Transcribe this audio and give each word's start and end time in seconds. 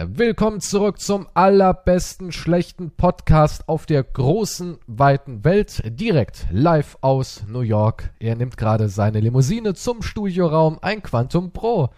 Willkommen 0.00 0.60
zurück 0.60 1.00
zum 1.00 1.26
allerbesten 1.34 2.30
schlechten 2.30 2.92
Podcast 2.92 3.68
auf 3.68 3.84
der 3.84 4.04
großen, 4.04 4.78
weiten 4.86 5.42
Welt. 5.42 5.82
Direkt 5.84 6.46
live 6.52 6.98
aus 7.00 7.42
New 7.48 7.62
York. 7.62 8.12
Er 8.20 8.36
nimmt 8.36 8.56
gerade 8.56 8.88
seine 8.90 9.18
Limousine 9.18 9.74
zum 9.74 10.02
Studioraum, 10.02 10.78
ein 10.82 11.02
Quantum 11.02 11.50
Pro. 11.50 11.88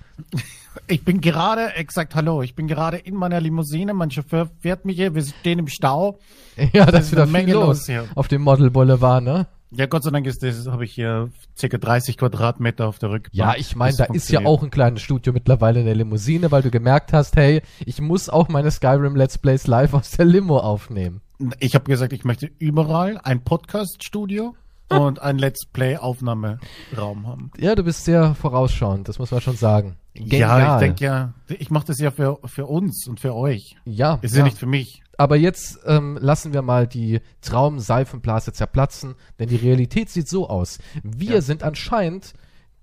Ich 0.87 1.05
bin 1.05 1.21
gerade, 1.21 1.75
exakt, 1.75 2.15
hallo, 2.15 2.41
ich 2.41 2.55
bin 2.55 2.69
gerade 2.69 2.97
in 2.97 3.17
meiner 3.17 3.39
Limousine. 3.39 3.93
Mein 3.93 4.11
Chauffeur 4.11 4.49
fährt 4.61 4.87
mich 4.87 4.97
hier, 4.97 5.15
wir 5.15 5.23
stehen 5.23 5.59
im 5.59 5.69
Stau. 5.69 6.19
Ja, 6.73 6.87
das 6.87 7.07
ist 7.07 7.13
wieder 7.13 7.25
viel 7.25 7.33
Menge 7.33 7.53
los, 7.53 7.67
los 7.67 7.87
hier. 7.87 8.09
auf 8.15 8.29
dem 8.29 8.41
Model 8.41 8.71
Boulevard, 8.71 9.23
ne? 9.23 9.47
Ja, 9.73 9.87
Gott 9.87 10.03
sei 10.03 10.11
Dank 10.11 10.27
ist 10.27 10.43
das, 10.43 10.67
habe 10.67 10.85
ich 10.85 10.93
hier 10.93 11.31
circa 11.57 11.79
30 11.79 12.19
Quadratmeter 12.19 12.89
auf 12.89 12.99
der 12.99 13.11
Rückbank. 13.11 13.35
Ja, 13.35 13.55
ich 13.57 13.77
meine, 13.77 13.97
da 13.97 14.05
ist 14.05 14.29
ja 14.31 14.45
auch 14.45 14.63
ein 14.65 14.71
kleines 14.71 15.01
Studio 15.01 15.33
mittlerweile 15.33 15.81
in 15.81 15.87
der 15.87 15.95
Limousine, 15.95 16.51
weil 16.51 16.63
du 16.63 16.71
gemerkt 16.71 17.13
hast, 17.13 17.37
hey, 17.37 17.63
ich 17.85 18.01
muss 18.01 18.29
auch 18.29 18.49
meine 18.49 18.71
Skyrim 18.71 19.15
Let's 19.15 19.39
Plays 19.39 19.69
live 19.69 19.95
aus 19.95 20.11
der 20.13 20.25
Limo 20.25 20.59
aufnehmen. 20.59 21.21
Ich 21.61 21.75
habe 21.75 21.85
gesagt, 21.85 22.13
ich 22.13 22.25
möchte 22.25 22.51
überall 22.59 23.19
ein 23.23 23.43
Podcast-Studio 23.45 24.57
und 24.89 25.23
ein 25.23 25.39
Let's 25.39 25.67
Play-Aufnahmeraum 25.67 27.27
haben. 27.27 27.53
Ja, 27.57 27.77
du 27.77 27.85
bist 27.85 28.05
sehr 28.05 28.35
vorausschauend, 28.35 29.09
das 29.09 29.19
muss 29.21 29.31
man 29.31 29.41
schon 29.41 29.57
sagen. 29.57 29.97
Genial. 30.15 30.61
Ja, 30.61 30.75
ich 30.75 30.81
denke 30.81 31.05
ja, 31.05 31.33
ich 31.47 31.71
mache 31.71 31.87
das 31.87 31.99
ja 31.99 32.11
für, 32.11 32.39
für 32.45 32.67
uns 32.67 33.07
und 33.07 33.21
für 33.21 33.35
euch. 33.35 33.77
Ja. 33.85 34.19
Ist 34.23 34.33
ja, 34.33 34.39
ja 34.39 34.45
nicht 34.45 34.59
für 34.59 34.67
mich. 34.67 35.03
Aber 35.21 35.37
jetzt 35.37 35.81
ähm, 35.85 36.17
lassen 36.19 36.55
wir 36.55 36.63
mal 36.63 36.87
die 36.87 37.21
Traumseifenblase 37.43 38.55
zerplatzen, 38.55 39.17
denn 39.39 39.51
die 39.51 39.57
Realität 39.57 40.09
sieht 40.09 40.31
so 40.31 40.49
aus. 40.49 40.79
Wir 41.03 41.35
ja. 41.35 41.41
sind 41.43 41.63
anscheinend 41.63 42.33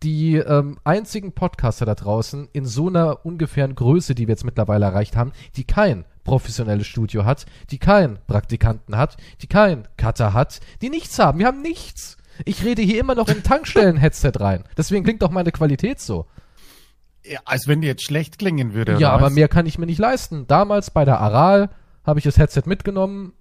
die 0.04 0.36
ähm, 0.36 0.78
einzigen 0.84 1.32
Podcaster 1.32 1.88
da 1.88 1.96
draußen 1.96 2.48
in 2.54 2.68
so 2.68 2.90
einer 2.90 3.26
ungefähren 3.26 3.74
Größe, 3.74 4.14
die 4.14 4.28
wir 4.28 4.34
jetzt 4.34 4.44
mittlerweile 4.44 4.86
erreicht 4.86 5.16
haben, 5.16 5.32
die 5.56 5.64
kein 5.64 6.06
professionelles 6.24 6.86
Studio 6.86 7.26
hat, 7.26 7.48
die 7.72 7.80
keinen 7.80 8.20
Praktikanten 8.28 8.96
hat, 8.98 9.18
die 9.42 9.48
keinen 9.48 9.88
Cutter 9.98 10.34
hat, 10.34 10.60
die 10.84 10.92
nichts 10.92 11.18
haben. 11.18 11.40
Wir 11.40 11.48
haben 11.48 11.64
nichts. 11.64 12.18
Ich 12.46 12.64
rede 12.64 12.84
hier 12.84 13.00
immer 13.00 13.16
noch 13.16 13.30
in 13.30 13.42
Tankstellen-Headset 13.42 14.34
rein. 14.36 14.64
Deswegen 14.78 15.04
klingt 15.04 15.24
auch 15.24 15.32
meine 15.32 15.52
Qualität 15.52 16.00
so. 16.00 16.28
Ja, 17.24 17.40
als 17.46 17.68
wenn 17.68 17.82
die 17.82 17.88
jetzt 17.88 18.04
schlecht 18.04 18.38
klingen 18.38 18.76
würde. 18.76 19.00
Ja, 19.00 19.10
aber 19.10 19.26
was? 19.26 19.34
mehr 19.34 19.48
kann 19.48 19.66
ich 19.66 19.80
mir 19.80 19.88
nicht 19.88 19.98
leisten. 19.98 20.46
Damals 20.46 20.92
bei 20.92 21.04
der 21.04 21.20
Aral 21.20 21.72
habe 22.08 22.20
ich 22.20 22.24
das 22.24 22.38
Headset 22.38 22.64
mitgenommen 22.66 23.34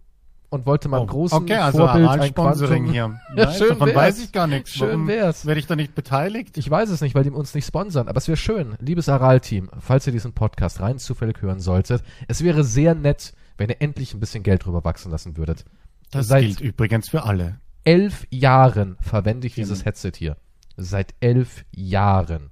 und 0.51 0.67
wollte 0.67 0.89
meinem 0.89 1.03
oh, 1.03 1.07
großen 1.07 1.39
okay, 1.39 1.55
also 1.55 1.79
Vorbild 1.79 2.09
ein 2.09 2.35
Quantum. 2.35 2.91
hier. 2.91 3.21
ja, 3.37 3.53
schön 3.53 3.71
davon 3.71 3.89
wär's. 3.89 3.97
weiß 3.97 4.25
ich 4.25 4.33
gar 4.33 4.47
nichts. 4.47 4.73
Schön 4.73 4.89
Warum 4.89 5.09
wär's. 5.09 5.47
Werde 5.47 5.61
ich 5.61 5.67
da 5.67 5.77
nicht 5.77 5.95
beteiligt? 5.95 6.59
Ich 6.59 6.71
weiß 6.71 6.91
es 6.91 7.01
nicht, 7.01 7.15
weil 7.15 7.25
die 7.25 7.31
uns 7.31 7.55
nicht 7.55 7.67
sponsern. 7.67 8.09
Aber 8.09 8.19
es 8.19 8.29
wäre 8.29 8.37
schön, 8.37 8.77
liebes 8.81 9.09
Aral-Team, 9.09 9.71
falls 9.79 10.07
ihr 10.07 10.13
diesen 10.13 10.33
Podcast 10.33 10.81
rein 10.81 10.99
zufällig 10.99 11.41
hören 11.43 11.61
solltet. 11.61 12.03
Es 12.29 12.43
wäre 12.43 12.65
sehr 12.65 12.95
nett, 12.95 13.33
wenn 13.57 13.71
ihr 13.71 13.81
endlich 13.81 14.15
ein 14.15 14.21
bisschen 14.21 14.43
Geld 14.43 14.65
drüber 14.65 14.85
wachsen 14.85 15.11
lassen 15.11 15.37
würdet. 15.37 15.65
Das 16.11 16.29
Seit 16.29 16.43
gilt 16.43 16.61
übrigens 16.61 17.09
für 17.09 17.25
alle. 17.25 17.61
Elf 17.85 18.27
Jahren 18.31 18.97
verwende 19.01 19.47
ich 19.47 19.55
genau. 19.55 19.69
dieses 19.69 19.85
Headset 19.85 20.13
hier. 20.17 20.37
Seit 20.77 21.15
elf 21.21 21.65
Jahren. 21.71 22.51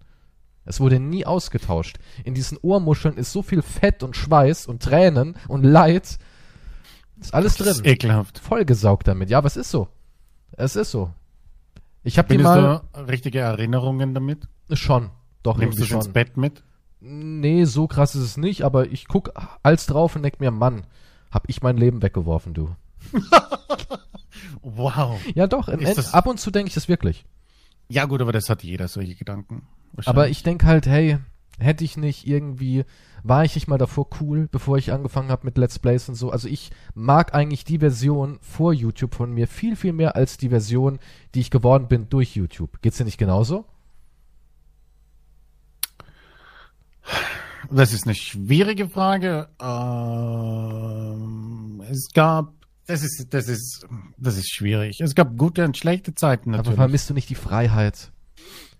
Es 0.64 0.80
wurde 0.80 0.98
nie 0.98 1.26
ausgetauscht. 1.26 1.98
In 2.24 2.34
diesen 2.34 2.58
Ohrmuscheln 2.62 3.16
ist 3.16 3.32
so 3.32 3.42
viel 3.42 3.62
Fett 3.62 4.02
und 4.02 4.16
Schweiß 4.16 4.66
und 4.66 4.82
Tränen 4.82 5.36
und 5.48 5.62
Leid. 5.62 6.18
Ist 7.20 7.34
alles 7.34 7.56
das 7.56 7.66
drin. 7.66 7.84
Ist 7.84 7.86
ekelhaft. 7.86 8.38
Vollgesaugt 8.38 9.06
damit. 9.06 9.30
Ja, 9.30 9.38
aber 9.38 9.46
es 9.46 9.56
ist 9.56 9.70
so. 9.70 9.88
Es 10.52 10.76
ist 10.76 10.90
so. 10.90 11.12
Ich 12.02 12.18
habe 12.18 12.34
die 12.34 12.42
mal 12.42 12.82
du 12.92 13.00
richtige 13.00 13.40
Erinnerungen 13.40 14.14
damit. 14.14 14.48
Schon. 14.72 15.10
Doch 15.42 15.58
Nimmst 15.58 15.78
du 15.78 15.84
schon. 15.84 15.98
ins 15.98 16.08
Bett 16.08 16.36
mit? 16.36 16.62
Nee, 17.00 17.64
so 17.64 17.86
krass 17.86 18.14
ist 18.14 18.22
es 18.22 18.36
nicht, 18.38 18.62
aber 18.62 18.86
ich 18.90 19.08
guck 19.08 19.32
als 19.62 19.84
drauf 19.86 20.16
und 20.16 20.22
denk 20.22 20.40
mir, 20.40 20.50
Mann, 20.50 20.86
hab 21.30 21.48
ich 21.50 21.60
mein 21.62 21.76
Leben 21.76 22.00
weggeworfen, 22.02 22.54
du. 22.54 22.74
wow. 24.62 25.20
Ja, 25.34 25.46
doch, 25.46 25.68
ab 25.68 26.26
und 26.26 26.40
zu 26.40 26.50
denke 26.50 26.68
ich 26.68 26.74
das 26.74 26.88
wirklich. 26.88 27.26
Ja, 27.88 28.06
gut, 28.06 28.22
aber 28.22 28.32
das 28.32 28.48
hat 28.48 28.62
jeder 28.62 28.88
solche 28.88 29.14
Gedanken. 29.14 29.66
Aber 30.04 30.28
ich 30.28 30.42
denke 30.42 30.66
halt, 30.66 30.86
hey, 30.86 31.18
hätte 31.58 31.84
ich 31.84 31.96
nicht 31.96 32.26
irgendwie, 32.26 32.84
war 33.22 33.44
ich 33.44 33.54
nicht 33.54 33.68
mal 33.68 33.78
davor 33.78 34.08
cool, 34.20 34.48
bevor 34.50 34.76
ich 34.76 34.92
angefangen 34.92 35.30
habe 35.30 35.46
mit 35.46 35.56
Let's 35.56 35.78
Plays 35.78 36.08
und 36.08 36.16
so. 36.16 36.30
Also 36.30 36.48
ich 36.48 36.70
mag 36.94 37.34
eigentlich 37.34 37.64
die 37.64 37.78
Version 37.78 38.38
vor 38.40 38.72
YouTube 38.72 39.14
von 39.14 39.32
mir 39.32 39.46
viel, 39.46 39.76
viel 39.76 39.92
mehr 39.92 40.16
als 40.16 40.36
die 40.36 40.48
Version, 40.48 40.98
die 41.34 41.40
ich 41.40 41.50
geworden 41.50 41.88
bin 41.88 42.08
durch 42.08 42.34
YouTube. 42.36 42.82
Geht's 42.82 42.98
dir 42.98 43.04
nicht 43.04 43.18
genauso? 43.18 43.66
Das 47.70 47.92
ist 47.92 48.04
eine 48.04 48.14
schwierige 48.14 48.88
Frage. 48.88 49.48
Ähm, 49.60 51.02
es 51.90 52.08
gab 52.12 52.52
das 52.86 53.02
ist, 53.02 53.28
das 53.32 53.48
ist, 53.48 53.86
das 54.18 54.36
ist 54.36 54.52
schwierig. 54.52 55.00
Es 55.00 55.14
gab 55.14 55.38
gute 55.38 55.64
und 55.64 55.74
schlechte 55.76 56.14
Zeiten 56.14 56.50
natürlich. 56.50 56.68
Aber 56.68 56.76
vermisst 56.76 57.08
du 57.08 57.14
nicht 57.14 57.30
die 57.30 57.34
Freiheit? 57.34 58.12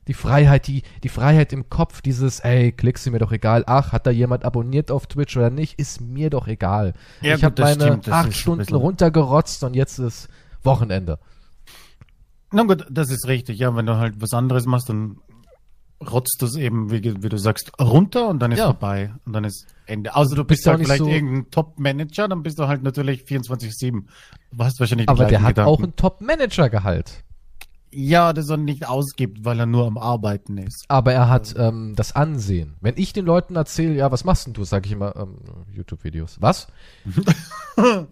Die 0.09 0.15
Freiheit, 0.15 0.67
die, 0.67 0.83
die 1.03 1.09
Freiheit 1.09 1.53
im 1.53 1.69
Kopf, 1.69 2.03
dieses, 2.03 2.41
ey, 2.41 2.73
klickst 2.73 3.07
du 3.07 3.11
mir 3.11 3.19
doch 3.19 3.33
egal, 3.33 3.65
ach, 3.67 3.93
hat 3.93 4.07
da 4.07 4.11
jemand 4.11 4.45
abonniert 4.45 4.91
auf 4.91 5.07
Twitch 5.07 5.37
oder 5.37 5.51
nicht, 5.51 5.79
ist 5.79 6.01
mir 6.01 6.31
doch 6.31 6.47
egal. 6.47 6.95
Ja, 7.21 7.35
ich 7.37 7.45
habe 7.45 7.61
meine 7.63 8.01
acht 8.11 8.35
Stunden 8.35 8.75
runtergerotzt 8.75 9.65
und 9.65 9.75
jetzt 9.75 9.99
ist 9.99 10.29
Wochenende. 10.63 11.19
Na 12.53 12.63
gut, 12.63 12.87
das 12.91 13.11
ist 13.11 13.27
richtig, 13.27 13.59
ja, 13.59 13.75
wenn 13.75 13.87
du 13.87 13.97
halt 13.97 14.21
was 14.21 14.33
anderes 14.33 14.67
machst, 14.67 14.89
dann 14.89 15.19
rotzt 16.11 16.37
du 16.41 16.47
es 16.47 16.57
eben, 16.57 16.91
wie, 16.91 17.03
wie, 17.03 17.29
du 17.29 17.37
sagst, 17.37 17.73
runter 17.81 18.29
und 18.29 18.41
dann 18.41 18.53
ist 18.53 18.59
ja. 18.59 18.67
vorbei 18.67 19.13
und 19.25 19.33
dann 19.33 19.45
ist 19.45 19.67
Ende. 19.87 20.15
Also 20.15 20.37
du 20.37 20.45
bist, 20.45 20.65
bist 20.65 20.67
halt 20.67 20.85
vielleicht 20.85 20.99
so 20.99 21.09
irgendein 21.09 21.51
Top-Manager, 21.51 22.29
dann 22.29 22.43
bist 22.43 22.59
du 22.59 22.69
halt 22.69 22.83
natürlich 22.83 23.23
24-7. 23.23 24.05
Du 24.53 24.65
hast 24.65 24.81
wahrscheinlich 24.81 25.09
Aber 25.09 25.25
der 25.25 25.43
hat 25.43 25.49
Gedanken. 25.51 25.71
auch 25.71 25.83
ein 25.83 25.97
Top-Manager-Gehalt. 25.97 27.24
Ja, 27.95 28.33
das 28.33 28.49
er 28.49 28.57
nicht 28.57 28.89
ausgibt, 28.89 29.45
weil 29.45 29.61
er 29.61 29.67
nur 29.67 29.87
am 29.87 29.99
Arbeiten 29.99 30.59
ist. 30.59 30.85
Aber 30.89 31.13
er 31.13 31.29
hat 31.29 31.55
ähm, 31.57 31.95
das 31.97 32.17
Ansehen. 32.17 32.75
Wenn 32.81 32.95
ich 32.97 33.13
den 33.13 33.25
Leuten 33.25 33.57
erzähle, 33.57 33.95
ja, 33.95 34.11
was 34.11 34.25
machst 34.25 34.47
denn 34.47 34.53
du, 34.53 34.65
sag 34.65 34.87
ich 34.87 34.93
immer, 34.93 35.15
ähm, 35.17 35.37
YouTube-Videos. 35.73 36.39
Was? 36.41 36.67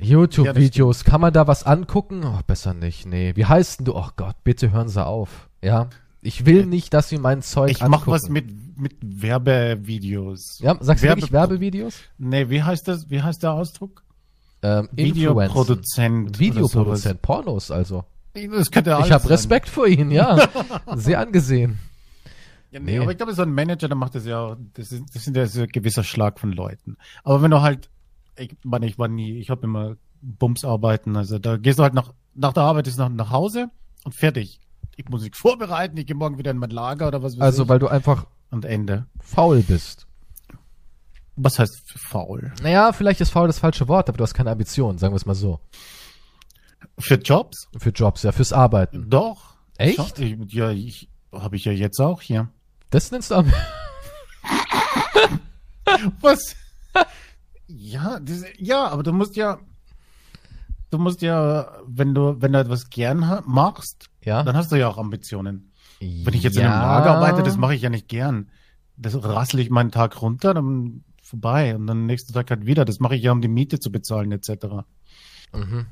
YouTube-Videos, 0.00 1.04
kann 1.04 1.20
man 1.20 1.32
da 1.32 1.46
was 1.46 1.64
angucken? 1.64 2.24
Oh, 2.24 2.40
besser 2.46 2.74
nicht, 2.74 3.06
nee. 3.06 3.34
Wie 3.36 3.46
heißt 3.46 3.80
denn 3.80 3.84
du? 3.86 3.94
Oh 3.94 4.08
Gott, 4.16 4.36
bitte 4.42 4.72
hören 4.72 4.88
Sie 4.88 5.04
auf. 5.04 5.48
Ja. 5.62 5.88
Ich 6.20 6.46
will 6.46 6.66
nicht, 6.66 6.92
dass 6.94 7.08
Sie 7.08 7.18
mein 7.18 7.42
Zeug 7.42 7.70
Ich 7.70 7.86
mach 7.86 8.06
was 8.08 8.28
mit, 8.28 8.78
mit 8.78 8.96
Werbevideos. 9.00 10.58
Ja, 10.60 10.76
sagst 10.80 11.02
Werbe 11.02 11.20
du 11.20 11.22
wirklich 11.22 11.32
Werbevideos? 11.32 11.94
Nee, 12.18 12.50
wie 12.50 12.62
heißt 12.62 12.88
das, 12.88 13.08
wie 13.08 13.22
heißt 13.22 13.44
der 13.44 13.52
Ausdruck? 13.52 14.02
Ähm, 14.62 14.88
Videoproduzent. 14.90 16.38
Videoproduzent, 16.38 17.22
Pornos 17.22 17.70
also. 17.70 18.04
Das 18.34 18.70
könnte 18.70 18.94
alles 18.94 19.06
Ich 19.08 19.12
habe 19.12 19.28
Respekt 19.30 19.68
vor 19.68 19.86
Ihnen, 19.86 20.10
ja. 20.10 20.48
Sehr 20.96 21.20
angesehen. 21.20 21.78
Ja, 22.70 22.80
nee, 22.80 22.92
nee, 22.92 22.98
aber 22.98 23.10
ich 23.10 23.16
glaube, 23.16 23.32
so 23.32 23.42
ein 23.42 23.52
Manager, 23.52 23.88
der 23.88 23.96
macht 23.96 24.14
das 24.14 24.26
ja, 24.26 24.56
das, 24.74 24.92
ist, 24.92 25.04
das 25.14 25.24
sind 25.24 25.36
ja 25.36 25.46
so 25.46 25.62
ein 25.62 25.68
gewisser 25.68 26.04
Schlag 26.04 26.38
von 26.38 26.52
Leuten. 26.52 26.96
Aber 27.24 27.40
wenn 27.42 27.50
du 27.50 27.62
halt, 27.62 27.88
ich 28.36 28.54
meine, 28.62 28.86
ich 28.86 28.98
war 28.98 29.08
nie, 29.08 29.38
ich 29.38 29.48
habe 29.50 29.62
immer 29.66 29.96
Bums 30.20 30.64
arbeiten, 30.64 31.16
also 31.16 31.38
da 31.38 31.56
gehst 31.56 31.78
du 31.78 31.82
halt 31.82 31.94
nach, 31.94 32.12
nach 32.34 32.52
der 32.52 32.64
Arbeit 32.64 32.86
ist 32.86 32.98
nach, 32.98 33.08
nach 33.08 33.30
Hause 33.30 33.70
und 34.04 34.14
fertig. 34.14 34.60
Ich 34.96 35.08
muss 35.08 35.22
mich 35.22 35.34
vorbereiten, 35.34 35.96
ich 35.96 36.06
gehe 36.06 36.16
morgen 36.16 36.36
wieder 36.38 36.50
in 36.50 36.58
mein 36.58 36.70
Lager 36.70 37.08
oder 37.08 37.22
was 37.22 37.34
weiß 37.36 37.40
Also, 37.40 37.62
ich. 37.62 37.68
weil 37.70 37.78
du 37.78 37.88
einfach 37.88 38.26
und 38.50 38.64
Ende. 38.66 39.06
faul 39.20 39.62
bist. 39.62 40.06
Was 41.36 41.58
heißt 41.58 41.92
faul? 41.96 42.52
Naja, 42.62 42.92
vielleicht 42.92 43.20
ist 43.20 43.30
faul 43.30 43.46
das 43.46 43.60
falsche 43.60 43.86
Wort, 43.88 44.08
aber 44.08 44.18
du 44.18 44.24
hast 44.24 44.34
keine 44.34 44.50
Ambition, 44.50 44.98
sagen 44.98 45.12
wir 45.14 45.16
es 45.16 45.24
mal 45.26 45.34
so. 45.34 45.60
Für 46.98 47.16
Jobs? 47.16 47.68
Für 47.76 47.90
Jobs, 47.90 48.22
ja, 48.22 48.32
fürs 48.32 48.52
Arbeiten. 48.52 49.08
Doch. 49.08 49.56
Echt? 49.76 50.18
Ich, 50.18 50.36
ja, 50.52 50.70
ich 50.70 51.08
habe 51.32 51.56
ich 51.56 51.64
ja 51.64 51.72
jetzt 51.72 52.00
auch 52.00 52.20
hier. 52.20 52.48
Das 52.90 53.10
nennst 53.10 53.30
du 53.30 53.36
am 53.36 53.52
Was? 56.20 56.56
ja, 57.66 58.18
das, 58.20 58.44
ja, 58.56 58.88
aber 58.88 59.02
du 59.02 59.12
musst 59.12 59.36
ja, 59.36 59.58
du 60.90 60.98
musst 60.98 61.22
ja, 61.22 61.72
wenn 61.86 62.14
du, 62.14 62.40
wenn 62.40 62.52
du 62.52 62.58
etwas 62.58 62.90
gern 62.90 63.42
machst, 63.46 64.10
ja. 64.22 64.42
dann 64.42 64.56
hast 64.56 64.72
du 64.72 64.76
ja 64.76 64.88
auch 64.88 64.98
Ambitionen. 64.98 65.72
Wenn 66.00 66.34
ich 66.34 66.42
jetzt 66.42 66.56
ja. 66.56 66.62
in 66.62 66.68
einem 66.68 66.82
Lager 66.82 67.10
arbeite, 67.16 67.42
das 67.42 67.56
mache 67.56 67.74
ich 67.74 67.82
ja 67.82 67.90
nicht 67.90 68.08
gern. 68.08 68.50
Das 68.96 69.22
rassle 69.22 69.60
ich 69.60 69.70
meinen 69.70 69.90
Tag 69.90 70.20
runter, 70.22 70.54
dann 70.54 71.04
vorbei 71.22 71.74
und 71.74 71.86
dann 71.86 72.06
nächsten 72.06 72.32
Tag 72.32 72.50
halt 72.50 72.66
wieder. 72.66 72.84
Das 72.84 73.00
mache 73.00 73.16
ich 73.16 73.22
ja, 73.22 73.32
um 73.32 73.40
die 73.40 73.48
Miete 73.48 73.80
zu 73.80 73.90
bezahlen 73.90 74.32
etc. 74.32 74.66
Mhm. 75.52 75.86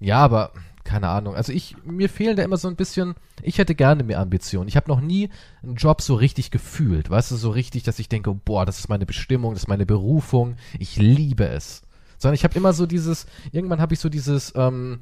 Ja, 0.00 0.18
aber 0.18 0.52
keine 0.84 1.08
Ahnung. 1.08 1.34
Also 1.34 1.52
ich, 1.52 1.76
mir 1.84 2.08
fehlen 2.08 2.36
da 2.36 2.42
immer 2.42 2.56
so 2.56 2.68
ein 2.68 2.76
bisschen, 2.76 3.14
ich 3.42 3.58
hätte 3.58 3.74
gerne 3.74 4.04
mehr 4.04 4.20
Ambitionen. 4.20 4.68
Ich 4.68 4.76
habe 4.76 4.88
noch 4.88 5.00
nie 5.00 5.30
einen 5.62 5.74
Job 5.74 6.00
so 6.00 6.14
richtig 6.14 6.50
gefühlt. 6.50 7.10
Weißt 7.10 7.30
du, 7.32 7.36
so 7.36 7.50
richtig, 7.50 7.82
dass 7.82 7.98
ich 7.98 8.08
denke, 8.08 8.32
boah, 8.32 8.64
das 8.64 8.78
ist 8.78 8.88
meine 8.88 9.06
Bestimmung, 9.06 9.54
das 9.54 9.64
ist 9.64 9.68
meine 9.68 9.86
Berufung. 9.86 10.56
Ich 10.78 10.96
liebe 10.96 11.46
es. 11.48 11.82
Sondern 12.18 12.34
ich 12.34 12.44
habe 12.44 12.54
immer 12.54 12.72
so 12.72 12.86
dieses, 12.86 13.26
irgendwann 13.52 13.80
habe 13.80 13.94
ich 13.94 14.00
so 14.00 14.08
dieses, 14.08 14.52
ähm, 14.56 15.00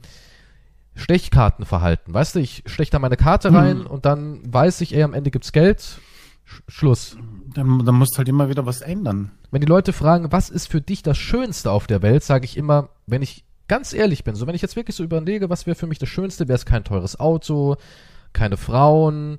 Stechkartenverhalten. 0.96 2.14
Weißt 2.14 2.36
du, 2.36 2.40
ich 2.40 2.62
stech 2.66 2.90
da 2.90 2.98
meine 2.98 3.16
Karte 3.16 3.52
rein 3.52 3.80
hm. 3.80 3.86
und 3.86 4.04
dann 4.04 4.40
weiß 4.52 4.80
ich, 4.80 4.94
ey, 4.94 5.02
am 5.02 5.12
Ende 5.14 5.30
gibt's 5.30 5.52
Geld 5.52 5.98
Sch 6.44 6.62
Schluss. 6.68 7.16
Dann, 7.54 7.84
dann 7.84 7.94
musst 7.94 8.14
du 8.14 8.18
halt 8.18 8.28
immer 8.28 8.48
wieder 8.48 8.66
was 8.66 8.80
ändern. 8.80 9.32
Wenn 9.50 9.60
die 9.60 9.66
Leute 9.66 9.92
fragen, 9.92 10.30
was 10.30 10.50
ist 10.50 10.68
für 10.68 10.80
dich 10.80 11.02
das 11.02 11.18
Schönste 11.18 11.70
auf 11.70 11.86
der 11.86 12.02
Welt, 12.02 12.22
sage 12.22 12.44
ich 12.44 12.56
immer, 12.56 12.90
wenn 13.06 13.22
ich 13.22 13.44
ganz 13.68 13.92
ehrlich 13.92 14.24
bin, 14.24 14.34
so 14.34 14.46
wenn 14.46 14.54
ich 14.54 14.62
jetzt 14.62 14.76
wirklich 14.76 14.96
so 14.96 15.04
überlege, 15.04 15.50
was 15.50 15.66
wäre 15.66 15.74
für 15.74 15.86
mich 15.86 15.98
das 15.98 16.08
Schönste, 16.08 16.48
wäre 16.48 16.56
es 16.56 16.66
kein 16.66 16.84
teures 16.84 17.18
Auto, 17.18 17.76
keine 18.32 18.56
Frauen, 18.56 19.38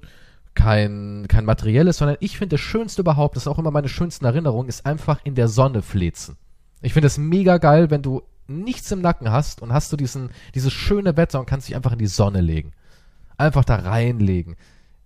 kein, 0.55 1.25
kein 1.27 1.45
materielles, 1.45 1.97
sondern 1.97 2.17
ich 2.19 2.37
finde 2.37 2.55
das 2.55 2.61
Schönste 2.61 3.01
überhaupt, 3.01 3.35
das 3.35 3.43
ist 3.43 3.47
auch 3.47 3.59
immer 3.59 3.71
meine 3.71 3.89
schönsten 3.89 4.25
Erinnerungen, 4.25 4.69
ist 4.69 4.85
einfach 4.85 5.19
in 5.23 5.35
der 5.35 5.47
Sonne 5.47 5.81
flezen. 5.81 6.37
Ich 6.81 6.93
finde 6.93 7.07
es 7.07 7.17
mega 7.17 7.57
geil, 7.57 7.91
wenn 7.91 8.01
du 8.01 8.23
nichts 8.47 8.91
im 8.91 9.01
Nacken 9.01 9.31
hast 9.31 9.61
und 9.61 9.73
hast 9.73 9.91
du 9.91 9.97
diesen, 9.97 10.29
dieses 10.53 10.73
schöne 10.73 11.17
Wetter 11.17 11.39
und 11.39 11.45
kannst 11.45 11.67
dich 11.67 11.75
einfach 11.75 11.91
in 11.91 11.99
die 11.99 12.07
Sonne 12.07 12.41
legen. 12.41 12.73
Einfach 13.37 13.65
da 13.65 13.75
reinlegen. 13.75 14.55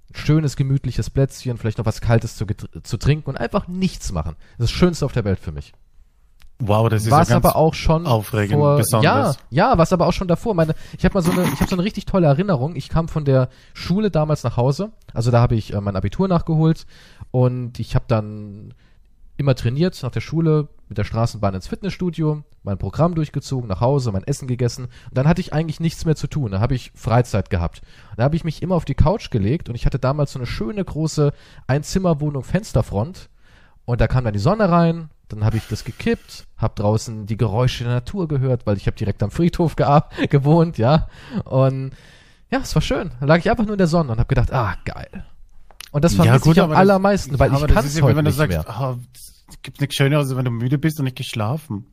Ein 0.09 0.15
schönes, 0.15 0.55
gemütliches 0.55 1.09
Plätzchen, 1.09 1.57
vielleicht 1.57 1.77
noch 1.77 1.85
was 1.85 2.01
Kaltes 2.01 2.35
zu, 2.35 2.45
zu 2.45 2.97
trinken 2.97 3.29
und 3.29 3.37
einfach 3.37 3.67
nichts 3.67 4.11
machen. 4.11 4.35
Das 4.57 4.65
ist 4.65 4.73
das 4.73 4.79
Schönste 4.79 5.05
auf 5.05 5.13
der 5.13 5.23
Welt 5.23 5.39
für 5.39 5.51
mich. 5.51 5.73
Wow, 6.61 6.89
das 6.89 7.05
ist 7.05 7.11
was 7.11 7.29
ja 7.29 7.37
aber 7.37 7.55
auch 7.55 7.73
schon 7.73 8.05
aufregend, 8.05 8.59
vor, 8.59 8.75
besonders. 8.77 9.37
Ja, 9.49 9.69
ja, 9.71 9.77
was 9.77 9.93
aber 9.93 10.07
auch 10.07 10.11
schon 10.11 10.27
davor. 10.27 10.53
Meine, 10.53 10.75
ich 10.97 11.05
habe 11.05 11.13
mal 11.13 11.21
so 11.21 11.31
eine, 11.31 11.43
ich 11.43 11.61
habe 11.61 11.69
so 11.69 11.75
eine 11.75 11.83
richtig 11.83 12.05
tolle 12.05 12.27
Erinnerung. 12.27 12.75
Ich 12.75 12.89
kam 12.89 13.07
von 13.07 13.23
der 13.23 13.47
Schule 13.73 14.11
damals 14.11 14.43
nach 14.43 14.57
Hause. 14.57 14.91
Also 15.13 15.31
da 15.31 15.39
habe 15.39 15.55
ich 15.55 15.73
äh, 15.73 15.79
mein 15.79 15.95
Abitur 15.95 16.27
nachgeholt 16.27 16.85
und 17.31 17.79
ich 17.79 17.95
habe 17.95 18.05
dann 18.09 18.73
immer 19.37 19.55
trainiert 19.55 19.97
nach 20.03 20.11
der 20.11 20.19
Schule 20.19 20.67
mit 20.89 20.97
der 20.97 21.05
Straßenbahn 21.05 21.55
ins 21.55 21.67
Fitnessstudio, 21.67 22.43
mein 22.63 22.77
Programm 22.77 23.15
durchgezogen, 23.15 23.69
nach 23.69 23.79
Hause, 23.79 24.11
mein 24.11 24.25
Essen 24.25 24.49
gegessen 24.49 24.85
und 24.85 25.17
dann 25.17 25.29
hatte 25.29 25.39
ich 25.39 25.53
eigentlich 25.53 25.79
nichts 25.79 26.03
mehr 26.03 26.17
zu 26.17 26.27
tun. 26.27 26.51
Da 26.51 26.59
habe 26.59 26.75
ich 26.75 26.91
Freizeit 26.93 27.49
gehabt. 27.49 27.81
Da 28.17 28.23
habe 28.23 28.35
ich 28.35 28.43
mich 28.43 28.61
immer 28.61 28.75
auf 28.75 28.83
die 28.83 28.95
Couch 28.95 29.31
gelegt 29.31 29.69
und 29.69 29.75
ich 29.75 29.85
hatte 29.85 29.97
damals 29.97 30.33
so 30.33 30.39
eine 30.39 30.45
schöne 30.45 30.83
große 30.83 31.31
Einzimmerwohnung 31.67 32.43
Fensterfront 32.43 33.29
und 33.85 34.01
da 34.01 34.07
kam 34.07 34.25
dann 34.25 34.33
die 34.33 34.39
Sonne 34.39 34.69
rein 34.69 35.09
dann 35.29 35.45
habe 35.45 35.57
ich 35.57 35.63
das 35.67 35.83
gekippt, 35.83 36.45
habe 36.57 36.73
draußen 36.75 37.25
die 37.25 37.37
Geräusche 37.37 37.83
der 37.83 37.93
Natur 37.93 38.27
gehört, 38.27 38.65
weil 38.65 38.77
ich 38.77 38.87
habe 38.87 38.97
direkt 38.97 39.23
am 39.23 39.31
Friedhof 39.31 39.75
gewohnt, 40.29 40.77
ja. 40.77 41.07
Und 41.45 41.91
ja, 42.51 42.59
es 42.59 42.73
war 42.75 42.81
schön. 42.81 43.11
Da 43.19 43.25
lag 43.25 43.37
ich 43.37 43.49
einfach 43.49 43.63
nur 43.63 43.73
in 43.73 43.79
der 43.79 43.87
Sonne 43.87 44.11
und 44.11 44.19
habe 44.19 44.27
gedacht, 44.27 44.51
ah, 44.51 44.75
geil. 44.85 45.25
Und 45.91 46.03
das 46.03 46.15
vermisse 46.15 46.45
ja, 46.45 46.51
ich 46.51 46.61
am 46.61 46.71
allermeisten, 46.71 47.31
das, 47.31 47.39
weil 47.39 47.51
ja, 47.51 47.57
ich 47.57 47.73
kann 47.73 47.85
es 47.85 48.01
heute 48.01 48.15
wenn 48.15 48.25
du 48.25 48.29
nicht 48.29 48.37
sagst, 48.37 48.57
mehr. 48.57 48.65
Oh, 48.79 48.95
es 49.13 49.61
gibt 49.63 49.81
nichts 49.81 49.95
Schöneres, 49.95 50.35
wenn 50.35 50.45
du 50.45 50.51
müde 50.51 50.77
bist 50.77 50.99
und 50.99 51.05
nicht 51.05 51.17
geschlafen. 51.17 51.85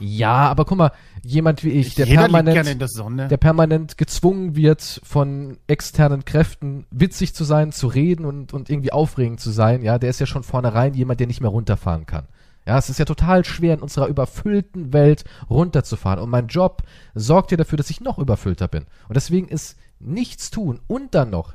Ja, 0.00 0.48
aber 0.48 0.64
guck 0.64 0.78
mal, 0.78 0.92
jemand 1.22 1.64
wie 1.64 1.70
ich, 1.70 1.94
der 1.94 2.06
permanent, 2.06 3.30
der 3.30 3.36
permanent 3.36 3.98
gezwungen 3.98 4.56
wird, 4.56 5.00
von 5.04 5.58
externen 5.66 6.24
Kräften 6.24 6.86
witzig 6.90 7.34
zu 7.34 7.44
sein, 7.44 7.72
zu 7.72 7.86
reden 7.86 8.24
und, 8.24 8.52
und 8.52 8.70
irgendwie 8.70 8.92
aufregend 8.92 9.40
zu 9.40 9.50
sein, 9.50 9.82
ja, 9.82 9.98
der 9.98 10.10
ist 10.10 10.20
ja 10.20 10.26
schon 10.26 10.42
vornherein 10.42 10.94
jemand, 10.94 11.20
der 11.20 11.26
nicht 11.26 11.40
mehr 11.40 11.50
runterfahren 11.50 12.06
kann. 12.06 12.26
Ja, 12.66 12.78
es 12.78 12.88
ist 12.88 12.98
ja 12.98 13.04
total 13.04 13.44
schwer 13.44 13.74
in 13.74 13.80
unserer 13.80 14.06
überfüllten 14.06 14.92
Welt 14.92 15.24
runterzufahren. 15.50 16.18
Und 16.18 16.30
mein 16.30 16.46
Job 16.46 16.82
sorgt 17.14 17.50
ja 17.50 17.56
dafür, 17.56 17.76
dass 17.76 17.90
ich 17.90 18.00
noch 18.00 18.18
überfüllter 18.18 18.68
bin. 18.68 18.86
Und 19.08 19.16
deswegen 19.16 19.48
ist 19.48 19.76
nichts 19.98 20.50
tun 20.50 20.80
und 20.86 21.14
dann 21.14 21.30
noch 21.30 21.54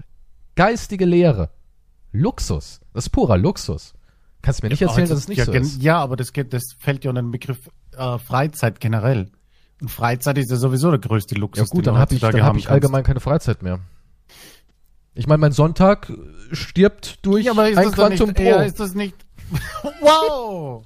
geistige 0.55 1.05
Lehre 1.05 1.49
Luxus. 2.11 2.81
Das 2.93 3.05
ist 3.05 3.09
purer 3.09 3.37
Luxus. 3.37 3.93
Kannst 4.41 4.61
du 4.61 4.65
mir 4.65 4.69
nicht 4.69 4.81
erzählen, 4.81 5.07
oh, 5.07 5.09
dass 5.09 5.19
es 5.19 5.27
nicht 5.27 5.39
ja, 5.39 5.45
so 5.45 5.51
ist. 5.51 5.81
Ja, 5.81 5.99
aber 5.99 6.15
das, 6.15 6.31
geht, 6.31 6.53
das 6.53 6.73
fällt 6.77 7.03
ja 7.03 7.09
unter 7.09 7.21
den 7.21 7.31
Begriff 7.31 7.69
äh, 7.97 8.17
Freizeit 8.19 8.79
generell. 8.79 9.31
Und 9.81 9.89
Freizeit 9.89 10.37
ist 10.37 10.51
ja 10.51 10.57
sowieso 10.57 10.91
der 10.91 10.99
größte 10.99 11.35
Luxus. 11.35 11.67
Ja 11.67 11.71
gut, 11.71 11.87
dann 11.87 11.97
habe 11.97 12.13
ich, 12.13 12.21
dann 12.21 12.43
hab 12.43 12.55
ich 12.55 12.69
allgemein 12.69 13.03
keine 13.03 13.19
Freizeit 13.19 13.63
mehr. 13.63 13.79
Ich 15.13 15.27
meine, 15.27 15.39
mein 15.39 15.51
Sonntag 15.51 16.11
stirbt 16.51 17.25
durch 17.25 17.45
ja, 17.45 17.51
aber 17.51 17.69
ist 17.69 17.77
ein 17.77 17.91
Quantum 17.91 18.33
Pro. 18.33 18.43
Ja, 18.43 18.61
ist 18.61 18.79
das 18.79 18.93
nicht... 18.93 19.15
wow! 20.01 20.85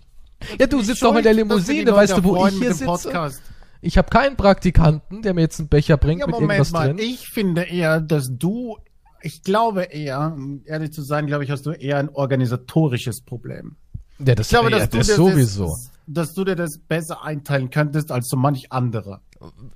Ja, 0.59 0.67
du 0.67 0.81
sitzt 0.81 1.01
doch 1.01 1.15
in 1.15 1.23
der 1.23 1.33
Limousine, 1.33 1.93
weißt 1.93 2.17
du, 2.17 2.23
wo 2.23 2.47
ich 2.47 2.55
hier 2.55 2.73
sitze? 2.73 2.85
Podcast. 2.85 3.41
Ich 3.81 3.97
habe 3.97 4.09
keinen 4.09 4.37
Praktikanten, 4.37 5.21
der 5.23 5.33
mir 5.33 5.41
jetzt 5.41 5.59
einen 5.59 5.67
Becher 5.67 5.97
bringt 5.97 6.21
ja, 6.21 6.25
mit 6.25 6.35
Moment 6.35 6.51
irgendwas 6.51 6.71
mal. 6.71 6.87
drin. 6.87 6.99
Ich 6.99 7.27
finde 7.27 7.63
eher, 7.63 7.99
dass 7.99 8.29
du, 8.31 8.77
ich 9.21 9.43
glaube 9.43 9.83
eher, 9.83 10.37
ehrlich 10.63 10.93
zu 10.93 11.01
sein, 11.01 11.27
glaube 11.27 11.43
ich, 11.43 11.51
hast 11.51 11.65
du 11.65 11.71
eher 11.71 11.97
ein 11.97 12.07
organisatorisches 12.07 13.21
Problem. 13.21 13.75
Ja, 14.19 14.35
das, 14.35 14.47
ich 14.47 14.51
glaube, 14.51 14.69
dass 14.69 14.89
das 14.89 15.07
sowieso. 15.07 15.65
Das, 15.65 15.91
dass 16.07 16.33
du 16.33 16.45
dir 16.45 16.55
das 16.55 16.77
besser 16.77 17.23
einteilen 17.23 17.71
könntest 17.71 18.09
als 18.11 18.29
so 18.29 18.37
manch 18.37 18.71
andere. 18.71 19.19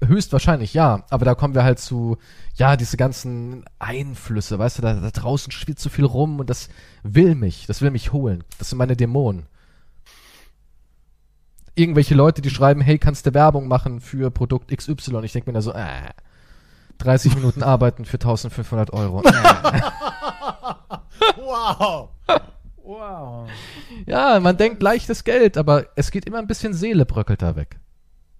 Höchstwahrscheinlich, 0.01 0.73
ja. 0.73 1.03
Aber 1.09 1.25
da 1.25 1.35
kommen 1.35 1.53
wir 1.53 1.65
halt 1.65 1.79
zu, 1.79 2.17
ja, 2.55 2.77
diese 2.77 2.95
ganzen 2.95 3.65
Einflüsse, 3.77 4.57
weißt 4.57 4.77
du, 4.77 4.81
da, 4.83 4.93
da 4.93 5.11
draußen 5.11 5.51
schwirrt 5.51 5.79
so 5.79 5.89
viel 5.89 6.05
rum 6.05 6.39
und 6.39 6.49
das 6.49 6.69
will 7.03 7.35
mich, 7.35 7.67
das 7.67 7.81
will 7.81 7.91
mich 7.91 8.13
holen. 8.13 8.45
Das 8.57 8.69
sind 8.69 8.77
meine 8.77 8.95
Dämonen 8.95 9.47
irgendwelche 11.77 12.15
Leute, 12.15 12.41
die 12.41 12.49
schreiben, 12.49 12.81
hey, 12.81 12.97
kannst 12.97 13.25
du 13.25 13.33
Werbung 13.33 13.67
machen 13.67 14.01
für 14.01 14.31
Produkt 14.31 14.75
XY? 14.75 15.21
Ich 15.23 15.33
denke 15.33 15.49
mir 15.49 15.53
da 15.53 15.61
so, 15.61 15.73
äh, 15.73 16.11
30 16.97 17.35
Minuten 17.35 17.63
arbeiten 17.63 18.05
für 18.05 18.15
1500 18.15 18.91
Euro. 18.93 19.21
Äh. 19.21 19.31
wow. 21.37 22.09
Wow. 22.83 23.49
Ja, 24.05 24.39
man 24.39 24.55
denkt 24.57 24.81
leichtes 24.81 25.23
Geld, 25.23 25.57
aber 25.57 25.87
es 25.95 26.09
geht 26.09 26.25
immer 26.25 26.37
ein 26.37 26.47
bisschen 26.47 26.73
Seele 26.73 27.05
bröckelt 27.05 27.41
da 27.41 27.55
weg. 27.55 27.79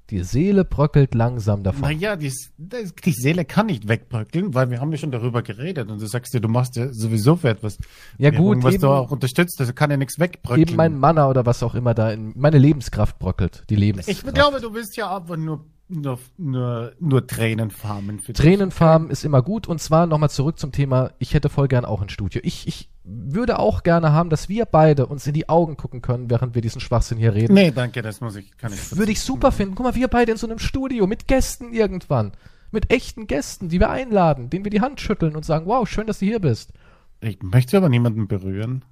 Die 0.09 0.24
Seele 0.24 0.63
bröckelt 0.63 1.13
langsam 1.15 1.63
davon. 1.63 1.81
Naja, 1.81 2.15
die, 2.15 2.31
die 2.57 3.12
Seele 3.12 3.44
kann 3.44 3.65
nicht 3.65 3.89
wegbröckeln, 3.89 4.54
weil 4.54 4.69
wir 4.69 4.80
haben 4.80 4.92
ja 4.92 4.98
schon 4.98 5.12
darüber 5.12 5.42
geredet 5.42 5.89
und 5.89 6.01
du 6.01 6.06
sagst 6.06 6.33
dir, 6.33 6.39
du 6.39 6.48
machst 6.48 6.77
ja 6.77 6.94
sowieso 6.94 7.36
für 7.36 7.50
etwas. 7.50 7.77
Ja 8.18 8.30
gut, 8.30 8.63
was 8.63 8.77
du 8.77 8.88
auch 8.88 9.12
unterstützt, 9.12 9.59
das 9.59 9.75
kann 9.75 9.92
ja 9.92 9.98
nichts 9.98 10.18
wegbröckeln. 10.18 10.68
Eben 10.68 10.75
mein 10.77 10.98
Manner 10.98 11.30
oder 11.30 11.45
was 11.45 11.62
auch 11.62 11.75
immer 11.75 11.94
da 11.94 12.12
in 12.12 12.31
meine 12.36 12.57
Lebenskraft 12.57 13.19
bröckelt, 13.19 13.65
die 13.69 13.75
Lebenskraft. 13.75 14.25
Ich 14.25 14.33
glaube, 14.33 14.62
du 14.62 14.74
willst 14.74 14.95
ja 14.95 15.07
aber 15.07 15.36
nur 15.36 15.65
nur, 15.89 16.19
nur, 16.38 16.94
nur 17.00 17.28
Tränenfarmen 17.28 18.19
für 18.19 18.34
Tränenfarmen 18.34 19.10
ist 19.10 19.24
immer 19.24 19.42
gut. 19.42 19.68
Und 19.68 19.81
zwar 19.81 20.06
nochmal 20.06 20.30
zurück 20.30 20.60
zum 20.60 20.72
Thema, 20.72 21.12
ich 21.19 21.34
hätte 21.34 21.50
voll 21.50 21.68
gern 21.68 21.86
auch 21.86 22.01
ein 22.01 22.10
Studio. 22.10 22.42
Ich, 22.44 22.68
ich 22.68 22.89
würde 23.04 23.57
auch 23.60 23.84
gerne 23.84 24.12
haben, 24.12 24.30
dass 24.30 24.50
wir 24.50 24.66
beide 24.66 25.06
uns 25.06 25.25
in 25.28 25.34
die 25.34 25.48
Augen 25.48 25.78
gucken 25.78 26.01
können, 26.01 26.30
während 26.30 26.56
wir 26.56 26.62
diesen 26.62 26.81
Schwachsinn 26.81 27.18
hier 27.18 27.34
reden. 27.34 27.54
Nee, 27.54 27.72
danke, 27.72 28.01
das 28.01 28.19
muss 28.19 28.36
ich, 28.36 28.57
kann 28.57 28.74
ich. 28.74 28.98
Würde 28.98 29.12
ich 29.12 29.22
super 29.22 29.51
finden. 29.51 29.75
Guck 29.75 29.86
mal, 29.86 29.95
wir 29.95 30.10
beide 30.10 30.34
in 30.34 30.38
so 30.38 30.48
einem 30.48 30.60
Studio 30.60 31.07
mit 31.07 31.28
Gästen 31.28 31.72
irgendwann. 31.72 32.34
Mit 32.72 32.92
echten 32.92 33.28
Gästen, 33.28 33.69
die 33.69 33.80
wir 33.80 33.89
einladen, 33.89 34.50
denen 34.50 34.66
wir 34.66 34.72
die 34.72 34.81
Hand 34.81 35.00
schütteln 35.00 35.38
und 35.38 35.45
sagen, 35.45 35.68
wow, 35.68 35.88
schön, 35.88 36.06
dass 36.06 36.19
du 36.19 36.25
hier 36.25 36.39
bist. 36.39 36.74
Ich 37.22 37.42
möchte 37.42 37.78
aber 37.78 37.88
niemanden 37.88 38.28
berühren. 38.28 38.84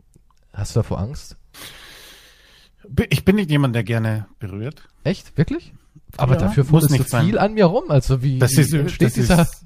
Hast 0.54 0.76
du 0.76 0.80
davor 0.80 1.00
Angst? 1.00 1.36
Ich 3.10 3.26
bin 3.26 3.36
nicht 3.36 3.52
jemand, 3.52 3.76
der 3.76 3.84
gerne 3.84 4.28
berührt. 4.40 4.88
Echt? 5.04 5.38
Wirklich? 5.38 5.74
Aber 6.18 6.34
ja, 6.36 6.42
dafür 6.42 6.66
muss 6.70 6.90
nicht 6.90 7.10
so 7.10 7.18
viel 7.20 7.38
an 7.38 7.54
mir 7.54 7.66
rum. 7.66 7.86
Also 7.90 8.22
wie, 8.22 8.40
das 8.40 8.58
ist, 8.58 8.72
wie 8.72 8.80
entsteht 8.80 9.08
das 9.08 9.14
dieser, 9.14 9.42
ist, 9.42 9.66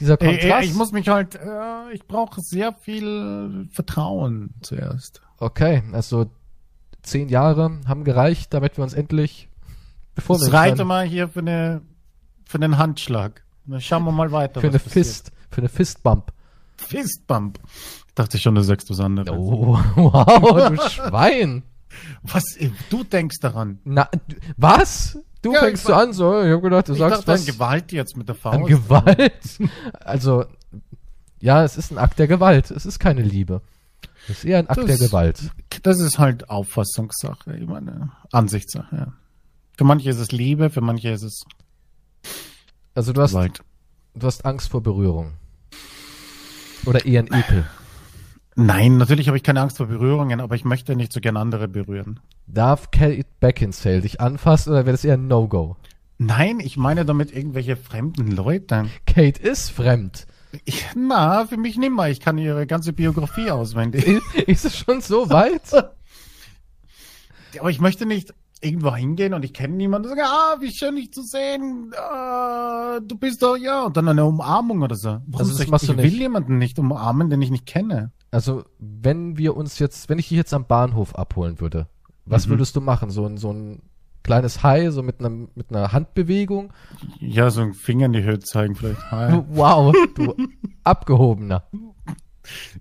dieser 0.00 0.16
Kontrast? 0.16 0.42
Ey, 0.44 0.52
ey, 0.52 0.64
ich 0.64 0.74
muss 0.74 0.92
mich 0.92 1.08
halt, 1.08 1.34
äh, 1.36 1.92
ich 1.92 2.06
brauche 2.06 2.40
sehr 2.40 2.72
viel 2.72 3.68
Vertrauen 3.70 4.54
zuerst. 4.62 5.22
Okay, 5.38 5.82
also 5.92 6.30
zehn 7.02 7.28
Jahre 7.28 7.80
haben 7.86 8.04
gereicht, 8.04 8.52
damit 8.52 8.76
wir 8.76 8.84
uns 8.84 8.92
endlich 8.92 9.48
bevor 10.14 10.40
wir 10.40 10.52
reite 10.52 10.84
mal 10.84 11.06
hier 11.06 11.28
für 11.28 11.40
eine 11.40 11.82
für 12.44 12.56
einen 12.56 12.78
Handschlag. 12.78 13.44
Dann 13.66 13.80
schauen 13.80 14.04
wir 14.04 14.12
mal 14.12 14.32
weiter. 14.32 14.60
Für 14.60 14.68
eine 14.68 14.78
passiert. 14.78 14.92
Fist, 15.06 15.32
für 15.50 15.60
eine 15.60 15.68
Fistbump. 15.68 16.32
Fistbump. 16.76 17.60
Ich 18.08 18.14
dachte 18.14 18.38
schon, 18.38 18.54
du 18.54 18.62
sagst 18.62 18.88
was 18.90 19.00
anderes. 19.00 19.30
Oh, 19.30 19.78
wow, 19.96 20.70
du 20.70 20.88
Schwein. 20.88 21.62
Was, 22.22 22.44
du 22.90 23.04
denkst 23.04 23.36
daran? 23.40 23.78
Na, 23.84 24.08
was? 24.56 25.18
Du 25.42 25.52
ja, 25.52 25.60
fängst 25.60 25.84
so 25.84 25.94
an, 25.94 26.12
so, 26.12 26.42
ich 26.42 26.52
hab 26.52 26.62
gedacht, 26.62 26.88
du 26.88 26.92
ich 26.94 26.98
sagst 26.98 27.18
dachte, 27.20 27.28
was. 27.28 27.40
An 27.40 27.46
Gewalt 27.46 27.92
jetzt 27.92 28.16
mit 28.16 28.28
der 28.28 28.34
Faust. 28.34 28.58
An 28.58 28.66
Gewalt? 28.66 29.58
also, 30.00 30.44
ja, 31.40 31.64
es 31.64 31.76
ist 31.76 31.92
ein 31.92 31.98
Akt 31.98 32.18
der 32.18 32.26
Gewalt. 32.26 32.70
Es 32.70 32.86
ist 32.86 32.98
keine 32.98 33.22
Liebe. 33.22 33.60
Es 34.28 34.38
ist 34.38 34.44
eher 34.44 34.58
ein 34.58 34.68
Akt 34.68 34.78
das, 34.78 34.86
der 34.86 34.98
Gewalt. 34.98 35.50
Das 35.82 36.00
ist 36.00 36.18
halt 36.18 36.50
Auffassungssache, 36.50 37.56
ich 37.56 37.66
meine, 37.66 38.10
Ansichtssache, 38.32 38.96
ja. 38.96 39.12
Für 39.76 39.84
manche 39.84 40.10
ist 40.10 40.18
es 40.18 40.32
Liebe, 40.32 40.70
für 40.70 40.80
manche 40.80 41.10
ist 41.10 41.22
es 41.22 41.44
Also 42.94 43.12
du 43.12 43.22
hast, 43.22 43.30
Gewalt. 43.30 43.62
du 44.14 44.26
hast 44.26 44.44
Angst 44.44 44.70
vor 44.70 44.82
Berührung. 44.82 45.34
Oder 46.84 47.06
eher 47.06 47.20
ein 47.20 47.32
Ekel. 47.32 47.64
Nein, 48.60 48.96
natürlich 48.96 49.28
habe 49.28 49.36
ich 49.36 49.44
keine 49.44 49.60
Angst 49.60 49.76
vor 49.76 49.86
Berührungen, 49.86 50.40
aber 50.40 50.56
ich 50.56 50.64
möchte 50.64 50.96
nicht 50.96 51.12
so 51.12 51.20
gern 51.20 51.36
andere 51.36 51.68
berühren. 51.68 52.18
Darf 52.48 52.90
Kate 52.90 53.24
Beckinsale 53.38 54.00
dich 54.00 54.20
anfassen 54.20 54.70
oder 54.70 54.84
wäre 54.84 54.94
das 54.94 55.04
eher 55.04 55.14
ein 55.14 55.28
No-Go? 55.28 55.76
Nein, 56.18 56.58
ich 56.58 56.76
meine 56.76 57.04
damit 57.04 57.32
irgendwelche 57.32 57.76
fremden 57.76 58.32
Leute. 58.32 58.86
Kate 59.06 59.40
ist 59.40 59.70
fremd. 59.70 60.26
Ich, 60.64 60.84
na, 60.96 61.46
für 61.46 61.56
mich 61.56 61.78
nimmer. 61.78 62.08
Ich 62.08 62.18
kann 62.18 62.36
ihre 62.36 62.66
ganze 62.66 62.92
Biografie 62.92 63.52
auswendig. 63.52 64.20
ist 64.48 64.64
es 64.64 64.76
schon 64.76 65.02
so 65.02 65.30
weit? 65.30 65.72
aber 67.60 67.70
ich 67.70 67.80
möchte 67.80 68.06
nicht 68.06 68.34
irgendwo 68.60 68.92
hingehen 68.92 69.34
und 69.34 69.44
ich 69.44 69.54
kenne 69.54 69.76
niemanden 69.76 70.08
und 70.08 70.16
sage, 70.16 70.28
ah, 70.28 70.56
wie 70.58 70.72
schön 70.72 70.96
dich 70.96 71.12
zu 71.12 71.22
sehen, 71.22 71.92
ah, 71.96 72.98
du 72.98 73.16
bist 73.16 73.40
doch, 73.40 73.56
ja, 73.56 73.84
und 73.84 73.96
dann 73.96 74.08
eine 74.08 74.24
Umarmung 74.24 74.82
oder 74.82 74.96
so. 74.96 75.20
Warum 75.28 75.46
also 75.46 75.52
das 75.52 75.60
ich, 75.60 75.68
machst 75.68 75.88
ich 75.88 75.96
will 75.96 76.18
jemanden 76.18 76.58
nicht 76.58 76.80
umarmen, 76.80 77.30
den 77.30 77.40
ich 77.40 77.52
nicht 77.52 77.66
kenne. 77.66 78.10
Also, 78.30 78.64
wenn 78.78 79.38
wir 79.38 79.56
uns 79.56 79.78
jetzt, 79.78 80.08
wenn 80.08 80.18
ich 80.18 80.28
dich 80.28 80.36
jetzt 80.36 80.52
am 80.52 80.66
Bahnhof 80.66 81.14
abholen 81.14 81.60
würde, 81.60 81.88
was 82.26 82.46
mhm. 82.46 82.50
würdest 82.50 82.76
du 82.76 82.80
machen? 82.80 83.10
So 83.10 83.26
ein, 83.26 83.38
so 83.38 83.52
ein 83.52 83.82
kleines 84.22 84.62
Hai, 84.62 84.90
so 84.90 85.02
mit, 85.02 85.20
einem, 85.20 85.48
mit 85.54 85.70
einer 85.70 85.92
Handbewegung? 85.92 86.72
Ja, 87.18 87.50
so 87.50 87.62
ein 87.62 87.72
Finger 87.72 88.06
in 88.06 88.12
die 88.12 88.22
Höhe 88.22 88.38
zeigen 88.40 88.74
vielleicht. 88.74 89.10
Hi. 89.10 89.42
Wow, 89.48 89.94
du 90.14 90.34
Abgehobener. 90.84 91.64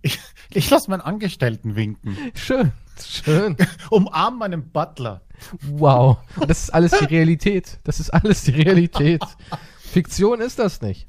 Ich, 0.02 0.20
ich 0.54 0.70
lasse 0.70 0.90
meinen 0.90 1.02
Angestellten 1.02 1.76
winken. 1.76 2.18
Schön, 2.34 2.72
schön. 3.02 3.56
Umarm 3.90 4.40
meinen 4.40 4.70
Butler. 4.72 5.22
Wow. 5.70 6.18
Das 6.48 6.64
ist 6.64 6.74
alles 6.74 6.92
die 6.92 7.06
Realität. 7.06 7.80
Das 7.84 8.00
ist 8.00 8.10
alles 8.10 8.44
die 8.44 8.52
Realität. 8.52 9.24
Fiktion 9.80 10.42
ist 10.42 10.60
das 10.60 10.82
nicht. 10.82 11.08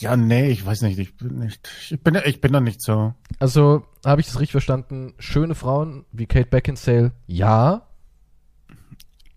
Ja, 0.00 0.16
nee, 0.16 0.50
ich 0.50 0.64
weiß 0.64 0.82
nicht. 0.82 0.98
Ich 0.98 1.16
bin 1.16 1.38
nicht. 1.38 1.68
Ich 1.90 2.02
bin, 2.02 2.18
ich 2.24 2.40
bin 2.40 2.52
da 2.52 2.60
nicht 2.60 2.82
so. 2.82 3.14
Also, 3.38 3.84
habe 4.04 4.20
ich 4.20 4.26
das 4.26 4.36
richtig 4.40 4.52
verstanden? 4.52 5.14
Schöne 5.18 5.54
Frauen 5.54 6.04
wie 6.12 6.26
Kate 6.26 6.48
Beckinsale, 6.48 7.12
ja. 7.26 7.86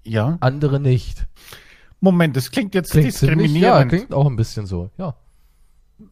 Ja. 0.04 0.38
Andere 0.40 0.80
nicht. 0.80 1.28
Moment, 2.00 2.36
das 2.36 2.52
klingt 2.52 2.76
jetzt 2.76 2.92
klingt 2.92 3.08
diskriminierend. 3.08 3.62
Ja, 3.62 3.86
klingt 3.86 4.14
auch 4.14 4.28
ein 4.28 4.36
bisschen 4.36 4.66
so, 4.66 4.92
ja. 4.98 5.16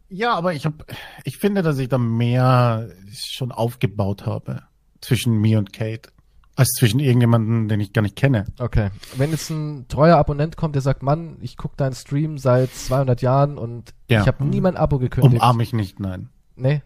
Ja, 0.10 0.34
aber 0.34 0.54
ich 0.54 0.65
habe, 0.65 0.86
ich 1.24 1.38
finde, 1.38 1.62
dass 1.62 1.77
ich 1.77 1.89
da 1.89 1.98
mehr 1.98 2.89
schon 3.13 3.51
aufgebaut 3.51 4.25
habe 4.25 4.63
zwischen 5.00 5.34
mir 5.38 5.60
und 5.60 5.74
Kate 5.74 6.10
als 6.55 6.69
zwischen 6.69 7.00
irgendjemanden, 7.00 7.67
den 7.67 7.79
ich 7.79 7.93
gar 7.93 8.01
nicht 8.01 8.15
kenne. 8.15 8.45
Okay. 8.59 8.89
Wenn 9.17 9.31
jetzt 9.31 9.50
ein 9.50 9.88
treuer 9.88 10.17
Abonnent 10.17 10.57
kommt, 10.57 10.75
der 10.75 10.81
sagt, 10.81 11.03
Mann, 11.03 11.38
ich 11.41 11.57
gucke 11.57 11.75
deinen 11.77 11.93
Stream 11.93 12.38
seit 12.38 12.74
200 12.74 13.21
Jahren 13.21 13.57
und 13.57 13.93
ja. 14.09 14.21
ich 14.21 14.27
habe 14.27 14.43
nie 14.45 14.62
mein 14.62 14.77
Abo 14.77 15.00
gekündigt. 15.00 15.41
Umarme 15.41 15.63
ich 15.63 15.74
nicht, 15.74 16.00
nein. 16.00 16.29
Nee. 16.55 16.81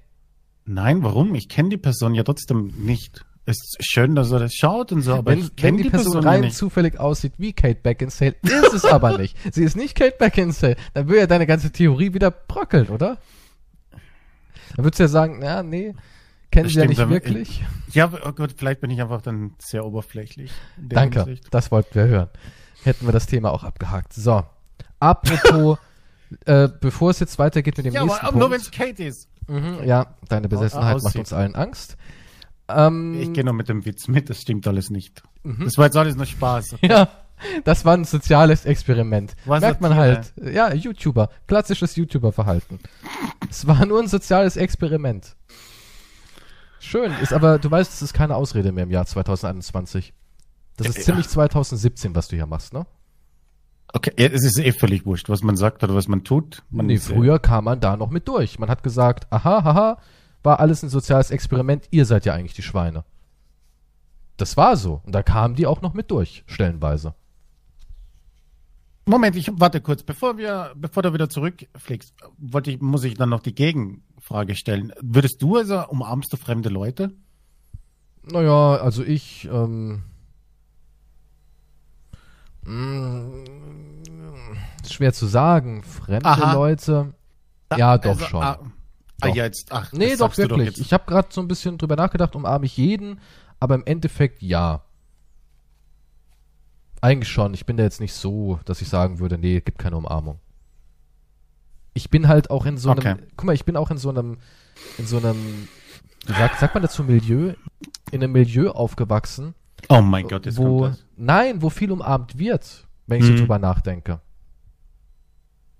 Nein, 0.65 1.03
warum? 1.03 1.35
Ich 1.35 1.49
kenne 1.49 1.69
die 1.69 1.77
Person 1.77 2.15
ja 2.15 2.23
trotzdem 2.23 2.73
nicht. 2.77 3.25
Ist 3.45 3.77
schön, 3.79 4.15
dass 4.15 4.31
er 4.31 4.39
das 4.39 4.53
schaut 4.53 4.91
und 4.91 5.01
so, 5.01 5.15
aber 5.15 5.31
wenn, 5.31 5.49
wenn 5.57 5.77
die, 5.77 5.83
die, 5.83 5.89
Person, 5.89 6.13
Person 6.13 6.27
rein 6.27 6.41
nicht. 6.41 6.55
zufällig 6.55 6.99
aussieht 6.99 7.33
wie 7.37 7.53
Kate 7.53 7.79
Beckinsale, 7.81 8.35
ist 8.43 8.73
es 8.73 8.85
aber 8.85 9.17
nicht. 9.17 9.35
Sie 9.51 9.63
ist 9.63 9.75
nicht 9.75 9.95
Kate 9.95 10.17
Beckinsale. 10.19 10.75
Dann 10.93 11.07
würde 11.07 11.21
ja 11.21 11.27
deine 11.27 11.47
ganze 11.47 11.71
Theorie 11.71 12.13
wieder 12.13 12.29
bröckeln, 12.29 12.89
oder? 12.89 13.17
Dann 14.75 14.85
würdest 14.85 14.99
du 14.99 15.03
ja 15.03 15.07
sagen, 15.07 15.41
ja, 15.41 15.63
nee, 15.63 15.95
kennen 16.51 16.65
das 16.65 16.73
sie 16.73 16.79
ja 16.79 16.85
nicht 16.85 17.09
wirklich. 17.09 17.63
Ja, 17.91 18.11
oh 18.25 18.31
Gott, 18.31 18.53
vielleicht 18.57 18.81
bin 18.81 18.89
ich 18.91 19.01
einfach 19.01 19.21
dann 19.21 19.53
sehr 19.59 19.85
oberflächlich. 19.85 20.51
Danke, 20.77 21.19
Hinsicht. 21.19 21.47
das 21.51 21.71
wollten 21.71 21.95
wir 21.95 22.07
hören. 22.07 22.29
Hätten 22.83 23.05
wir 23.05 23.11
das 23.11 23.25
Thema 23.25 23.51
auch 23.51 23.63
abgehakt. 23.63 24.13
So, 24.13 24.43
apropos, 24.99 25.77
äh, 26.45 26.69
bevor 26.79 27.11
es 27.11 27.19
jetzt 27.19 27.37
weitergeht 27.39 27.77
mit 27.77 27.85
dem 27.85 27.93
ja, 27.93 28.03
nächsten 28.03 28.19
aber, 28.19 28.27
aber 28.27 28.31
Punkt. 28.31 28.41
nur 28.41 28.51
wenn 28.51 28.61
es 28.61 28.71
Kate 28.71 29.03
ist. 29.03 29.29
Mhm, 29.47 29.83
ja, 29.85 30.15
deine 30.27 30.47
Besessenheit 30.47 30.95
Aussieht. 30.95 31.05
macht 31.05 31.15
uns 31.17 31.33
allen 31.33 31.55
Angst. 31.55 31.97
Ähm, 32.69 33.19
ich 33.19 33.33
gehe 33.33 33.43
noch 33.43 33.53
mit 33.53 33.67
dem 33.67 33.85
Witz 33.85 34.07
mit, 34.07 34.29
das 34.29 34.41
stimmt 34.41 34.67
alles 34.67 34.89
nicht. 34.89 35.23
Mhm. 35.43 35.65
Das 35.65 35.77
war 35.77 35.85
jetzt 35.85 35.97
alles 35.97 36.15
nur 36.15 36.25
Spaß. 36.25 36.77
Ja, 36.81 37.07
das 37.63 37.85
war 37.85 37.95
ein 37.95 38.03
soziales 38.03 38.65
Experiment. 38.65 39.33
Was 39.45 39.61
Merkt 39.61 39.79
man 39.79 39.95
halt. 39.95 40.33
Ja, 40.35 40.73
YouTuber. 40.73 41.29
Klassisches 41.47 41.95
YouTuber-Verhalten. 41.95 42.79
es 43.49 43.65
war 43.65 43.85
nur 43.85 44.01
ein 44.01 44.09
soziales 44.09 44.57
Experiment. 44.57 45.37
Schön, 46.79 47.11
ist 47.21 47.33
aber, 47.33 47.59
du 47.59 47.69
weißt, 47.69 47.91
es 47.93 48.01
ist 48.01 48.13
keine 48.13 48.35
Ausrede 48.35 48.71
mehr 48.71 48.85
im 48.85 48.91
Jahr 48.91 49.05
2021. 49.05 50.13
Das 50.77 50.87
ist 50.87 50.97
ja, 50.97 51.03
ziemlich 51.03 51.27
2017, 51.27 52.15
was 52.15 52.29
du 52.29 52.37
hier 52.37 52.45
machst, 52.45 52.73
ne? 52.73 52.85
Okay, 53.91 54.13
ja, 54.17 54.27
es 54.27 54.45
ist 54.45 54.59
eh 54.59 54.71
völlig 54.71 55.05
wurscht, 55.05 55.29
was 55.29 55.41
man 55.41 55.57
sagt 55.57 55.83
oder 55.83 55.95
was 55.95 56.07
man 56.07 56.23
tut. 56.23 56.63
Man 56.69 56.85
nee, 56.85 56.97
früher 56.97 57.35
äh, 57.35 57.39
kam 57.39 57.65
man 57.65 57.79
da 57.79 57.97
noch 57.97 58.11
mit 58.11 58.27
durch. 58.27 58.59
Man 58.59 58.69
hat 58.69 58.83
gesagt, 58.83 59.27
aha, 59.31 59.63
haha, 59.63 59.97
war 60.43 60.59
alles 60.59 60.83
ein 60.83 60.89
soziales 60.89 61.31
Experiment, 61.31 61.87
ihr 61.91 62.05
seid 62.05 62.25
ja 62.25 62.33
eigentlich 62.33 62.53
die 62.53 62.61
Schweine. 62.61 63.03
Das 64.37 64.55
war 64.55 64.77
so. 64.77 65.01
Und 65.05 65.13
da 65.13 65.23
kamen 65.23 65.55
die 65.55 65.67
auch 65.67 65.81
noch 65.81 65.93
mit 65.93 66.11
durch, 66.11 66.43
stellenweise. 66.47 67.13
Moment, 69.05 69.35
ich 69.35 69.51
warte 69.55 69.81
kurz, 69.81 70.03
bevor 70.03 70.37
wir, 70.37 70.71
bevor 70.75 71.01
du 71.01 71.13
wieder 71.13 71.29
zurückfliegst, 71.29 72.13
wollte 72.37 72.71
ich, 72.71 72.79
muss 72.79 73.03
ich 73.03 73.15
dann 73.15 73.29
noch 73.29 73.41
die 73.41 73.55
Gegenfrage 74.29 74.55
stellen. 74.55 74.93
Würdest 75.01 75.41
du 75.41 75.57
also 75.57 75.87
umarmst 75.87 76.31
du 76.31 76.37
fremde 76.37 76.69
Leute? 76.69 77.11
Naja, 78.23 78.75
also 78.75 79.03
ich, 79.03 79.49
ähm, 79.51 80.03
mm, 82.63 83.43
schwer 84.87 85.13
zu 85.13 85.25
sagen. 85.25 85.83
Fremde 85.83 86.25
Aha. 86.25 86.53
Leute. 86.53 87.13
Ja, 87.75 87.97
doch 87.97 88.11
also, 88.11 88.25
schon. 88.25 88.43
Ah, 88.43 88.59
Ah, 89.21 89.27
doch. 89.27 89.33
Ah, 89.33 89.35
jetzt, 89.35 89.71
ach, 89.73 89.91
nee, 89.91 90.15
doch 90.15 90.37
wirklich. 90.37 90.75
Doch 90.75 90.81
ich 90.81 90.93
habe 90.93 91.03
gerade 91.05 91.27
so 91.29 91.41
ein 91.41 91.49
bisschen 91.49 91.77
drüber 91.77 91.97
nachgedacht, 91.97 92.37
umarme 92.37 92.65
ich 92.65 92.77
jeden, 92.77 93.19
aber 93.59 93.75
im 93.75 93.85
Endeffekt 93.85 94.41
ja. 94.41 94.81
Eigentlich 97.01 97.29
schon. 97.29 97.53
Ich 97.53 97.65
bin 97.65 97.75
da 97.75 97.83
jetzt 97.83 97.99
nicht 97.99 98.13
so, 98.13 98.59
dass 98.63 98.81
ich 98.81 98.87
sagen 98.87 99.19
würde, 99.19 99.37
nee, 99.37 99.59
gibt 99.59 99.77
keine 99.77 99.97
Umarmung. 99.97 100.39
Ich 101.93 102.09
bin 102.09 102.27
halt 102.27 102.49
auch 102.49 102.65
in 102.65 102.77
so 102.77 102.91
einem, 102.91 102.99
okay. 102.99 103.15
guck 103.35 103.45
mal, 103.45 103.53
ich 103.53 103.65
bin 103.65 103.75
auch 103.75 103.91
in 103.91 103.97
so 103.97 104.09
einem, 104.09 104.37
in 104.97 105.05
so 105.05 105.17
einem, 105.17 105.67
wie 106.25 106.33
sagt, 106.33 106.59
sagt 106.59 106.73
man 106.73 106.83
dazu 106.83 107.03
Milieu, 107.03 107.53
in 108.11 108.23
einem 108.23 108.31
Milieu 108.31 108.71
aufgewachsen. 108.71 109.55
Oh 109.87 110.01
mein 110.01 110.27
Gott, 110.27 110.45
jetzt 110.45 110.57
wo, 110.57 110.81
kommt 110.81 110.93
das. 110.93 111.05
Nein, 111.15 111.61
wo 111.61 111.69
viel 111.69 111.91
umarmt 111.91 112.37
wird, 112.37 112.87
wenn 113.07 113.19
ich 113.19 113.25
mhm. 113.25 113.37
so 113.37 113.37
drüber 113.37 113.59
nachdenke. 113.59 114.21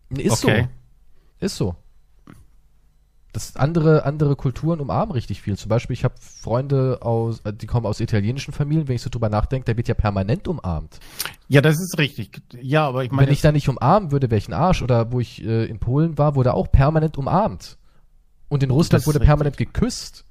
Ist 0.10 0.44
okay. 0.44 0.68
so. 1.39 1.46
Ist 1.46 1.56
so 1.58 1.75
das 3.32 3.56
andere, 3.56 4.06
andere 4.06 4.36
Kulturen 4.36 4.80
umarmen 4.80 5.12
richtig 5.12 5.42
viel. 5.42 5.56
Zum 5.56 5.70
Beispiel, 5.70 5.94
ich 5.94 6.04
habe 6.04 6.16
Freunde 6.20 7.00
aus, 7.02 7.42
äh, 7.42 7.54
die 7.54 7.68
kommen 7.68 7.86
aus 7.86 8.00
italienischen 8.00 8.54
Familien, 8.54 8.88
wenn 8.88 8.96
ich 8.96 9.04
so 9.04 9.10
drüber 9.10 9.30
nachdenke, 9.30 9.66
der 9.66 9.78
wird 9.78 9.88
ja 9.88 9.94
permanent 9.94 10.48
umarmt. 10.48 11.00
Ja, 11.48 11.62
das 11.62 11.76
ist 11.76 11.98
richtig. 11.98 12.42
Ja, 12.60 12.88
aber 12.88 13.04
ich 13.04 13.12
meine. 13.12 13.28
Wenn 13.28 13.34
ich 13.34 13.42
da 13.42 13.52
nicht 13.52 13.70
umarmen 13.70 14.12
würde, 14.12 14.28
ein 14.30 14.54
Arsch. 14.54 14.82
Oder 14.82 15.12
wo 15.12 15.20
ich 15.20 15.44
äh, 15.44 15.66
in 15.66 15.80
Polen 15.80 16.18
war, 16.18 16.36
wurde 16.36 16.54
auch 16.54 16.72
permanent 16.72 17.18
umarmt. 17.18 17.78
Und 18.48 18.64
in 18.64 18.72
Russland 18.72 19.06
wurde 19.06 19.20
permanent 19.20 19.58
geküsst. 19.58 20.26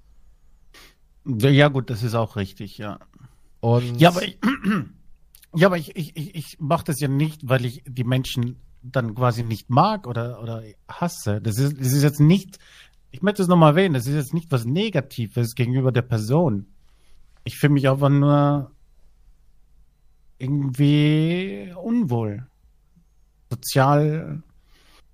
Ja, 1.25 1.69
gut, 1.69 1.91
das 1.91 2.03
ist 2.03 2.15
auch 2.15 2.37
richtig, 2.37 2.79
ja. 2.79 2.99
Und 3.61 4.01
ja, 4.01 4.09
aber 4.09 4.23
ich, 4.25 4.39
ja, 5.55 5.67
aber 5.67 5.77
ich, 5.77 5.95
ich, 5.95 6.17
ich, 6.17 6.35
ich 6.35 6.57
mache 6.59 6.85
das 6.85 7.01
ja 7.01 7.09
nicht, 7.09 7.49
weil 7.49 7.65
ich 7.65 7.83
die 7.87 8.05
Menschen 8.05 8.57
dann 8.83 9.15
quasi 9.15 9.43
nicht 9.43 9.71
mag 9.71 10.07
oder, 10.07 10.43
oder 10.43 10.63
hasse. 10.89 11.41
Das 11.41 11.59
ist, 11.59 11.79
das 11.79 11.93
ist 11.93 12.03
jetzt 12.03 12.21
nicht, 12.21 12.59
ich 13.11 13.23
möchte 13.23 13.43
es 13.43 13.49
nochmal 13.49 13.73
erwähnen, 13.73 13.95
das 13.95 14.07
ist 14.07 14.15
jetzt 14.15 14.35
nicht 14.35 14.51
was 14.51 14.65
Negatives 14.65 15.55
gegenüber 15.55 15.93
der 15.93 16.03
Person. 16.03 16.67
Ich 17.45 17.59
fühle 17.59 17.73
mich 17.73 17.89
einfach 17.89 18.11
nur 18.11 18.71
irgendwie 20.39 21.73
unwohl. 21.83 22.47
Sozial. 23.51 24.43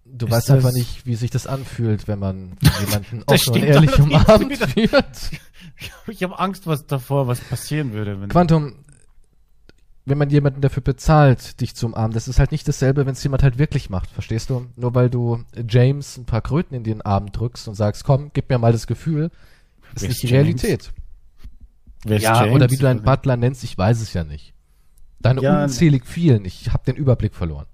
Du 0.04 0.30
weißt 0.30 0.50
einfach 0.50 0.72
nicht, 0.72 1.06
wie 1.06 1.14
sich 1.14 1.30
das 1.30 1.46
anfühlt, 1.46 2.08
wenn 2.08 2.18
man 2.18 2.56
jemanden 2.80 3.22
offen 3.26 3.54
und 3.54 3.62
ehrlich 3.62 3.98
umarmt 3.98 4.76
wird. 4.76 5.30
Ich 6.06 6.22
habe 6.22 6.38
Angst 6.38 6.68
was 6.68 6.86
davor, 6.86 7.26
was 7.26 7.40
passieren 7.40 7.92
würde. 7.94 8.28
Quantum, 8.28 8.84
wenn 10.06 10.18
man 10.18 10.28
jemanden 10.28 10.60
dafür 10.60 10.82
bezahlt, 10.82 11.60
dich 11.60 11.74
zu 11.74 11.86
umarmen, 11.86 12.12
das 12.12 12.28
ist 12.28 12.38
halt 12.38 12.52
nicht 12.52 12.68
dasselbe, 12.68 13.06
wenn 13.06 13.14
es 13.14 13.22
jemand 13.22 13.42
halt 13.42 13.58
wirklich 13.58 13.88
macht, 13.88 14.10
verstehst 14.10 14.50
du? 14.50 14.66
Nur 14.76 14.94
weil 14.94 15.08
du 15.08 15.44
James 15.68 16.18
ein 16.18 16.26
paar 16.26 16.42
Kröten 16.42 16.74
in 16.74 16.84
den 16.84 17.00
Arm 17.00 17.32
drückst 17.32 17.68
und 17.68 17.74
sagst, 17.74 18.04
komm, 18.04 18.30
gib 18.34 18.50
mir 18.50 18.58
mal 18.58 18.72
das 18.72 18.86
Gefühl, 18.86 19.30
ist 19.94 20.06
nicht 20.06 20.22
die? 20.22 20.26
Realität. 20.26 20.92
Wer 22.04 22.18
ja, 22.18 22.42
James? 22.42 22.54
oder 22.54 22.70
wie 22.70 22.76
du 22.76 22.86
einen 22.86 23.02
Butler 23.02 23.36
nennst, 23.36 23.64
ich 23.64 23.78
weiß 23.78 24.02
es 24.02 24.12
ja 24.12 24.24
nicht. 24.24 24.52
Deine 25.20 25.40
ja, 25.40 25.64
unzählig 25.64 26.04
vielen, 26.04 26.44
ich 26.44 26.70
habe 26.70 26.84
den 26.84 26.96
Überblick 26.96 27.34
verloren. 27.34 27.66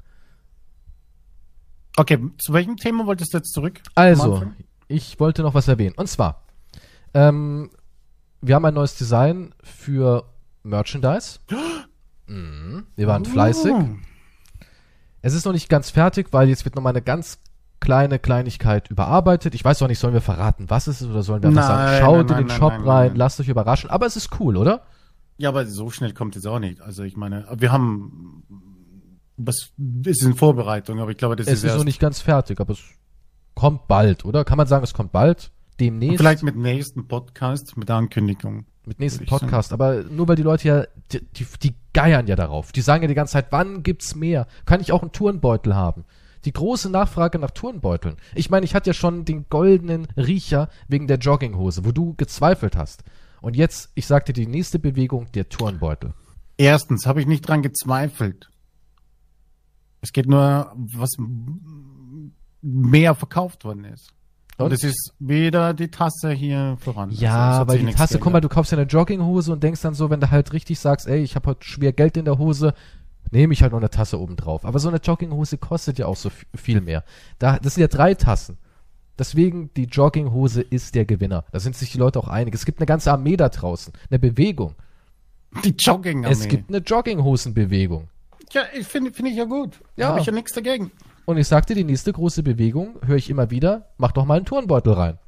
Okay, 1.96 2.18
zu 2.38 2.52
welchem 2.52 2.76
Thema 2.76 3.06
wolltest 3.06 3.34
du 3.34 3.38
jetzt 3.38 3.52
zurück? 3.52 3.80
Also, 3.96 4.44
ich 4.86 5.18
wollte 5.18 5.42
noch 5.42 5.54
was 5.54 5.66
erwähnen. 5.66 5.94
Und 5.96 6.08
zwar, 6.08 6.44
ähm, 7.12 7.70
wir 8.40 8.54
haben 8.54 8.64
ein 8.64 8.74
neues 8.74 8.96
Design 8.96 9.52
für 9.64 10.24
Merchandise. 10.62 11.40
Mhm. 12.30 12.86
Wir 12.96 13.06
waren 13.06 13.22
oh. 13.26 13.28
fleißig. 13.28 13.74
Es 15.22 15.34
ist 15.34 15.44
noch 15.44 15.52
nicht 15.52 15.68
ganz 15.68 15.90
fertig, 15.90 16.28
weil 16.30 16.48
jetzt 16.48 16.64
wird 16.64 16.76
noch 16.76 16.82
mal 16.82 16.90
eine 16.90 17.02
ganz 17.02 17.38
kleine 17.80 18.18
Kleinigkeit 18.18 18.90
überarbeitet. 18.90 19.54
Ich 19.54 19.64
weiß 19.64 19.80
noch 19.80 19.88
nicht, 19.88 19.98
sollen 19.98 20.14
wir 20.14 20.20
verraten, 20.20 20.70
was 20.70 20.86
es 20.86 21.00
ist 21.00 21.08
oder 21.08 21.22
sollen 21.22 21.42
wir 21.42 21.48
einfach 21.48 21.66
sagen, 21.66 22.00
schaut 22.00 22.28
nein, 22.28 22.38
in 22.38 22.46
den 22.46 22.46
nein, 22.46 22.58
Shop 22.58 22.72
nein, 22.72 22.88
rein, 22.88 23.16
lasst 23.16 23.40
euch 23.40 23.48
überraschen. 23.48 23.90
Aber 23.90 24.06
es 24.06 24.16
ist 24.16 24.38
cool, 24.38 24.56
oder? 24.56 24.82
Ja, 25.38 25.48
aber 25.48 25.66
so 25.66 25.90
schnell 25.90 26.12
kommt 26.12 26.36
es 26.36 26.46
auch 26.46 26.58
nicht. 26.58 26.80
Also 26.80 27.02
ich 27.02 27.16
meine, 27.16 27.46
wir 27.56 27.72
haben 27.72 28.44
was 29.36 29.72
ist 30.04 30.22
in 30.22 30.34
Vorbereitung, 30.34 31.00
aber 31.00 31.10
ich 31.10 31.16
glaube, 31.16 31.36
das 31.36 31.46
es 31.46 31.64
ist, 31.64 31.64
ist 31.64 31.76
noch 31.76 31.84
nicht 31.84 32.00
ganz 32.00 32.20
fertig, 32.20 32.60
aber 32.60 32.74
es 32.74 32.80
kommt 33.54 33.88
bald, 33.88 34.24
oder? 34.24 34.44
Kann 34.44 34.58
man 34.58 34.66
sagen, 34.66 34.84
es 34.84 34.92
kommt 34.92 35.12
bald? 35.12 35.50
Demnächst? 35.80 36.12
Und 36.12 36.18
vielleicht 36.18 36.42
mit 36.42 36.56
nächsten 36.56 37.08
Podcast, 37.08 37.76
mit 37.76 37.90
Ankündigung. 37.90 38.66
Mit 38.90 38.98
nächsten 38.98 39.24
Podcast, 39.24 39.72
aber 39.72 40.02
nur 40.02 40.26
weil 40.26 40.34
die 40.34 40.42
Leute 40.42 40.66
ja, 40.66 40.84
die, 41.12 41.20
die, 41.36 41.46
die, 41.62 41.74
geiern 41.92 42.26
ja 42.26 42.34
darauf. 42.34 42.72
Die 42.72 42.80
sagen 42.80 43.02
ja 43.02 43.08
die 43.08 43.14
ganze 43.14 43.34
Zeit, 43.34 43.46
wann 43.50 43.84
gibt's 43.84 44.16
mehr? 44.16 44.48
Kann 44.64 44.80
ich 44.80 44.90
auch 44.90 45.02
einen 45.02 45.12
Turnbeutel 45.12 45.76
haben? 45.76 46.04
Die 46.44 46.52
große 46.52 46.90
Nachfrage 46.90 47.38
nach 47.38 47.52
Turnbeuteln. 47.52 48.16
Ich 48.34 48.50
meine, 48.50 48.64
ich 48.64 48.74
hatte 48.74 48.90
ja 48.90 48.94
schon 48.94 49.24
den 49.24 49.46
goldenen 49.48 50.08
Riecher 50.16 50.70
wegen 50.88 51.06
der 51.06 51.18
Jogginghose, 51.18 51.84
wo 51.84 51.92
du 51.92 52.14
gezweifelt 52.14 52.74
hast. 52.74 53.04
Und 53.40 53.54
jetzt, 53.54 53.92
ich 53.94 54.08
sagte 54.08 54.32
die 54.32 54.48
nächste 54.48 54.80
Bewegung, 54.80 55.30
der 55.34 55.48
Turnbeutel. 55.48 56.12
Erstens 56.56 57.06
habe 57.06 57.20
ich 57.20 57.28
nicht 57.28 57.46
dran 57.46 57.62
gezweifelt. 57.62 58.50
Es 60.00 60.12
geht 60.12 60.26
nur, 60.26 60.72
was 60.74 61.10
mehr 62.60 63.14
verkauft 63.14 63.64
worden 63.64 63.84
ist. 63.84 64.12
Und 64.64 64.72
es 64.72 64.84
ist 64.84 65.14
wieder 65.18 65.74
die 65.74 65.90
Tasse 65.90 66.30
hier 66.30 66.76
voran. 66.80 67.10
Ja, 67.10 67.58
also, 67.58 67.68
weil 67.68 67.78
die 67.78 67.92
Tasse, 67.92 68.18
guck 68.18 68.32
mal, 68.32 68.40
du 68.40 68.48
kaufst 68.48 68.72
ja 68.72 68.78
eine 68.78 68.86
Jogginghose 68.86 69.52
und 69.52 69.62
denkst 69.62 69.80
dann 69.82 69.94
so, 69.94 70.10
wenn 70.10 70.20
du 70.20 70.30
halt 70.30 70.52
richtig 70.52 70.78
sagst, 70.78 71.06
ey, 71.06 71.22
ich 71.22 71.36
habe 71.36 71.50
heute 71.50 71.64
schwer 71.64 71.92
Geld 71.92 72.16
in 72.16 72.24
der 72.24 72.38
Hose, 72.38 72.74
nehme 73.30 73.52
ich 73.52 73.62
halt 73.62 73.72
noch 73.72 73.78
eine 73.78 73.90
Tasse 73.90 74.20
oben 74.20 74.36
drauf. 74.36 74.64
Aber 74.64 74.78
so 74.78 74.88
eine 74.88 74.98
Jogginghose 74.98 75.58
kostet 75.58 75.98
ja 75.98 76.06
auch 76.06 76.16
so 76.16 76.30
viel 76.54 76.80
mehr. 76.80 77.04
Da, 77.38 77.58
das 77.58 77.74
sind 77.74 77.82
ja 77.82 77.88
drei 77.88 78.14
Tassen. 78.14 78.58
Deswegen, 79.18 79.70
die 79.76 79.84
Jogginghose 79.84 80.62
ist 80.62 80.94
der 80.94 81.04
Gewinner. 81.04 81.44
Da 81.52 81.60
sind 81.60 81.76
sich 81.76 81.92
die 81.92 81.98
Leute 81.98 82.18
auch 82.18 82.28
einig. 82.28 82.54
Es 82.54 82.64
gibt 82.64 82.78
eine 82.78 82.86
ganze 82.86 83.12
Armee 83.12 83.36
da 83.36 83.50
draußen, 83.50 83.92
eine 84.08 84.18
Bewegung. 84.18 84.74
Die 85.64 85.74
Jogging-Armee. 85.78 86.32
Es 86.32 86.48
gibt 86.48 86.70
eine 86.70 86.78
Jogginghosenbewegung. 86.78 88.08
Ja, 88.52 88.62
ich 88.72 88.86
finde 88.86 89.12
find 89.12 89.28
ich 89.28 89.36
ja 89.36 89.44
gut. 89.44 89.80
Ja. 89.96 90.08
Habe 90.08 90.20
ich 90.20 90.26
ja 90.26 90.32
nichts 90.32 90.52
dagegen. 90.52 90.90
Und 91.24 91.36
ich 91.36 91.48
sagte, 91.48 91.74
die 91.74 91.84
nächste 91.84 92.12
große 92.12 92.42
Bewegung 92.42 92.98
höre 93.04 93.16
ich 93.16 93.30
immer 93.30 93.50
wieder, 93.50 93.90
mach 93.98 94.12
doch 94.12 94.24
mal 94.24 94.36
einen 94.36 94.46
Turnbeutel 94.46 94.92
rein. 94.94 95.18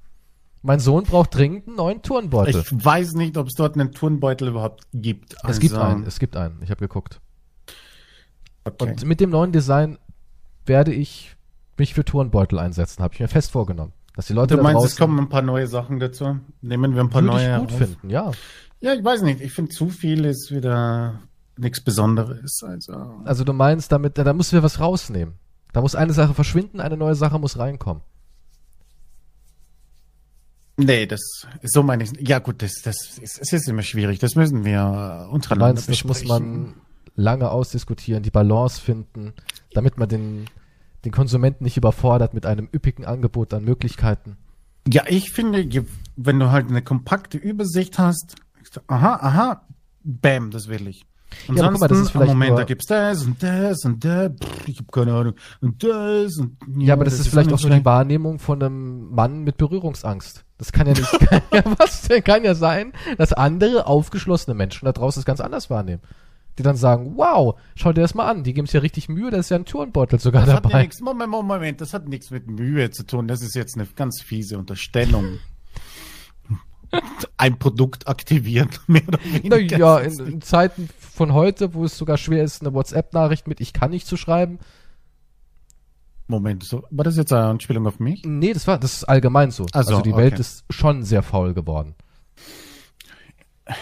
Mein 0.62 0.78
Sohn 0.78 1.04
braucht 1.04 1.34
dringend 1.34 1.66
einen 1.66 1.76
neuen 1.76 2.02
Turnbeutel. 2.02 2.60
Ich 2.60 2.84
weiß 2.84 3.14
nicht, 3.14 3.36
ob 3.36 3.48
es 3.48 3.54
dort 3.54 3.74
einen 3.74 3.92
Turnbeutel 3.92 4.48
überhaupt 4.48 4.84
gibt. 4.92 5.36
Also 5.44 5.54
es 5.54 5.60
gibt 5.60 5.74
also 5.74 5.86
einen, 5.86 6.04
es 6.04 6.18
gibt 6.20 6.36
einen. 6.36 6.62
Ich 6.62 6.70
habe 6.70 6.80
geguckt. 6.80 7.20
Okay. 8.64 8.90
Und 8.90 9.04
mit 9.04 9.20
dem 9.20 9.30
neuen 9.30 9.50
Design 9.50 9.98
werde 10.64 10.92
ich 10.92 11.36
mich 11.76 11.94
für 11.94 12.04
Turnbeutel 12.04 12.60
einsetzen, 12.60 13.02
habe 13.02 13.14
ich 13.14 13.20
mir 13.20 13.28
fest 13.28 13.50
vorgenommen. 13.50 13.92
Dass 14.14 14.26
die 14.26 14.34
Leute 14.34 14.56
du 14.56 14.62
meinst, 14.62 14.84
es 14.84 14.96
kommen 14.96 15.18
ein 15.18 15.28
paar 15.28 15.42
neue 15.42 15.66
Sachen 15.66 15.98
dazu? 15.98 16.38
Nehmen 16.60 16.94
wir 16.94 17.00
ein 17.00 17.10
paar 17.10 17.22
neue. 17.22 17.54
Ich 17.54 17.60
gut 17.60 17.72
auf. 17.72 17.78
finden, 17.78 18.10
ja. 18.10 18.30
Ja, 18.80 18.92
ich 18.94 19.02
weiß 19.02 19.22
nicht. 19.22 19.40
Ich 19.40 19.52
finde 19.52 19.72
zu 19.72 19.88
viel 19.88 20.24
ist 20.24 20.52
wieder 20.52 21.20
nichts 21.56 21.80
Besonderes. 21.80 22.62
Also, 22.62 22.92
also 23.24 23.44
du 23.44 23.52
meinst 23.52 23.90
damit, 23.90 24.18
da 24.18 24.32
müssen 24.32 24.52
wir 24.52 24.62
was 24.62 24.80
rausnehmen. 24.80 25.34
Da 25.72 25.80
muss 25.80 25.94
eine 25.94 26.12
Sache 26.12 26.34
verschwinden, 26.34 26.80
eine 26.80 26.96
neue 26.96 27.14
Sache 27.14 27.38
muss 27.38 27.58
reinkommen. 27.58 28.02
Nee, 30.76 31.06
das 31.06 31.20
so 31.62 31.82
meine 31.82 32.04
ich. 32.04 32.12
Ja 32.18 32.38
gut, 32.38 32.62
das, 32.62 32.80
das 32.82 33.18
ist, 33.18 33.38
es 33.40 33.52
ist 33.52 33.68
immer 33.68 33.82
schwierig. 33.82 34.18
Das 34.18 34.34
müssen 34.34 34.64
wir 34.64 35.28
untereinander 35.30 35.74
meinst, 35.74 35.86
besprechen. 35.86 36.28
Das 36.28 36.28
muss 36.28 36.40
man 36.40 36.74
lange 37.14 37.50
ausdiskutieren, 37.50 38.22
die 38.22 38.30
Balance 38.30 38.80
finden, 38.80 39.34
damit 39.74 39.98
man 39.98 40.08
den, 40.08 40.46
den 41.04 41.12
Konsumenten 41.12 41.64
nicht 41.64 41.76
überfordert 41.76 42.32
mit 42.32 42.46
einem 42.46 42.68
üppigen 42.74 43.04
Angebot 43.04 43.52
an 43.52 43.64
Möglichkeiten. 43.64 44.36
Ja, 44.88 45.04
ich 45.06 45.30
finde, 45.30 45.68
wenn 46.16 46.38
du 46.38 46.50
halt 46.50 46.68
eine 46.68 46.82
kompakte 46.82 47.38
Übersicht 47.38 47.98
hast, 47.98 48.36
aha, 48.86 49.16
aha, 49.16 49.66
bam, 50.02 50.50
das 50.50 50.68
will 50.68 50.88
ich. 50.88 51.04
Ansonsten, 51.48 51.56
ja, 51.56 51.70
guck 51.70 51.80
mal, 51.80 51.88
das 51.88 51.98
ist 51.98 52.10
vielleicht 52.10 52.32
Moment, 52.32 52.50
nur... 52.50 52.58
da 52.58 52.64
gibt's 52.64 52.86
das 52.86 53.24
und 53.24 53.42
das 53.42 53.84
und 53.84 54.04
das, 54.04 54.32
ich 54.66 54.78
habe 54.78 54.88
keine 54.90 55.14
Ahnung, 55.14 55.34
und 55.60 55.82
das 55.82 56.38
und 56.38 56.56
ja, 56.76 56.88
ja 56.88 56.94
aber 56.94 57.04
das, 57.04 57.14
das 57.14 57.26
ist 57.26 57.28
vielleicht 57.28 57.52
auch 57.52 57.60
nur 57.60 57.70
die 57.70 57.84
Wahrnehmung 57.84 58.38
von 58.38 58.62
einem 58.62 59.10
Mann 59.10 59.42
mit 59.42 59.56
Berührungsangst. 59.56 60.44
Das 60.58 60.72
kann 60.72 60.86
ja 60.86 60.92
nicht, 60.92 61.10
kann 61.28 61.42
ja, 61.52 61.62
was 61.76 62.08
kann 62.24 62.44
ja 62.44 62.54
sein, 62.54 62.92
dass 63.18 63.32
andere 63.32 63.86
aufgeschlossene 63.86 64.54
Menschen 64.54 64.84
da 64.84 64.92
draußen 64.92 65.20
es 65.20 65.26
ganz 65.26 65.40
anders 65.40 65.70
wahrnehmen. 65.70 66.02
Die 66.58 66.62
dann 66.62 66.76
sagen, 66.76 67.14
wow, 67.16 67.58
schau 67.74 67.92
dir 67.94 68.02
das 68.02 68.14
mal 68.14 68.28
an, 68.28 68.44
die 68.44 68.52
geben 68.52 68.66
sich 68.66 68.74
ja 68.74 68.80
richtig 68.80 69.08
Mühe, 69.08 69.30
da 69.30 69.38
ist 69.38 69.48
ja 69.48 69.56
ein 69.56 69.64
Turnbeutel 69.64 70.18
sogar 70.18 70.44
das 70.44 70.54
dabei. 70.54 70.68
Hat 70.68 70.74
ja 70.74 70.82
nix, 70.82 71.00
Moment, 71.00 71.30
Moment, 71.30 71.80
das 71.80 71.94
hat 71.94 72.08
nichts 72.08 72.30
mit 72.30 72.46
Mühe 72.46 72.90
zu 72.90 73.04
tun, 73.06 73.26
das 73.26 73.40
ist 73.40 73.54
jetzt 73.54 73.76
eine 73.76 73.86
ganz 73.96 74.20
fiese 74.20 74.58
Unterstellung 74.58 75.38
ein 77.36 77.58
Produkt 77.58 78.08
aktivieren, 78.08 78.68
mehr 78.86 79.06
oder 79.06 79.18
weniger. 79.24 79.78
Ja, 79.78 79.98
in, 79.98 80.18
in, 80.26 80.42
Zeiten 80.42 80.88
von 81.22 81.34
heute, 81.34 81.72
wo 81.72 81.84
es 81.84 81.96
sogar 81.96 82.16
schwer 82.16 82.42
ist, 82.42 82.62
eine 82.62 82.74
WhatsApp-Nachricht 82.74 83.46
mit 83.46 83.60
Ich 83.60 83.72
kann 83.72 83.92
nicht 83.92 84.08
zu 84.08 84.16
schreiben. 84.16 84.58
Moment, 86.26 86.64
so, 86.64 86.82
war 86.90 87.04
das 87.04 87.16
jetzt 87.16 87.32
eine 87.32 87.44
Anspielung 87.44 87.86
auf 87.86 88.00
mich? 88.00 88.24
Nee, 88.24 88.52
das 88.52 88.66
war, 88.66 88.76
das 88.76 88.94
ist 88.94 89.04
allgemein 89.04 89.52
so. 89.52 89.66
Also, 89.70 89.90
also 89.90 90.02
die 90.02 90.12
okay. 90.12 90.22
Welt 90.22 90.40
ist 90.40 90.64
schon 90.68 91.04
sehr 91.04 91.22
faul 91.22 91.54
geworden. 91.54 91.94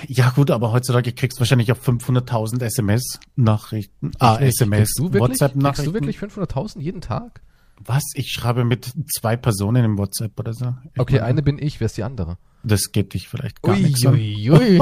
Ja 0.06 0.28
gut, 0.36 0.50
aber 0.50 0.70
heutzutage 0.70 1.14
kriegst 1.14 1.38
du 1.38 1.40
wahrscheinlich 1.40 1.72
auch 1.72 1.78
500.000 1.78 2.62
SMS-Nachrichten. 2.62 4.10
Ah, 4.18 4.36
SMS, 4.36 4.90
WhatsApp-Nachrichten. 4.98 5.62
Kriegst 5.62 5.86
du 5.86 5.94
wirklich 5.94 6.18
500.000 6.18 6.80
jeden 6.80 7.00
Tag? 7.00 7.40
Was? 7.82 8.02
Ich 8.12 8.32
schreibe 8.32 8.66
mit 8.66 8.92
zwei 9.16 9.38
Personen 9.38 9.82
im 9.82 9.96
WhatsApp 9.96 10.38
oder 10.38 10.52
so. 10.52 10.74
Ich 10.92 11.00
okay, 11.00 11.14
meine, 11.14 11.24
eine 11.24 11.42
bin 11.42 11.58
ich, 11.58 11.80
wer 11.80 11.86
ist 11.86 11.96
die 11.96 12.04
andere? 12.04 12.36
Das 12.62 12.92
geht 12.92 13.14
dich 13.14 13.30
vielleicht 13.30 13.62
gar 13.62 13.74
ui, 13.74 13.82
nichts 13.82 14.04
ui, 14.04 14.50
ui. 14.50 14.78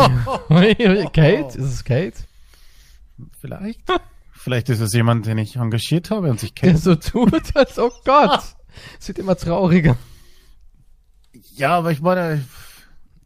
ui, 0.50 1.04
Kate? 1.12 1.56
Ist 1.56 1.72
es 1.72 1.85
Kate? 1.85 2.27
Vielleicht. 3.40 3.81
Vielleicht 4.33 4.68
ist 4.68 4.81
es 4.81 4.92
jemand, 4.92 5.26
den 5.26 5.38
ich 5.38 5.57
engagiert 5.57 6.11
habe 6.11 6.31
und 6.31 6.38
sich 6.40 6.54
kennt. 6.54 6.72
Der 6.72 6.78
so 6.78 6.94
tut, 6.94 7.33
als 7.57 7.78
oh 7.78 7.90
Gott. 8.04 8.42
Es 9.00 9.09
wird 9.09 9.18
immer 9.18 9.37
trauriger. 9.37 9.96
Ja, 11.57 11.76
aber 11.76 11.90
ich 11.90 12.00
meine, 12.00 12.44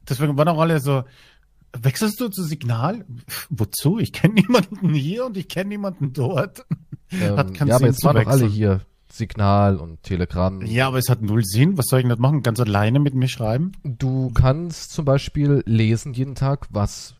deswegen 0.08 0.36
waren 0.36 0.48
auch 0.48 0.60
alle 0.60 0.80
so, 0.80 1.04
wechselst 1.78 2.20
du 2.20 2.28
zu 2.28 2.42
Signal? 2.42 3.04
Wozu? 3.50 3.98
Ich 3.98 4.12
kenne 4.12 4.34
niemanden 4.34 4.94
hier 4.94 5.26
und 5.26 5.36
ich 5.36 5.48
kenne 5.48 5.68
niemanden 5.68 6.12
dort. 6.12 6.64
Ähm, 7.10 7.36
Hat 7.36 7.58
ja, 7.58 7.76
aber 7.76 7.86
jetzt 7.86 8.04
waren 8.04 8.16
doch 8.16 8.26
alle 8.26 8.46
hier. 8.46 8.80
Signal 9.10 9.76
und 9.76 10.02
Telegram. 10.02 10.64
Ja, 10.64 10.88
aber 10.88 10.96
es 10.96 11.10
hat 11.10 11.20
null 11.20 11.44
Sinn. 11.44 11.76
Was 11.76 11.84
soll 11.88 12.00
ich 12.00 12.06
nicht 12.06 12.18
machen? 12.18 12.42
Ganz 12.42 12.58
alleine 12.60 12.98
mit 12.98 13.14
mir 13.14 13.28
schreiben? 13.28 13.72
Du 13.84 14.30
kannst 14.32 14.92
zum 14.92 15.04
Beispiel 15.04 15.62
lesen 15.66 16.14
jeden 16.14 16.34
Tag, 16.34 16.66
was 16.70 17.16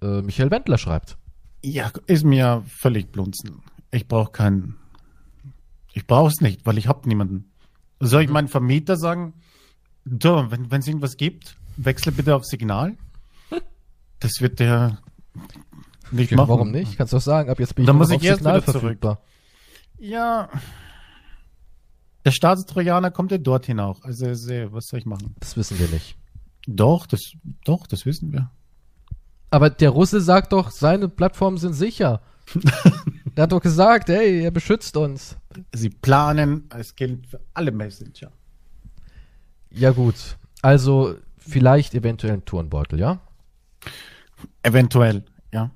äh, 0.00 0.22
Michael 0.22 0.50
Wendler 0.50 0.78
schreibt. 0.78 1.18
Ja, 1.66 1.90
ist 2.06 2.24
mir 2.24 2.62
völlig 2.66 3.10
blunzen. 3.10 3.62
Ich 3.90 4.06
brauche 4.06 4.32
keinen. 4.32 4.76
Ich 5.94 6.06
brauche 6.06 6.28
es 6.28 6.40
nicht, 6.40 6.66
weil 6.66 6.76
ich 6.76 6.88
habe 6.88 7.08
niemanden. 7.08 7.50
Soll 8.00 8.22
ich 8.22 8.28
mhm. 8.28 8.34
meinen 8.34 8.48
Vermieter 8.48 8.96
sagen, 8.96 9.32
du, 10.04 10.50
wenn 10.50 10.80
es 10.80 10.86
irgendwas 10.86 11.16
gibt, 11.16 11.56
wechsle 11.76 12.12
bitte 12.12 12.34
auf 12.34 12.44
Signal? 12.44 12.96
Das 14.20 14.40
wird 14.40 14.58
der 14.58 15.00
nicht 16.10 16.30
ja, 16.30 16.38
machen. 16.38 16.48
Warum 16.48 16.70
nicht? 16.70 16.96
Kannst 16.96 17.12
du 17.12 17.18
auch 17.18 17.22
sagen, 17.22 17.50
ab 17.50 17.60
jetzt 17.60 17.74
bin 17.74 17.82
ich 17.82 17.86
Dann 17.86 17.96
muss 17.96 18.08
ich 18.08 18.16
auf 18.16 18.22
erst 18.22 18.38
Signal 18.38 18.62
verfügbar. 18.62 19.16
Zurück. 19.16 20.10
Ja, 20.10 20.48
der 22.24 22.30
Staatstrojaner 22.30 23.10
kommt 23.10 23.32
ja 23.32 23.38
dorthin 23.38 23.80
auch. 23.80 24.02
Also, 24.02 24.26
was 24.26 24.86
soll 24.86 24.98
ich 24.98 25.04
machen? 25.04 25.34
Das 25.40 25.56
wissen 25.56 25.78
wir 25.78 25.88
nicht. 25.88 26.16
Doch, 26.66 27.06
das, 27.06 27.20
doch, 27.64 27.86
das 27.86 28.06
wissen 28.06 28.32
wir. 28.32 28.50
Aber 29.54 29.70
der 29.70 29.90
Russe 29.90 30.20
sagt 30.20 30.52
doch, 30.52 30.72
seine 30.72 31.08
Plattformen 31.08 31.58
sind 31.58 31.74
sicher. 31.74 32.22
er 33.36 33.44
hat 33.44 33.52
doch 33.52 33.60
gesagt, 33.60 34.08
hey, 34.08 34.42
er 34.42 34.50
beschützt 34.50 34.96
uns. 34.96 35.36
Sie 35.72 35.90
planen, 35.90 36.68
es 36.76 36.96
gilt 36.96 37.28
für 37.28 37.38
alle 37.54 37.70
Messenger. 37.70 38.32
Ja, 39.70 39.92
gut. 39.92 40.16
Also, 40.60 41.14
vielleicht 41.38 41.94
eventuell 41.94 42.32
ein 42.32 42.44
Turnbeutel, 42.44 42.98
ja? 42.98 43.20
Eventuell, 44.64 45.22
ja. 45.52 45.70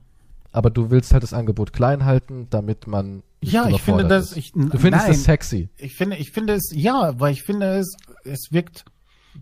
Aber 0.51 0.71
du 0.71 0.91
willst 0.91 1.13
halt 1.13 1.23
das 1.23 1.33
Angebot 1.33 1.73
klein 1.73 2.05
halten, 2.05 2.49
damit 2.51 2.89
man 2.89 3.23
ja, 3.41 3.69
ich 3.69 3.81
finde 3.81 4.09
das. 4.09 4.37
Ich, 4.37 4.51
du 4.51 4.77
findest 4.77 5.05
nein, 5.05 5.13
das 5.13 5.23
sexy. 5.23 5.69
Ich 5.77 5.95
finde, 5.95 6.17
ich 6.17 6.33
finde 6.33 6.55
es, 6.55 6.73
ja, 6.75 7.13
weil 7.21 7.33
ich 7.33 7.45
finde 7.45 7.79
es, 7.79 7.97
es 8.25 8.51
wirkt 8.51 8.87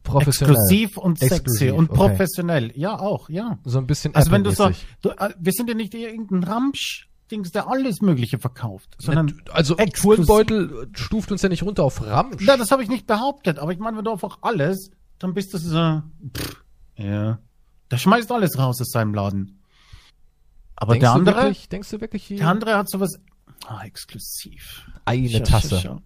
professionell. 0.02 0.54
exklusiv 0.54 0.96
und 0.96 1.22
exklusiv, 1.22 1.58
sexy 1.58 1.70
und 1.70 1.90
okay. 1.90 1.96
professionell. 1.96 2.72
Ja, 2.74 2.98
auch, 2.98 3.28
ja. 3.28 3.58
So 3.64 3.78
ein 3.78 3.86
bisschen. 3.86 4.14
Also 4.14 4.30
wenn 4.30 4.44
du 4.44 4.50
so, 4.50 4.70
du, 5.02 5.10
äh, 5.10 5.34
wir 5.38 5.52
sind 5.52 5.68
ja 5.68 5.74
nicht 5.74 5.94
irgendein 5.94 6.44
Ramsch. 6.44 7.08
Dings, 7.28 7.50
der 7.50 7.68
alles 7.68 8.02
Mögliche 8.02 8.38
verkauft. 8.38 8.94
Sondern 9.00 9.42
also 9.50 9.74
Turnbeutel 9.74 10.88
stuft 10.94 11.32
uns 11.32 11.42
ja 11.42 11.48
nicht 11.48 11.64
runter 11.64 11.82
auf 11.82 12.00
Ramsch. 12.06 12.46
Ja, 12.46 12.56
das 12.56 12.70
habe 12.70 12.84
ich 12.84 12.88
nicht 12.88 13.08
behauptet. 13.08 13.58
Aber 13.58 13.72
ich 13.72 13.80
meine, 13.80 13.96
wenn 13.96 14.04
du 14.04 14.12
einfach 14.12 14.38
alles, 14.42 14.92
dann 15.18 15.34
bist 15.34 15.52
du 15.52 15.58
so, 15.58 16.02
pff, 16.38 16.64
ja. 16.94 17.40
Der 17.90 17.98
schmeißt 17.98 18.30
alles 18.30 18.56
raus 18.58 18.80
aus 18.80 18.90
seinem 18.90 19.12
Laden. 19.12 19.60
Aber 20.76 20.92
denkst 20.92 21.02
der 21.02 21.12
andere, 21.12 21.36
wirklich, 21.36 21.68
denkst 21.68 21.90
du 21.90 22.00
wirklich, 22.00 22.28
der 22.28 22.46
andere 22.46 22.76
hat 22.76 22.88
sowas 22.88 23.18
Ah, 23.66 23.84
exklusiv. 23.84 24.88
Eine 25.04 25.42
Tasse. 25.42 26.00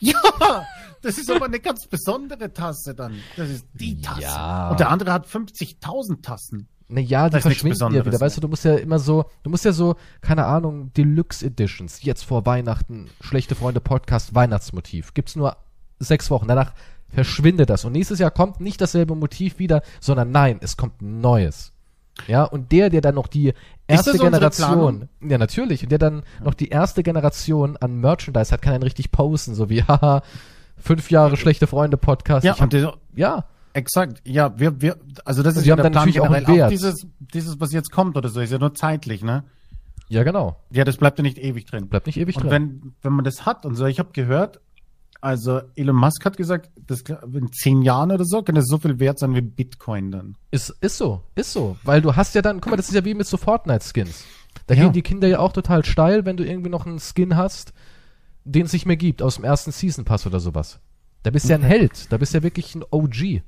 Ja, 0.00 0.66
das 1.02 1.18
ist 1.18 1.30
aber 1.30 1.46
eine 1.46 1.60
ganz 1.60 1.86
besondere 1.86 2.52
Tasse 2.52 2.94
dann. 2.94 3.14
Das 3.36 3.48
ist 3.48 3.66
die 3.74 4.00
Tasse. 4.00 4.22
Ja. 4.22 4.70
Und 4.70 4.80
der 4.80 4.90
andere 4.90 5.12
hat 5.12 5.26
50.000 5.26 6.22
Tassen. 6.22 6.68
Naja, 6.88 7.30
die 7.30 7.40
verschwinden 7.40 7.94
ja 7.94 8.04
wieder. 8.04 8.20
Weißt 8.20 8.36
du, 8.36 8.40
du 8.40 8.48
musst 8.48 8.64
ja 8.64 8.74
immer 8.74 8.98
so, 8.98 9.24
du 9.44 9.50
musst 9.50 9.64
ja 9.64 9.72
so, 9.72 9.94
keine 10.20 10.46
Ahnung, 10.46 10.92
Deluxe 10.94 11.46
Editions, 11.46 12.02
jetzt 12.02 12.24
vor 12.24 12.46
Weihnachten, 12.46 13.08
schlechte 13.20 13.54
Freunde 13.54 13.80
Podcast, 13.80 14.34
Weihnachtsmotiv. 14.34 15.14
Gibt's 15.14 15.36
nur 15.36 15.56
sechs 16.00 16.30
Wochen. 16.30 16.48
Danach 16.48 16.72
verschwindet 17.08 17.70
das. 17.70 17.84
Und 17.84 17.92
nächstes 17.92 18.18
Jahr 18.18 18.32
kommt 18.32 18.60
nicht 18.60 18.80
dasselbe 18.80 19.14
Motiv 19.14 19.58
wieder, 19.60 19.82
sondern 20.00 20.32
nein, 20.32 20.58
es 20.62 20.76
kommt 20.76 21.00
ein 21.00 21.20
neues. 21.20 21.72
Ja, 22.26 22.44
und 22.44 22.72
der, 22.72 22.90
der 22.90 23.00
dann 23.00 23.14
noch 23.14 23.26
die 23.26 23.54
erste 23.86 24.18
Generation, 24.18 25.08
ja 25.20 25.38
natürlich, 25.38 25.82
und 25.82 25.90
der 25.90 25.98
dann 25.98 26.22
noch 26.42 26.54
die 26.54 26.68
erste 26.68 27.02
Generation 27.02 27.76
an 27.76 28.00
Merchandise 28.00 28.52
hat, 28.52 28.62
kann 28.62 28.72
dann 28.72 28.82
richtig 28.82 29.10
posten, 29.10 29.54
so 29.54 29.68
wie, 29.68 29.82
haha, 29.88 30.22
fünf 30.76 31.10
Jahre 31.10 31.36
schlechte 31.36 31.66
Freunde 31.66 31.96
Podcast. 31.96 32.44
Ja, 32.44 32.54
und 32.54 32.72
der, 32.72 32.94
ja. 33.14 33.44
Exakt, 33.72 34.20
ja, 34.24 34.58
wir, 34.58 34.80
wir, 34.80 34.96
also 35.24 35.42
das 35.44 35.56
ist 35.56 35.64
ja 35.64 35.76
dann 35.76 35.92
natürlich 35.92 36.20
auch, 36.20 36.28
auch 36.28 36.68
dieses, 36.68 37.06
dieses, 37.32 37.60
was 37.60 37.72
jetzt 37.72 37.92
kommt 37.92 38.16
oder 38.16 38.28
so, 38.28 38.40
ist 38.40 38.50
ja 38.50 38.58
nur 38.58 38.74
zeitlich, 38.74 39.22
ne? 39.22 39.44
Ja, 40.08 40.24
genau. 40.24 40.56
Ja, 40.72 40.82
das 40.82 40.96
bleibt 40.96 41.18
ja 41.18 41.22
nicht 41.22 41.38
ewig 41.38 41.66
drin. 41.66 41.86
Bleibt 41.86 42.06
nicht 42.06 42.18
ewig 42.18 42.36
und 42.36 42.42
drin. 42.42 42.50
Wenn, 42.50 42.92
wenn 43.02 43.12
man 43.12 43.24
das 43.24 43.46
hat 43.46 43.64
und 43.64 43.76
so, 43.76 43.86
ich 43.86 44.00
habe 44.00 44.10
gehört, 44.12 44.60
also 45.20 45.60
Elon 45.76 45.96
Musk 45.96 46.24
hat 46.24 46.36
gesagt, 46.36 46.70
das 46.86 47.02
in 47.02 47.52
zehn 47.52 47.82
Jahren 47.82 48.10
oder 48.10 48.24
so 48.24 48.42
kann 48.42 48.54
das 48.54 48.66
so 48.66 48.78
viel 48.78 48.98
wert 48.98 49.18
sein 49.18 49.34
wie 49.34 49.42
Bitcoin 49.42 50.10
dann. 50.10 50.36
Ist, 50.50 50.70
ist 50.80 50.96
so, 50.96 51.22
ist 51.34 51.52
so. 51.52 51.76
Weil 51.84 52.00
du 52.00 52.16
hast 52.16 52.34
ja 52.34 52.42
dann, 52.42 52.60
guck 52.60 52.70
mal, 52.70 52.76
das 52.76 52.88
ist 52.88 52.94
ja 52.94 53.04
wie 53.04 53.14
mit 53.14 53.26
so 53.26 53.36
Fortnite-Skins. 53.36 54.24
Da 54.66 54.74
ja. 54.74 54.84
gehen 54.84 54.92
die 54.92 55.02
Kinder 55.02 55.28
ja 55.28 55.38
auch 55.38 55.52
total 55.52 55.84
steil, 55.84 56.24
wenn 56.24 56.36
du 56.36 56.44
irgendwie 56.44 56.70
noch 56.70 56.86
einen 56.86 56.98
Skin 56.98 57.36
hast, 57.36 57.72
den 58.44 58.66
es 58.66 58.72
nicht 58.72 58.86
mehr 58.86 58.96
gibt, 58.96 59.22
aus 59.22 59.36
dem 59.36 59.44
ersten 59.44 59.72
Season 59.72 60.04
Pass 60.04 60.26
oder 60.26 60.40
sowas. 60.40 60.80
Da 61.22 61.30
bist 61.30 61.46
du 61.46 61.50
ja 61.50 61.56
ein 61.56 61.62
Held, 61.62 62.10
da 62.10 62.16
bist 62.16 62.32
du 62.32 62.38
ja 62.38 62.42
wirklich 62.42 62.74
ein 62.74 62.84
OG. 62.90 63.42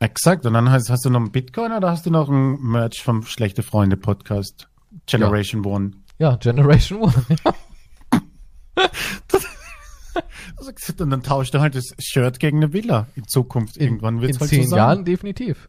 Exakt, 0.00 0.46
und 0.46 0.54
dann 0.54 0.70
hast, 0.70 0.88
hast 0.90 1.04
du 1.04 1.10
noch 1.10 1.20
einen 1.20 1.32
Bitcoin 1.32 1.72
oder 1.72 1.90
hast 1.90 2.06
du 2.06 2.10
noch 2.10 2.28
ein 2.28 2.58
Merch 2.60 3.02
vom 3.02 3.24
Schlechte 3.24 3.62
Freunde 3.62 3.96
Podcast? 3.96 4.68
Generation 5.06 5.62
ja. 5.64 5.70
One. 5.70 5.90
Ja, 6.18 6.36
Generation 6.36 7.00
One, 7.00 7.14
ja. 7.44 7.54
und 11.00 11.10
dann 11.10 11.22
tauscht 11.22 11.54
er 11.54 11.60
halt 11.60 11.74
das 11.74 11.94
Shirt 11.98 12.40
gegen 12.40 12.58
eine 12.58 12.72
Villa 12.72 13.06
in 13.14 13.26
Zukunft. 13.26 13.76
Irgendwann 13.76 14.20
wird 14.20 14.32
es 14.32 14.40
halt 14.40 14.50
zehn 14.50 14.68
so 14.68 14.76
Jahren 14.76 15.04
definitiv. 15.04 15.68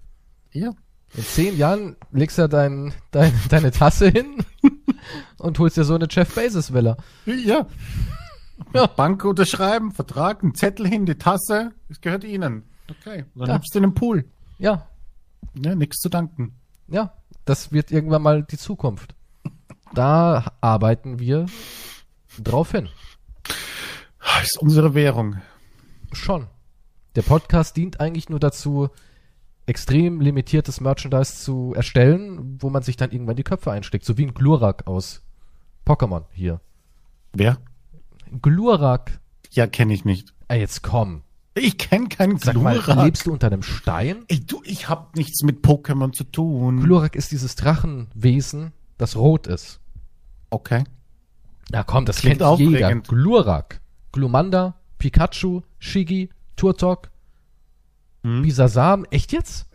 Ja. 0.52 0.72
In 1.16 1.24
zehn 1.24 1.58
Jahren 1.58 1.96
legst 2.12 2.38
du 2.38 2.48
dein, 2.48 2.94
dein, 3.12 3.34
deine 3.50 3.72
Tasse 3.72 4.10
hin 4.10 4.44
und 5.38 5.58
holst 5.60 5.78
dir 5.78 5.84
so 5.84 5.96
eine 5.96 6.08
Jeff 6.10 6.34
Bezos 6.36 6.74
Villa. 6.74 6.98
Ja. 7.26 7.68
ja. 8.74 8.88
Bank 8.88 9.24
unterschreiben, 9.26 9.92
Vertrag, 9.92 10.44
einen 10.44 10.56
Zettel 10.56 10.88
hin, 10.88 11.06
die 11.06 11.16
Tasse, 11.16 11.72
es 11.90 12.02
gehört 12.02 12.24
ihnen. 12.24 12.64
Okay. 12.90 13.26
Dann 13.36 13.48
ja. 13.48 13.54
nimmst 13.54 13.74
du 13.74 13.80
in 13.80 13.84
den 13.84 13.94
Pool. 13.94 14.26
Ja. 14.58 14.88
Ja, 15.56 15.76
nichts 15.76 15.98
zu 15.98 16.10
danken. 16.10 16.56
Ja, 16.88 17.14
das 17.46 17.72
wird 17.72 17.92
irgendwann 17.92 18.22
mal 18.22 18.44
die 18.44 18.58
Zukunft. 18.58 19.16
Da 19.94 20.52
arbeiten 20.62 21.20
wir 21.20 21.48
drauf 22.44 22.72
hin. 22.72 22.90
Das 24.38 24.52
ist 24.52 24.62
unsere 24.62 24.94
Währung. 24.94 25.38
Schon. 26.14 26.48
Der 27.16 27.24
Podcast 27.24 27.76
dient 27.76 28.00
eigentlich 28.00 28.30
nur 28.30 28.40
dazu, 28.40 28.90
extrem 29.66 30.22
limitiertes 30.22 30.80
Merchandise 30.80 31.36
zu 31.36 31.74
erstellen, 31.76 32.58
wo 32.62 32.70
man 32.70 32.82
sich 32.84 32.96
dann 32.96 33.12
irgendwann 33.12 33.36
die 33.36 33.44
Köpfe 33.44 33.72
einsteckt. 33.72 34.06
So 34.06 34.18
wie 34.18 34.26
ein 34.26 34.34
Glurak 34.34 34.88
aus 34.88 35.24
Pokémon 35.86 36.24
hier. 36.32 36.62
Wer? 37.34 37.58
Glurak. 38.42 39.20
Ja, 39.52 39.68
kenne 39.68 39.94
ich 39.94 40.06
nicht. 40.06 40.34
Ey, 40.48 40.60
jetzt 40.60 40.84
komm. 40.84 41.24
Ich 41.56 41.78
kenne 41.78 42.08
keinen 42.08 42.38
Sag 42.38 42.54
Glurak. 42.54 42.88
Mal, 42.88 43.06
lebst 43.06 43.26
du 43.26 43.34
unter 43.34 43.48
einem 43.48 43.64
Stein? 43.64 44.24
Ey, 44.28 44.40
du, 44.40 44.62
ich 44.64 44.88
hab 44.88 45.16
nichts 45.16 45.44
mit 45.44 45.66
Pokémon 45.66 46.14
zu 46.14 46.24
tun. 46.24 46.80
Glurak 46.80 47.16
ist 47.16 47.32
dieses 47.32 47.56
Drachenwesen, 47.56 48.72
das 48.98 49.18
rot 49.18 49.48
ist. 49.48 49.82
Okay. 50.50 50.86
Ja, 51.72 51.84
komm, 51.84 52.06
das 52.06 52.18
Klingt 52.18 52.40
kennt 52.40 52.60
jeder. 52.60 52.96
Glurak. 52.96 53.82
Glumanda, 54.12 54.76
Pikachu, 54.98 55.62
Shigi, 55.80 56.30
Turtok, 56.56 57.10
hm. 58.24 58.42
Bisasam. 58.42 59.06
Echt 59.12 59.32
jetzt? 59.32 59.68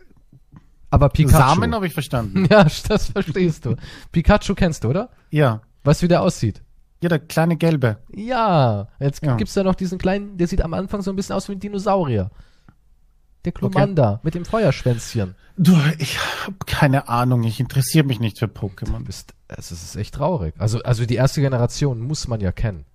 Aber 0.89 1.09
Pikachu. 1.09 1.37
Samen 1.37 1.73
habe 1.73 1.87
ich 1.87 1.93
verstanden. 1.93 2.45
ja, 2.49 2.65
das 2.87 3.07
verstehst 3.07 3.65
du. 3.65 3.75
Pikachu 4.11 4.55
kennst 4.55 4.83
du, 4.83 4.89
oder? 4.89 5.09
Ja. 5.29 5.61
Weißt 5.83 6.01
du, 6.01 6.05
wie 6.05 6.09
der 6.09 6.21
aussieht? 6.21 6.61
Ja, 7.01 7.09
der 7.09 7.19
kleine 7.19 7.57
Gelbe. 7.57 7.97
Ja. 8.13 8.87
Jetzt 8.99 9.23
ja. 9.23 9.35
gibt's 9.35 9.53
da 9.53 9.63
noch 9.63 9.75
diesen 9.75 9.97
kleinen, 9.97 10.37
der 10.37 10.47
sieht 10.47 10.61
am 10.61 10.73
Anfang 10.73 11.01
so 11.01 11.11
ein 11.11 11.15
bisschen 11.15 11.35
aus 11.35 11.49
wie 11.49 11.53
ein 11.53 11.59
Dinosaurier. 11.59 12.31
Der 13.43 13.51
Glumanda 13.51 14.13
okay. 14.13 14.19
mit 14.23 14.35
dem 14.35 14.45
Feuerschwänzchen. 14.45 15.35
Du, 15.57 15.77
ich 15.99 16.17
habe 16.19 16.55
keine 16.65 17.09
Ahnung. 17.09 17.43
Ich 17.43 17.59
interessiere 17.59 18.05
mich 18.05 18.19
nicht 18.19 18.39
für 18.39 18.47
Pokémon. 18.47 19.03
Bist, 19.03 19.33
es 19.47 19.71
ist 19.71 19.95
echt 19.95 20.15
traurig. 20.15 20.55
Also, 20.57 20.81
also 20.81 21.05
die 21.05 21.15
erste 21.15 21.41
Generation 21.41 21.99
muss 21.99 22.27
man 22.27 22.39
ja 22.41 22.51
kennen. 22.51 22.85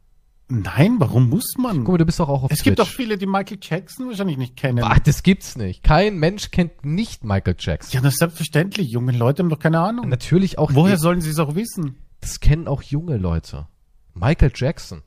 Nein, 0.51 0.97
warum 0.99 1.29
muss 1.29 1.55
man? 1.59 1.85
Guck 1.85 1.93
mal, 1.93 1.99
du 1.99 2.07
bist 2.07 2.19
doch 2.19 2.29
auch 2.29 2.43
auf 2.43 2.51
Es 2.51 2.59
Twitch. 2.59 2.65
gibt 2.65 2.79
doch 2.81 2.89
viele, 2.89 3.17
die 3.17 3.27
Michael 3.27 3.59
Jackson 3.63 4.09
wahrscheinlich 4.09 4.37
nicht 4.37 4.57
kennen. 4.57 4.83
Ach, 4.83 4.99
das 4.99 5.23
gibt's 5.23 5.57
nicht. 5.57 5.85
Kein 5.85 6.19
Mensch 6.19 6.51
kennt 6.51 6.85
nicht 6.85 7.23
Michael 7.23 7.55
Jackson. 7.57 7.93
Ja, 7.93 8.01
das 8.01 8.15
ist 8.15 8.19
selbstverständlich. 8.19 8.91
Junge 8.91 9.13
Leute 9.13 9.45
haben 9.45 9.49
doch 9.49 9.61
keine 9.61 9.79
Ahnung. 9.79 10.09
Natürlich 10.09 10.59
auch. 10.59 10.75
Woher 10.75 10.97
die, 10.97 11.01
sollen 11.01 11.21
sie 11.21 11.31
es 11.31 11.39
auch 11.39 11.55
wissen? 11.55 11.99
Das 12.21 12.41
kennen 12.41 12.67
auch 12.67 12.83
junge 12.83 13.17
Leute. 13.17 13.69
Michael 14.15 14.51
Jackson. 14.53 15.03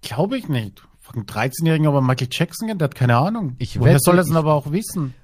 Glaube 0.00 0.38
ich 0.38 0.48
nicht. 0.48 0.82
Von 0.98 1.26
13-Jährigen 1.26 1.86
aber 1.86 2.00
Michael 2.00 2.28
Jackson 2.30 2.68
kennt, 2.68 2.80
der 2.80 2.86
hat 2.86 2.94
keine 2.94 3.16
Ahnung. 3.18 3.54
Ich 3.58 3.78
Woher 3.78 3.98
soll 3.98 4.16
das 4.16 4.28
denn 4.28 4.36
aber 4.36 4.54
auch 4.54 4.72
wissen? 4.72 5.14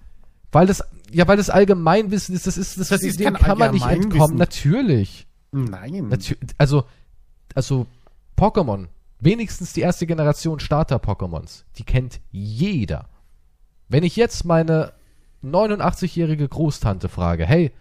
Weil 0.52 0.66
das, 0.66 0.82
ja, 1.10 1.26
weil 1.26 1.36
das 1.36 1.50
Allgemeinwissen 1.50 2.34
ist, 2.34 2.46
das 2.46 2.56
ist, 2.56 2.78
das, 2.78 2.88
das 2.88 3.02
ist 3.02 3.20
dem 3.20 3.34
kann 3.34 3.58
man 3.58 3.72
nicht 3.72 3.86
entkommen. 3.86 4.36
Natürlich. 4.36 5.26
Nein. 5.50 6.08
Natür 6.08 6.36
also, 6.58 6.84
also, 7.54 7.86
Pokémon 8.36 8.88
wenigstens 9.24 9.72
die 9.72 9.80
erste 9.80 10.06
Generation 10.06 10.60
Starter-Pokémons, 10.60 11.64
die 11.76 11.84
kennt 11.84 12.20
jeder. 12.30 13.08
Wenn 13.88 14.04
ich 14.04 14.16
jetzt 14.16 14.44
meine 14.44 14.92
89-jährige 15.42 16.48
Großtante 16.48 17.08
frage, 17.08 17.46
hey, 17.46 17.72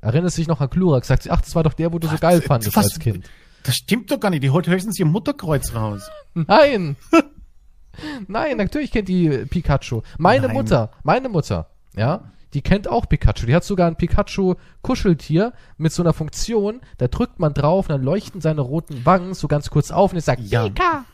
erinnerst 0.00 0.36
du 0.36 0.42
dich 0.42 0.48
noch 0.48 0.60
an 0.60 0.70
Klurak? 0.70 1.04
Sagt 1.04 1.24
sie, 1.24 1.30
ach, 1.30 1.40
das 1.40 1.54
war 1.54 1.62
doch 1.62 1.74
der, 1.74 1.92
wo 1.92 1.98
du 1.98 2.08
so 2.08 2.16
geil 2.16 2.40
fandest 2.40 2.76
was, 2.76 2.86
als 2.86 2.98
Kind. 2.98 3.28
Das 3.62 3.74
stimmt 3.76 4.10
doch 4.10 4.20
gar 4.20 4.30
nicht. 4.30 4.42
Die 4.42 4.50
holt 4.50 4.68
höchstens 4.68 4.98
ihr 4.98 5.06
Mutterkreuz 5.06 5.74
raus. 5.74 6.10
Nein. 6.34 6.96
Nein, 8.28 8.56
natürlich 8.56 8.92
kennt 8.92 9.08
die 9.08 9.28
Pikachu. 9.46 10.02
Meine 10.18 10.46
Nein. 10.46 10.56
Mutter, 10.56 10.90
meine 11.02 11.28
Mutter, 11.28 11.70
ja, 11.96 12.30
die 12.54 12.62
kennt 12.62 12.88
auch 12.88 13.08
Pikachu. 13.08 13.46
Die 13.46 13.54
hat 13.54 13.64
sogar 13.64 13.86
ein 13.86 13.96
Pikachu-Kuscheltier 13.96 15.52
mit 15.78 15.92
so 15.92 16.02
einer 16.02 16.12
Funktion, 16.12 16.80
da 16.98 17.08
drückt 17.08 17.38
man 17.38 17.54
drauf 17.54 17.88
und 17.88 17.92
dann 17.92 18.02
leuchten 18.02 18.40
seine 18.40 18.60
roten 18.60 19.04
Wangen 19.06 19.34
so 19.34 19.48
ganz 19.48 19.70
kurz 19.70 19.90
auf 19.90 20.12
und 20.12 20.18
es 20.18 20.24
sagt 20.24 20.42
ja. 20.42 20.64
Pika. 20.64 21.04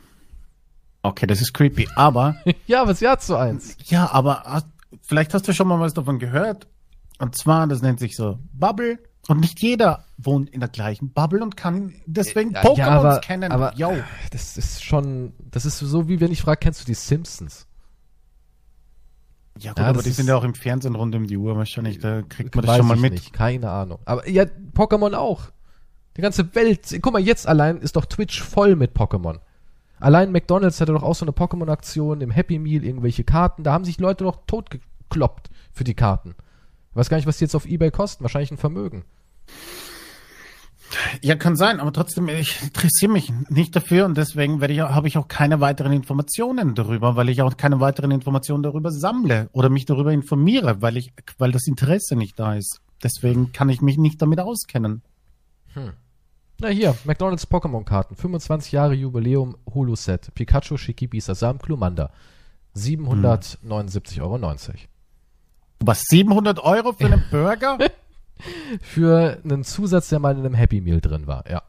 Okay, 1.02 1.26
das 1.26 1.40
ist 1.40 1.52
creepy, 1.52 1.88
aber. 1.94 2.36
ja, 2.66 2.82
aber 2.82 2.94
sie 2.94 3.06
hat 3.06 3.22
so 3.22 3.36
eins. 3.36 3.76
Ja, 3.84 4.10
aber 4.10 4.42
hast, 4.44 4.66
vielleicht 5.02 5.34
hast 5.34 5.46
du 5.46 5.52
schon 5.52 5.68
mal 5.68 5.78
was 5.78 5.94
davon 5.94 6.18
gehört. 6.18 6.66
Und 7.18 7.36
zwar, 7.36 7.66
das 7.66 7.80
nennt 7.80 8.00
sich 8.00 8.16
so 8.16 8.38
Bubble. 8.52 8.98
Und 9.28 9.40
nicht 9.40 9.60
jeder 9.60 10.04
wohnt 10.18 10.50
in 10.50 10.60
der 10.60 10.68
gleichen 10.68 11.12
Bubble 11.12 11.42
und 11.42 11.56
kann 11.56 11.94
deswegen 12.06 12.52
ja, 12.52 12.62
Pokémon 12.62 13.04
ja, 13.04 13.18
kennen. 13.18 13.50
Aber 13.50 13.74
Yo. 13.76 13.92
das 14.30 14.56
ist 14.56 14.84
schon, 14.84 15.32
das 15.50 15.64
ist 15.64 15.78
so 15.78 16.08
wie 16.08 16.20
wenn 16.20 16.30
ich 16.30 16.42
frage, 16.42 16.58
kennst 16.58 16.80
du 16.80 16.84
die 16.84 16.94
Simpsons? 16.94 17.65
Ja, 19.58 19.72
gut, 19.72 19.78
ja, 19.78 19.86
aber 19.86 20.02
die 20.02 20.10
sind 20.10 20.28
ja 20.28 20.36
auch 20.36 20.44
im 20.44 20.54
Fernsehen 20.54 20.94
rund 20.94 21.14
um 21.14 21.26
die 21.26 21.36
Uhr 21.36 21.56
wahrscheinlich, 21.56 21.98
da 21.98 22.22
kriegt 22.22 22.54
man 22.54 22.64
das 22.64 22.76
schon 22.76 22.86
mal 22.86 22.96
mit. 22.96 23.12
Nicht, 23.12 23.32
keine 23.32 23.70
Ahnung. 23.70 23.98
Aber 24.04 24.28
ja, 24.28 24.44
Pokémon 24.74 25.14
auch. 25.14 25.44
Die 26.16 26.22
ganze 26.22 26.54
Welt, 26.54 26.98
guck 27.02 27.12
mal, 27.12 27.20
jetzt 27.20 27.46
allein 27.46 27.78
ist 27.78 27.96
doch 27.96 28.06
Twitch 28.06 28.42
voll 28.42 28.76
mit 28.76 28.94
Pokémon. 28.94 29.38
Allein 29.98 30.30
McDonalds 30.30 30.80
hatte 30.80 30.92
doch 30.92 31.02
auch 31.02 31.14
so 31.14 31.24
eine 31.24 31.32
Pokémon-Aktion 31.32 32.20
im 32.20 32.30
Happy 32.30 32.58
Meal, 32.58 32.84
irgendwelche 32.84 33.24
Karten, 33.24 33.64
da 33.64 33.72
haben 33.72 33.84
sich 33.84 33.98
Leute 33.98 34.24
doch 34.24 34.38
totgekloppt 34.46 35.50
für 35.72 35.84
die 35.84 35.94
Karten. 35.94 36.34
Ich 36.90 36.96
weiß 36.96 37.08
gar 37.08 37.16
nicht, 37.16 37.26
was 37.26 37.38
die 37.38 37.44
jetzt 37.44 37.54
auf 37.54 37.66
Ebay 37.66 37.90
kosten, 37.90 38.24
wahrscheinlich 38.24 38.50
ein 38.50 38.58
Vermögen. 38.58 39.04
Ja, 41.22 41.36
kann 41.36 41.56
sein, 41.56 41.80
aber 41.80 41.92
trotzdem, 41.92 42.28
ich 42.28 42.62
interessiere 42.62 43.12
mich 43.12 43.32
nicht 43.48 43.74
dafür 43.74 44.06
und 44.06 44.16
deswegen 44.16 44.60
werde 44.60 44.74
ich, 44.74 44.80
habe 44.80 45.08
ich 45.08 45.18
auch 45.18 45.28
keine 45.28 45.60
weiteren 45.60 45.92
Informationen 45.92 46.74
darüber, 46.74 47.16
weil 47.16 47.28
ich 47.28 47.42
auch 47.42 47.56
keine 47.56 47.80
weiteren 47.80 48.10
Informationen 48.10 48.62
darüber 48.62 48.90
sammle 48.90 49.48
oder 49.52 49.68
mich 49.68 49.84
darüber 49.84 50.12
informiere, 50.12 50.82
weil 50.82 50.96
ich, 50.96 51.12
weil 51.38 51.52
das 51.52 51.66
Interesse 51.66 52.16
nicht 52.16 52.38
da 52.38 52.54
ist. 52.54 52.80
Deswegen 53.02 53.52
kann 53.52 53.68
ich 53.68 53.80
mich 53.82 53.98
nicht 53.98 54.20
damit 54.22 54.40
auskennen. 54.40 55.02
Hm. 55.74 55.92
Na 56.58 56.68
hier, 56.68 56.96
McDonalds 57.04 57.50
Pokémon-Karten, 57.50 58.16
25 58.16 58.72
Jahre 58.72 58.94
Jubiläum 58.94 59.56
Holo-Set, 59.74 60.32
Pikachu, 60.34 60.78
Shikibi, 60.78 61.20
Sasam, 61.20 61.58
Klumanda, 61.58 62.10
779,90 62.74 64.16
hm. 64.16 64.22
Euro. 64.22 64.38
Was, 65.80 66.02
700 66.08 66.58
Euro 66.60 66.92
für 66.92 67.06
einen 67.06 67.22
Burger? 67.30 67.78
Für 68.80 69.40
einen 69.44 69.64
Zusatz, 69.64 70.08
der 70.08 70.18
mal 70.18 70.32
in 70.32 70.40
einem 70.40 70.54
Happy 70.54 70.80
Meal 70.80 71.00
drin 71.00 71.26
war, 71.26 71.48
ja. 71.50 71.62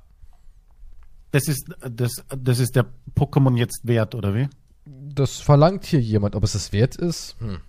Das 1.31 1.47
ist, 1.47 1.69
das, 1.81 2.23
das 2.29 2.59
ist 2.59 2.75
der 2.75 2.85
Pokémon 3.15 3.57
jetzt 3.57 3.85
wert, 3.85 4.15
oder 4.15 4.33
wie? 4.33 4.47
Das 4.85 5.39
verlangt 5.39 5.85
hier 5.85 5.99
jemand, 5.99 6.35
ob 6.35 6.43
es 6.43 6.55
es 6.55 6.71
wert 6.71 6.95
ist. 6.95 7.35
Hm. 7.39 7.59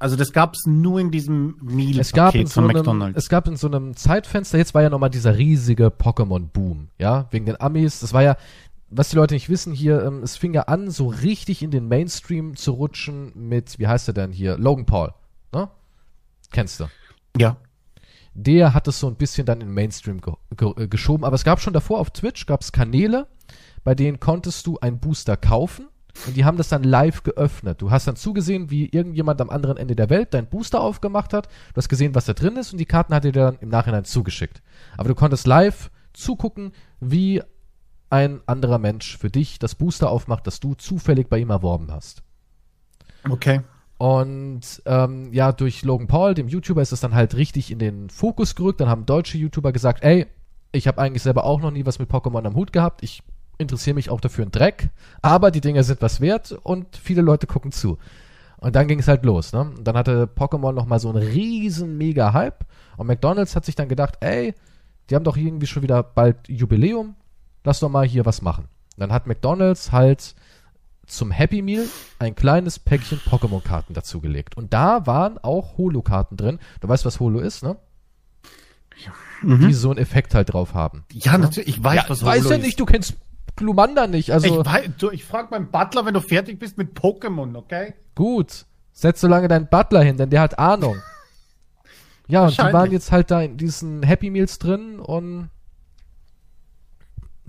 Also 0.00 0.14
das 0.14 0.32
gab 0.32 0.54
es 0.54 0.64
nur 0.66 1.00
in 1.00 1.10
diesem 1.10 1.56
Meal-Paket 1.60 2.48
von 2.48 2.66
so 2.66 2.72
McDonald's. 2.72 3.18
es 3.18 3.28
gab 3.28 3.48
in 3.48 3.56
so 3.56 3.66
einem 3.66 3.96
Zeitfenster, 3.96 4.56
jetzt 4.56 4.74
war 4.74 4.82
ja 4.82 4.90
nochmal 4.90 5.10
dieser 5.10 5.36
riesige 5.36 5.88
Pokémon-Boom, 5.88 6.88
ja, 6.98 7.26
wegen 7.32 7.46
den 7.46 7.60
Amis. 7.60 7.98
Das 7.98 8.12
war 8.12 8.22
ja, 8.22 8.36
was 8.90 9.08
die 9.08 9.16
Leute 9.16 9.34
nicht 9.34 9.48
wissen 9.48 9.72
hier, 9.72 10.04
ähm, 10.04 10.22
es 10.22 10.36
fing 10.36 10.54
ja 10.54 10.62
an, 10.62 10.90
so 10.90 11.08
richtig 11.08 11.62
in 11.62 11.72
den 11.72 11.88
Mainstream 11.88 12.54
zu 12.54 12.72
rutschen 12.72 13.32
mit, 13.34 13.78
wie 13.80 13.88
heißt 13.88 14.06
er 14.08 14.14
denn 14.14 14.30
hier, 14.30 14.56
Logan 14.56 14.86
Paul? 14.86 15.12
Kennst 16.50 16.80
du? 16.80 16.88
Ja. 17.36 17.56
Der 18.34 18.74
hat 18.74 18.86
es 18.86 19.00
so 19.00 19.08
ein 19.08 19.16
bisschen 19.16 19.46
dann 19.46 19.60
in 19.60 19.72
Mainstream 19.72 20.20
ge 20.20 20.34
ge 20.56 20.72
äh, 20.76 20.88
geschoben, 20.88 21.24
aber 21.24 21.34
es 21.34 21.44
gab 21.44 21.60
schon 21.60 21.72
davor 21.72 21.98
auf 21.98 22.10
Twitch, 22.10 22.46
gab 22.46 22.60
es 22.60 22.72
Kanäle, 22.72 23.26
bei 23.84 23.94
denen 23.94 24.20
konntest 24.20 24.66
du 24.66 24.78
einen 24.78 25.00
Booster 25.00 25.36
kaufen 25.36 25.88
und 26.26 26.36
die 26.36 26.44
haben 26.44 26.56
das 26.56 26.68
dann 26.68 26.82
live 26.82 27.22
geöffnet. 27.22 27.80
Du 27.80 27.90
hast 27.90 28.06
dann 28.06 28.16
zugesehen, 28.16 28.70
wie 28.70 28.86
irgendjemand 28.86 29.40
am 29.40 29.50
anderen 29.50 29.76
Ende 29.76 29.96
der 29.96 30.10
Welt 30.10 30.34
deinen 30.34 30.48
Booster 30.48 30.80
aufgemacht 30.80 31.32
hat. 31.32 31.46
Du 31.46 31.76
hast 31.76 31.88
gesehen, 31.88 32.14
was 32.14 32.26
da 32.26 32.32
drin 32.32 32.56
ist 32.56 32.72
und 32.72 32.78
die 32.78 32.86
Karten 32.86 33.14
hat 33.14 33.24
er 33.24 33.32
dir 33.32 33.42
dann 33.42 33.58
im 33.60 33.68
Nachhinein 33.68 34.04
zugeschickt. 34.04 34.62
Aber 34.96 35.08
du 35.08 35.14
konntest 35.14 35.46
live 35.46 35.90
zugucken, 36.12 36.72
wie 37.00 37.42
ein 38.10 38.40
anderer 38.46 38.78
Mensch 38.78 39.18
für 39.18 39.30
dich 39.30 39.58
das 39.58 39.74
Booster 39.74 40.10
aufmacht, 40.10 40.46
das 40.46 40.60
du 40.60 40.74
zufällig 40.74 41.28
bei 41.28 41.38
ihm 41.38 41.50
erworben 41.50 41.92
hast. 41.92 42.22
Okay. 43.28 43.60
Und 43.98 44.82
ähm, 44.86 45.32
ja, 45.32 45.50
durch 45.52 45.82
Logan 45.82 46.06
Paul, 46.06 46.34
dem 46.34 46.48
YouTuber, 46.48 46.80
ist 46.80 46.92
es 46.92 47.00
dann 47.00 47.14
halt 47.14 47.34
richtig 47.34 47.70
in 47.70 47.80
den 47.80 48.10
Fokus 48.10 48.54
gerückt. 48.54 48.80
Dann 48.80 48.88
haben 48.88 49.06
deutsche 49.06 49.38
YouTuber 49.38 49.72
gesagt, 49.72 50.04
ey, 50.04 50.26
ich 50.70 50.86
habe 50.86 51.00
eigentlich 51.00 51.22
selber 51.22 51.44
auch 51.44 51.60
noch 51.60 51.72
nie 51.72 51.84
was 51.84 51.98
mit 51.98 52.10
Pokémon 52.10 52.46
am 52.46 52.54
Hut 52.54 52.72
gehabt. 52.72 53.02
Ich 53.02 53.22
interessiere 53.58 53.94
mich 53.94 54.08
auch 54.08 54.20
dafür 54.20 54.44
einen 54.44 54.52
Dreck, 54.52 54.90
aber 55.20 55.50
die 55.50 55.60
Dinger 55.60 55.82
sind 55.82 56.00
was 56.00 56.20
wert 56.20 56.52
und 56.62 56.96
viele 56.96 57.22
Leute 57.22 57.48
gucken 57.48 57.72
zu. 57.72 57.98
Und 58.58 58.76
dann 58.76 58.88
ging 58.88 59.00
es 59.00 59.08
halt 59.08 59.24
los, 59.24 59.52
ne? 59.52 59.60
Und 59.60 59.84
dann 59.84 59.96
hatte 59.96 60.28
Pokémon 60.32 60.72
nochmal 60.72 61.00
so 61.00 61.08
einen 61.10 61.22
riesen 61.22 61.96
mega 61.98 62.32
Hype 62.32 62.64
und 62.96 63.06
McDonald's 63.06 63.56
hat 63.56 63.64
sich 63.64 63.74
dann 63.74 63.88
gedacht, 63.88 64.18
ey, 64.20 64.54
die 65.10 65.14
haben 65.14 65.24
doch 65.24 65.36
irgendwie 65.36 65.66
schon 65.66 65.82
wieder 65.82 66.02
bald 66.02 66.48
Jubiläum, 66.48 67.14
lass 67.64 67.80
doch 67.80 67.88
mal 67.88 68.06
hier 68.06 68.26
was 68.26 68.42
machen. 68.42 68.64
Und 68.64 69.00
dann 69.00 69.12
hat 69.12 69.26
McDonald's 69.26 69.92
halt 69.92 70.34
zum 71.08 71.30
Happy 71.30 71.62
Meal 71.62 71.86
ein 72.18 72.34
kleines 72.34 72.78
Päckchen 72.78 73.18
Pokémon-Karten 73.18 73.94
dazugelegt. 73.94 74.56
Und 74.56 74.72
da 74.72 75.06
waren 75.06 75.38
auch 75.38 75.78
Holo-Karten 75.78 76.36
drin. 76.36 76.58
Du 76.80 76.88
weißt, 76.88 77.04
was 77.04 77.20
Holo 77.20 77.40
ist, 77.40 77.62
ne? 77.62 77.76
Ja. 79.04 79.12
Mhm. 79.42 79.68
Die 79.68 79.74
so 79.74 79.90
einen 79.90 79.98
Effekt 79.98 80.34
halt 80.34 80.52
drauf 80.52 80.74
haben. 80.74 81.04
Ja, 81.12 81.32
ja? 81.32 81.38
natürlich. 81.38 81.68
Ich 81.68 81.82
weiß, 81.82 81.94
ja, 81.96 82.04
was 82.08 82.22
Holo 82.22 82.32
ist. 82.32 82.44
Weiß 82.44 82.50
ja 82.50 82.58
nicht, 82.58 82.78
du 82.80 82.84
kennst 82.84 83.14
Glumanda 83.56 84.06
nicht. 84.06 84.32
Also 84.32 84.60
ich, 84.60 84.66
weiß, 84.66 84.90
du, 84.98 85.10
ich 85.10 85.24
frag 85.24 85.50
meinen 85.50 85.70
Butler, 85.70 86.06
wenn 86.06 86.14
du 86.14 86.20
fertig 86.20 86.58
bist 86.58 86.78
mit 86.78 86.98
Pokémon, 86.98 87.56
okay? 87.56 87.94
Gut. 88.14 88.66
Setz 88.92 89.20
so 89.20 89.28
lange 89.28 89.48
deinen 89.48 89.68
Butler 89.68 90.02
hin, 90.02 90.16
denn 90.16 90.30
der 90.30 90.40
hat 90.40 90.58
Ahnung. 90.58 90.96
ja, 92.28 92.44
und 92.44 92.52
die 92.52 92.58
waren 92.58 92.90
jetzt 92.90 93.12
halt 93.12 93.30
da 93.30 93.40
in 93.42 93.56
diesen 93.56 94.02
Happy 94.02 94.30
Meals 94.30 94.58
drin 94.58 94.98
und 94.98 95.50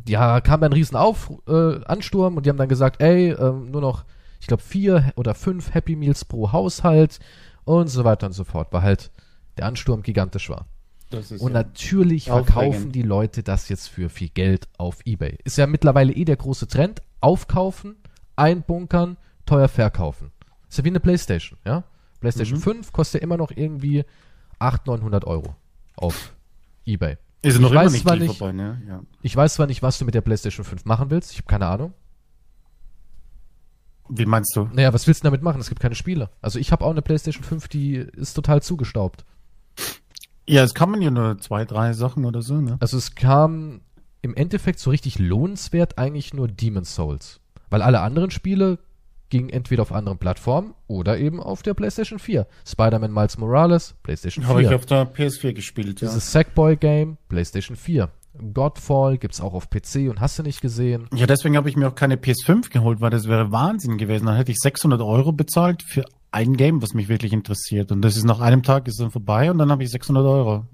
ja, 0.10 0.42
kam 0.42 0.64
ein 0.64 0.74
riesen 0.74 0.96
Auf, 0.96 1.32
äh, 1.48 1.84
Ansturm 1.86 2.38
und 2.38 2.46
die 2.46 2.50
haben 2.50 2.58
dann 2.58 2.70
gesagt, 2.70 3.02
ey, 3.02 3.30
äh, 3.30 3.52
nur 3.52 3.82
noch, 3.82 4.06
ich 4.40 4.48
glaube, 4.48 4.64
vier 4.64 5.14
oder 5.16 5.36
fünf 5.36 5.74
Happy 5.74 5.96
Meals 5.96 6.26
pro 6.26 6.52
Haushalt 6.52 7.20
und 7.66 7.88
so 7.88 8.04
weiter 8.04 8.28
und 8.28 8.34
so 8.34 8.44
fort, 8.44 8.70
weil 8.72 8.82
halt 8.82 9.12
der 9.58 9.66
Ansturm 9.66 10.02
gigantisch 10.02 10.50
war. 10.50 10.66
und 11.12 11.24
ja 11.24 11.50
natürlich 11.50 12.26
verkaufen 12.26 12.92
die 12.92 13.02
Leute 13.02 13.44
das 13.44 13.70
jetzt 13.70 13.88
für 13.88 14.10
viel 14.10 14.30
Geld 14.30 14.68
auf 14.78 15.00
Ebay. 15.06 15.38
Ist 15.44 15.58
ja 15.58 15.68
mittlerweile 15.68 16.14
eh 16.14 16.26
der 16.26 16.38
große 16.38 16.68
Trend. 16.68 17.02
Aufkaufen, 17.22 17.98
einbunkern, 18.36 19.18
teuer 19.46 19.68
verkaufen. 19.68 20.32
Ist 20.70 20.78
ja 20.78 20.84
wie 20.84 20.90
eine 20.90 21.00
Playstation, 21.00 21.60
ja? 21.66 21.84
Playstation 22.20 22.60
mhm. 22.60 22.64
5 22.64 22.94
kostet 22.94 23.22
ja 23.22 23.24
immer 23.24 23.38
noch 23.38 23.52
irgendwie 23.56 24.06
800, 24.60 25.02
900 25.02 25.26
Euro 25.26 25.56
auf 25.96 26.34
Ebay. 26.86 27.18
Ist 27.42 27.56
ich 27.56 27.62
noch 27.62 27.74
weiß 27.74 27.92
nicht, 27.92 28.04
zwar 28.04 28.18
nicht 28.18 28.38
vorbei, 28.38 28.52
ne? 28.52 28.82
ja. 28.88 29.02
Ich 29.22 29.36
weiß 29.36 29.54
zwar 29.54 29.68
nicht, 29.68 29.82
was 29.82 29.98
du 29.98 30.06
mit 30.06 30.14
der 30.14 30.22
PlayStation 30.22 30.66
5 30.66 30.86
machen 30.86 31.10
willst. 31.10 31.32
Ich 31.32 31.38
habe 31.38 31.48
keine 31.48 31.68
Ahnung. 31.68 31.94
Wie 34.10 34.26
meinst 34.26 34.56
du? 34.56 34.68
Naja, 34.74 34.92
was 34.92 35.08
willst 35.08 35.24
du 35.24 35.28
damit 35.28 35.44
machen? 35.44 35.62
Es 35.62 35.70
gibt 35.70 35.82
keine 35.82 35.96
Spiele. 35.96 36.30
Also 36.42 36.60
ich 36.60 36.72
habe 36.72 36.84
auch 36.84 36.90
eine 36.90 37.02
PlayStation 37.02 37.44
5, 37.44 37.68
die 37.68 37.96
ist 37.96 38.34
total 38.34 38.62
zugestaubt. 38.62 39.24
Ja, 40.48 40.64
es 40.64 40.74
kamen 40.74 41.02
ja 41.02 41.12
nur 41.12 41.38
zwei, 41.38 41.64
drei 41.64 41.94
Sachen 41.94 42.26
oder 42.26 42.42
so, 42.42 42.60
ne? 42.60 42.78
Also 42.80 42.98
es 42.98 43.14
kam 43.14 43.82
im 44.22 44.34
Endeffekt 44.36 44.80
so 44.80 44.90
richtig 44.90 45.20
lohnenswert 45.20 45.98
eigentlich 45.98 46.34
nur 46.34 46.48
Demon's 46.48 46.96
Souls. 46.96 47.40
Weil 47.70 47.84
alle 47.84 48.02
anderen 48.02 48.32
Spiele 48.32 48.80
ging 49.30 49.50
entweder 49.50 49.84
auf 49.84 49.92
anderen 49.92 50.18
Plattformen 50.18 50.74
oder 50.88 51.18
eben 51.18 51.40
auf 51.40 51.62
der 51.64 51.74
PlayStation 51.74 52.20
4. 52.20 52.48
Spider-Man 52.66 53.12
Miles 53.12 53.38
Morales, 53.38 53.96
PlayStation 54.04 54.44
4. 54.44 54.50
Habe 54.50 54.64
ich 54.64 54.74
auf 54.74 54.86
der 54.86 55.12
PS4 55.12 55.54
gespielt, 55.54 56.02
ja. 56.02 56.08
Dieses 56.08 56.32
Sackboy-Game, 56.32 57.18
PlayStation 57.28 57.76
4. 57.76 58.10
Godfall 58.54 59.18
gibt's 59.18 59.42
auch 59.42 59.54
auf 59.54 59.70
PC 59.70 60.10
und 60.10 60.22
hast 60.22 60.40
du 60.40 60.44
nicht 60.44 60.62
gesehen. 60.62 61.08
Ja, 61.14 61.28
deswegen 61.28 61.58
habe 61.58 61.70
ich 61.70 61.76
mir 61.76 61.88
auch 61.88 61.96
keine 61.96 62.16
PS5 62.16 62.70
geholt, 62.70 63.02
weil 63.02 63.10
das 63.10 63.28
wäre 63.28 63.52
Wahnsinn 63.52 63.98
gewesen. 63.98 64.28
Dann 64.28 64.36
hätte 64.36 64.52
ich 64.52 64.60
600 64.60 65.02
Euro 65.02 65.32
bezahlt 65.32 65.84
für 65.84 66.06
ein 66.32 66.56
Game, 66.56 66.82
was 66.82 66.94
mich 66.94 67.10
wirklich 67.10 67.34
interessiert. 67.34 67.92
Und 67.92 68.02
das 68.02 68.16
ist 68.16 68.24
nach 68.24 68.40
einem 68.40 68.64
Tag 68.64 68.88
ist 68.88 69.00
dann 69.00 69.12
vorbei 69.12 69.52
und 69.52 69.58
dann 69.58 69.72
habe 69.72 69.84
ich 69.84 69.90
600 69.90 70.26
Euro. 70.26 70.66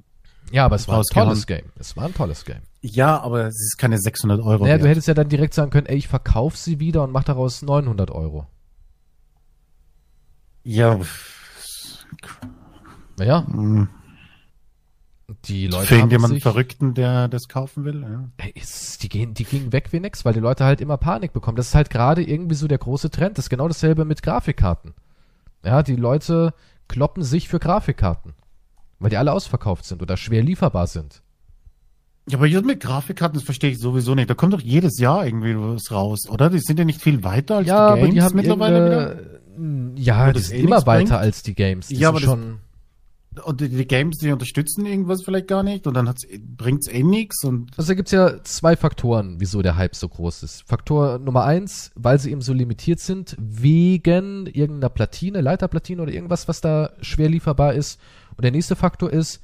Ja, 0.52 0.66
aber 0.66 0.76
es 0.76 0.88
war 0.88 1.00
ein 1.00 1.04
tolles 1.12 1.48
Game. 1.48 1.66
Es 1.80 1.98
war 1.98 2.06
ein 2.06 2.14
tolles 2.14 2.46
Game. 2.46 2.62
Ja, 2.88 3.20
aber 3.20 3.48
es 3.48 3.60
ist 3.60 3.78
keine 3.78 3.98
600 3.98 4.40
Euro. 4.42 4.64
Naja, 4.64 4.76
wert. 4.76 4.84
du 4.84 4.90
hättest 4.90 5.08
ja 5.08 5.16
dann 5.16 5.28
direkt 5.28 5.56
sagen 5.56 5.72
können, 5.72 5.88
ey, 5.88 5.98
ich 5.98 6.08
verkaufe 6.08 6.56
sie 6.56 6.80
wieder 6.80 7.04
und 7.04 7.12
mach 7.12 7.24
daraus 7.24 7.64
900 7.64 8.12
Euro. 8.12 8.46
Ja. 10.64 11.00
Naja. 13.18 13.48
Hm. 13.48 13.90
Die 15.46 15.66
Leute 15.66 15.88
Für 15.88 15.96
irgendjemanden 15.96 16.40
Verrückten, 16.40 16.94
der 16.94 17.28
das 17.28 17.48
kaufen 17.48 17.86
will. 17.86 18.04
Ja. 18.04 18.30
Ey, 18.38 18.52
ist, 18.54 19.02
die, 19.02 19.10
gehen, 19.10 19.34
die 19.34 19.46
gingen 19.46 19.74
weg 19.74 19.92
wie 19.92 20.00
nix, 20.00 20.24
weil 20.24 20.34
die 20.34 20.40
Leute 20.40 20.64
halt 20.64 20.80
immer 20.80 20.98
Panik 20.98 21.34
bekommen. 21.34 21.58
Das 21.58 21.70
ist 21.70 21.76
halt 21.76 21.90
gerade 21.90 22.22
irgendwie 22.22 22.54
so 22.54 22.68
der 22.68 22.78
große 22.78 23.10
Trend. 23.10 23.40
Das 23.40 23.46
ist 23.46 23.50
genau 23.50 23.68
dasselbe 23.68 24.06
mit 24.06 24.22
Grafikkarten. 24.22 24.94
Ja, 25.64 25.82
die 25.82 25.96
Leute 25.96 26.54
kloppen 26.88 27.24
sich 27.24 27.50
für 27.50 27.58
Grafikkarten. 27.58 28.36
Weil 29.00 29.10
die 29.10 29.18
alle 29.18 29.34
ausverkauft 29.34 29.86
sind 29.86 30.04
oder 30.04 30.18
schwer 30.18 30.44
lieferbar 30.44 30.86
sind. 30.86 31.24
Ja, 32.28 32.40
aber 32.40 32.48
mit 32.48 32.80
Grafikkarten, 32.80 33.36
das 33.36 33.44
verstehe 33.44 33.72
ich 33.72 33.80
sowieso 33.80 34.16
nicht. 34.16 34.30
Da 34.30 34.34
kommt 34.34 34.54
doch 34.54 34.62
jedes 34.62 34.98
Jahr 35.00 35.26
irgendwie 35.26 35.56
was 35.56 35.92
raus, 35.92 36.28
oder? 36.28 36.50
Die 36.50 36.60
sind 36.60 36.80
ja 36.80 36.86
nicht 36.86 37.02
viel 37.02 37.24
weiter 37.24 37.58
als 37.58 37.68
ja, 37.68 37.94
die 37.96 38.02
Games 38.02 38.04
aber 38.04 38.14
die 38.14 38.22
haben 38.22 38.36
mittlerweile 38.36 38.86
wieder. 38.86 40.02
Ja, 40.02 40.34
die 40.34 40.40
sind 40.40 40.60
immer 40.60 40.86
weiter 40.86 41.06
bringt. 41.06 41.12
als 41.12 41.44
die 41.44 41.54
Games. 41.54 41.88
Die 41.88 41.96
ja, 41.96 42.10
aber 42.10 42.20
schon 42.20 42.60
und 43.44 43.62
die, 43.62 43.70
die, 43.70 43.88
Games, 43.88 44.18
die 44.18 44.32
unterstützen 44.32 44.86
irgendwas 44.86 45.24
vielleicht 45.24 45.48
gar 45.48 45.64
nicht 45.64 45.88
und 45.88 45.94
dann 45.96 46.12
bringt 46.58 46.82
es 46.82 46.88
eh 46.88 47.04
nichts. 47.04 47.44
Also 47.44 47.90
da 47.90 47.94
gibt's 47.94 48.12
ja 48.12 48.44
zwei 48.44 48.76
Faktoren, 48.76 49.40
wieso 49.40 49.62
der 49.62 49.76
Hype 49.76 49.96
so 49.96 50.08
groß 50.08 50.44
ist. 50.44 50.64
Faktor 50.68 51.20
Nummer 51.20 51.44
eins, 51.44 51.92
weil 51.96 52.20
sie 52.20 52.32
eben 52.32 52.42
so 52.42 52.54
limitiert 52.54 53.00
sind, 53.00 53.36
wegen 53.40 54.46
irgendeiner 54.48 54.90
Platine, 54.90 55.42
Leiterplatine 55.42 56.02
oder 56.02 56.14
irgendwas, 56.14 56.48
was 56.48 56.62
da 56.62 56.92
schwer 57.02 57.30
lieferbar 57.30 57.74
ist. 57.74 58.00
Und 58.38 58.44
der 58.44 58.52
nächste 58.52 58.76
Faktor 58.76 59.12
ist 59.12 59.42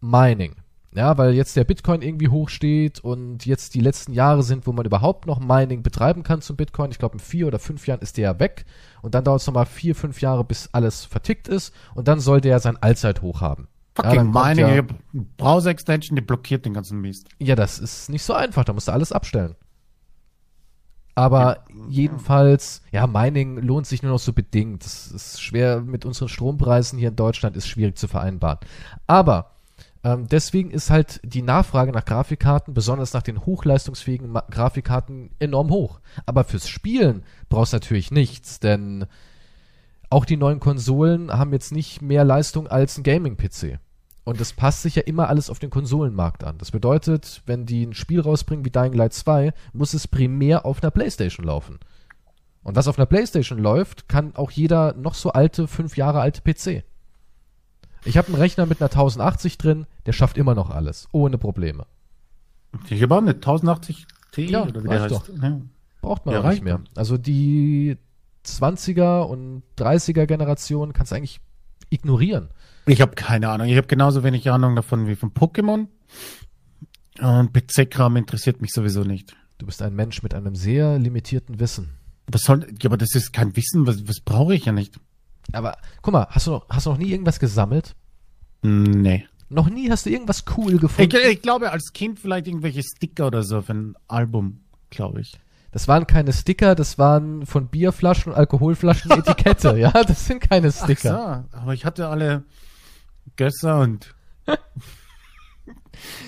Mining. 0.00 0.56
Ja, 0.94 1.18
weil 1.18 1.34
jetzt 1.34 1.56
der 1.56 1.64
Bitcoin 1.64 2.02
irgendwie 2.02 2.28
hochsteht 2.28 3.00
und 3.00 3.44
jetzt 3.46 3.74
die 3.74 3.80
letzten 3.80 4.12
Jahre 4.12 4.44
sind, 4.44 4.64
wo 4.68 4.72
man 4.72 4.86
überhaupt 4.86 5.26
noch 5.26 5.40
Mining 5.40 5.82
betreiben 5.82 6.22
kann 6.22 6.40
zum 6.40 6.54
Bitcoin. 6.54 6.92
Ich 6.92 6.98
glaube, 6.98 7.14
in 7.14 7.20
vier 7.20 7.48
oder 7.48 7.58
fünf 7.58 7.88
Jahren 7.88 8.00
ist 8.00 8.16
der 8.16 8.30
ja 8.30 8.38
weg. 8.38 8.64
Und 9.02 9.16
dann 9.16 9.24
dauert 9.24 9.40
es 9.40 9.46
nochmal 9.48 9.66
vier, 9.66 9.96
fünf 9.96 10.20
Jahre, 10.20 10.44
bis 10.44 10.68
alles 10.72 11.04
vertickt 11.04 11.48
ist. 11.48 11.74
Und 11.96 12.06
dann 12.06 12.20
soll 12.20 12.40
der 12.40 12.60
sein 12.60 12.80
Allzeithoch 12.80 13.40
haben. 13.40 13.66
Fucking 13.96 14.32
ja, 14.32 14.44
Mining, 14.44 14.68
ja, 14.68 14.82
Browser-Extension, 15.36 16.14
die 16.14 16.22
blockiert 16.22 16.64
den 16.64 16.74
ganzen 16.74 17.00
Mist. 17.00 17.28
Ja, 17.40 17.56
das 17.56 17.80
ist 17.80 18.08
nicht 18.08 18.22
so 18.22 18.32
einfach. 18.32 18.64
Da 18.64 18.72
musst 18.72 18.86
du 18.86 18.92
alles 18.92 19.10
abstellen. 19.10 19.56
Aber 21.16 21.64
ja, 21.68 21.84
jedenfalls, 21.88 22.82
ja, 22.92 23.08
Mining 23.08 23.58
lohnt 23.58 23.86
sich 23.86 24.04
nur 24.04 24.12
noch 24.12 24.18
so 24.18 24.32
bedingt. 24.32 24.84
Das 24.84 25.08
ist 25.08 25.42
schwer 25.42 25.80
mit 25.80 26.04
unseren 26.04 26.28
Strompreisen 26.28 27.00
hier 27.00 27.08
in 27.08 27.16
Deutschland, 27.16 27.56
ist 27.56 27.68
schwierig 27.68 27.96
zu 27.96 28.06
vereinbaren. 28.06 28.58
Aber 29.06 29.53
ähm, 30.04 30.28
deswegen 30.28 30.70
ist 30.70 30.90
halt 30.90 31.20
die 31.24 31.42
Nachfrage 31.42 31.90
nach 31.90 32.04
Grafikkarten, 32.04 32.74
besonders 32.74 33.14
nach 33.14 33.22
den 33.22 33.46
hochleistungsfähigen 33.46 34.30
Ma 34.30 34.44
Grafikkarten, 34.50 35.30
enorm 35.38 35.70
hoch. 35.70 36.00
Aber 36.26 36.44
fürs 36.44 36.68
Spielen 36.68 37.24
brauchst 37.48 37.72
du 37.72 37.76
natürlich 37.76 38.10
nichts, 38.10 38.60
denn 38.60 39.06
auch 40.10 40.26
die 40.26 40.36
neuen 40.36 40.60
Konsolen 40.60 41.32
haben 41.32 41.52
jetzt 41.52 41.72
nicht 41.72 42.02
mehr 42.02 42.22
Leistung 42.22 42.68
als 42.68 42.98
ein 42.98 43.02
Gaming-PC. 43.02 43.78
Und 44.24 44.40
das 44.40 44.52
passt 44.52 44.82
sich 44.82 44.94
ja 44.94 45.02
immer 45.02 45.28
alles 45.28 45.48
auf 45.50 45.58
den 45.58 45.70
Konsolenmarkt 45.70 46.44
an. 46.44 46.58
Das 46.58 46.70
bedeutet, 46.70 47.42
wenn 47.46 47.66
die 47.66 47.84
ein 47.84 47.94
Spiel 47.94 48.20
rausbringen 48.20 48.64
wie 48.64 48.70
Dying 48.70 48.92
Light 48.92 49.14
2, 49.14 49.52
muss 49.72 49.94
es 49.94 50.06
primär 50.06 50.66
auf 50.66 50.82
einer 50.82 50.90
Playstation 50.90 51.46
laufen. 51.46 51.78
Und 52.62 52.76
was 52.76 52.88
auf 52.88 52.98
einer 52.98 53.06
Playstation 53.06 53.58
läuft, 53.58 54.08
kann 54.08 54.34
auch 54.36 54.50
jeder 54.50 54.94
noch 54.94 55.14
so 55.14 55.30
alte, 55.30 55.66
fünf 55.66 55.96
Jahre 55.96 56.20
alte 56.20 56.42
PC. 56.42 56.84
Ich 58.04 58.16
habe 58.16 58.28
einen 58.28 58.36
Rechner 58.36 58.66
mit 58.66 58.80
einer 58.80 58.90
1080 58.90 59.58
drin, 59.58 59.86
der 60.06 60.12
schafft 60.12 60.36
immer 60.36 60.54
noch 60.54 60.70
alles, 60.70 61.08
ohne 61.12 61.38
Probleme. 61.38 61.86
Ich 62.88 63.02
habe 63.02 63.14
auch 63.14 63.18
eine 63.18 63.32
1080 63.32 64.06
Ti 64.32 64.50
ja, 64.50 64.64
oder 64.64 64.82
wie 64.82 64.88
der 64.88 65.02
heißt. 65.02 65.14
Doch. 65.14 65.28
Ja. 65.28 65.60
Braucht 66.02 66.26
man 66.26 66.34
ja, 66.34 66.50
nicht 66.50 66.62
mehr. 66.62 66.80
Also 66.94 67.16
die 67.16 67.96
20er 68.44 69.22
und 69.22 69.62
30er 69.78 70.26
Generation 70.26 70.92
kannst 70.92 71.12
du 71.12 71.16
eigentlich 71.16 71.40
ignorieren. 71.88 72.50
Ich 72.86 73.00
habe 73.00 73.14
keine 73.14 73.48
Ahnung. 73.48 73.68
Ich 73.68 73.76
habe 73.76 73.86
genauso 73.86 74.24
wenig 74.24 74.50
Ahnung 74.50 74.76
davon 74.76 75.06
wie 75.06 75.14
von 75.14 75.32
Pokémon. 75.32 75.86
Und 77.20 77.52
PC-Kram 77.52 78.16
interessiert 78.16 78.60
mich 78.60 78.72
sowieso 78.72 79.04
nicht. 79.04 79.36
Du 79.58 79.66
bist 79.66 79.80
ein 79.82 79.94
Mensch 79.94 80.22
mit 80.22 80.34
einem 80.34 80.56
sehr 80.56 80.98
limitierten 80.98 81.60
Wissen. 81.60 81.90
Was 82.26 82.42
soll, 82.42 82.66
ja, 82.82 82.90
aber 82.90 82.96
das 82.96 83.14
ist 83.14 83.32
kein 83.32 83.56
Wissen, 83.56 83.86
was, 83.86 84.08
was 84.08 84.20
brauche 84.20 84.54
ich 84.54 84.64
ja 84.64 84.72
nicht. 84.72 84.98
Aber 85.52 85.76
guck 86.02 86.12
mal, 86.12 86.26
hast 86.30 86.46
du 86.46 86.52
noch, 86.52 86.68
hast 86.68 86.86
du 86.86 86.90
noch 86.90 86.98
nie 86.98 87.10
irgendwas 87.10 87.38
gesammelt? 87.38 87.94
Nee. 88.62 89.26
Noch 89.48 89.68
nie 89.68 89.90
hast 89.90 90.06
du 90.06 90.10
irgendwas 90.10 90.44
cool 90.56 90.78
gefunden? 90.78 91.14
Ich, 91.16 91.24
ich 91.24 91.42
glaube, 91.42 91.70
als 91.70 91.92
Kind 91.92 92.18
vielleicht 92.18 92.46
irgendwelche 92.46 92.82
Sticker 92.82 93.26
oder 93.26 93.42
so 93.42 93.62
für 93.62 93.74
ein 93.74 93.94
Album, 94.08 94.60
glaube 94.90 95.20
ich. 95.20 95.38
Das 95.70 95.86
waren 95.88 96.06
keine 96.06 96.32
Sticker, 96.32 96.74
das 96.74 96.98
waren 96.98 97.46
von 97.46 97.66
Bierflaschen 97.66 98.32
und 98.32 98.38
Alkoholflaschen 98.38 99.10
Etikette. 99.18 99.76
ja, 99.76 99.90
das 99.90 100.26
sind 100.26 100.40
keine 100.40 100.72
Sticker. 100.72 101.44
Ach 101.46 101.52
so, 101.52 101.58
aber 101.58 101.74
ich 101.74 101.84
hatte 101.84 102.08
alle 102.08 102.44
Gösser 103.36 103.80
und. 103.80 104.14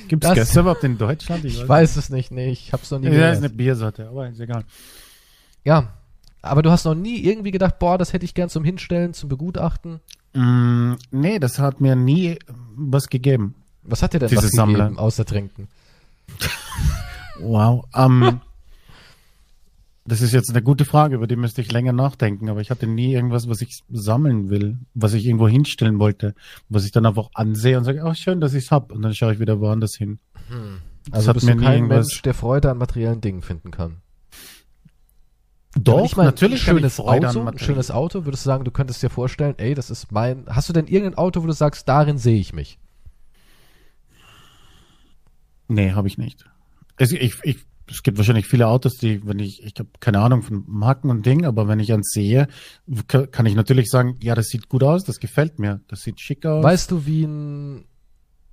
Gibt 0.09 0.25
es 0.25 0.35
Gösser 0.35 0.61
überhaupt 0.61 0.85
in 0.85 0.99
Deutschland? 0.99 1.45
Ich, 1.45 1.61
ich 1.61 1.69
weiß, 1.69 1.97
es 1.97 2.11
nicht, 2.11 2.33
nee, 2.33 2.51
ich 2.51 2.73
hab's 2.73 2.91
noch 2.91 2.99
nie 2.99 3.07
ja, 3.07 3.11
gehört. 3.13 3.27
Ja, 3.27 3.33
ist 3.33 3.39
eine 3.39 3.51
Biersorte, 3.51 4.09
aber 4.09 4.29
ist 4.29 4.41
egal. 4.41 4.65
Ja, 5.65 5.95
aber 6.43 6.63
du 6.63 6.71
hast 6.71 6.85
noch 6.85 6.95
nie 6.95 7.21
irgendwie 7.21 7.51
gedacht, 7.51 7.79
boah, 7.79 7.99
das 7.99 8.13
hätte 8.13 8.25
ich 8.25 8.35
gern 8.35 8.49
zum 8.49 8.65
Hinstellen, 8.65 9.15
zum 9.15 9.29
Begutachten? 9.29 10.01
Mm, 10.35 10.95
nee, 11.11 11.39
das 11.39 11.59
hat 11.59 11.81
mir 11.81 11.97
nie 11.97 12.39
was 12.75 13.09
gegeben. 13.09 13.55
Was 13.83 14.03
hat 14.03 14.15
dir 14.15 14.19
denn 14.19 14.35
was 14.37 14.51
Sammler. 14.51 14.85
gegeben, 14.85 14.99
außer 14.99 15.25
trinken? 15.25 15.69
wow. 17.41 17.85
Um, 17.95 18.41
das 20.05 20.21
ist 20.21 20.33
jetzt 20.33 20.51
eine 20.51 20.63
gute 20.63 20.85
Frage, 20.85 21.17
über 21.17 21.27
die 21.27 21.37
müsste 21.37 21.61
ich 21.61 21.73
länger 21.73 21.93
nachdenken, 21.93 22.49
aber 22.49 22.61
ich 22.61 22.71
hatte 22.71 22.87
nie 22.87 23.13
irgendwas, 23.13 23.49
was 23.49 23.61
ich 23.61 23.83
sammeln 23.91 24.51
will, 24.51 24.79
was 24.95 25.15
ich 25.15 25.27
irgendwo 25.27 25.49
hinstellen 25.49 25.99
wollte, 25.99 26.35
was 26.69 26.85
ich 26.85 26.93
dann 26.93 27.07
einfach 27.07 27.29
ansehe 27.35 27.77
und 27.77 27.85
sage, 27.85 28.05
ach 28.05 28.15
schön, 28.15 28.41
dass 28.41 28.55
ich's 28.55 28.71
hab, 28.71 28.93
und 28.93 29.03
dann 29.03 29.15
schaue 29.15 29.33
ich 29.33 29.41
wieder 29.41 29.61
woanders 29.61 29.97
hin. 29.97 30.19
Hm. 30.49 30.79
Also 31.11 31.33
bist 31.33 31.49
du 31.49 31.57
kein 31.57 31.87
Mensch, 31.87 32.23
der 32.23 32.35
Freude 32.35 32.71
an 32.71 32.79
materiellen 32.79 33.21
Dingen 33.21 33.43
finden 33.43 33.71
kann. 33.71 33.97
Doch, 35.79 36.05
ich 36.05 36.17
mein, 36.17 36.27
natürlich 36.27 36.63
ein 36.69 36.77
schönes 36.77 37.01
Auto, 37.01 37.43
ein 37.43 37.59
schönes 37.59 37.91
Auto, 37.91 38.25
würdest 38.25 38.45
du 38.45 38.49
sagen, 38.49 38.65
du 38.65 38.71
könntest 38.71 39.03
dir 39.03 39.11
vorstellen, 39.11 39.55
ey, 39.59 39.75
das 39.75 39.91
ist 39.91 40.11
mein, 40.11 40.45
hast 40.49 40.69
du 40.69 40.73
denn 40.73 40.87
irgendein 40.87 41.19
Auto, 41.19 41.43
wo 41.43 41.47
du 41.47 41.53
sagst, 41.53 41.89
darin 41.89 42.19
sehe 42.19 42.39
ich 42.39 42.53
mich? 42.53 42.79
Nee, 45.69 45.93
habe 45.93 46.09
ich 46.09 46.17
nicht. 46.17 46.47
Es, 46.97 47.13
ich, 47.13 47.39
ich, 47.43 47.59
es 47.89 48.03
gibt 48.03 48.17
wahrscheinlich 48.17 48.47
viele 48.47 48.69
Autos, 48.69 48.95
die, 48.95 49.27
wenn 49.27 49.39
ich, 49.39 49.63
ich 49.63 49.75
habe 49.79 49.89
keine 50.01 50.21
Ahnung 50.21 50.43
von 50.43 50.65
Marken 50.67 51.11
und 51.11 51.27
Dingen, 51.27 51.45
aber 51.45 51.69
wenn 51.69 51.81
ich 51.81 51.93
eins 51.93 52.11
sehe, 52.11 52.49
kann 53.07 53.47
ich 53.47 53.55
natürlich 53.55 53.89
sagen, 53.89 54.17
ja, 54.23 54.35
das 54.35 54.47
sieht 54.47 54.69
gut 54.69 54.83
aus, 54.83 55.05
das 55.05 55.21
gefällt 55.21 55.59
mir, 55.59 55.81
das 55.89 56.03
sieht 56.03 56.21
schick 56.21 56.47
aus. 56.47 56.65
Weißt 56.65 56.91
du, 56.91 57.07
wie 57.07 57.25
ein 57.25 57.85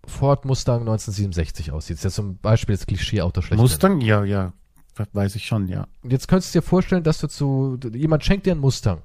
Ford 0.06 0.46
Mustang 0.46 0.82
1967 0.82 1.72
aussieht? 1.72 1.98
Das 1.98 2.06
ist 2.06 2.18
ja 2.18 2.24
zum 2.24 2.38
Beispiel 2.38 2.76
das 2.76 2.86
Klischee-Auto 2.86 3.42
schlecht. 3.42 3.62
Mustang, 3.62 4.02
ja, 4.02 4.24
ja. 4.24 4.54
Weiß 5.14 5.36
ich 5.36 5.46
schon, 5.46 5.68
ja. 5.68 5.88
Und 6.02 6.12
jetzt 6.12 6.28
könntest 6.28 6.54
du 6.54 6.60
dir 6.60 6.66
vorstellen, 6.66 7.04
dass 7.04 7.20
du 7.20 7.28
zu, 7.28 7.80
jemand 7.94 8.24
schenkt 8.24 8.46
dir 8.46 8.52
einen 8.52 8.62
Mustang. 8.62 9.02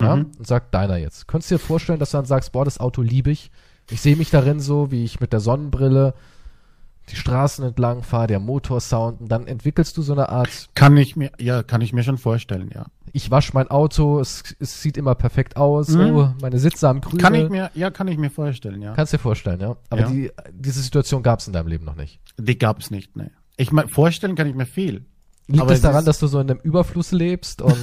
Ja, 0.00 0.16
mhm. 0.16 0.32
und 0.38 0.46
sagt 0.46 0.74
deiner 0.74 0.96
jetzt. 0.96 1.28
Könntest 1.28 1.50
du 1.50 1.54
dir 1.56 1.60
vorstellen, 1.60 1.98
dass 1.98 2.10
du 2.10 2.16
dann 2.16 2.26
sagst, 2.26 2.52
boah, 2.52 2.64
das 2.64 2.80
Auto 2.80 3.02
liebe 3.02 3.30
ich. 3.30 3.50
Ich 3.90 4.00
sehe 4.00 4.16
mich 4.16 4.30
darin 4.30 4.58
so, 4.58 4.90
wie 4.90 5.04
ich 5.04 5.20
mit 5.20 5.32
der 5.32 5.40
Sonnenbrille 5.40 6.14
die 7.08 7.16
Straßen 7.16 7.64
entlang 7.64 8.02
fahre, 8.02 8.28
der 8.28 8.38
Motorsound 8.38 9.20
und 9.20 9.28
dann 9.28 9.46
entwickelst 9.46 9.96
du 9.96 10.02
so 10.02 10.12
eine 10.12 10.28
Art. 10.28 10.68
Kann 10.74 10.96
ich 10.96 11.16
mir, 11.16 11.32
ja, 11.38 11.62
kann 11.62 11.80
ich 11.80 11.92
mir 11.92 12.04
schon 12.04 12.18
vorstellen, 12.18 12.70
ja. 12.72 12.86
Ich 13.12 13.30
wasche 13.30 13.52
mein 13.54 13.68
Auto, 13.68 14.20
es, 14.20 14.42
es 14.60 14.80
sieht 14.80 14.96
immer 14.96 15.14
perfekt 15.14 15.56
aus, 15.56 15.88
mhm. 15.88 16.16
oh, 16.16 16.34
meine 16.40 16.58
Sitze 16.58 16.88
am 16.88 17.00
Krümel. 17.00 17.18
Kann 17.18 17.34
ich 17.34 17.50
mir, 17.50 17.70
ja, 17.74 17.90
kann 17.90 18.08
ich 18.08 18.18
mir 18.18 18.30
vorstellen, 18.30 18.80
ja. 18.80 18.94
Kannst 18.94 19.12
dir 19.12 19.18
vorstellen, 19.18 19.60
ja. 19.60 19.76
Aber 19.90 20.02
ja. 20.02 20.08
Die, 20.08 20.30
diese 20.52 20.80
Situation 20.80 21.22
gab 21.22 21.40
es 21.40 21.46
in 21.46 21.52
deinem 21.52 21.66
Leben 21.66 21.84
noch 21.84 21.96
nicht. 21.96 22.20
Die 22.38 22.56
gab 22.56 22.78
es 22.78 22.90
nicht, 22.90 23.16
ne. 23.16 23.30
Ich 23.56 23.72
meine, 23.72 23.88
vorstellen 23.88 24.34
kann 24.34 24.46
ich 24.46 24.54
mir 24.54 24.66
viel. 24.66 25.04
Liegt 25.48 25.70
es 25.70 25.80
daran, 25.80 26.04
dass 26.04 26.18
du 26.18 26.26
so 26.26 26.40
in 26.40 26.50
einem 26.50 26.60
Überfluss 26.60 27.12
lebst 27.12 27.62
und. 27.62 27.76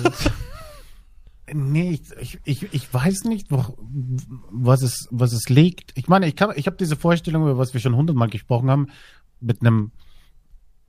nee, 1.53 1.99
ich, 2.19 2.39
ich, 2.43 2.73
ich 2.73 2.93
weiß 2.93 3.25
nicht, 3.25 3.51
wo, 3.51 3.77
was 4.51 4.81
es, 4.81 5.07
was 5.11 5.33
es 5.33 5.49
liegt. 5.49 5.91
Ich 5.95 6.07
meine, 6.07 6.27
ich 6.27 6.35
kann, 6.35 6.51
ich 6.55 6.67
habe 6.67 6.77
diese 6.77 6.95
Vorstellung, 6.95 7.43
über 7.43 7.57
was 7.57 7.73
wir 7.73 7.81
schon 7.81 7.95
hundertmal 7.95 8.29
gesprochen 8.29 8.69
haben, 8.69 8.87
mit 9.39 9.61
einem, 9.61 9.91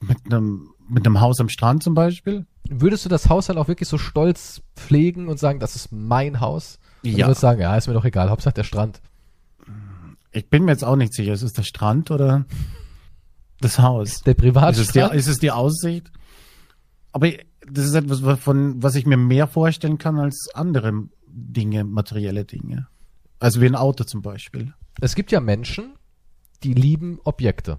mit 0.01 0.19
einem, 0.27 0.71
mit 0.89 1.07
einem 1.07 1.21
Haus 1.21 1.41
am 1.41 1.49
Strand 1.49 1.83
zum 1.83 1.95
Beispiel. 1.95 2.47
Würdest 2.69 3.05
du 3.05 3.09
das 3.09 3.29
Haus 3.29 3.47
dann 3.47 3.59
auch 3.59 3.69
wirklich 3.69 3.89
so 3.89 3.99
stolz 3.99 4.63
pflegen 4.77 5.29
und 5.29 5.39
sagen, 5.39 5.61
das 5.61 5.77
ist 5.77 5.93
mein 5.93 6.41
Haus? 6.41 6.79
Und 7.03 7.11
ja. 7.11 7.19
Du 7.19 7.31
würdest 7.31 7.41
sagen, 7.41 7.61
ja, 7.61 7.77
ist 7.77 7.89
mir 7.89 7.95
doch 7.95 8.05
egal, 8.05 8.31
Hauptsache 8.31 8.55
der 8.55 8.65
Strand. 8.65 9.01
Ich 10.33 10.49
bin 10.49 10.65
mir 10.65 10.73
jetzt 10.73 10.85
auch 10.85 10.97
nicht 10.97 11.13
sicher, 11.13 11.33
ist 11.33 11.43
es 11.43 11.53
der 11.53 11.65
Strand 11.65 12.11
oder 12.11 12.45
das 13.61 13.79
Haus? 13.79 14.23
Der 14.23 14.35
Privatstrand? 14.35 14.79
Ist 14.79 14.87
es 14.87 14.93
die, 14.93 15.17
ist 15.17 15.27
es 15.29 15.39
die 15.39 15.51
Aussicht? 15.51 16.11
Aber 17.13 17.29
das 17.67 17.85
ist 17.85 17.95
etwas, 17.95 18.21
von 18.41 18.83
was 18.83 18.95
ich 18.95 19.07
mir 19.07 19.17
mehr 19.17 19.47
vorstellen 19.47 19.99
kann 19.99 20.19
als 20.19 20.49
andere 20.55 21.09
Dinge, 21.27 21.85
materielle 21.85 22.45
Dinge. 22.45 22.89
Also 23.39 23.61
wie 23.61 23.67
ein 23.67 23.77
Auto 23.77 24.05
zum 24.05 24.23
Beispiel. 24.23 24.75
Es 25.01 25.15
gibt 25.15 25.33
ja 25.33 25.41
Menschen, 25.41 25.95
die 26.63 26.75
lieben 26.75 27.21
Objekte. 27.25 27.79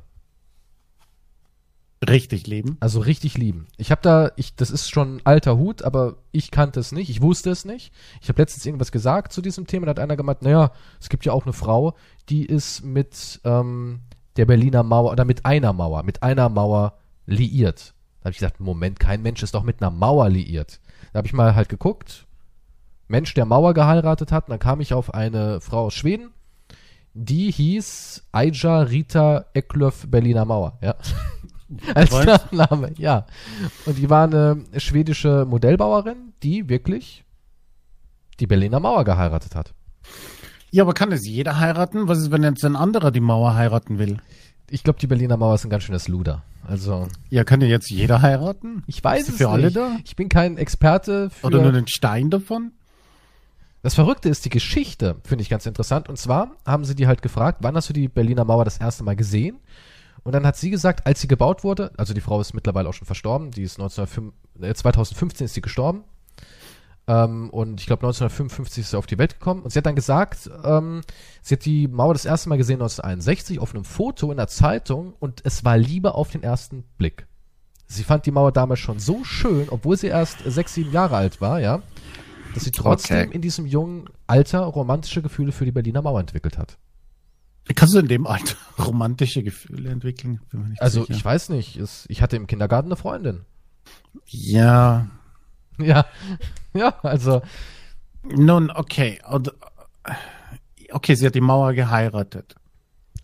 Richtig 2.07 2.47
lieben. 2.47 2.77
Also 2.79 2.99
richtig 2.99 3.37
lieben. 3.37 3.67
Ich 3.77 3.91
habe 3.91 4.01
da, 4.01 4.31
ich, 4.35 4.55
das 4.55 4.71
ist 4.71 4.89
schon 4.89 5.21
alter 5.23 5.57
Hut, 5.57 5.83
aber 5.83 6.17
ich 6.31 6.49
kannte 6.49 6.79
es 6.79 6.91
nicht, 6.91 7.11
ich 7.11 7.21
wusste 7.21 7.51
es 7.51 7.63
nicht. 7.63 7.93
Ich 8.21 8.29
habe 8.29 8.41
letztens 8.41 8.65
irgendwas 8.65 8.91
gesagt 8.91 9.31
zu 9.31 9.41
diesem 9.41 9.67
Thema, 9.67 9.85
da 9.85 9.91
hat 9.91 9.99
einer 9.99 10.17
gemeint, 10.17 10.41
naja, 10.41 10.71
es 10.99 11.09
gibt 11.09 11.25
ja 11.25 11.31
auch 11.31 11.45
eine 11.45 11.53
Frau, 11.53 11.95
die 12.27 12.43
ist 12.43 12.83
mit 12.83 13.39
ähm, 13.43 13.99
der 14.35 14.47
Berliner 14.47 14.81
Mauer 14.81 15.11
oder 15.11 15.25
mit 15.25 15.45
einer 15.45 15.73
Mauer, 15.73 16.01
mit 16.01 16.23
einer 16.23 16.49
Mauer 16.49 16.97
liiert. 17.27 17.93
Da 18.21 18.25
habe 18.25 18.31
ich 18.31 18.37
gesagt, 18.37 18.59
Moment, 18.59 18.99
kein 18.99 19.21
Mensch 19.21 19.41
ist 19.41 19.55
doch 19.55 19.63
mit 19.63 19.81
einer 19.81 19.89
Mauer 19.89 20.29
liiert. 20.29 20.79
Da 21.11 21.17
habe 21.17 21.27
ich 21.27 21.33
mal 21.33 21.55
halt 21.55 21.69
geguckt, 21.69 22.27
Mensch, 23.07 23.33
der 23.33 23.45
Mauer 23.45 23.73
geheiratet 23.73 24.31
hat, 24.31 24.45
und 24.45 24.51
dann 24.51 24.59
kam 24.59 24.79
ich 24.79 24.93
auf 24.93 25.13
eine 25.13 25.59
Frau 25.59 25.85
aus 25.85 25.95
Schweden, 25.95 26.29
die 27.13 27.51
hieß 27.51 28.27
Aija 28.31 28.81
Rita 28.81 29.45
Eklöf 29.53 30.07
Berliner 30.07 30.45
Mauer, 30.45 30.77
ja. 30.81 30.95
Als 31.95 32.11
Nachname, 32.11 32.93
ja. 32.97 33.25
Und 33.85 33.97
die 33.97 34.09
war 34.09 34.25
eine 34.25 34.63
schwedische 34.77 35.45
Modellbauerin, 35.45 36.33
die 36.43 36.69
wirklich 36.69 37.23
die 38.39 38.47
Berliner 38.47 38.79
Mauer 38.79 39.03
geheiratet 39.03 39.55
hat. 39.55 39.73
Ja, 40.69 40.83
aber 40.83 40.93
kann 40.93 41.11
es 41.11 41.27
jeder 41.27 41.59
heiraten? 41.59 42.07
Was 42.07 42.19
ist, 42.19 42.31
wenn 42.31 42.43
jetzt 42.43 42.63
ein 42.63 42.75
anderer 42.75 43.11
die 43.11 43.19
Mauer 43.19 43.55
heiraten 43.55 43.99
will? 43.99 44.17
Ich 44.71 44.83
glaube, 44.83 44.99
die 44.99 45.07
Berliner 45.07 45.37
Mauer 45.37 45.55
ist 45.55 45.65
ein 45.65 45.69
ganz 45.69 45.83
schönes 45.83 46.07
Luder. 46.07 46.43
Also. 46.67 47.07
Ja, 47.29 47.43
kann 47.43 47.59
ja 47.61 47.67
jetzt 47.67 47.89
jeder 47.89 48.21
heiraten? 48.21 48.83
Ich 48.87 49.03
weiß 49.03 49.27
es 49.27 49.35
für 49.35 49.43
nicht. 49.43 49.51
alle 49.51 49.71
da? 49.71 49.97
Ich 50.05 50.15
bin 50.15 50.29
kein 50.29 50.57
Experte 50.57 51.29
für. 51.29 51.47
Oder 51.47 51.61
nur 51.61 51.73
den 51.73 51.87
Stein 51.87 52.29
davon? 52.29 52.71
Das 53.83 53.95
Verrückte 53.95 54.29
ist 54.29 54.45
die 54.45 54.49
Geschichte, 54.49 55.17
finde 55.23 55.41
ich 55.41 55.49
ganz 55.49 55.65
interessant. 55.65 56.07
Und 56.07 56.17
zwar 56.17 56.51
haben 56.65 56.85
sie 56.85 56.95
die 56.95 57.07
halt 57.07 57.21
gefragt, 57.21 57.59
wann 57.61 57.75
hast 57.75 57.89
du 57.89 57.93
die 57.93 58.07
Berliner 58.07 58.45
Mauer 58.45 58.63
das 58.63 58.77
erste 58.77 59.03
Mal 59.03 59.15
gesehen? 59.15 59.59
Und 60.23 60.33
dann 60.33 60.45
hat 60.45 60.55
sie 60.55 60.69
gesagt, 60.69 61.07
als 61.07 61.19
sie 61.19 61.27
gebaut 61.27 61.63
wurde, 61.63 61.91
also 61.97 62.13
die 62.13 62.21
Frau 62.21 62.39
ist 62.39 62.53
mittlerweile 62.53 62.87
auch 62.87 62.93
schon 62.93 63.07
verstorben, 63.07 63.49
die 63.51 63.63
ist 63.63 63.79
1905, 63.79 64.33
äh, 64.61 64.73
2015 64.73 65.45
ist 65.45 65.55
sie 65.55 65.61
gestorben. 65.61 66.03
Ähm, 67.07 67.49
und 67.49 67.79
ich 67.79 67.87
glaube 67.87 68.05
1955 68.05 68.83
ist 68.83 68.91
sie 68.91 68.97
auf 68.97 69.07
die 69.07 69.17
Welt 69.17 69.39
gekommen. 69.39 69.63
Und 69.63 69.71
sie 69.71 69.79
hat 69.79 69.85
dann 69.85 69.95
gesagt, 69.95 70.49
ähm, 70.63 71.01
sie 71.41 71.55
hat 71.55 71.65
die 71.65 71.87
Mauer 71.87 72.13
das 72.13 72.25
erste 72.25 72.49
Mal 72.49 72.57
gesehen 72.57 72.75
1961 72.75 73.59
auf 73.59 73.73
einem 73.73 73.85
Foto 73.85 74.31
in 74.31 74.37
der 74.37 74.47
Zeitung 74.47 75.13
und 75.19 75.41
es 75.43 75.65
war 75.65 75.77
Liebe 75.77 76.13
auf 76.13 76.29
den 76.29 76.43
ersten 76.43 76.83
Blick. 76.97 77.27
Sie 77.87 78.03
fand 78.03 78.25
die 78.25 78.31
Mauer 78.31 78.51
damals 78.51 78.79
schon 78.79 78.99
so 78.99 79.23
schön, 79.23 79.67
obwohl 79.69 79.97
sie 79.97 80.07
erst 80.07 80.39
sechs, 80.45 80.73
sieben 80.73 80.91
Jahre 80.93 81.17
alt 81.17 81.41
war, 81.41 81.59
ja, 81.59 81.81
dass 82.53 82.63
sie 82.63 82.71
trotzdem 82.71 83.27
okay. 83.27 83.35
in 83.35 83.41
diesem 83.41 83.65
jungen 83.65 84.05
Alter 84.27 84.61
romantische 84.61 85.21
Gefühle 85.21 85.51
für 85.51 85.65
die 85.65 85.71
Berliner 85.71 86.01
Mauer 86.01 86.19
entwickelt 86.21 86.57
hat. 86.57 86.77
Kannst 87.75 87.93
du 87.93 87.99
in 87.99 88.07
dem 88.07 88.27
Alter 88.27 88.55
romantische 88.79 89.43
Gefühle 89.43 89.89
entwickeln? 89.89 90.39
also 90.79 91.01
sicher. 91.01 91.13
ich 91.13 91.25
weiß 91.25 91.49
nicht. 91.49 91.75
Es, 91.77 92.05
ich 92.07 92.21
hatte 92.21 92.35
im 92.37 92.47
Kindergarten 92.47 92.87
eine 92.87 92.95
Freundin. 92.95 93.41
Ja, 94.25 95.07
Ja, 95.77 96.05
ja, 96.73 96.95
also. 97.03 97.41
Nun, 98.23 98.69
okay. 98.69 99.19
Okay, 100.91 101.15
sie 101.15 101.25
hat 101.25 101.35
die 101.35 101.41
Mauer 101.41 101.73
geheiratet. 101.73 102.55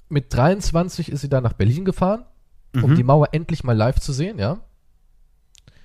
Mit 0.10 0.34
23 0.34 1.12
ist 1.12 1.22
sie 1.22 1.30
dann 1.30 1.44
nach 1.44 1.54
Berlin 1.54 1.86
gefahren, 1.86 2.26
um 2.74 2.92
mhm. 2.92 2.96
die 2.96 3.04
Mauer 3.04 3.30
endlich 3.34 3.64
mal 3.64 3.76
live 3.76 4.00
zu 4.00 4.14
sehen, 4.14 4.40
ja. 4.40 4.60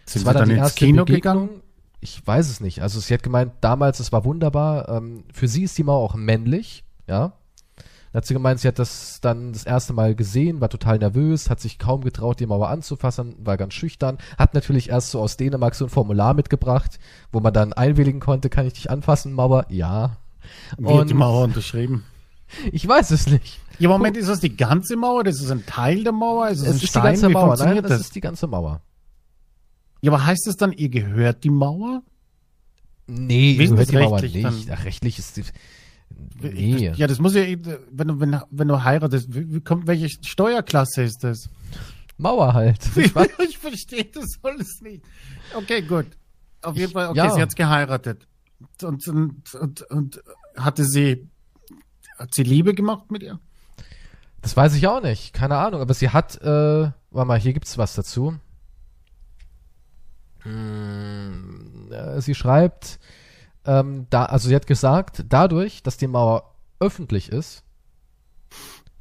Sind 0.07 0.23
das 0.23 0.25
war 0.25 0.35
dann, 0.35 0.49
dann 0.49 0.59
ins 0.59 0.75
Kino 0.75 1.05
Begegnung. 1.05 1.49
gegangen? 1.49 1.63
Ich 2.01 2.27
weiß 2.27 2.49
es 2.49 2.61
nicht. 2.61 2.83
Also 2.83 3.01
sie 3.01 3.15
hat 3.15 3.23
gemeint, 3.23 3.53
damals, 3.61 4.01
es 4.01 4.13
war 4.13 4.25
wunderbar. 4.25 4.89
Ähm, 4.89 5.25
für 5.33 5.47
sie 5.47 5.65
ist 5.65 5.79
die 5.79 5.85
Mauer 5.85 6.03
auch 6.03 6.15
männlich, 6.15 6.85
ja. 7.07 7.33
Hat 8.15 8.27
sie 8.27 8.35
gemeint, 8.35 8.61
sie 8.61 8.69
hat 8.69 8.79
das 8.79 9.21
dann 9.23 9.53
das 9.53 9.65
erste 9.65 9.95
Mal 9.95 10.15
gesehen, 10.15 10.61
war 10.61 10.69
total 10.69 10.99
nervös, 10.99 11.49
hat 11.49 11.61
sich 11.61 11.79
kaum 11.79 12.03
getraut, 12.03 12.41
die 12.41 12.47
Mauer 12.47 12.69
anzufassen, 12.69 13.35
war 13.39 13.57
ganz 13.57 13.73
schüchtern, 13.73 14.19
hat 14.37 14.53
natürlich 14.53 14.91
erst 14.91 15.11
so 15.11 15.21
aus 15.21 15.39
Dänemark 15.39 15.75
so 15.75 15.87
ein 15.87 15.91
Formular 15.91 16.35
mitgebracht, 16.35 16.99
wo 17.33 17.41
man 17.41 17.55
dann 17.55 17.73
einwilligen 17.73 18.21
konnte, 18.21 18.51
kann 18.51 18.67
ich 18.67 18.75
dich 18.75 18.91
anfassen, 18.91 19.33
Mauer? 19.33 19.65
Ja. 19.71 20.19
Wie 20.77 20.85
Und, 20.85 21.01
hat 21.01 21.11
die 21.11 21.15
Mauer 21.15 21.45
unterschrieben? 21.45 22.05
Ich 22.71 22.87
weiß 22.87 23.13
es 23.13 23.27
nicht. 23.29 23.61
Ja, 23.79 23.89
Moment, 23.89 24.17
ist 24.17 24.29
das 24.29 24.41
die 24.41 24.55
ganze 24.55 24.97
Mauer? 24.97 25.25
Ist 25.25 25.41
es 25.41 25.51
ein 25.51 25.65
Teil 25.65 26.05
der 26.05 26.13
Mauer? 26.13 26.49
Ist 26.49 26.61
es, 26.61 26.65
es 26.65 26.69
ein 26.69 26.77
ist 26.77 26.89
Stein? 26.89 27.03
die 27.03 27.09
ganze 27.09 27.29
Wie 27.29 27.33
Mauer. 27.33 27.57
Nein, 27.57 27.77
das, 27.83 27.91
das 27.91 28.01
ist 28.03 28.15
die 28.15 28.21
ganze 28.21 28.47
Mauer. 28.47 28.83
Ja, 30.03 30.13
aber 30.13 30.27
heißt 30.27 30.47
es 30.49 30.57
dann, 30.57 30.73
ihr 30.73 30.89
gehört 30.89 31.45
die 31.45 31.51
Mauer? 31.51 32.03
Nee, 33.07 33.59
Wie 33.59 33.69
gehört 33.69 33.91
die 33.91 33.97
Mauer 33.97 34.21
nicht. 34.21 34.45
Dann? 34.45 34.63
Ach, 34.71 34.85
rechtlich 34.85 35.19
ist 35.19 35.37
die, 35.37 35.45
Nee. 36.41 36.93
Ja, 36.97 37.07
das 37.07 37.19
muss 37.19 37.35
ja, 37.35 37.43
wenn 37.43 38.09
du, 38.09 38.21
wenn, 38.21 38.41
wenn 38.51 38.69
du 38.69 38.83
heiratest, 38.83 39.35
wie, 39.35 39.53
wie 39.55 39.61
kommt, 39.61 39.87
welche 39.87 40.09
Steuerklasse 40.09 41.03
ist 41.03 41.25
das? 41.25 41.49
Mauer 42.19 42.55
halt. 42.55 42.79
Ich, 42.97 43.15
ich 43.49 43.59
verstehe 43.59 44.05
das 44.05 44.39
alles 44.43 44.81
nicht. 44.81 45.05
Okay, 45.55 45.83
gut. 45.83 46.07
Auf 46.63 46.77
jeden 46.77 46.93
Fall, 46.93 47.09
okay, 47.09 47.19
ja. 47.19 47.31
sie 47.31 47.43
hat's 47.43 47.55
geheiratet. 47.55 48.27
Und, 48.83 49.07
und, 49.09 49.55
und, 49.55 49.83
und 49.83 50.23
hatte 50.57 50.85
sie, 50.85 51.29
hat 52.19 52.35
sie 52.35 52.45
Liebe 52.45 52.75
gemacht 52.75 53.11
mit 53.11 53.23
ihr? 53.23 53.41
Das 54.41 54.57
weiß 54.57 54.75
ich 54.75 54.87
auch 54.87 55.03
nicht. 55.03 55.33
Keine 55.33 55.57
Ahnung. 55.57 55.81
Aber 55.81 55.95
sie 55.95 56.11
hat, 56.11 56.41
äh, 56.43 56.47
warte 57.11 57.29
mal, 57.29 57.39
hier 57.39 57.53
gibt's 57.53 57.79
was 57.79 57.95
dazu. 57.95 58.39
Hm, 60.41 61.91
äh, 61.93 62.21
sie 62.21 62.35
schreibt, 62.35 62.99
ähm, 63.67 64.07
da, 64.11 64.25
also 64.25 64.49
sie 64.49 64.55
hat 64.55 64.67
gesagt, 64.67 65.25
dadurch, 65.29 65.83
dass 65.83 65.97
die 65.97 66.07
Mauer 66.07 66.55
öffentlich 66.81 67.31
ist, 67.31 67.63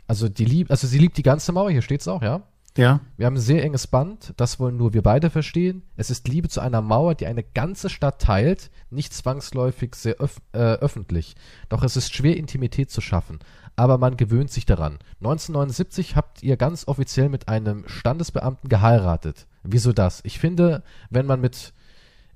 also 0.07 0.29
die 0.29 0.45
lieb, 0.45 0.69
also 0.69 0.87
sie 0.87 0.99
liebt 0.99 1.17
die 1.17 1.23
ganze 1.23 1.51
Mauer, 1.51 1.71
hier 1.71 1.81
steht's 1.81 2.07
auch, 2.07 2.21
ja. 2.21 2.43
Ja. 2.77 3.01
Wir 3.17 3.25
haben 3.25 3.35
ein 3.35 3.41
sehr 3.41 3.63
enges 3.63 3.87
Band, 3.87 4.33
das 4.37 4.59
wollen 4.59 4.77
nur 4.77 4.93
wir 4.93 5.01
beide 5.01 5.29
verstehen. 5.29 5.83
Es 5.97 6.09
ist 6.09 6.27
Liebe 6.29 6.47
zu 6.47 6.61
einer 6.61 6.81
Mauer, 6.81 7.15
die 7.15 7.27
eine 7.27 7.43
ganze 7.43 7.89
Stadt 7.89 8.21
teilt, 8.21 8.71
nicht 8.89 9.13
zwangsläufig 9.13 9.95
sehr 9.95 10.21
öf 10.21 10.37
äh, 10.53 10.75
öffentlich. 10.75 11.35
Doch 11.67 11.83
es 11.83 11.97
ist 11.97 12.13
schwer, 12.13 12.37
Intimität 12.37 12.89
zu 12.89 13.01
schaffen. 13.01 13.39
Aber 13.75 13.97
man 13.97 14.15
gewöhnt 14.15 14.51
sich 14.51 14.65
daran. 14.65 14.99
1979 15.19 16.15
habt 16.15 16.43
ihr 16.43 16.55
ganz 16.55 16.87
offiziell 16.87 17.27
mit 17.27 17.49
einem 17.49 17.83
Standesbeamten 17.87 18.69
geheiratet. 18.69 19.47
Wieso 19.63 19.91
das? 19.91 20.21
Ich 20.23 20.39
finde, 20.39 20.83
wenn 21.09 21.25
man 21.25 21.41
mit 21.41 21.73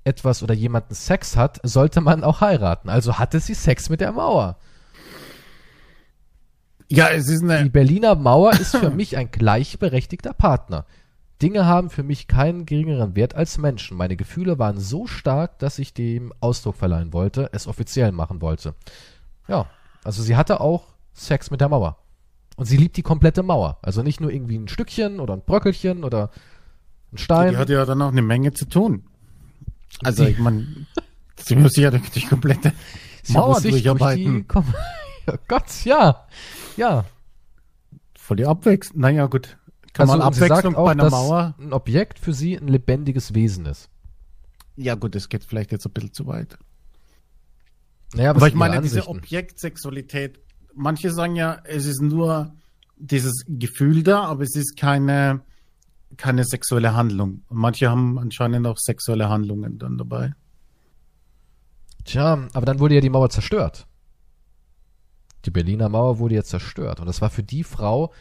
etwas 0.05 0.43
oder 0.43 0.53
jemanden 0.53 0.95
Sex 0.95 1.35
hat, 1.35 1.59
sollte 1.63 1.99
man 1.99 2.23
auch 2.23 2.41
heiraten. 2.41 2.89
Also 2.89 3.17
hatte 3.19 3.39
sie 3.39 3.53
Sex 3.53 3.89
mit 3.89 4.01
der 4.01 4.11
Mauer. 4.11 4.57
Ja, 6.87 7.09
es 7.09 7.27
ist 7.27 7.43
eine. 7.43 7.63
Die 7.63 7.69
Berliner 7.69 8.15
Mauer 8.15 8.53
ist 8.53 8.77
für 8.77 8.89
mich 8.91 9.17
ein 9.17 9.31
gleichberechtigter 9.31 10.33
Partner. 10.33 10.85
Dinge 11.41 11.65
haben 11.65 11.89
für 11.89 12.03
mich 12.03 12.27
keinen 12.27 12.65
geringeren 12.65 13.15
Wert 13.15 13.35
als 13.35 13.57
Menschen. 13.57 13.97
Meine 13.97 14.15
Gefühle 14.15 14.57
waren 14.57 14.79
so 14.79 15.05
stark, 15.05 15.59
dass 15.59 15.79
ich 15.79 15.93
dem 15.93 16.31
Ausdruck 16.39 16.75
verleihen 16.75 17.11
wollte, 17.11 17.49
es 17.51 17.67
offiziell 17.67 18.11
machen 18.11 18.41
wollte. 18.41 18.73
Ja, 19.47 19.67
also 20.03 20.23
sie 20.23 20.37
hatte 20.37 20.61
auch 20.61 20.93
Sex 21.13 21.51
mit 21.51 21.59
der 21.59 21.69
Mauer. 21.69 21.97
Und 22.55 22.65
sie 22.65 22.77
liebt 22.77 22.95
die 22.95 23.01
komplette 23.01 23.43
Mauer. 23.43 23.79
Also 23.81 24.01
nicht 24.01 24.21
nur 24.21 24.31
irgendwie 24.31 24.57
ein 24.57 24.69
Stückchen 24.69 25.19
oder 25.19 25.33
ein 25.33 25.41
Bröckelchen 25.41 26.05
oder 26.05 26.29
ein 27.11 27.17
Stein. 27.17 27.51
Die 27.51 27.57
hat 27.57 27.69
ja 27.69 27.85
dann 27.85 28.01
auch 28.01 28.11
eine 28.11 28.21
Menge 28.21 28.53
zu 28.53 28.65
tun. 28.65 29.03
Also 30.03 30.25
ich 30.25 30.37
meine, 30.37 30.87
sie 31.37 31.55
muss 31.55 31.75
ja 31.75 31.91
durch 31.91 32.09
die 32.11 32.25
komplette 32.25 32.73
Mauer 33.29 33.61
durcharbeiten. 33.61 34.45
Durch 34.47 34.65
oh 35.27 35.37
Gott, 35.47 35.85
ja. 35.85 36.27
Ja. 36.77 37.05
Voll 38.17 38.37
die 38.37 38.45
Abwechslung. 38.45 39.01
Naja, 39.01 39.25
gut. 39.27 39.57
Kann 39.93 40.09
also, 40.09 40.17
man 40.17 40.27
Abwechslung 40.27 40.75
auch, 40.75 40.85
bei 40.85 40.91
einer 40.91 41.09
Mauer. 41.09 41.55
Ein 41.59 41.73
Objekt 41.73 42.19
für 42.19 42.33
sie 42.33 42.55
ein 42.55 42.67
lebendiges 42.67 43.33
Wesen 43.33 43.65
ist. 43.65 43.89
Ja, 44.75 44.95
gut, 44.95 45.15
das 45.15 45.29
geht 45.29 45.43
vielleicht 45.43 45.71
jetzt 45.71 45.85
ein 45.85 45.93
bisschen 45.93 46.13
zu 46.13 46.27
weit. 46.27 46.57
Naja, 48.13 48.31
aber 48.31 48.47
ich 48.47 48.55
meine, 48.55 48.81
diese 48.81 49.07
Objektsexualität, 49.07 50.39
manche 50.73 51.11
sagen 51.11 51.35
ja, 51.35 51.61
es 51.63 51.85
ist 51.85 52.01
nur 52.01 52.53
dieses 52.97 53.45
Gefühl 53.47 54.03
da, 54.03 54.23
aber 54.23 54.43
es 54.43 54.55
ist 54.55 54.77
keine, 54.77 55.41
keine 56.17 56.43
sexuelle 56.43 56.93
Handlung. 56.93 57.43
Manche 57.49 57.89
haben 57.89 58.17
anscheinend 58.17 58.67
auch 58.67 58.77
sexuelle 58.77 59.29
Handlungen 59.29 59.77
dann 59.79 59.97
dabei. 59.97 60.33
Tja, 62.05 62.47
aber 62.53 62.65
dann 62.65 62.79
wurde 62.79 62.95
ja 62.95 63.01
die 63.01 63.09
Mauer 63.09 63.29
zerstört. 63.29 63.87
Die 65.45 65.51
Berliner 65.51 65.89
Mauer 65.89 66.19
wurde 66.19 66.35
jetzt 66.35 66.49
zerstört. 66.49 66.99
Und 66.99 67.07
das 67.07 67.21
war 67.21 67.29
für 67.29 67.43
die 67.43 67.63
Frau 67.63 68.13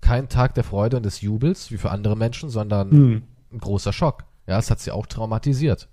kein 0.00 0.28
Tag 0.28 0.54
der 0.54 0.64
Freude 0.64 0.96
und 0.96 1.04
des 1.04 1.20
Jubels, 1.20 1.70
wie 1.70 1.78
für 1.78 1.90
andere 1.90 2.16
Menschen, 2.16 2.50
sondern 2.50 2.90
hm. 2.90 3.22
ein 3.52 3.58
großer 3.58 3.92
Schock. 3.92 4.24
Ja, 4.46 4.58
es 4.58 4.70
hat 4.70 4.80
sie 4.80 4.90
auch 4.90 5.06
traumatisiert. 5.06 5.88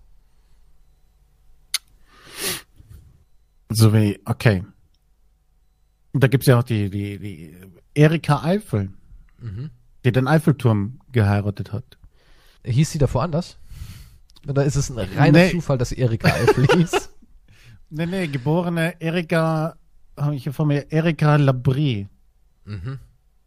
So 3.70 3.94
wie, 3.94 4.20
okay. 4.26 4.66
Da 6.14 6.28
gibt 6.28 6.44
es 6.44 6.48
ja 6.48 6.60
auch 6.60 6.64
die, 6.64 6.90
die, 6.90 7.18
die 7.20 7.56
Erika 7.94 8.44
Eifel, 8.44 8.92
mhm. 9.40 9.70
Die 10.06 10.12
den 10.12 10.28
Eiffelturm 10.28 11.00
geheiratet 11.12 11.74
hat. 11.74 11.98
Hieß 12.64 12.92
sie 12.92 13.00
davor 13.00 13.24
anders? 13.24 13.58
Oder 14.48 14.66
ist 14.66 14.76
es 14.76 14.90
ein 14.90 14.98
reiner 14.98 15.40
nee. 15.40 15.52
Zufall, 15.52 15.78
dass 15.78 15.92
Erika 15.92 16.30
Eifel 16.30 16.68
hieß? 16.68 17.10
Nee, 17.94 18.06
nee, 18.06 18.28
geborene 18.28 19.02
Erika 19.02 19.76
habe 20.16 20.34
ich 20.34 20.44
hier 20.44 20.54
vor 20.54 20.66
mir 20.66 20.94
Erika 20.94 21.36
Labrie 21.36 22.08
mhm. 22.64 23.00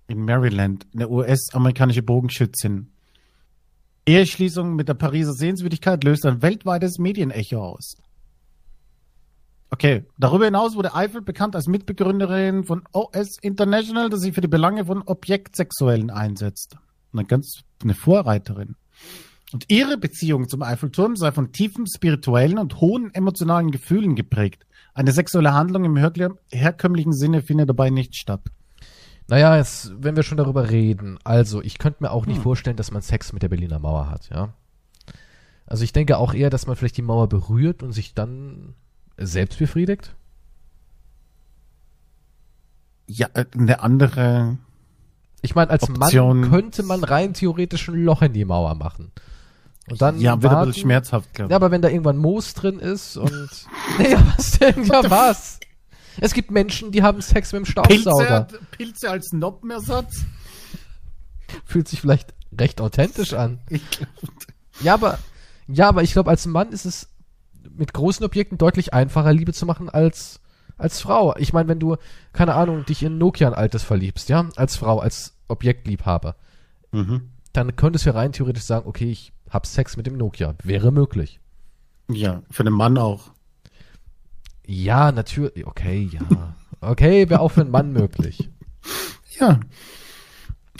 in 0.06 0.22
Maryland, 0.22 0.86
eine 0.92 1.08
US-amerikanische 1.08 2.02
Bogenschützin. 2.02 2.90
Eheschließung 4.04 4.76
mit 4.76 4.88
der 4.88 4.94
Pariser 4.94 5.32
Sehenswürdigkeit 5.32 6.04
löst 6.04 6.26
ein 6.26 6.42
weltweites 6.42 6.98
Medienecho 6.98 7.58
aus. 7.58 7.96
Okay, 9.74 10.04
darüber 10.18 10.44
hinaus 10.44 10.76
wurde 10.76 10.94
Eiffel 10.94 11.20
bekannt 11.20 11.56
als 11.56 11.66
Mitbegründerin 11.66 12.62
von 12.62 12.84
OS 12.92 13.38
International, 13.42 14.08
das 14.08 14.20
sich 14.20 14.32
für 14.32 14.40
die 14.40 14.46
Belange 14.46 14.84
von 14.84 15.02
Objektsexuellen 15.02 16.10
einsetzt. 16.10 16.76
Eine 17.12 17.24
ganz 17.24 17.62
eine 17.82 17.94
Vorreiterin. 17.94 18.76
Und 19.52 19.64
ihre 19.66 19.98
Beziehung 19.98 20.48
zum 20.48 20.62
Eiffelturm 20.62 21.16
sei 21.16 21.32
von 21.32 21.50
tiefen 21.50 21.88
spirituellen 21.88 22.58
und 22.58 22.80
hohen 22.80 23.12
emotionalen 23.14 23.72
Gefühlen 23.72 24.14
geprägt. 24.14 24.64
Eine 24.94 25.10
sexuelle 25.10 25.54
Handlung 25.54 25.84
im 25.84 25.96
herkömmlichen 25.96 27.12
Sinne 27.12 27.42
findet 27.42 27.68
dabei 27.68 27.90
nicht 27.90 28.14
statt. 28.14 28.42
Naja, 29.26 29.56
jetzt, 29.56 29.92
wenn 29.98 30.14
wir 30.14 30.22
schon 30.22 30.38
darüber 30.38 30.70
reden, 30.70 31.18
also 31.24 31.60
ich 31.60 31.78
könnte 31.78 32.04
mir 32.04 32.12
auch 32.12 32.26
nicht 32.26 32.36
hm. 32.36 32.42
vorstellen, 32.44 32.76
dass 32.76 32.92
man 32.92 33.02
Sex 33.02 33.32
mit 33.32 33.42
der 33.42 33.48
Berliner 33.48 33.80
Mauer 33.80 34.08
hat, 34.08 34.30
ja. 34.30 34.54
Also 35.66 35.82
ich 35.82 35.92
denke 35.92 36.18
auch 36.18 36.32
eher, 36.32 36.50
dass 36.50 36.68
man 36.68 36.76
vielleicht 36.76 36.96
die 36.96 37.02
Mauer 37.02 37.28
berührt 37.28 37.82
und 37.82 37.90
sich 37.90 38.14
dann 38.14 38.76
selbst 39.16 39.58
befriedigt. 39.58 40.14
Ja, 43.06 43.28
äh, 43.34 43.44
eine 43.56 43.80
andere. 43.80 44.58
Ich 45.42 45.54
meine, 45.54 45.70
als 45.70 45.88
Option. 45.88 46.40
Mann 46.40 46.50
könnte 46.50 46.82
man 46.82 47.04
rein 47.04 47.34
theoretisch 47.34 47.88
ein 47.88 48.02
Loch 48.02 48.22
in 48.22 48.32
die 48.32 48.44
Mauer 48.44 48.74
machen. 48.74 49.12
Und 49.90 50.00
dann 50.00 50.18
ja, 50.18 50.40
wird 50.40 50.52
aber 50.52 50.72
schmerzhaft, 50.72 51.34
glaube 51.34 51.48
ich. 51.48 51.50
Ja, 51.50 51.56
aber 51.56 51.70
wenn 51.70 51.82
da 51.82 51.88
irgendwann 51.88 52.16
Moos 52.16 52.54
drin 52.54 52.78
ist 52.78 53.16
und. 53.16 53.50
naja, 53.98 54.22
was 54.36 54.52
denn? 54.52 54.84
Ja, 54.84 55.02
was? 55.10 55.60
Es 56.20 56.32
gibt 56.32 56.50
Menschen, 56.50 56.92
die 56.92 57.02
haben 57.02 57.20
Sex 57.20 57.52
mit 57.52 57.60
dem 57.60 57.66
Staubsauger. 57.66 58.42
Pilze, 58.44 58.64
Pilze 58.70 59.10
als 59.10 59.32
Noppenersatz? 59.32 60.24
Fühlt 61.64 61.88
sich 61.88 62.00
vielleicht 62.00 62.32
recht 62.58 62.80
authentisch 62.80 63.34
an. 63.34 63.58
Ich 63.68 63.82
glaube. 63.90 64.12
Ja, 64.80 64.94
aber, 64.94 65.18
ja, 65.68 65.88
aber 65.88 66.02
ich 66.02 66.12
glaube, 66.12 66.30
als 66.30 66.46
Mann 66.46 66.72
ist 66.72 66.84
es 66.84 67.08
mit 67.76 67.92
großen 67.92 68.24
Objekten 68.24 68.58
deutlich 68.58 68.94
einfacher, 68.94 69.32
Liebe 69.32 69.52
zu 69.52 69.66
machen 69.66 69.88
als, 69.88 70.40
als 70.76 71.00
Frau. 71.00 71.36
Ich 71.36 71.52
meine, 71.52 71.68
wenn 71.68 71.80
du, 71.80 71.96
keine 72.32 72.54
Ahnung, 72.54 72.84
dich 72.84 73.02
in 73.02 73.18
Nokia 73.18 73.48
ein 73.48 73.54
altes 73.54 73.82
verliebst, 73.82 74.28
ja, 74.28 74.48
als 74.56 74.76
Frau, 74.76 74.98
als 74.98 75.36
Objektliebhaber, 75.48 76.36
mhm. 76.92 77.30
dann 77.52 77.76
könntest 77.76 78.06
du 78.06 78.10
ja 78.10 78.16
rein 78.16 78.32
theoretisch 78.32 78.64
sagen, 78.64 78.88
okay, 78.88 79.10
ich 79.10 79.32
hab 79.50 79.66
Sex 79.66 79.96
mit 79.96 80.06
dem 80.06 80.16
Nokia. 80.16 80.54
Wäre 80.62 80.90
möglich. 80.90 81.40
Ja, 82.10 82.42
für 82.50 82.64
den 82.64 82.72
Mann 82.72 82.98
auch. 82.98 83.30
Ja, 84.66 85.12
natürlich. 85.12 85.66
Okay, 85.66 86.08
ja. 86.10 86.54
Okay, 86.80 87.28
wäre 87.28 87.40
auch 87.40 87.50
für 87.50 87.62
einen 87.62 87.70
Mann 87.70 87.92
möglich. 87.92 88.50
Ja. 89.40 89.58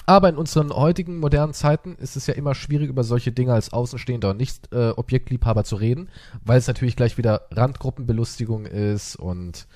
Aber 0.07 0.29
in 0.29 0.37
unseren 0.37 0.71
heutigen 0.71 1.19
modernen 1.19 1.55
Zeiten 1.55 1.97
ist 1.97 2.17
es 2.17 2.27
ja 2.27 2.35
immer 2.35 2.55
schwierig, 2.55 2.89
über 2.89 3.05
solche 3.05 3.33
Dinge 3.33 3.55
als 3.55 3.73
Außenstehender 3.73 4.31
und 4.31 4.37
nicht 4.37 4.71
äh, 4.73 4.91
Objektliebhaber 4.91 5.65
zu 5.65 5.77
reden, 5.77 6.09
weil 6.45 6.59
es 6.59 6.67
natürlich 6.67 6.97
gleich 6.97 7.17
wieder 7.17 7.49
Randgruppenbelustigung 7.51 8.67
ist 8.67 9.17
und 9.17 9.67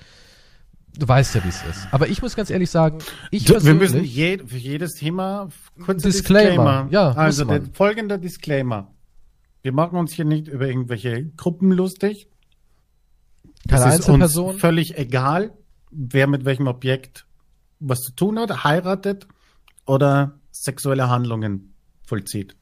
du 0.97 1.07
weißt 1.07 1.35
ja, 1.35 1.43
wie 1.43 1.49
es 1.49 1.63
ist. 1.63 1.87
Aber 1.91 2.07
ich 2.07 2.21
muss 2.21 2.35
ganz 2.35 2.51
ehrlich 2.51 2.69
sagen, 2.69 2.99
ich 3.31 3.45
du, 3.45 3.63
Wir 3.63 3.73
müssen 3.73 4.03
je, 4.03 4.37
für 4.45 4.57
jedes 4.57 4.93
Thema 4.93 5.49
kurzer 5.83 6.09
Disclaimer. 6.09 6.83
Disclaimer. 6.83 6.87
Ja, 6.91 7.11
also 7.11 7.45
der 7.45 7.63
folgende 7.73 8.19
Disclaimer. 8.19 8.91
Wir 9.63 9.73
machen 9.73 9.97
uns 9.97 10.13
hier 10.13 10.25
nicht 10.25 10.47
über 10.47 10.67
irgendwelche 10.67 11.25
Gruppen 11.37 11.71
lustig. 11.71 12.27
Keine 13.67 13.81
ist 13.81 13.93
Einzelperson. 13.93 14.51
Uns 14.51 14.61
völlig 14.61 14.97
egal, 14.97 15.53
wer 15.91 16.27
mit 16.27 16.45
welchem 16.45 16.67
Objekt 16.67 17.25
was 17.79 17.99
zu 17.99 18.11
tun 18.13 18.39
hat, 18.39 18.63
heiratet 18.63 19.27
oder 19.89 20.39
sexuelle 20.51 21.09
Handlungen 21.09 21.73
vollzieht. 22.03 22.55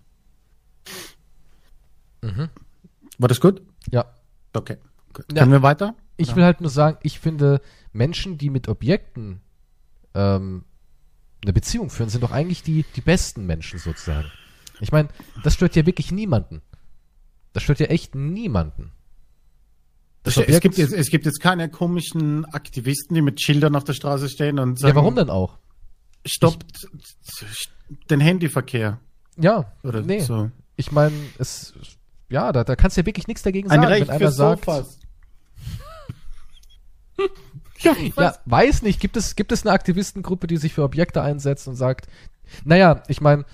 Mhm. 2.22 2.50
War 3.18 3.28
das 3.28 3.42
gut? 3.42 3.62
Ja. 3.92 4.06
Okay. 4.54 4.78
Gut. 5.14 5.26
Ja. 5.34 5.40
Können 5.40 5.52
wir 5.52 5.62
weiter? 5.62 5.96
Ich 6.16 6.30
ja. 6.30 6.36
will 6.38 6.46
halt 6.46 6.62
nur 6.62 6.70
sagen, 6.70 6.98
ich 7.04 7.20
finde, 7.20 7.62
Menschen, 7.92 8.38
die 8.38 8.50
mit 8.50 8.70
Objekten 8.70 9.42
ähm, 10.14 10.64
eine 11.44 11.52
Beziehung 11.52 11.90
führen, 11.90 12.10
sind 12.10 12.24
doch 12.24 12.32
eigentlich 12.32 12.64
die, 12.64 12.86
die 12.96 13.02
besten 13.02 13.46
Menschen 13.46 13.78
sozusagen. 13.78 14.32
Ich 14.80 14.94
meine, 14.94 15.10
das 15.44 15.56
stört 15.56 15.76
ja 15.76 15.86
wirklich 15.86 16.12
niemanden. 16.14 16.62
Das 17.52 17.64
stört 17.64 17.80
ja 17.80 17.88
echt 17.88 18.16
niemanden. 18.16 18.92
es, 20.24 20.36
gibt 20.62 20.78
jetzt, 20.78 20.94
es 20.94 21.10
gibt 21.10 21.26
jetzt 21.26 21.42
keine 21.42 21.70
komischen 21.70 22.46
Aktivisten, 22.46 23.16
die 23.16 23.22
mit 23.22 23.42
Schildern 23.42 23.76
auf 23.76 23.84
der 23.84 23.94
Straße 23.94 24.30
stehen 24.30 24.60
und 24.60 24.80
sagen. 24.80 24.92
Ja, 24.92 24.96
warum 24.96 25.16
denn 25.16 25.30
auch? 25.30 25.58
Stoppt 26.28 26.88
den 28.10 28.20
Handyverkehr. 28.20 29.00
Ja, 29.38 29.72
oder 29.84 30.02
nee. 30.02 30.20
so. 30.20 30.52
Ich 30.76 30.92
meine, 30.92 31.16
es, 31.38 31.74
ja, 32.30 32.52
da, 32.52 32.64
da 32.64 32.76
kannst 32.76 32.98
du 32.98 33.02
ja 33.02 33.06
wirklich 33.06 33.28
nichts 33.28 33.44
dagegen 33.44 33.70
sagen, 33.70 33.82
Ein 33.82 33.88
Recht 33.88 34.08
wenn 34.08 34.16
einer 34.16 34.32
sagt. 34.32 34.66
Sofas. 34.66 35.00
ja, 37.80 37.96
ja, 38.16 38.36
weiß 38.46 38.82
nicht. 38.82 39.00
Gibt 39.00 39.18
es, 39.18 39.36
gibt 39.36 39.52
es 39.52 39.66
eine 39.66 39.74
Aktivistengruppe, 39.74 40.48
die 40.48 40.58
sich 40.58 40.74
für 40.74 40.84
Objekte 40.84 41.22
einsetzt 41.22 41.68
und 41.68 41.76
sagt, 41.76 42.08
naja, 42.64 43.04
ich 43.08 43.22
meine, 43.22 43.46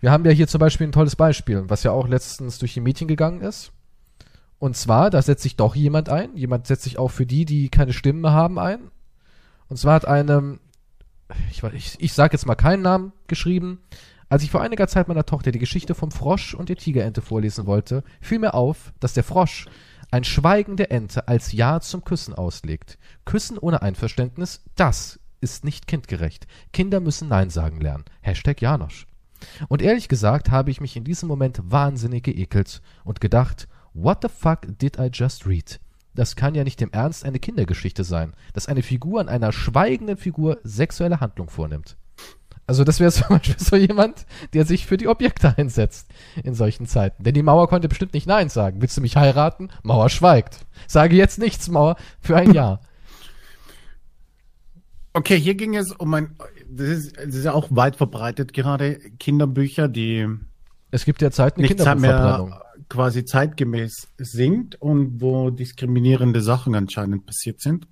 wir 0.00 0.10
haben 0.10 0.24
ja 0.24 0.32
hier 0.32 0.48
zum 0.48 0.58
Beispiel 0.58 0.86
ein 0.86 0.92
tolles 0.92 1.16
Beispiel, 1.16 1.64
was 1.68 1.82
ja 1.82 1.92
auch 1.92 2.08
letztens 2.08 2.58
durch 2.58 2.74
die 2.74 2.80
Medien 2.80 3.08
gegangen 3.08 3.40
ist. 3.40 3.72
Und 4.58 4.76
zwar, 4.76 5.10
da 5.10 5.22
setzt 5.22 5.42
sich 5.42 5.56
doch 5.56 5.74
jemand 5.74 6.08
ein. 6.08 6.36
Jemand 6.36 6.66
setzt 6.66 6.84
sich 6.84 6.98
auch 6.98 7.10
für 7.10 7.26
die, 7.26 7.44
die 7.44 7.68
keine 7.68 7.92
Stimmen 7.92 8.20
mehr 8.20 8.32
haben, 8.32 8.58
ein. 8.58 8.90
Und 9.68 9.76
zwar 9.76 9.94
hat 9.94 10.06
eine, 10.06 10.58
ich, 11.50 11.62
ich, 11.62 11.96
ich 12.00 12.12
sage 12.12 12.34
jetzt 12.34 12.46
mal 12.46 12.54
keinen 12.54 12.82
Namen, 12.82 13.12
geschrieben. 13.26 13.80
Als 14.28 14.42
ich 14.42 14.50
vor 14.50 14.62
einiger 14.62 14.88
Zeit 14.88 15.08
meiner 15.08 15.26
Tochter 15.26 15.52
die 15.52 15.58
Geschichte 15.58 15.94
vom 15.94 16.10
Frosch 16.10 16.54
und 16.54 16.68
der 16.68 16.76
Tigerente 16.76 17.20
vorlesen 17.20 17.66
wollte, 17.66 18.02
fiel 18.20 18.38
mir 18.38 18.54
auf, 18.54 18.92
dass 18.98 19.12
der 19.12 19.24
Frosch 19.24 19.66
ein 20.10 20.24
Schweigen 20.24 20.76
der 20.76 20.90
Ente 20.90 21.28
als 21.28 21.52
Ja 21.52 21.80
zum 21.80 22.04
Küssen 22.04 22.34
auslegt. 22.34 22.98
Küssen 23.24 23.58
ohne 23.58 23.82
Einverständnis, 23.82 24.62
das 24.76 25.20
ist 25.40 25.64
nicht 25.64 25.86
kindgerecht. 25.86 26.46
Kinder 26.72 27.00
müssen 27.00 27.28
Nein 27.28 27.50
sagen 27.50 27.80
lernen. 27.80 28.04
Hashtag 28.20 28.62
Janosch. 28.62 29.06
Und 29.68 29.82
ehrlich 29.82 30.08
gesagt 30.08 30.50
habe 30.50 30.70
ich 30.70 30.80
mich 30.80 30.96
in 30.96 31.04
diesem 31.04 31.28
Moment 31.28 31.60
wahnsinnig 31.64 32.22
geekelt 32.24 32.80
und 33.04 33.20
gedacht, 33.20 33.68
What 33.94 34.20
the 34.22 34.28
fuck 34.28 34.60
did 34.78 34.98
I 34.98 35.10
just 35.12 35.46
read? 35.46 35.78
Das 36.14 36.36
kann 36.36 36.54
ja 36.54 36.64
nicht 36.64 36.82
im 36.82 36.92
Ernst 36.92 37.24
eine 37.24 37.38
Kindergeschichte 37.38 38.04
sein, 38.04 38.34
dass 38.52 38.68
eine 38.68 38.82
Figur 38.82 39.20
an 39.20 39.28
einer 39.28 39.52
schweigenden 39.52 40.16
Figur 40.16 40.58
sexuelle 40.62 41.20
Handlung 41.20 41.48
vornimmt. 41.48 41.96
Also 42.66 42.84
das 42.84 43.00
wäre 43.00 43.12
zum 43.12 43.28
Beispiel 43.28 43.58
so 43.58 43.76
jemand, 43.76 44.26
der 44.52 44.64
sich 44.64 44.86
für 44.86 44.96
die 44.96 45.08
Objekte 45.08 45.56
einsetzt 45.56 46.08
in 46.42 46.54
solchen 46.54 46.86
Zeiten. 46.86 47.24
Denn 47.24 47.34
die 47.34 47.42
Mauer 47.42 47.68
konnte 47.68 47.88
bestimmt 47.88 48.14
nicht 48.14 48.26
Nein 48.26 48.48
sagen. 48.48 48.80
Willst 48.82 48.96
du 48.96 49.00
mich 49.00 49.16
heiraten? 49.16 49.70
Mauer 49.82 50.10
schweigt. 50.10 50.66
Sage 50.86 51.16
jetzt 51.16 51.38
nichts, 51.38 51.68
Mauer, 51.68 51.96
für 52.20 52.36
ein 52.36 52.52
Jahr. 52.52 52.80
Okay, 55.14 55.38
hier 55.38 55.54
ging 55.54 55.76
es 55.76 55.92
um 55.92 56.14
ein, 56.14 56.36
das 56.70 56.88
ist, 56.88 57.16
das 57.16 57.34
ist 57.34 57.44
ja 57.44 57.52
auch 57.52 57.68
weit 57.70 57.96
verbreitet 57.96 58.54
gerade, 58.54 58.98
Kinderbücher, 59.18 59.88
die 59.88 60.26
es 60.90 61.04
gibt 61.06 61.22
ja 61.22 61.30
Zeit 61.30 61.56
eine 61.56 61.66
Kinderbuchverbrennung 61.66 62.54
quasi 62.92 63.24
zeitgemäß 63.24 64.08
singt 64.18 64.74
und 64.82 65.22
wo 65.22 65.48
diskriminierende 65.48 66.42
Sachen 66.42 66.74
anscheinend 66.74 67.24
passiert 67.24 67.62
sind. 67.62 67.86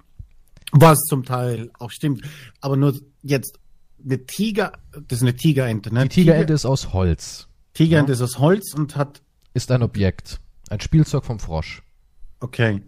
Was 0.72 0.98
zum 1.09 1.24
Teil 1.24 1.70
auch 1.78 1.90
stimmt. 1.90 2.22
Aber 2.61 2.76
nur 2.76 2.94
jetzt 3.22 3.59
eine 4.05 4.26
Tiger, 4.26 4.72
das 5.09 5.18
ist 5.18 5.22
eine 5.22 5.34
Tigerente, 5.34 5.92
ne? 5.92 6.03
Die 6.03 6.09
Tigerente 6.11 6.46
Tiger, 6.46 6.55
ist 6.55 6.66
aus 6.66 6.92
Holz. 6.92 7.48
Tigerente 7.72 8.12
ja. 8.12 8.14
ist 8.14 8.20
aus 8.22 8.38
Holz 8.38 8.74
und 8.74 8.94
hat. 8.96 9.22
Ist 9.55 9.70
ein 9.70 9.82
Objekt. 9.82 10.38
Ein 10.68 10.80
Spielzeug 10.80 11.24
vom 11.24 11.40
Frosch. 11.40 11.82
Okay. 12.40 12.82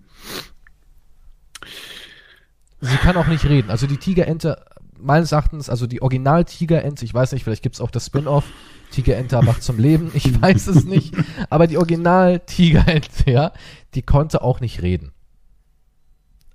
Sie 2.83 2.97
kann 2.97 3.17
auch 3.17 3.27
nicht 3.27 3.47
reden. 3.47 3.71
Also 3.71 3.87
die 3.87 3.97
Tigerente, 3.97 4.67
meines 5.03 5.33
Erachtens, 5.33 5.69
also 5.69 5.87
die 5.87 6.03
Original-Tigerente, 6.03 7.05
ich 7.05 7.13
weiß 7.13 7.33
nicht, 7.33 7.45
vielleicht 7.45 7.63
gibt 7.63 7.75
es 7.75 7.81
auch 7.81 7.91
das 7.91 8.07
Spin-off, 8.07 8.45
Tigerente 8.91 9.37
erwacht 9.37 9.63
zum 9.63 9.79
Leben, 9.79 10.11
ich 10.15 10.41
weiß 10.43 10.69
es 10.69 10.85
nicht. 10.85 11.15
Aber 11.51 11.67
die 11.67 11.79
Original-Tigerente, 11.79 13.31
ja, 13.31 13.53
die 13.95 14.03
konnte 14.03 14.43
auch 14.43 14.61
nicht 14.61 14.83
reden. 14.83 15.13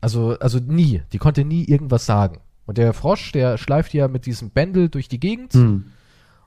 Also, 0.02 0.38
also 0.39 0.60
nie. 0.60 1.02
Die 1.12 1.18
konnte 1.18 1.43
nie 1.43 1.66
irgendwas 1.66 2.06
sagen. 2.06 2.39
Und 2.66 2.78
der 2.78 2.93
Frosch, 2.93 3.32
der 3.32 3.58
schleift 3.58 3.93
ja 3.93 4.08
mit 4.08 4.26
diesem 4.26 4.50
Bändel 4.50 4.89
durch 4.89 5.08
die 5.08 5.20
Gegend. 5.20 5.54
Hm. 5.54 5.91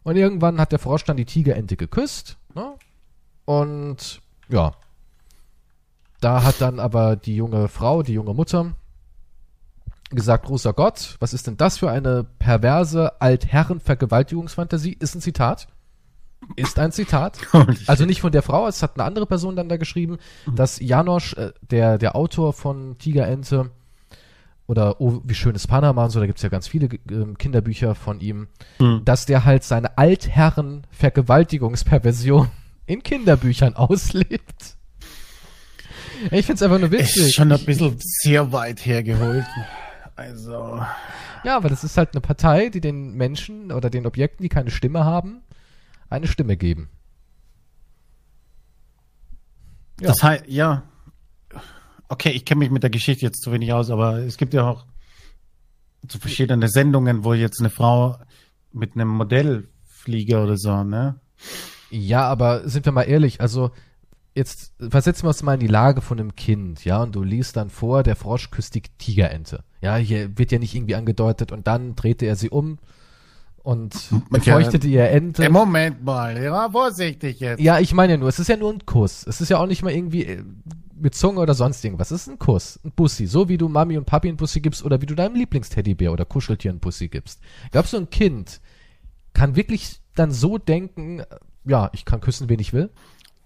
Und 0.03 0.17
irgendwann 0.17 0.61
hat 0.61 0.73
der 0.73 0.79
Frosch 0.79 1.05
dann 1.05 1.17
die 1.17 1.25
Tigerente 1.25 1.77
geküsst. 1.77 2.37
Ne? 2.55 2.75
Und 3.45 4.21
ja. 4.49 4.73
Da 6.21 6.43
hat 6.45 6.61
dann 6.61 6.79
aber 6.79 7.17
die 7.17 7.37
junge 7.37 7.69
Frau, 7.69 8.03
die 8.03 8.13
junge 8.13 8.35
Mutter, 8.35 8.75
gesagt, 10.11 10.47
großer 10.47 10.73
Gott, 10.73 11.17
was 11.21 11.33
ist 11.33 11.47
denn 11.47 11.57
das 11.57 11.79
für 11.79 11.91
eine 11.91 12.27
perverse 12.39 13.21
Altherren-Vergewaltigungsfantasie? 13.21 14.97
Ist 14.99 15.15
ein 15.15 15.21
Zitat. 15.21 15.69
Ist 16.57 16.79
ein 16.79 16.93
Zitat. 16.93 17.39
also 17.87 18.05
nicht 18.05 18.21
von 18.21 18.33
der 18.33 18.43
Frau, 18.43 18.67
es 18.67 18.83
hat 18.83 18.97
eine 18.97 19.05
andere 19.05 19.27
Person 19.27 19.57
dann 19.57 19.69
da 19.69 19.77
geschrieben, 19.77 20.19
mhm. 20.47 20.57
dass 20.57 20.81
Janosch, 20.81 21.35
äh, 21.35 21.53
der, 21.63 21.99
der 21.99 22.17
Autor 22.17 22.53
von 22.53 22.99
Tigerente 22.99 23.71
oder 24.67 25.01
Oh, 25.01 25.21
wie 25.25 25.35
schön 25.35 25.55
ist 25.55 25.67
Panama 25.67 26.05
und 26.05 26.11
so, 26.11 26.21
da 26.21 26.27
gibt's 26.27 26.43
ja 26.43 26.49
ganz 26.49 26.69
viele 26.69 26.87
äh, 26.87 27.35
Kinderbücher 27.39 27.95
von 27.95 28.21
ihm, 28.21 28.49
mhm. 28.79 29.03
dass 29.05 29.27
der 29.27 29.45
halt 29.45 29.65
seine 29.65 29.99
Altherren-Vergewaltigungsperversion 29.99 32.49
in 32.87 33.03
Kinderbüchern 33.03 33.77
auslebt. 33.77 34.77
Ich 36.31 36.47
find's 36.47 36.63
einfach 36.63 36.79
nur 36.79 36.91
witzig. 36.91 37.17
Ist 37.17 37.35
schon 37.35 37.51
ein 37.51 37.65
bisschen 37.65 37.97
sehr 37.99 38.53
weit 38.53 38.85
hergeholt. 38.85 39.47
Also. 40.21 40.85
Ja, 41.45 41.57
aber 41.57 41.71
das 41.71 41.83
ist 41.83 41.97
halt 41.97 42.11
eine 42.13 42.21
Partei, 42.21 42.69
die 42.69 42.83
den 42.83 43.15
Menschen 43.15 43.73
oder 43.73 43.89
den 43.89 44.07
Objekten, 44.07 44.43
die 44.43 44.51
keine 44.51 44.71
Stimme 44.71 45.07
haben, 45.07 45.41
eine 46.11 46.27
Stimme 46.27 46.59
geben. 46.59 46.91
Ja. 49.99 50.09
Das 50.09 50.23
heißt, 50.23 50.45
ja. 50.47 50.83
Okay, 52.09 52.33
ich 52.33 52.45
kenne 52.45 52.59
mich 52.59 52.71
mit 52.71 52.83
der 52.83 52.91
Geschichte 52.91 53.25
jetzt 53.25 53.43
zu 53.43 53.51
wenig 53.51 53.73
aus, 53.73 53.89
aber 53.89 54.19
es 54.19 54.37
gibt 54.37 54.53
ja 54.53 54.69
auch 54.69 54.85
so 56.07 56.19
verschiedene 56.19 56.69
Sendungen, 56.69 57.25
wo 57.25 57.33
jetzt 57.33 57.61
eine 57.61 57.71
Frau 57.71 58.19
mit 58.73 58.97
einem 58.97 59.09
Modellflieger 59.09 60.43
oder 60.43 60.59
so, 60.59 60.85
ne? 60.85 61.19
Ja, 61.89 62.29
aber 62.29 62.69
sind 62.69 62.85
wir 62.85 62.93
mal 62.93 63.05
ehrlich, 63.05 63.41
also 63.41 63.71
jetzt 64.35 64.75
versetzen 64.79 65.25
wir 65.25 65.29
uns 65.29 65.43
mal 65.43 65.55
in 65.55 65.61
die 65.61 65.67
Lage 65.67 66.03
von 66.03 66.21
einem 66.21 66.37
Kind, 66.37 66.85
ja, 66.85 67.03
und 67.03 67.15
du 67.15 67.23
liest 67.23 67.57
dann 67.57 67.71
vor, 67.71 68.03
der 68.03 68.17
Frosch 68.17 68.51
küsst 68.51 68.75
die 68.75 68.83
Tigerente. 68.83 69.65
Ja, 69.81 69.97
hier 69.97 70.37
wird 70.39 70.53
ja 70.53 70.59
nicht 70.59 70.75
irgendwie 70.75 70.95
angedeutet 70.95 71.53
und 71.53 71.67
dann 71.67 71.97
drehte 71.97 72.27
er 72.27 72.37
sie 72.37 72.51
um 72.51 72.79
und 73.63 74.11
befeuchtete 74.31 74.87
okay. 74.87 74.95
ihr 74.95 75.11
Ente. 75.11 75.45
Im 75.45 75.53
Moment 75.53 76.03
mal, 76.05 76.43
ja, 76.43 76.71
vorsichtig 76.71 77.41
jetzt. 77.41 77.61
Ja, 77.61 77.79
ich 77.79 77.93
meine 77.93 78.15
ja 78.15 78.19
nur, 78.19 78.29
es 78.29 78.39
ist 78.39 78.49
ja 78.49 78.57
nur 78.57 78.73
ein 78.73 78.85
Kuss. 78.87 79.27
Es 79.27 79.41
ist 79.41 79.49
ja 79.49 79.59
auch 79.59 79.67
nicht 79.67 79.83
mal 79.83 79.93
irgendwie 79.93 80.25
äh, 80.25 80.43
mit 80.99 81.15
Zunge 81.15 81.41
oder 81.41 81.55
sonst 81.55 81.85
irgendwas. 81.85 82.11
Es 82.11 82.23
ist 82.23 82.29
ein 82.29 82.39
Kuss, 82.39 82.79
ein 82.85 82.93
Bussi. 82.93 83.27
So 83.27 83.49
wie 83.49 83.59
du 83.59 83.69
Mami 83.69 83.99
und 83.99 84.07
Papi 84.07 84.29
ein 84.29 84.37
Bussi 84.37 84.61
gibst 84.61 84.85
oder 84.85 85.01
wie 85.01 85.07
du 85.07 85.15
deinem 85.15 85.35
Lieblingsteddybär 85.35 86.13
oder 86.13 86.25
Kuscheltier 86.25 86.73
ein 86.73 86.81
Bussi 86.81 87.09
gibst. 87.09 87.41
Glaubst 87.71 87.93
du, 87.93 87.99
ein 87.99 88.11
Kind 88.11 88.61
kann 89.33 89.57
wirklich 89.57 90.01
dann 90.15 90.33
so 90.33 90.59
denken, 90.59 91.23
ja, 91.65 91.91
ich 91.93 92.05
kann 92.05 92.21
küssen, 92.21 92.49
wen 92.49 92.61
ich 92.61 92.73
will? 92.73 92.91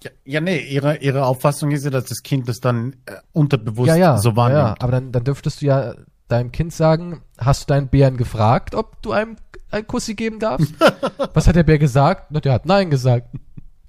Ja, 0.02 0.10
ja, 0.24 0.40
nee, 0.40 0.58
ihre, 0.58 0.98
ihre 0.98 1.24
Auffassung 1.24 1.70
ist 1.70 1.84
ja, 1.84 1.90
dass 1.90 2.04
das 2.04 2.22
Kind 2.22 2.48
das 2.48 2.60
dann 2.60 2.96
äh, 3.06 3.16
unterbewusst 3.32 3.88
ja, 3.88 3.96
ja, 3.96 4.18
so 4.18 4.36
wahrnimmt. 4.36 4.60
Ja, 4.60 4.74
aber 4.78 4.92
dann, 4.92 5.12
dann 5.12 5.24
dürftest 5.24 5.62
du 5.62 5.66
ja 5.66 5.94
deinem 6.28 6.52
Kind 6.52 6.72
sagen, 6.72 7.22
hast 7.38 7.62
du 7.62 7.74
deinen 7.74 7.88
Bären 7.88 8.16
gefragt, 8.16 8.74
ob 8.74 9.00
du 9.02 9.12
einem 9.12 9.36
einen 9.70 9.86
Kussi 9.86 10.14
geben 10.14 10.38
darfst? 10.38 10.74
Was 11.34 11.46
hat 11.46 11.56
der 11.56 11.64
Bär 11.64 11.78
gesagt? 11.78 12.30
Na, 12.30 12.40
der 12.40 12.52
hat 12.52 12.66
Nein 12.66 12.90
gesagt. 12.90 13.28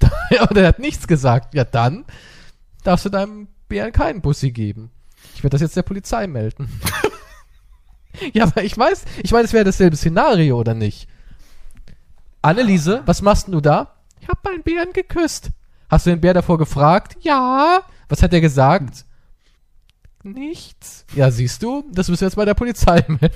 Aber 0.39 0.53
der 0.53 0.67
hat 0.67 0.79
nichts 0.79 1.07
gesagt. 1.07 1.53
Ja, 1.53 1.63
dann 1.63 2.05
darfst 2.83 3.05
du 3.05 3.09
deinem 3.09 3.47
Bären 3.67 3.91
keinen 3.91 4.21
Bussi 4.21 4.51
geben. 4.51 4.91
Ich 5.35 5.43
werde 5.43 5.55
das 5.55 5.61
jetzt 5.61 5.75
der 5.75 5.83
Polizei 5.83 6.27
melden. 6.27 6.69
ja, 8.33 8.43
aber 8.45 8.63
ich 8.63 8.77
weiß, 8.77 9.05
ich 9.23 9.31
meine, 9.31 9.45
es 9.45 9.53
wäre 9.53 9.65
dasselbe 9.65 9.95
Szenario, 9.97 10.59
oder 10.59 10.73
nicht? 10.73 11.07
Anneliese, 12.41 13.01
was 13.05 13.21
machst 13.21 13.47
du 13.47 13.59
da? 13.59 13.95
Ich 14.21 14.27
habe 14.27 14.39
meinen 14.43 14.63
Bären 14.63 14.93
geküsst. 14.93 15.49
Hast 15.89 16.05
du 16.05 16.11
den 16.11 16.21
Bär 16.21 16.33
davor 16.33 16.57
gefragt? 16.57 17.17
Ja. 17.21 17.81
Was 18.07 18.21
hat 18.21 18.33
er 18.33 18.41
gesagt? 18.41 19.05
Nichts. 20.25 21.05
Ja, 21.15 21.29
siehst 21.29 21.61
du, 21.61 21.83
das 21.91 22.07
müssen 22.09 22.21
wir 22.21 22.27
jetzt 22.27 22.35
bei 22.35 22.45
der 22.45 22.55
Polizei 22.55 23.05
melden. 23.07 23.29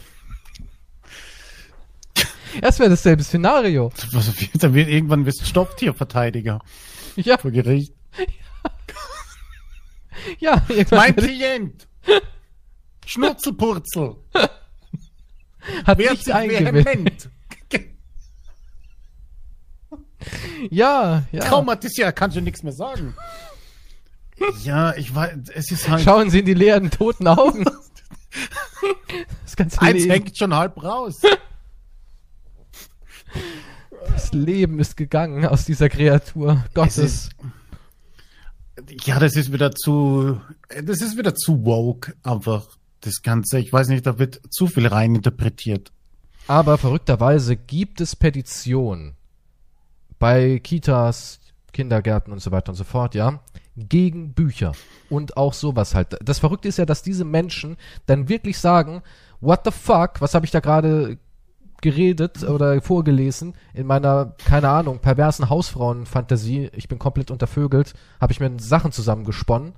Das 2.62 2.80
wäre 2.80 2.90
dasselbe 2.90 3.24
Szenario. 3.24 3.92
Was, 4.12 4.34
dann 4.56 4.74
wird 4.74 4.90
irgendwann 4.90 5.24
bist 5.24 5.42
du 5.42 5.46
Stofftierverteidiger. 5.46 6.60
Ja. 7.16 7.38
Vor 7.38 7.52
Gericht. 7.52 7.94
Ja, 10.40 10.66
irgendwann. 10.68 11.00
Mein 11.00 11.16
Klient. 11.16 11.88
Schnurzelpurzel. 13.06 14.18
Hat 15.86 15.98
Wer 15.98 16.12
nicht 16.12 16.30
eingewilligt. 16.30 17.30
ja, 20.70 21.24
ja. 21.32 21.40
Traumatisiert, 21.40 22.14
kannst 22.18 22.36
du 22.36 22.42
nichts 22.42 22.62
mehr 22.62 22.74
sagen. 22.74 23.16
Ja, 24.64 24.96
ich 24.96 25.14
weiß, 25.14 25.38
es 25.54 25.72
ist 25.72 25.90
halt. 25.90 26.04
Schauen 26.04 26.30
Sie 26.30 26.40
in 26.40 26.46
die 26.46 26.54
leeren, 26.54 26.90
toten 26.92 27.28
Augen. 27.28 27.66
das 29.44 29.56
ganze 29.56 29.82
Eins 29.82 30.00
Leben. 30.04 30.12
hängt 30.12 30.38
schon 30.38 30.56
halb 30.56 30.82
raus. 30.84 31.22
Das 34.14 34.32
Leben 34.34 34.80
ist 34.80 34.98
gegangen 34.98 35.46
aus 35.46 35.66
dieser 35.66 35.90
Kreatur 35.90 36.64
Gottes. 36.74 36.98
Es 36.98 37.30
ist, 38.88 39.06
Ja, 39.06 39.20
das 39.20 39.36
ist 39.36 39.52
wieder 39.54 39.72
zu, 39.74 40.40
das 40.84 41.02
ist 41.02 41.18
wieder 41.18 41.36
zu 41.36 41.64
woke, 41.66 42.14
einfach 42.24 42.68
das 43.02 43.22
Ganze. 43.22 43.60
Ich 43.60 43.72
weiß 43.72 43.88
nicht, 43.90 44.06
da 44.06 44.18
wird 44.20 44.42
zu 44.50 44.68
viel 44.68 44.88
rein 44.88 45.16
interpretiert. 45.16 45.92
Aber 46.48 46.78
verrückterweise 46.78 47.56
gibt 47.56 48.02
es 48.02 48.16
Petitionen 48.16 49.16
bei 50.18 50.60
Kitas, 50.60 51.40
Kindergärten 51.72 52.34
und 52.34 52.40
so 52.40 52.52
weiter 52.52 52.70
und 52.72 52.76
so 52.76 52.84
fort, 52.84 53.14
ja, 53.16 53.40
gegen 53.88 54.34
Bücher 54.34 54.74
und 55.10 55.38
auch 55.38 55.54
sowas 55.54 55.96
halt. 55.96 56.18
Das 56.24 56.40
Verrückte 56.40 56.68
ist 56.68 56.78
ja, 56.78 56.86
dass 56.86 57.04
diese 57.04 57.24
Menschen 57.24 57.78
dann 58.06 58.28
wirklich 58.28 58.58
sagen, 58.58 59.02
what 59.40 59.62
the 59.64 59.72
fuck, 59.72 60.20
was 60.20 60.34
habe 60.34 60.46
ich 60.46 60.52
da 60.52 60.60
gerade 60.60 61.18
geredet 61.82 62.44
oder 62.44 62.82
vorgelesen 62.82 63.54
in 63.74 63.88
meiner, 63.88 64.36
keine 64.46 64.70
Ahnung, 64.70 65.00
perversen 65.00 65.50
Hausfrauenfantasie. 65.50 66.70
Ich 66.74 66.88
bin 66.88 67.00
komplett 67.00 67.32
untervögelt, 67.32 67.94
habe 68.20 68.34
ich 68.34 68.40
mir 68.40 68.52
Sachen 68.60 68.92
zusammengesponnen. 68.92 69.74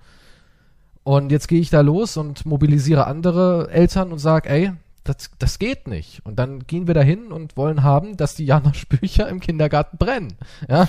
Und 1.03 1.31
jetzt 1.31 1.47
gehe 1.47 1.59
ich 1.59 1.69
da 1.69 1.81
los 1.81 2.17
und 2.17 2.45
mobilisiere 2.45 3.07
andere 3.07 3.69
Eltern 3.71 4.11
und 4.11 4.19
sage, 4.19 4.49
ey, 4.49 4.71
das, 5.03 5.31
das 5.39 5.57
geht 5.57 5.87
nicht. 5.87 6.23
Und 6.25 6.37
dann 6.37 6.67
gehen 6.67 6.87
wir 6.87 6.93
dahin 6.93 7.31
und 7.31 7.57
wollen 7.57 7.83
haben, 7.83 8.17
dass 8.17 8.35
die 8.35 8.45
Janosch-Bücher 8.45 9.27
im 9.27 9.39
Kindergarten 9.39 9.97
brennen. 9.97 10.33
Ja. 10.69 10.87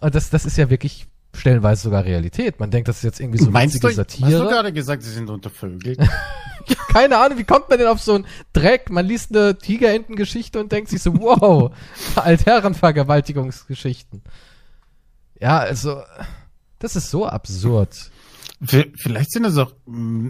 Und 0.00 0.14
das, 0.14 0.30
das 0.30 0.44
ist 0.44 0.56
ja 0.58 0.70
wirklich 0.70 1.06
stellenweise 1.34 1.82
sogar 1.82 2.04
Realität. 2.04 2.60
Man 2.60 2.70
denkt, 2.70 2.88
das 2.88 2.98
ist 2.98 3.04
jetzt 3.04 3.20
irgendwie 3.20 3.38
so 3.38 3.50
Meinst 3.50 3.76
witzige 3.76 3.90
du, 3.90 3.96
Satire. 3.96 4.26
Hast 4.26 4.40
du 4.40 4.48
gerade 4.48 4.72
gesagt, 4.72 5.02
sie 5.02 5.10
sind 5.10 5.30
untervögelt? 5.30 5.98
Keine 6.88 7.18
Ahnung, 7.18 7.38
wie 7.38 7.44
kommt 7.44 7.68
man 7.68 7.78
denn 7.78 7.86
auf 7.88 8.00
so 8.00 8.14
einen 8.14 8.26
Dreck? 8.52 8.90
Man 8.90 9.06
liest 9.06 9.34
eine 9.34 9.56
Tigerentengeschichte 9.56 10.60
und 10.60 10.72
denkt 10.72 10.90
sich 10.90 11.02
so, 11.02 11.14
wow, 11.14 11.72
Altherrenvergewaltigungsgeschichten. 12.16 14.22
Ja, 15.40 15.58
also, 15.58 16.02
das 16.78 16.96
ist 16.96 17.10
so 17.10 17.26
absurd. 17.26 18.10
Vielleicht 18.62 19.32
sind 19.32 19.46
es 19.46 19.56
auch, 19.56 19.72
mm, 19.86 20.28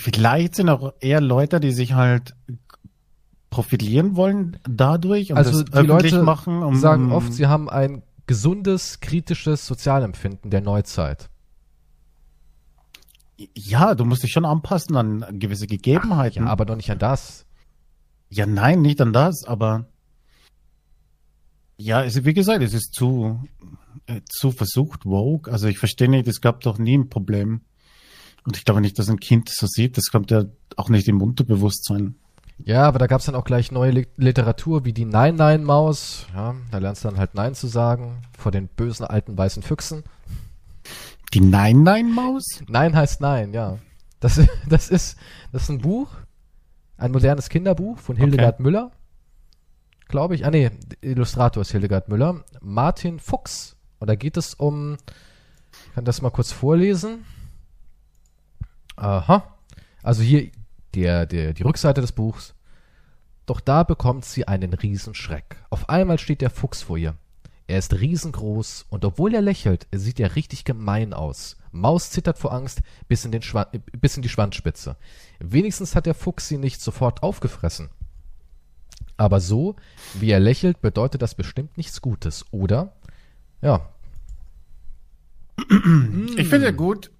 vielleicht 0.00 0.56
sind 0.56 0.68
auch 0.68 0.94
eher 1.00 1.20
Leute, 1.20 1.60
die 1.60 1.70
sich 1.70 1.92
halt 1.92 2.34
profilieren 3.50 4.16
wollen 4.16 4.58
dadurch 4.68 5.30
und 5.30 5.38
also 5.38 5.62
das 5.62 5.80
die 5.80 5.86
Leute 5.86 6.24
machen. 6.24 6.64
Um, 6.64 6.74
sagen 6.76 7.12
oft, 7.12 7.32
sie 7.32 7.46
haben 7.46 7.70
ein 7.70 8.02
gesundes, 8.26 9.00
kritisches 9.00 9.66
Sozialempfinden 9.66 10.50
der 10.50 10.60
Neuzeit. 10.60 11.28
Ja, 13.54 13.94
du 13.94 14.04
musst 14.04 14.22
dich 14.22 14.32
schon 14.32 14.44
anpassen 14.44 14.96
an 14.96 15.38
gewisse 15.38 15.66
Gegebenheiten. 15.66 16.42
Ach, 16.42 16.46
ja, 16.46 16.52
aber 16.52 16.64
doch 16.64 16.76
nicht 16.76 16.90
an 16.90 16.98
das. 16.98 17.44
Ja, 18.30 18.46
nein, 18.46 18.82
nicht 18.82 19.00
an 19.00 19.12
das, 19.12 19.44
aber 19.44 19.86
ja, 21.78 22.02
es, 22.02 22.24
wie 22.24 22.34
gesagt, 22.34 22.62
es 22.62 22.72
ist 22.72 22.94
zu, 22.94 23.40
äh, 24.06 24.22
zu 24.26 24.50
versucht, 24.50 25.02
Vogue. 25.02 25.52
Also 25.52 25.68
ich 25.68 25.78
verstehe 25.78 26.08
nicht, 26.08 26.26
es 26.26 26.40
gab 26.40 26.62
doch 26.62 26.78
nie 26.78 26.96
ein 26.96 27.10
Problem. 27.10 27.60
Und 28.44 28.56
ich 28.56 28.64
glaube 28.64 28.80
nicht, 28.80 28.98
dass 28.98 29.10
ein 29.10 29.20
Kind 29.20 29.50
so 29.50 29.66
sieht. 29.66 29.96
Das 29.96 30.06
kommt 30.06 30.30
ja 30.30 30.44
auch 30.76 30.88
nicht 30.88 31.08
im 31.08 31.20
Unterbewusstsein. 31.20 32.14
Ja, 32.58 32.84
aber 32.84 32.98
da 32.98 33.06
gab 33.06 33.20
es 33.20 33.26
dann 33.26 33.34
auch 33.34 33.44
gleich 33.44 33.70
neue 33.70 34.06
Literatur 34.16 34.84
wie 34.84 34.92
die 34.92 35.04
Nein-Nein-Maus. 35.04 36.26
Ja, 36.34 36.54
da 36.70 36.78
lernst 36.78 37.04
du 37.04 37.08
dann 37.08 37.18
halt 37.18 37.34
Nein 37.34 37.54
zu 37.54 37.66
sagen 37.66 38.22
vor 38.36 38.50
den 38.50 38.68
bösen 38.68 39.04
alten 39.06 39.36
weißen 39.36 39.62
Füchsen. 39.62 40.04
Die 41.34 41.40
Nein-Nein-Maus? 41.40 42.62
Nein 42.66 42.96
heißt 42.96 43.20
Nein, 43.20 43.52
ja. 43.52 43.78
Das, 44.20 44.40
das, 44.68 44.88
ist, 44.88 45.18
das 45.52 45.64
ist 45.64 45.68
ein 45.68 45.80
Buch, 45.80 46.08
ein 46.96 47.12
modernes 47.12 47.48
Kinderbuch 47.48 47.98
von 47.98 48.16
Hildegard 48.16 48.54
okay. 48.54 48.62
Müller. 48.62 48.90
Glaube 50.08 50.34
ich. 50.34 50.46
Ah, 50.46 50.50
nee, 50.50 50.70
Illustrator 51.00 51.60
ist 51.60 51.72
Hildegard 51.72 52.08
Müller. 52.08 52.44
Martin 52.60 53.18
Fuchs. 53.18 53.76
Und 53.98 54.08
da 54.08 54.14
geht 54.14 54.36
es 54.36 54.54
um, 54.54 54.96
ich 55.88 55.94
kann 55.94 56.04
das 56.04 56.22
mal 56.22 56.30
kurz 56.30 56.52
vorlesen. 56.52 57.24
Aha. 58.96 59.44
Also 60.02 60.22
hier 60.22 60.50
der, 60.96 61.26
der, 61.26 61.52
die 61.52 61.62
Rückseite 61.62 62.00
des 62.00 62.12
Buchs. 62.12 62.54
Doch 63.44 63.60
da 63.60 63.84
bekommt 63.84 64.24
sie 64.24 64.48
einen 64.48 64.72
Riesenschreck. 64.72 65.56
Auf 65.70 65.88
einmal 65.88 66.18
steht 66.18 66.40
der 66.40 66.50
Fuchs 66.50 66.82
vor 66.82 66.96
ihr. 66.96 67.14
Er 67.68 67.78
ist 67.78 67.94
riesengroß 67.94 68.86
und 68.88 69.04
obwohl 69.04 69.34
er 69.34 69.42
lächelt, 69.42 69.86
sieht 69.92 70.20
er 70.20 70.36
richtig 70.36 70.64
gemein 70.64 71.12
aus. 71.12 71.56
Maus 71.72 72.10
zittert 72.10 72.38
vor 72.38 72.52
Angst 72.52 72.80
bis 73.08 73.24
in, 73.24 73.32
den 73.32 73.42
Schwa 73.42 73.66
bis 73.92 74.16
in 74.16 74.22
die 74.22 74.28
Schwanzspitze. 74.28 74.96
Wenigstens 75.38 75.94
hat 75.94 76.06
der 76.06 76.14
Fuchs 76.14 76.48
sie 76.48 76.58
nicht 76.58 76.80
sofort 76.80 77.22
aufgefressen. 77.22 77.90
Aber 79.16 79.40
so, 79.40 79.76
wie 80.14 80.30
er 80.30 80.40
lächelt, 80.40 80.80
bedeutet 80.80 81.22
das 81.22 81.34
bestimmt 81.34 81.76
nichts 81.76 82.00
Gutes, 82.00 82.44
oder? 82.52 82.92
Ja. 83.60 83.88
Ich 86.36 86.48
finde 86.48 86.66
ja 86.66 86.70
gut, 86.70 87.10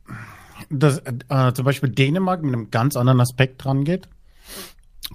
dass 0.70 0.98
äh, 0.98 1.52
zum 1.54 1.64
Beispiel 1.64 1.90
Dänemark 1.90 2.42
mit 2.42 2.54
einem 2.54 2.70
ganz 2.70 2.96
anderen 2.96 3.20
Aspekt 3.20 3.64
dran 3.64 3.84
geht. 3.84 4.08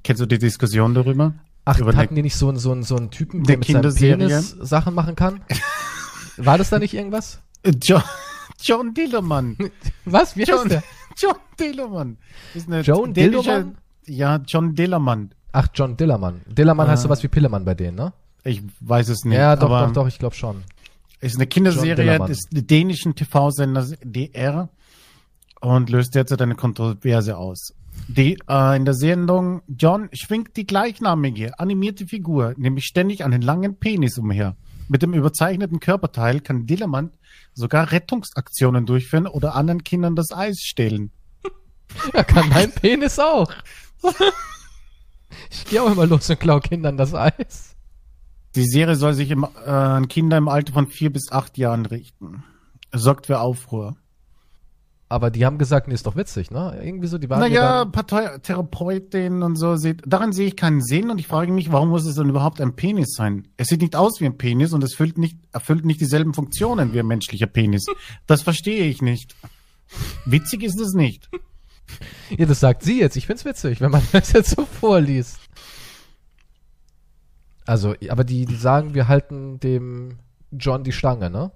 Kennst 0.03 0.21
du 0.21 0.25
die 0.25 0.39
Diskussion 0.39 0.93
darüber? 0.93 1.33
Ach, 1.65 1.77
Über 1.77 1.95
hatten 1.95 2.15
die 2.15 2.23
nicht 2.23 2.35
so, 2.35 2.49
einen 2.49 2.57
so, 2.57 2.71
einen 2.71 2.83
so 2.83 2.95
einen 2.95 3.11
Typen, 3.11 3.43
der 3.43 3.57
mit 3.57 3.67
seinem 3.67 3.93
Penis 3.93 4.51
Sachen 4.59 4.95
machen 4.95 5.15
kann? 5.15 5.41
War 6.37 6.57
das 6.57 6.69
da 6.69 6.79
nicht 6.79 6.93
irgendwas? 6.93 7.39
John, 7.81 8.01
John 8.61 8.93
Dillermann. 8.93 9.57
Was? 10.05 10.35
Wie 10.35 10.43
John, 10.43 10.59
heißt 10.59 10.71
der? 10.71 10.83
John 11.17 11.35
Dillermann. 11.59 12.17
John 12.83 13.13
Dillermann? 13.13 13.77
Ja, 14.07 14.41
John 14.47 14.73
Dillermann. 14.73 15.35
Ach, 15.51 15.67
John 15.73 15.97
Dillermann. 15.97 16.41
Dillermann 16.47 16.87
äh, 16.87 16.91
heißt 16.91 17.03
sowas 17.03 17.21
wie 17.21 17.27
Pillemann 17.27 17.63
bei 17.63 17.75
denen, 17.75 17.97
ne? 17.97 18.13
Ich 18.43 18.63
weiß 18.79 19.09
es 19.09 19.23
nicht. 19.23 19.37
Ja, 19.37 19.55
doch, 19.55 19.69
doch, 19.69 19.93
doch, 19.93 20.07
ich 20.07 20.17
glaube 20.17 20.35
schon. 20.35 20.63
Ist 21.19 21.35
eine 21.35 21.45
Kinderserie 21.45 22.17
des 22.25 22.39
dänischen 22.49 23.13
TV-Senders 23.13 23.93
DR 24.03 24.69
und 25.61 25.89
löst 25.89 26.15
derzeit 26.15 26.41
eine 26.41 26.55
Kontroverse 26.55 27.37
aus. 27.37 27.73
Die, 28.07 28.37
äh, 28.49 28.75
in 28.75 28.85
der 28.85 28.93
Sendung 28.93 29.61
John 29.67 30.09
schwingt 30.11 30.57
die 30.57 30.65
gleichnamige 30.65 31.57
animierte 31.59 32.07
Figur, 32.07 32.53
nämlich 32.57 32.85
ständig 32.85 33.23
einen 33.23 33.41
langen 33.41 33.77
Penis 33.77 34.17
umher. 34.17 34.57
Mit 34.89 35.03
dem 35.03 35.13
überzeichneten 35.13 35.79
Körperteil 35.79 36.41
kann 36.41 36.65
Dillermann 36.65 37.11
sogar 37.53 37.91
Rettungsaktionen 37.91 38.85
durchführen 38.85 39.27
oder 39.27 39.55
anderen 39.55 39.83
Kindern 39.83 40.15
das 40.15 40.31
Eis 40.31 40.59
stehlen. 40.59 41.11
Ja, 42.13 42.23
kann 42.23 42.47
mein 42.47 42.71
Penis 42.71 43.19
auch. 43.19 43.51
ich 45.49 45.65
gehe 45.65 45.83
auch 45.83 45.91
immer 45.91 46.05
los 46.05 46.29
und 46.29 46.39
klaue 46.39 46.61
Kindern 46.61 46.95
das 46.95 47.13
Eis. 47.13 47.75
Die 48.55 48.65
Serie 48.65 48.95
soll 48.95 49.13
sich 49.13 49.29
im, 49.29 49.45
äh, 49.65 49.69
an 49.69 50.07
Kinder 50.07 50.37
im 50.37 50.47
Alter 50.47 50.71
von 50.71 50.87
vier 50.87 51.11
bis 51.11 51.33
acht 51.33 51.57
Jahren 51.57 51.85
richten. 51.85 52.45
Sorgt 52.93 53.27
für 53.27 53.41
Aufruhr. 53.41 53.97
Aber 55.11 55.29
die 55.29 55.45
haben 55.45 55.57
gesagt, 55.57 55.89
nee, 55.89 55.93
ist 55.93 56.07
doch 56.07 56.15
witzig, 56.15 56.51
ne? 56.51 56.79
Irgendwie 56.81 57.07
so, 57.07 57.17
die 57.17 57.29
waren. 57.29 57.41
Naja, 57.41 57.83
Paartherapeutinnen 57.83 59.43
und 59.43 59.57
so, 59.57 59.75
sieht, 59.75 60.03
daran 60.07 60.31
sehe 60.31 60.47
ich 60.47 60.55
keinen 60.55 60.81
Sinn 60.81 61.09
und 61.09 61.19
ich 61.19 61.27
frage 61.27 61.51
mich, 61.51 61.69
warum 61.69 61.89
muss 61.89 62.05
es 62.05 62.15
denn 62.15 62.29
überhaupt 62.29 62.61
ein 62.61 62.77
Penis 62.77 63.15
sein? 63.17 63.45
Es 63.57 63.67
sieht 63.67 63.81
nicht 63.81 63.97
aus 63.97 64.21
wie 64.21 64.25
ein 64.25 64.37
Penis 64.37 64.71
und 64.71 64.81
es 64.85 64.91
erfüllt 64.91 65.17
nicht, 65.17 65.37
erfüllt 65.51 65.83
nicht 65.83 65.99
dieselben 65.99 66.33
Funktionen 66.33 66.93
wie 66.93 66.99
ein 67.01 67.07
menschlicher 67.07 67.47
Penis. 67.47 67.87
Das 68.25 68.41
verstehe 68.41 68.85
ich 68.85 69.01
nicht. 69.01 69.35
Witzig 70.23 70.63
ist 70.63 70.79
es 70.79 70.93
nicht. 70.93 71.29
Ja, 72.29 72.45
das 72.45 72.61
sagt 72.61 72.83
sie 72.83 73.01
jetzt. 73.01 73.17
Ich 73.17 73.27
find's 73.27 73.43
witzig, 73.43 73.81
wenn 73.81 73.91
man 73.91 74.03
das 74.13 74.31
jetzt 74.31 74.55
so 74.55 74.65
vorliest. 74.65 75.41
Also, 77.65 77.95
aber 78.07 78.23
die, 78.23 78.45
die 78.45 78.55
sagen, 78.55 78.93
wir 78.93 79.09
halten 79.09 79.59
dem 79.59 80.19
John 80.51 80.85
die 80.85 80.93
Stange, 80.93 81.29
ne? 81.29 81.51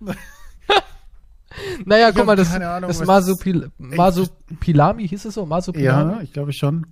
Naja, 1.84 2.12
guck 2.12 2.26
mal, 2.26 2.36
das, 2.36 2.52
Ahnung, 2.52 2.88
das 2.88 3.04
Masupil 3.04 3.70
Masupilami 3.78 5.08
hieß 5.08 5.24
es 5.24 5.34
so? 5.34 5.46
Masupilami? 5.46 6.12
Ja, 6.12 6.20
ich 6.20 6.32
glaube 6.32 6.52
schon. 6.52 6.86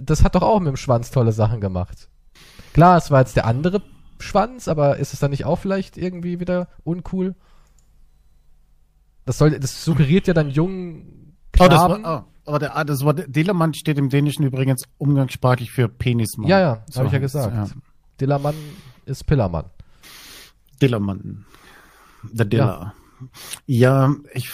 Das 0.00 0.24
hat 0.24 0.34
doch 0.34 0.42
auch 0.42 0.60
mit 0.60 0.68
dem 0.68 0.76
Schwanz 0.76 1.10
tolle 1.10 1.32
Sachen 1.32 1.60
gemacht. 1.60 2.08
Klar, 2.74 2.98
es 2.98 3.10
war 3.10 3.20
jetzt 3.20 3.36
der 3.36 3.46
andere 3.46 3.82
Schwanz, 4.18 4.68
aber 4.68 4.98
ist 4.98 5.12
es 5.12 5.20
dann 5.20 5.30
nicht 5.30 5.44
auch 5.44 5.56
vielleicht 5.56 5.96
irgendwie 5.96 6.40
wieder 6.40 6.68
uncool? 6.84 7.34
Das 9.24 9.38
soll, 9.38 9.58
das 9.58 9.84
suggeriert 9.84 10.26
ja 10.26 10.34
dann 10.34 10.50
jungen 10.50 11.36
Knaben. 11.52 11.66
Oh, 11.66 11.68
das 11.68 12.02
war, 12.04 12.24
oh, 12.24 12.48
aber 12.48 12.58
der, 12.58 12.76
ah, 12.76 12.84
das 12.84 13.04
Wort 13.04 13.24
Dillermann 13.26 13.74
steht 13.74 13.98
im 13.98 14.08
Dänischen 14.08 14.44
übrigens 14.44 14.84
umgangssprachlich 14.98 15.72
für 15.72 15.88
Penismann. 15.88 16.48
Ja, 16.48 16.60
ja, 16.60 16.84
so 16.88 16.98
habe 16.98 17.08
ich 17.08 17.12
ja 17.12 17.18
gesagt. 17.18 17.54
Ja. 17.54 17.66
Dillermann 18.20 18.54
ist 19.04 19.26
Pillermann. 19.26 19.64
Dillermann. 20.80 21.44
Der 22.32 22.46
Diller. 22.46 22.94
Ja. 23.66 24.14
Ich, 24.32 24.50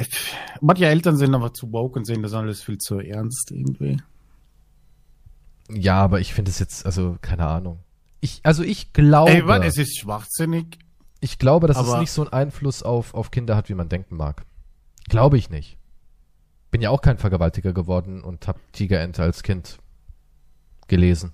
ich. 0.00 0.34
Manche 0.60 0.86
Eltern 0.86 1.16
sind 1.16 1.34
aber 1.34 1.54
zu 1.54 1.72
woke 1.72 1.98
und 1.98 2.04
sehen 2.04 2.22
das 2.22 2.34
alles 2.34 2.62
viel 2.62 2.78
zu 2.78 2.98
ernst 3.00 3.50
irgendwie. 3.50 4.00
Ja, 5.70 6.02
aber 6.02 6.20
ich 6.20 6.32
finde 6.32 6.50
es 6.50 6.58
jetzt, 6.58 6.86
also, 6.86 7.18
keine 7.20 7.46
Ahnung. 7.46 7.80
Ich, 8.20 8.40
also 8.42 8.62
ich 8.62 8.92
glaube. 8.92 9.30
Ey, 9.30 9.42
Mann, 9.42 9.62
es 9.62 9.76
ist 9.76 9.98
schwachsinnig. 9.98 10.78
Ich 11.20 11.38
glaube, 11.38 11.66
dass 11.66 11.78
es 11.78 11.98
nicht 11.98 12.12
so 12.12 12.22
einen 12.22 12.32
Einfluss 12.32 12.82
auf, 12.82 13.14
auf 13.14 13.30
Kinder 13.30 13.56
hat, 13.56 13.68
wie 13.68 13.74
man 13.74 13.88
denken 13.88 14.16
mag. 14.16 14.44
Glaube 15.08 15.36
ich 15.36 15.50
nicht. 15.50 15.78
Bin 16.70 16.80
ja 16.80 16.90
auch 16.90 17.00
kein 17.00 17.18
Vergewaltiger 17.18 17.72
geworden 17.72 18.22
und 18.22 18.46
hab 18.46 18.60
Tigerente 18.72 19.22
als 19.22 19.42
Kind 19.42 19.78
gelesen. 20.86 21.32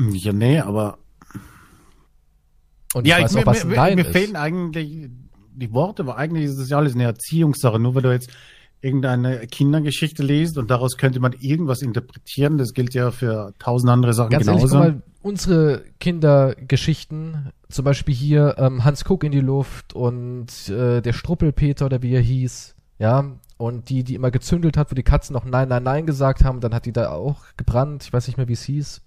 Ja, 0.00 0.32
nee, 0.32 0.60
aber. 0.60 0.98
Und 2.94 3.06
ja, 3.06 3.18
ich 3.18 3.24
weiß 3.24 3.34
ich, 3.34 3.38
auch, 3.42 3.46
was 3.46 3.64
mir, 3.64 3.76
Nein 3.76 3.96
mir, 3.96 4.04
mir 4.04 4.10
fehlen 4.10 4.36
eigentlich 4.36 5.10
die 5.54 5.72
Worte, 5.72 6.02
aber 6.02 6.16
eigentlich 6.16 6.44
ist 6.44 6.58
das 6.58 6.68
ja 6.68 6.78
alles 6.78 6.94
eine 6.94 7.04
Erziehungssache. 7.04 7.78
Nur 7.78 7.94
weil 7.94 8.02
du 8.02 8.12
jetzt 8.12 8.30
irgendeine 8.80 9.46
Kindergeschichte 9.46 10.22
liest 10.22 10.56
und 10.56 10.70
daraus 10.70 10.96
könnte 10.96 11.20
man 11.20 11.32
irgendwas 11.40 11.82
interpretieren. 11.82 12.58
Das 12.58 12.72
gilt 12.72 12.94
ja 12.94 13.10
für 13.10 13.52
tausend 13.58 13.90
andere 13.90 14.14
Sachen 14.14 14.30
Ganz 14.30 14.46
genauso. 14.46 14.76
Ehrlich, 14.78 14.94
mal, 14.94 15.02
unsere 15.20 15.84
Kindergeschichten, 15.98 17.50
zum 17.68 17.84
Beispiel 17.84 18.14
hier 18.14 18.54
ähm, 18.58 18.84
Hans 18.84 19.04
Kuck 19.04 19.24
in 19.24 19.32
die 19.32 19.40
Luft 19.40 19.94
und 19.94 20.68
äh, 20.68 21.00
der 21.00 21.12
Struppelpeter 21.12 21.86
oder 21.86 22.02
wie 22.02 22.14
er 22.14 22.20
hieß, 22.20 22.76
ja, 22.98 23.36
und 23.56 23.88
die, 23.88 24.04
die 24.04 24.14
immer 24.14 24.30
gezündelt 24.30 24.76
hat, 24.76 24.90
wo 24.90 24.94
die 24.94 25.02
Katzen 25.02 25.34
noch 25.34 25.44
Nein, 25.44 25.68
Nein, 25.68 25.82
Nein 25.82 26.06
gesagt 26.06 26.44
haben, 26.44 26.60
dann 26.60 26.72
hat 26.72 26.86
die 26.86 26.92
da 26.92 27.10
auch 27.10 27.42
gebrannt, 27.56 28.04
ich 28.04 28.12
weiß 28.12 28.28
nicht 28.28 28.36
mehr, 28.36 28.48
wie 28.48 28.52
es 28.52 28.62
hieß. 28.62 29.02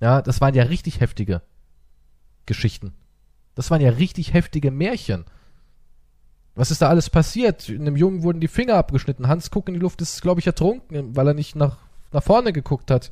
Ja, 0.00 0.22
das 0.22 0.40
waren 0.40 0.54
ja 0.54 0.64
richtig 0.64 1.00
heftige 1.00 1.42
Geschichten. 2.46 2.94
Das 3.54 3.70
waren 3.70 3.80
ja 3.80 3.90
richtig 3.90 4.32
heftige 4.32 4.70
Märchen. 4.70 5.24
Was 6.54 6.70
ist 6.70 6.82
da 6.82 6.88
alles 6.88 7.10
passiert? 7.10 7.68
Einem 7.68 7.96
Jungen 7.96 8.22
wurden 8.22 8.40
die 8.40 8.48
Finger 8.48 8.76
abgeschnitten. 8.76 9.26
Hans 9.26 9.50
Kuck 9.50 9.68
in 9.68 9.74
die 9.74 9.80
Luft 9.80 10.00
ist, 10.02 10.22
glaube 10.22 10.40
ich, 10.40 10.46
ertrunken, 10.46 11.16
weil 11.16 11.28
er 11.28 11.34
nicht 11.34 11.56
nach, 11.56 11.78
nach 12.12 12.22
vorne 12.22 12.52
geguckt 12.52 12.90
hat. 12.90 13.10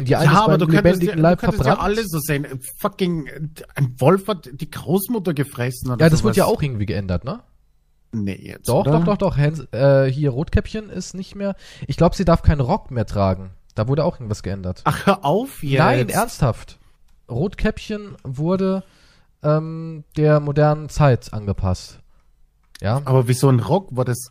Die 0.00 0.12
ja, 0.12 0.20
aber 0.20 0.58
du 0.58 0.68
könntest, 0.68 1.02
ja, 1.02 1.14
Leib 1.16 1.40
du 1.40 1.46
könntest 1.46 1.66
ja 1.66 1.78
alles 1.78 2.08
so 2.08 2.20
sehen. 2.20 2.46
Fucking, 2.78 3.28
ein 3.74 3.94
Wolf 3.98 4.28
hat 4.28 4.48
die 4.52 4.70
Großmutter 4.70 5.34
gefressen. 5.34 5.90
Oder 5.90 6.04
ja, 6.04 6.10
das 6.10 6.20
sowas. 6.20 6.36
wird 6.36 6.36
ja 6.36 6.44
auch 6.44 6.62
irgendwie 6.62 6.86
geändert, 6.86 7.24
ne? 7.24 7.40
Nee, 8.12 8.38
jetzt. 8.40 8.68
Doch, 8.68 8.80
oder? 8.80 8.92
doch, 8.92 9.04
doch, 9.04 9.16
doch. 9.16 9.36
Hans, 9.36 9.66
äh, 9.72 10.06
hier, 10.10 10.30
Rotkäppchen 10.30 10.88
ist 10.88 11.14
nicht 11.14 11.34
mehr. 11.34 11.56
Ich 11.88 11.96
glaube, 11.96 12.14
sie 12.14 12.24
darf 12.24 12.42
keinen 12.42 12.60
Rock 12.60 12.92
mehr 12.92 13.06
tragen. 13.06 13.50
Da 13.74 13.88
wurde 13.88 14.04
auch 14.04 14.14
irgendwas 14.14 14.44
geändert. 14.44 14.82
Ach, 14.84 15.06
hör 15.06 15.24
auf 15.24 15.62
jetzt. 15.64 15.78
Nein, 15.78 16.08
ernsthaft. 16.08 16.78
Rotkäppchen 17.30 18.16
wurde 18.24 18.84
ähm, 19.42 20.04
der 20.16 20.40
modernen 20.40 20.88
Zeit 20.88 21.32
angepasst. 21.32 22.00
Ja. 22.80 23.02
Aber 23.04 23.28
wie 23.28 23.34
so 23.34 23.48
ein 23.48 23.60
Rock 23.60 23.88
war 23.90 24.04
das 24.04 24.30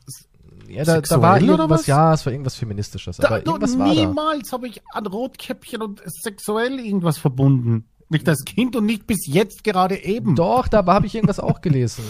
ja, 0.70 0.84
da, 0.84 1.00
da 1.00 1.22
war 1.22 1.42
irgendwas, 1.42 1.88
ja, 1.88 2.14
es 2.14 2.26
war 2.26 2.34
irgendwas 2.34 2.56
Feministisches. 2.56 3.18
Da, 3.18 3.28
aber 3.28 3.46
irgendwas 3.46 3.78
war 3.78 3.88
niemals 3.88 4.52
habe 4.52 4.68
ich 4.68 4.82
an 4.92 5.06
Rotkäppchen 5.06 5.82
und 5.82 6.02
sexuell 6.06 6.80
irgendwas 6.80 7.18
verbunden. 7.18 7.86
Nicht 8.10 8.28
das 8.28 8.44
Kind 8.46 8.76
und 8.76 8.86
nicht 8.86 9.08
bis 9.08 9.26
jetzt 9.28 9.64
gerade 9.64 10.04
eben. 10.04 10.36
Doch, 10.36 10.68
da 10.68 10.86
habe 10.86 11.06
ich 11.06 11.16
irgendwas 11.16 11.40
auch 11.40 11.62
gelesen. 11.62 12.04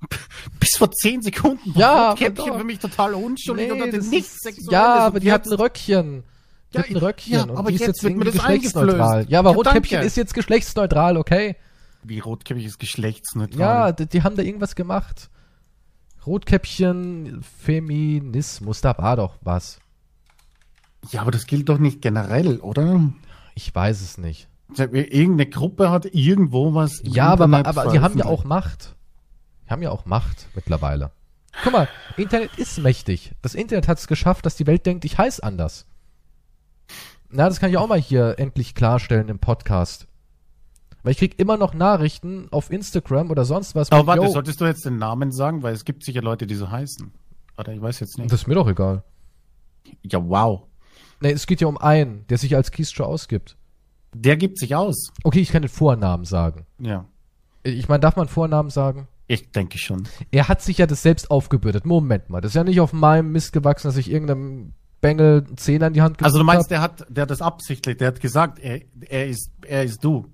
bis 0.60 0.70
vor 0.76 0.90
zehn 0.92 1.22
Sekunden 1.22 1.74
war 1.74 2.10
Rotkäppchen 2.10 2.58
für 2.58 2.64
mich 2.64 2.78
total 2.78 3.14
unschuldig 3.14 3.72
nee, 3.72 3.82
und 3.82 4.10
nichts 4.10 4.38
Sexuelles. 4.40 4.72
Ja, 4.72 4.98
aber 4.98 5.20
die 5.20 5.32
hat 5.32 5.46
ein 5.46 5.52
Röckchen. 5.52 6.24
Die 6.72 6.78
ja, 6.78 6.84
hat 6.84 6.90
ein 6.90 6.96
Röckchen 6.96 7.32
ja, 7.32 7.42
aber 7.42 7.58
und 7.58 7.68
die 7.68 7.74
ist 7.74 7.86
jetzt, 7.86 8.02
wird 8.02 8.16
mir 8.16 8.24
das 8.24 8.34
geschlechtsneutral. 8.34 9.26
Ja, 9.28 9.38
aber 9.40 9.50
ja, 9.50 9.56
Rotkäppchen 9.56 9.96
danke. 9.96 10.06
ist 10.06 10.16
jetzt 10.16 10.34
geschlechtsneutral, 10.34 11.16
okay? 11.16 11.56
Wie 12.02 12.18
Rotkäppchen 12.18 12.66
ist 12.66 12.78
geschlechtsneutral? 12.78 13.60
Ja, 13.60 13.92
die, 13.92 14.06
die 14.06 14.22
haben 14.22 14.36
da 14.36 14.42
irgendwas 14.42 14.74
gemacht. 14.74 15.30
Rotkäppchen, 16.26 17.42
Feminismus, 17.42 18.80
da 18.80 18.96
war 18.96 19.16
doch 19.16 19.36
was. 19.40 19.80
Ja, 21.10 21.22
aber 21.22 21.30
das 21.30 21.46
gilt 21.46 21.68
doch 21.68 21.78
nicht 21.78 22.00
generell, 22.00 22.58
oder? 22.60 23.12
Ich 23.54 23.74
weiß 23.74 24.00
es 24.00 24.18
nicht. 24.18 24.48
Irgendeine 24.76 25.46
Gruppe 25.46 25.90
hat 25.90 26.06
irgendwo 26.14 26.74
was. 26.74 27.02
Ja, 27.04 27.28
aber, 27.28 27.44
aber 27.44 27.90
die 27.92 28.00
haben 28.00 28.16
ja 28.16 28.24
auch 28.24 28.44
Macht. 28.44 28.94
Die 29.66 29.70
haben 29.70 29.82
ja 29.82 29.90
auch 29.90 30.06
Macht 30.06 30.46
mittlerweile. 30.54 31.10
Guck 31.62 31.72
mal, 31.72 31.88
Internet 32.16 32.56
ist 32.56 32.78
mächtig. 32.78 33.32
Das 33.42 33.54
Internet 33.54 33.88
hat 33.88 33.98
es 33.98 34.06
geschafft, 34.06 34.46
dass 34.46 34.56
die 34.56 34.66
Welt 34.66 34.86
denkt, 34.86 35.04
ich 35.04 35.18
heiße 35.18 35.42
anders. 35.42 35.86
Na, 37.30 37.48
das 37.48 37.60
kann 37.60 37.70
ich 37.70 37.78
auch 37.78 37.88
mal 37.88 38.00
hier 38.00 38.38
endlich 38.38 38.74
klarstellen 38.74 39.28
im 39.28 39.38
Podcast. 39.38 40.06
Weil 41.02 41.12
ich 41.12 41.18
krieg 41.18 41.38
immer 41.38 41.56
noch 41.56 41.74
Nachrichten 41.74 42.48
auf 42.50 42.70
Instagram 42.70 43.30
oder 43.30 43.44
sonst 43.44 43.74
was. 43.74 43.90
Aber 43.90 44.06
warte, 44.06 44.30
solltest 44.30 44.60
du 44.60 44.66
jetzt 44.66 44.84
den 44.84 44.98
Namen 44.98 45.32
sagen? 45.32 45.62
Weil 45.62 45.74
es 45.74 45.84
gibt 45.84 46.04
sicher 46.04 46.22
Leute, 46.22 46.46
die 46.46 46.54
so 46.54 46.70
heißen. 46.70 47.10
Oder 47.58 47.72
ich 47.72 47.82
weiß 47.82 48.00
jetzt 48.00 48.18
nicht. 48.18 48.30
Das 48.30 48.42
ist 48.42 48.46
mir 48.46 48.54
doch 48.54 48.68
egal. 48.68 49.02
Ja, 50.02 50.26
wow. 50.26 50.62
Nee, 51.20 51.32
es 51.32 51.46
geht 51.46 51.60
ja 51.60 51.66
um 51.66 51.78
einen, 51.78 52.26
der 52.28 52.38
sich 52.38 52.54
als 52.54 52.70
Keystra 52.70 53.04
ausgibt. 53.04 53.56
Der 54.14 54.36
gibt 54.36 54.58
sich 54.58 54.76
aus. 54.76 55.10
Okay, 55.24 55.40
ich 55.40 55.50
kann 55.50 55.62
den 55.62 55.68
Vornamen 55.68 56.24
sagen. 56.24 56.66
Ja. 56.78 57.06
Ich 57.62 57.88
meine, 57.88 58.00
darf 58.00 58.16
man 58.16 58.28
Vornamen 58.28 58.70
sagen? 58.70 59.08
Ich 59.26 59.50
denke 59.50 59.78
schon. 59.78 60.06
Er 60.30 60.48
hat 60.48 60.62
sich 60.62 60.78
ja 60.78 60.86
das 60.86 61.02
selbst 61.02 61.30
aufgebürdet. 61.30 61.86
Moment 61.86 62.28
mal, 62.28 62.40
das 62.40 62.50
ist 62.50 62.56
ja 62.56 62.64
nicht 62.64 62.80
auf 62.80 62.92
meinem 62.92 63.32
Mist 63.32 63.52
gewachsen, 63.52 63.88
dass 63.88 63.96
ich 63.96 64.10
irgendeinem 64.10 64.74
Bengel 65.02 65.44
einen 65.46 65.58
Zehner 65.58 65.88
in 65.88 65.92
die 65.92 66.00
Hand 66.00 66.24
Also 66.24 66.38
du 66.38 66.44
meinst, 66.44 66.64
hab. 66.64 66.68
der 66.68 66.80
hat, 66.80 67.06
der 67.10 67.22
hat 67.22 67.30
das 67.30 67.42
absichtlich, 67.42 67.98
der 67.98 68.08
hat 68.08 68.20
gesagt, 68.20 68.58
er, 68.58 68.80
er 69.08 69.26
ist, 69.26 69.50
er 69.66 69.82
ist 69.82 70.02
du. 70.02 70.28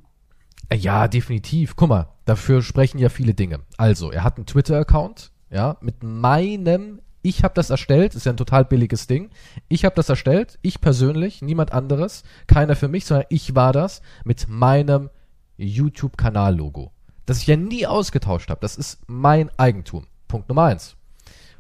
Ja, 0.73 1.09
definitiv. 1.09 1.75
Guck 1.75 1.89
mal, 1.89 2.09
dafür 2.27 2.63
sprechen 2.63 2.99
ja 2.99 3.09
viele 3.09 3.35
Dinge. 3.35 3.61
Also, 3.79 4.13
er 4.13 4.23
hat 4.23 4.37
einen 4.37 4.47
Twitter-Account, 4.47 5.33
ja, 5.51 5.79
mit 5.81 6.03
meinem, 6.03 7.01
ich 7.23 7.43
habe 7.43 7.55
das 7.55 7.71
erstellt, 7.71 8.15
ist 8.15 8.27
ja 8.27 8.33
ein 8.33 8.37
total 8.37 8.67
billiges 8.67 9.07
Ding. 9.07 9.31
Ich 9.69 9.87
habe 9.87 9.95
das 9.95 10.11
erstellt, 10.11 10.59
ich 10.61 10.83
persönlich, 10.83 11.41
niemand 11.41 11.73
anderes, 11.73 12.23
keiner 12.47 12.77
für 12.77 12.89
mich, 12.89 13.07
sondern 13.07 13.27
ich 13.31 13.55
war 13.55 13.73
das 13.73 14.03
mit 14.25 14.47
meinem 14.49 15.09
YouTube-Kanal-Logo. 15.57 16.93
Das 17.25 17.39
ich 17.39 17.47
ja 17.47 17.57
nie 17.57 17.87
ausgetauscht 17.87 18.51
habe. 18.51 18.61
Das 18.61 18.77
ist 18.77 19.01
mein 19.07 19.51
Eigentum. 19.59 20.07
Punkt 20.29 20.51
Nummer 20.51 20.65
eins. 20.65 20.98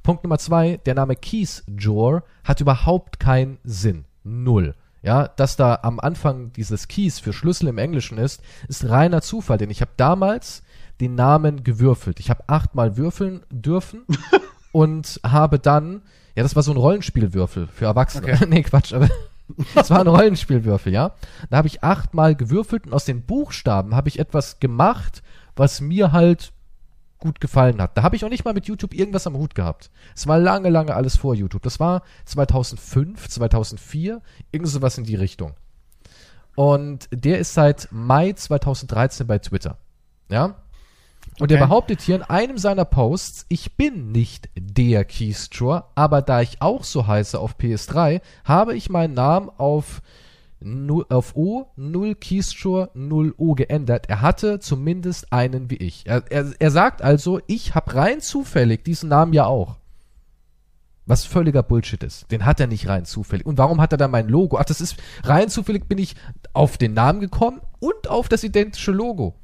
Punkt 0.08 0.24
Nummer 0.24 0.38
zwei, 0.38 0.78
der 0.86 0.94
Name 0.94 1.16
Keys 1.16 1.64
Jor 1.66 2.22
hat 2.42 2.62
überhaupt 2.62 3.20
keinen 3.20 3.58
Sinn. 3.62 4.06
Null. 4.24 4.74
Ja, 5.02 5.28
dass 5.28 5.56
da 5.56 5.80
am 5.82 6.00
Anfang 6.00 6.50
dieses 6.54 6.88
Keys 6.88 7.20
für 7.20 7.34
Schlüssel 7.34 7.68
im 7.68 7.76
Englischen 7.76 8.16
ist, 8.16 8.40
ist 8.68 8.88
reiner 8.88 9.20
Zufall, 9.20 9.58
denn 9.58 9.68
ich 9.68 9.82
habe 9.82 9.90
damals 9.98 10.62
den 10.98 11.14
Namen 11.14 11.62
gewürfelt. 11.62 12.20
Ich 12.20 12.30
habe 12.30 12.42
achtmal 12.46 12.96
würfeln 12.96 13.42
dürfen 13.50 14.06
und 14.72 15.20
habe 15.26 15.58
dann, 15.58 16.00
ja, 16.34 16.42
das 16.42 16.56
war 16.56 16.62
so 16.62 16.72
ein 16.72 16.78
Rollenspielwürfel 16.78 17.66
für 17.66 17.84
Erwachsene. 17.84 18.32
Okay. 18.32 18.46
nee, 18.48 18.62
Quatsch, 18.62 18.94
aber 18.94 19.10
das 19.74 19.90
war 19.90 20.00
ein 20.00 20.06
Rollenspielwürfel, 20.06 20.90
ja. 20.90 21.12
Da 21.50 21.58
habe 21.58 21.68
ich 21.68 21.84
achtmal 21.84 22.34
gewürfelt 22.34 22.86
und 22.86 22.94
aus 22.94 23.04
den 23.04 23.26
Buchstaben 23.26 23.94
habe 23.94 24.08
ich 24.08 24.18
etwas 24.18 24.58
gemacht, 24.58 25.22
was 25.54 25.82
mir 25.82 26.12
halt 26.12 26.54
gut 27.18 27.40
gefallen 27.40 27.80
hat. 27.80 27.96
Da 27.96 28.02
habe 28.02 28.16
ich 28.16 28.24
auch 28.24 28.28
nicht 28.28 28.44
mal 28.44 28.54
mit 28.54 28.66
YouTube 28.66 28.94
irgendwas 28.94 29.26
am 29.26 29.36
Hut 29.36 29.54
gehabt. 29.54 29.90
Es 30.14 30.26
war 30.26 30.38
lange, 30.38 30.70
lange 30.70 30.94
alles 30.94 31.16
vor 31.16 31.34
YouTube. 31.34 31.62
Das 31.62 31.80
war 31.80 32.02
2005, 32.24 33.28
2004, 33.28 34.22
irgend 34.52 34.68
sowas 34.68 34.98
in 34.98 35.04
die 35.04 35.16
Richtung. 35.16 35.54
Und 36.54 37.08
der 37.12 37.38
ist 37.38 37.54
seit 37.54 37.88
Mai 37.90 38.32
2013 38.32 39.26
bei 39.26 39.38
Twitter. 39.38 39.78
Ja? 40.28 40.56
Und 41.38 41.52
okay. 41.52 41.54
er 41.54 41.66
behauptet 41.66 42.00
hier 42.00 42.16
in 42.16 42.22
einem 42.22 42.58
seiner 42.58 42.84
Posts, 42.84 43.46
ich 43.48 43.76
bin 43.76 44.10
nicht 44.10 44.48
der 44.56 45.04
Keystrow, 45.04 45.84
aber 45.94 46.22
da 46.22 46.40
ich 46.40 46.60
auch 46.60 46.82
so 46.82 47.06
heiße 47.06 47.38
auf 47.38 47.56
PS3, 47.56 48.20
habe 48.44 48.74
ich 48.74 48.90
meinen 48.90 49.14
Namen 49.14 49.50
auf 49.56 50.02
auf 51.08 51.36
O, 51.36 51.66
0 51.76 52.14
Keystrow, 52.16 52.88
0 52.94 53.34
O 53.36 53.54
geändert. 53.54 54.08
Er 54.08 54.22
hatte 54.22 54.58
zumindest 54.58 55.32
einen 55.32 55.70
wie 55.70 55.76
ich. 55.76 56.06
Er, 56.06 56.24
er, 56.30 56.52
er 56.58 56.70
sagt 56.70 57.02
also, 57.02 57.40
ich 57.46 57.74
habe 57.74 57.94
rein 57.94 58.20
zufällig 58.20 58.84
diesen 58.84 59.08
Namen 59.08 59.32
ja 59.32 59.46
auch. 59.46 59.76
Was 61.06 61.24
völliger 61.24 61.62
Bullshit 61.62 62.02
ist. 62.02 62.30
Den 62.30 62.44
hat 62.44 62.60
er 62.60 62.66
nicht 62.66 62.88
rein 62.88 63.06
zufällig. 63.06 63.46
Und 63.46 63.56
warum 63.56 63.80
hat 63.80 63.92
er 63.92 63.98
dann 63.98 64.10
mein 64.10 64.28
Logo? 64.28 64.58
Ach, 64.58 64.64
das 64.64 64.80
ist 64.80 64.96
rein 65.24 65.48
zufällig 65.48 65.88
bin 65.88 65.98
ich 65.98 66.16
auf 66.52 66.76
den 66.76 66.92
Namen 66.92 67.20
gekommen 67.20 67.60
und 67.78 68.10
auf 68.10 68.28
das 68.28 68.44
identische 68.44 68.92
Logo. 68.92 69.34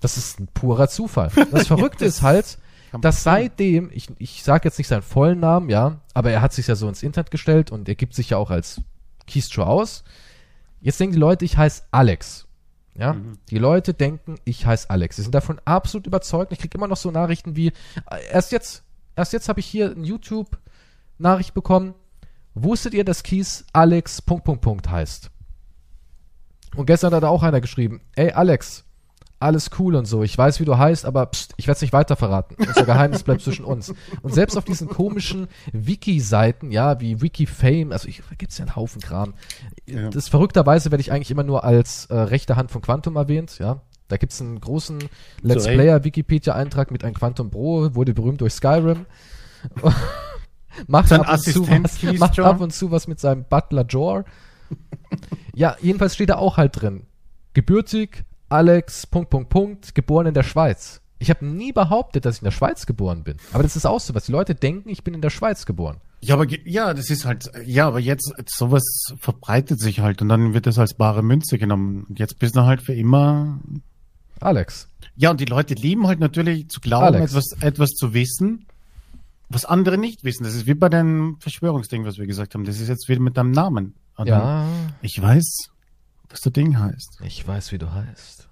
Das 0.00 0.16
ist 0.16 0.40
ein 0.40 0.48
purer 0.48 0.88
Zufall. 0.88 1.30
Das 1.52 1.68
Verrückte 1.68 2.06
ist 2.06 2.22
halt, 2.22 2.58
dass 3.00 3.22
seitdem, 3.22 3.90
ich, 3.92 4.08
ich 4.18 4.42
sage 4.42 4.68
jetzt 4.68 4.78
nicht 4.78 4.88
seinen 4.88 5.02
vollen 5.02 5.38
Namen, 5.38 5.70
ja, 5.70 6.00
aber 6.12 6.30
er 6.30 6.42
hat 6.42 6.52
sich 6.52 6.66
ja 6.66 6.74
so 6.74 6.88
ins 6.88 7.02
Internet 7.02 7.30
gestellt 7.30 7.70
und 7.70 7.88
er 7.88 7.94
gibt 7.94 8.14
sich 8.14 8.30
ja 8.30 8.36
auch 8.36 8.50
als 8.50 8.80
Keystrow 9.26 9.66
aus. 9.66 10.04
Jetzt 10.82 10.98
denken 11.00 11.14
die 11.14 11.20
Leute, 11.20 11.44
ich 11.44 11.56
heiße 11.56 11.84
Alex. 11.92 12.46
Ja, 12.94 13.14
mhm. 13.14 13.38
die 13.48 13.58
Leute 13.58 13.94
denken, 13.94 14.34
ich 14.44 14.66
heiße 14.66 14.90
Alex. 14.90 15.16
Sie 15.16 15.22
sind 15.22 15.34
davon 15.34 15.60
absolut 15.64 16.06
überzeugt. 16.06 16.52
Ich 16.52 16.58
kriege 16.58 16.76
immer 16.76 16.88
noch 16.88 16.98
so 16.98 17.10
Nachrichten 17.10 17.56
wie, 17.56 17.68
äh, 17.68 17.72
erst 18.30 18.52
jetzt, 18.52 18.82
erst 19.16 19.32
jetzt 19.32 19.48
habe 19.48 19.60
ich 19.60 19.66
hier 19.66 19.92
eine 19.92 20.04
YouTube-Nachricht 20.04 21.54
bekommen. 21.54 21.94
Wusstet 22.54 22.92
ihr, 22.92 23.04
dass 23.04 23.22
Kies 23.22 23.64
Alex 23.72 24.20
Punkt, 24.20 24.44
Punkt, 24.44 24.60
Punkt 24.60 24.90
heißt? 24.90 25.30
Und 26.76 26.86
gestern 26.86 27.14
hat 27.14 27.22
da 27.22 27.28
auch 27.28 27.42
einer 27.42 27.62
geschrieben, 27.62 28.02
ey 28.14 28.32
Alex, 28.32 28.84
alles 29.42 29.70
cool 29.78 29.94
und 29.94 30.06
so. 30.06 30.22
Ich 30.22 30.36
weiß, 30.36 30.60
wie 30.60 30.64
du 30.64 30.78
heißt, 30.78 31.04
aber 31.04 31.26
pst, 31.26 31.54
ich 31.56 31.66
werde 31.66 31.76
es 31.76 31.82
nicht 31.82 31.92
weiter 31.92 32.16
verraten. 32.16 32.56
Unser 32.58 32.84
Geheimnis 32.84 33.22
bleibt 33.22 33.40
zwischen 33.42 33.64
uns. 33.64 33.92
Und 34.22 34.34
selbst 34.34 34.56
auf 34.56 34.64
diesen 34.64 34.88
komischen 34.88 35.48
Wiki-Seiten, 35.72 36.70
ja, 36.70 37.00
wie 37.00 37.20
Wikifame, 37.20 37.92
also 37.92 38.08
ich, 38.08 38.22
da 38.28 38.34
gibt's 38.36 38.58
ja 38.58 38.64
einen 38.64 38.76
Haufen 38.76 39.00
Kram. 39.00 39.34
Ja. 39.86 40.10
Das 40.10 40.28
verrückterweise 40.28 40.90
werde 40.90 41.02
ich 41.02 41.12
eigentlich 41.12 41.30
immer 41.30 41.44
nur 41.44 41.64
als 41.64 42.06
äh, 42.06 42.14
rechte 42.14 42.56
Hand 42.56 42.70
von 42.70 42.82
Quantum 42.82 43.16
erwähnt, 43.16 43.58
ja. 43.58 43.82
Da 44.08 44.16
gibt's 44.16 44.40
einen 44.40 44.60
großen 44.60 44.98
Let's 45.40 45.64
Player 45.64 46.04
Wikipedia-Eintrag 46.04 46.90
mit 46.90 47.02
einem 47.02 47.14
Quantum 47.14 47.50
Pro, 47.50 47.94
wurde 47.94 48.12
berühmt 48.12 48.40
durch 48.40 48.52
Skyrim. 48.52 49.06
macht, 50.86 51.12
ab 51.12 51.28
und, 51.28 51.40
zu 51.40 51.68
was, 51.68 52.02
macht 52.18 52.38
ab 52.38 52.60
und 52.60 52.72
zu 52.74 52.90
was 52.90 53.08
mit 53.08 53.20
seinem 53.20 53.44
Butler 53.44 53.86
Jor. 53.86 54.24
Ja, 55.54 55.76
jedenfalls 55.80 56.14
steht 56.14 56.30
da 56.30 56.36
auch 56.36 56.56
halt 56.56 56.80
drin. 56.80 57.06
Gebürtig, 57.54 58.24
Alex, 58.52 59.06
Punkt, 59.06 59.30
Punkt, 59.30 59.48
Punkt, 59.48 59.94
geboren 59.94 60.26
in 60.26 60.34
der 60.34 60.42
Schweiz. 60.42 61.00
Ich 61.18 61.30
habe 61.30 61.46
nie 61.46 61.72
behauptet, 61.72 62.24
dass 62.24 62.36
ich 62.36 62.42
in 62.42 62.46
der 62.46 62.52
Schweiz 62.52 62.84
geboren 62.84 63.22
bin. 63.22 63.36
Aber 63.52 63.62
das 63.62 63.76
ist 63.76 63.86
auch 63.86 64.00
so 64.00 64.14
was. 64.14 64.26
Die 64.26 64.32
Leute 64.32 64.54
denken, 64.54 64.88
ich 64.88 65.04
bin 65.04 65.14
in 65.14 65.22
der 65.22 65.30
Schweiz 65.30 65.66
geboren. 65.66 65.98
Ja, 66.20 66.34
aber 66.34 66.46
ja, 66.48 66.94
das 66.94 67.10
ist 67.10 67.24
halt, 67.24 67.50
ja, 67.64 67.88
aber 67.88 67.98
jetzt 67.98 68.32
sowas 68.48 68.84
verbreitet 69.18 69.80
sich 69.80 70.00
halt 70.00 70.22
und 70.22 70.28
dann 70.28 70.54
wird 70.54 70.66
das 70.66 70.78
als 70.78 70.94
bare 70.94 71.22
Münze 71.22 71.58
genommen. 71.58 72.06
Und 72.08 72.18
jetzt 72.18 72.38
bist 72.38 72.54
du 72.54 72.62
halt 72.62 72.82
für 72.82 72.94
immer 72.94 73.60
Alex. 74.40 74.88
Ja, 75.16 75.30
und 75.30 75.40
die 75.40 75.46
Leute 75.46 75.74
lieben 75.74 76.06
halt 76.06 76.20
natürlich 76.20 76.68
zu 76.68 76.80
glauben, 76.80 77.14
etwas, 77.14 77.52
etwas 77.60 77.90
zu 77.90 78.14
wissen, 78.14 78.66
was 79.48 79.64
andere 79.64 79.98
nicht 79.98 80.24
wissen. 80.24 80.44
Das 80.44 80.54
ist 80.54 80.66
wie 80.66 80.74
bei 80.74 80.88
dem 80.88 81.36
Verschwörungsding, 81.40 82.04
was 82.04 82.18
wir 82.18 82.26
gesagt 82.26 82.54
haben. 82.54 82.64
Das 82.64 82.80
ist 82.80 82.88
jetzt 82.88 83.08
wieder 83.08 83.20
mit 83.20 83.36
deinem 83.36 83.52
Namen. 83.52 83.94
Und 84.16 84.28
ja. 84.28 84.66
Ich 85.00 85.20
weiß, 85.20 85.70
was 86.32 86.40
das 86.40 86.52
Ding 86.52 86.78
heißt. 86.78 87.20
Ich 87.24 87.46
weiß, 87.46 87.72
wie 87.72 87.78
du 87.78 87.92
heißt. 87.92 88.48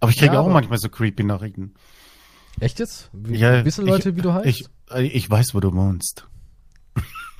Aber 0.00 0.10
ich 0.10 0.18
kriege 0.18 0.34
ja, 0.34 0.40
auch 0.40 0.48
manchmal 0.48 0.78
so 0.78 0.88
creepy 0.88 1.22
Nachrichten. 1.22 1.74
Echt 2.60 2.78
jetzt? 2.78 3.10
Wie, 3.12 3.36
ja, 3.36 3.64
wissen 3.64 3.86
Leute, 3.86 4.10
ich, 4.10 4.16
wie 4.16 4.22
du 4.22 4.32
heißt? 4.32 4.46
Ich, 4.46 4.66
ich 4.96 5.30
weiß, 5.30 5.54
wo 5.54 5.60
du 5.60 5.72
wohnst. 5.72 6.26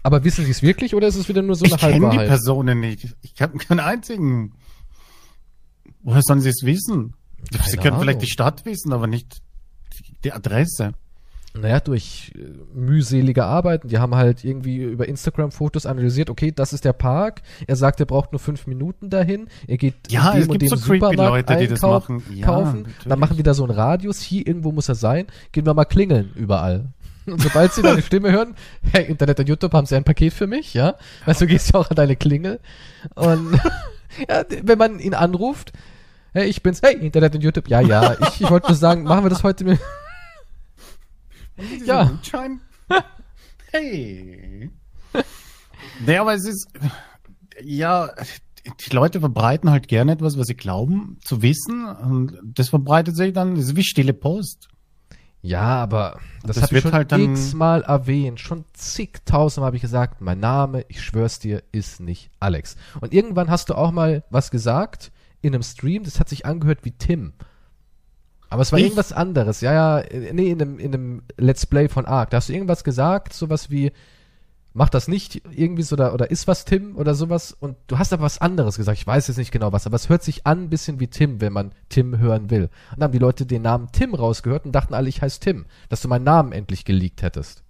Aber 0.02 0.22
wissen 0.24 0.44
sie 0.44 0.50
es 0.50 0.62
wirklich 0.62 0.94
oder 0.94 1.08
ist 1.08 1.16
es 1.16 1.28
wieder 1.28 1.42
nur 1.42 1.56
so 1.56 1.64
eine 1.64 1.74
ich 1.74 1.82
Halbwahrheit? 1.82 2.02
Ich 2.02 2.10
kenne 2.10 2.22
die 2.22 2.28
Personen 2.28 2.80
nicht. 2.80 3.16
Ich 3.22 3.42
habe 3.42 3.58
keinen 3.58 3.80
einzigen. 3.80 4.54
Woher 6.02 6.22
sollen 6.22 6.40
sie 6.40 6.50
es 6.50 6.62
wissen? 6.62 7.14
Keine 7.50 7.64
sie 7.64 7.76
können 7.76 7.88
Ahnung. 7.88 8.00
vielleicht 8.02 8.22
die 8.22 8.30
Stadt 8.30 8.64
wissen, 8.64 8.92
aber 8.92 9.06
nicht 9.06 9.42
die 10.24 10.32
Adresse. 10.32 10.92
Naja, 11.54 11.80
durch 11.80 12.32
äh, 12.36 12.78
mühselige 12.78 13.44
Arbeiten. 13.44 13.88
Die 13.88 13.98
haben 13.98 14.14
halt 14.14 14.44
irgendwie 14.44 14.76
über 14.76 15.08
Instagram 15.08 15.50
Fotos 15.50 15.86
analysiert, 15.86 16.30
okay, 16.30 16.52
das 16.52 16.72
ist 16.72 16.84
der 16.84 16.92
Park. 16.92 17.42
Er 17.66 17.76
sagt, 17.76 18.00
er 18.00 18.06
braucht 18.06 18.32
nur 18.32 18.38
fünf 18.38 18.66
Minuten 18.66 19.10
dahin. 19.10 19.48
Er 19.66 19.78
geht 19.78 19.94
ja, 20.10 20.36
es 20.36 20.48
gibt 20.48 20.68
so 20.68 20.76
creepy 20.76 21.16
Leute, 21.16 21.56
die 21.56 21.68
das 21.68 21.82
machen. 21.82 22.22
Ja, 22.32 22.46
kaufen. 22.46 22.86
Dann 23.06 23.18
machen 23.18 23.36
die 23.36 23.42
da 23.42 23.54
so 23.54 23.64
einen 23.64 23.72
Radius. 23.72 24.20
Hier 24.20 24.46
irgendwo 24.46 24.72
muss 24.72 24.88
er 24.88 24.94
sein. 24.94 25.26
Gehen 25.52 25.66
wir 25.66 25.74
mal 25.74 25.84
klingeln 25.84 26.30
überall. 26.34 26.86
Und 27.26 27.42
sobald 27.42 27.72
sie 27.72 27.82
deine 27.82 28.02
Stimme 28.02 28.32
hören, 28.32 28.54
hey, 28.92 29.04
Internet 29.04 29.40
und 29.40 29.48
YouTube 29.48 29.74
haben 29.74 29.86
sie 29.86 29.96
ein 29.96 30.04
Paket 30.04 30.32
für 30.32 30.46
mich, 30.46 30.72
ja? 30.72 30.94
Weißt 31.26 31.42
du, 31.42 31.46
gehst 31.46 31.72
ja 31.74 31.80
auch 31.80 31.90
an 31.90 31.96
deine 31.96 32.16
Klingel. 32.16 32.58
Und 33.14 33.52
ja, 34.28 34.44
wenn 34.62 34.78
man 34.78 34.98
ihn 34.98 35.12
anruft, 35.12 35.72
hey, 36.32 36.48
ich 36.48 36.62
bin's, 36.62 36.80
hey, 36.82 36.94
Internet 36.94 37.34
und 37.34 37.42
YouTube, 37.42 37.68
ja, 37.68 37.80
ja, 37.80 38.16
ich, 38.18 38.40
ich 38.40 38.50
wollte 38.50 38.68
nur 38.68 38.76
sagen, 38.76 39.02
machen 39.02 39.24
wir 39.24 39.30
das 39.30 39.42
heute 39.42 39.64
mit. 39.64 39.78
Ja. 41.84 42.04
Gutschein? 42.04 42.60
hey. 43.72 44.70
naja, 46.04 46.20
aber 46.22 46.34
es 46.34 46.46
ist, 46.46 46.68
ja, 47.62 48.10
die 48.88 48.94
Leute 48.94 49.20
verbreiten 49.20 49.70
halt 49.70 49.88
gerne 49.88 50.12
etwas, 50.12 50.38
was 50.38 50.46
sie 50.46 50.56
glauben 50.56 51.18
zu 51.24 51.42
wissen. 51.42 51.86
Und 51.86 52.38
das 52.42 52.68
verbreitet 52.68 53.16
sich 53.16 53.32
dann, 53.32 53.54
das 53.54 53.66
ist 53.66 53.76
wie 53.76 53.84
stille 53.84 54.14
Post. 54.14 54.68
Ja, 55.40 55.76
aber 55.76 56.18
das, 56.42 56.56
das 56.56 56.64
habe 56.64 56.76
ich 56.76 56.82
schon 56.82 56.92
halt 56.92 57.12
x-mal 57.12 57.82
erwähnt. 57.82 58.40
Schon 58.40 58.64
zigtausendmal 58.72 59.68
habe 59.68 59.76
ich 59.76 59.82
gesagt, 59.82 60.20
mein 60.20 60.40
Name, 60.40 60.84
ich 60.88 61.00
schwör's 61.00 61.38
dir, 61.38 61.62
ist 61.70 62.00
nicht 62.00 62.30
Alex. 62.40 62.76
Und 63.00 63.14
irgendwann 63.14 63.48
hast 63.48 63.70
du 63.70 63.74
auch 63.74 63.92
mal 63.92 64.24
was 64.30 64.50
gesagt 64.50 65.12
in 65.40 65.54
einem 65.54 65.62
Stream, 65.62 66.02
das 66.02 66.18
hat 66.18 66.28
sich 66.28 66.44
angehört 66.44 66.84
wie 66.84 66.90
Tim. 66.90 67.34
Aber 68.50 68.62
es 68.62 68.72
war 68.72 68.78
ich? 68.78 68.86
irgendwas 68.86 69.12
anderes. 69.12 69.60
Ja, 69.60 70.00
ja, 70.00 70.04
nee, 70.32 70.50
in 70.50 70.60
einem, 70.60 70.78
in 70.78 70.94
einem 70.94 71.22
Let's 71.36 71.66
Play 71.66 71.88
von 71.88 72.06
Ark. 72.06 72.30
Da 72.30 72.38
hast 72.38 72.48
du 72.48 72.52
irgendwas 72.52 72.84
gesagt, 72.84 73.32
sowas 73.32 73.70
wie, 73.70 73.92
mach 74.72 74.88
das 74.88 75.08
nicht 75.08 75.42
irgendwie 75.50 75.82
so 75.82 75.94
oder, 75.94 76.14
oder 76.14 76.30
ist 76.30 76.46
was 76.46 76.64
Tim 76.64 76.96
oder 76.96 77.14
sowas 77.14 77.52
und 77.52 77.76
du 77.88 77.98
hast 77.98 78.12
aber 78.12 78.22
was 78.22 78.40
anderes 78.40 78.76
gesagt. 78.76 78.98
Ich 78.98 79.06
weiß 79.06 79.28
jetzt 79.28 79.36
nicht 79.36 79.52
genau 79.52 79.72
was, 79.72 79.86
aber 79.86 79.96
es 79.96 80.08
hört 80.08 80.22
sich 80.22 80.46
an 80.46 80.64
ein 80.64 80.70
bisschen 80.70 81.00
wie 81.00 81.08
Tim, 81.08 81.40
wenn 81.40 81.52
man 81.52 81.72
Tim 81.88 82.18
hören 82.18 82.50
will. 82.50 82.64
Und 82.64 82.98
dann 82.98 83.04
haben 83.04 83.12
die 83.12 83.18
Leute 83.18 83.44
den 83.44 83.62
Namen 83.62 83.88
Tim 83.92 84.14
rausgehört 84.14 84.64
und 84.64 84.72
dachten 84.72 84.94
alle, 84.94 85.08
ich 85.08 85.20
heiße 85.20 85.40
Tim, 85.40 85.66
dass 85.88 86.00
du 86.00 86.08
meinen 86.08 86.24
Namen 86.24 86.52
endlich 86.52 86.84
geleakt 86.84 87.22
hättest. 87.22 87.64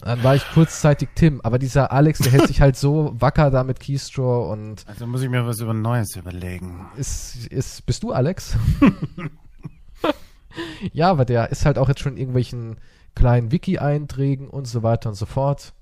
Dann 0.00 0.22
war 0.22 0.36
ich 0.36 0.46
kurzzeitig 0.52 1.08
Tim, 1.14 1.40
aber 1.42 1.58
dieser 1.58 1.90
Alex, 1.90 2.18
der 2.18 2.32
hält 2.32 2.48
sich 2.48 2.60
halt 2.60 2.76
so 2.76 3.14
wacker 3.18 3.50
da 3.50 3.64
mit 3.64 3.80
Keystraw 3.80 4.52
und. 4.52 4.84
Also 4.86 5.06
muss 5.06 5.22
ich 5.22 5.30
mir 5.30 5.46
was 5.46 5.60
über 5.60 5.72
Neues 5.72 6.16
überlegen. 6.16 6.86
Ist, 6.96 7.46
ist, 7.46 7.86
bist 7.86 8.02
du 8.02 8.12
Alex? 8.12 8.56
ja, 10.92 11.10
aber 11.10 11.24
der 11.24 11.50
ist 11.50 11.64
halt 11.64 11.78
auch 11.78 11.88
jetzt 11.88 12.00
schon 12.00 12.12
in 12.12 12.18
irgendwelchen 12.18 12.76
kleinen 13.14 13.50
Wiki-Einträgen 13.50 14.48
und 14.48 14.66
so 14.66 14.82
weiter 14.82 15.08
und 15.08 15.14
so 15.14 15.26
fort. 15.26 15.72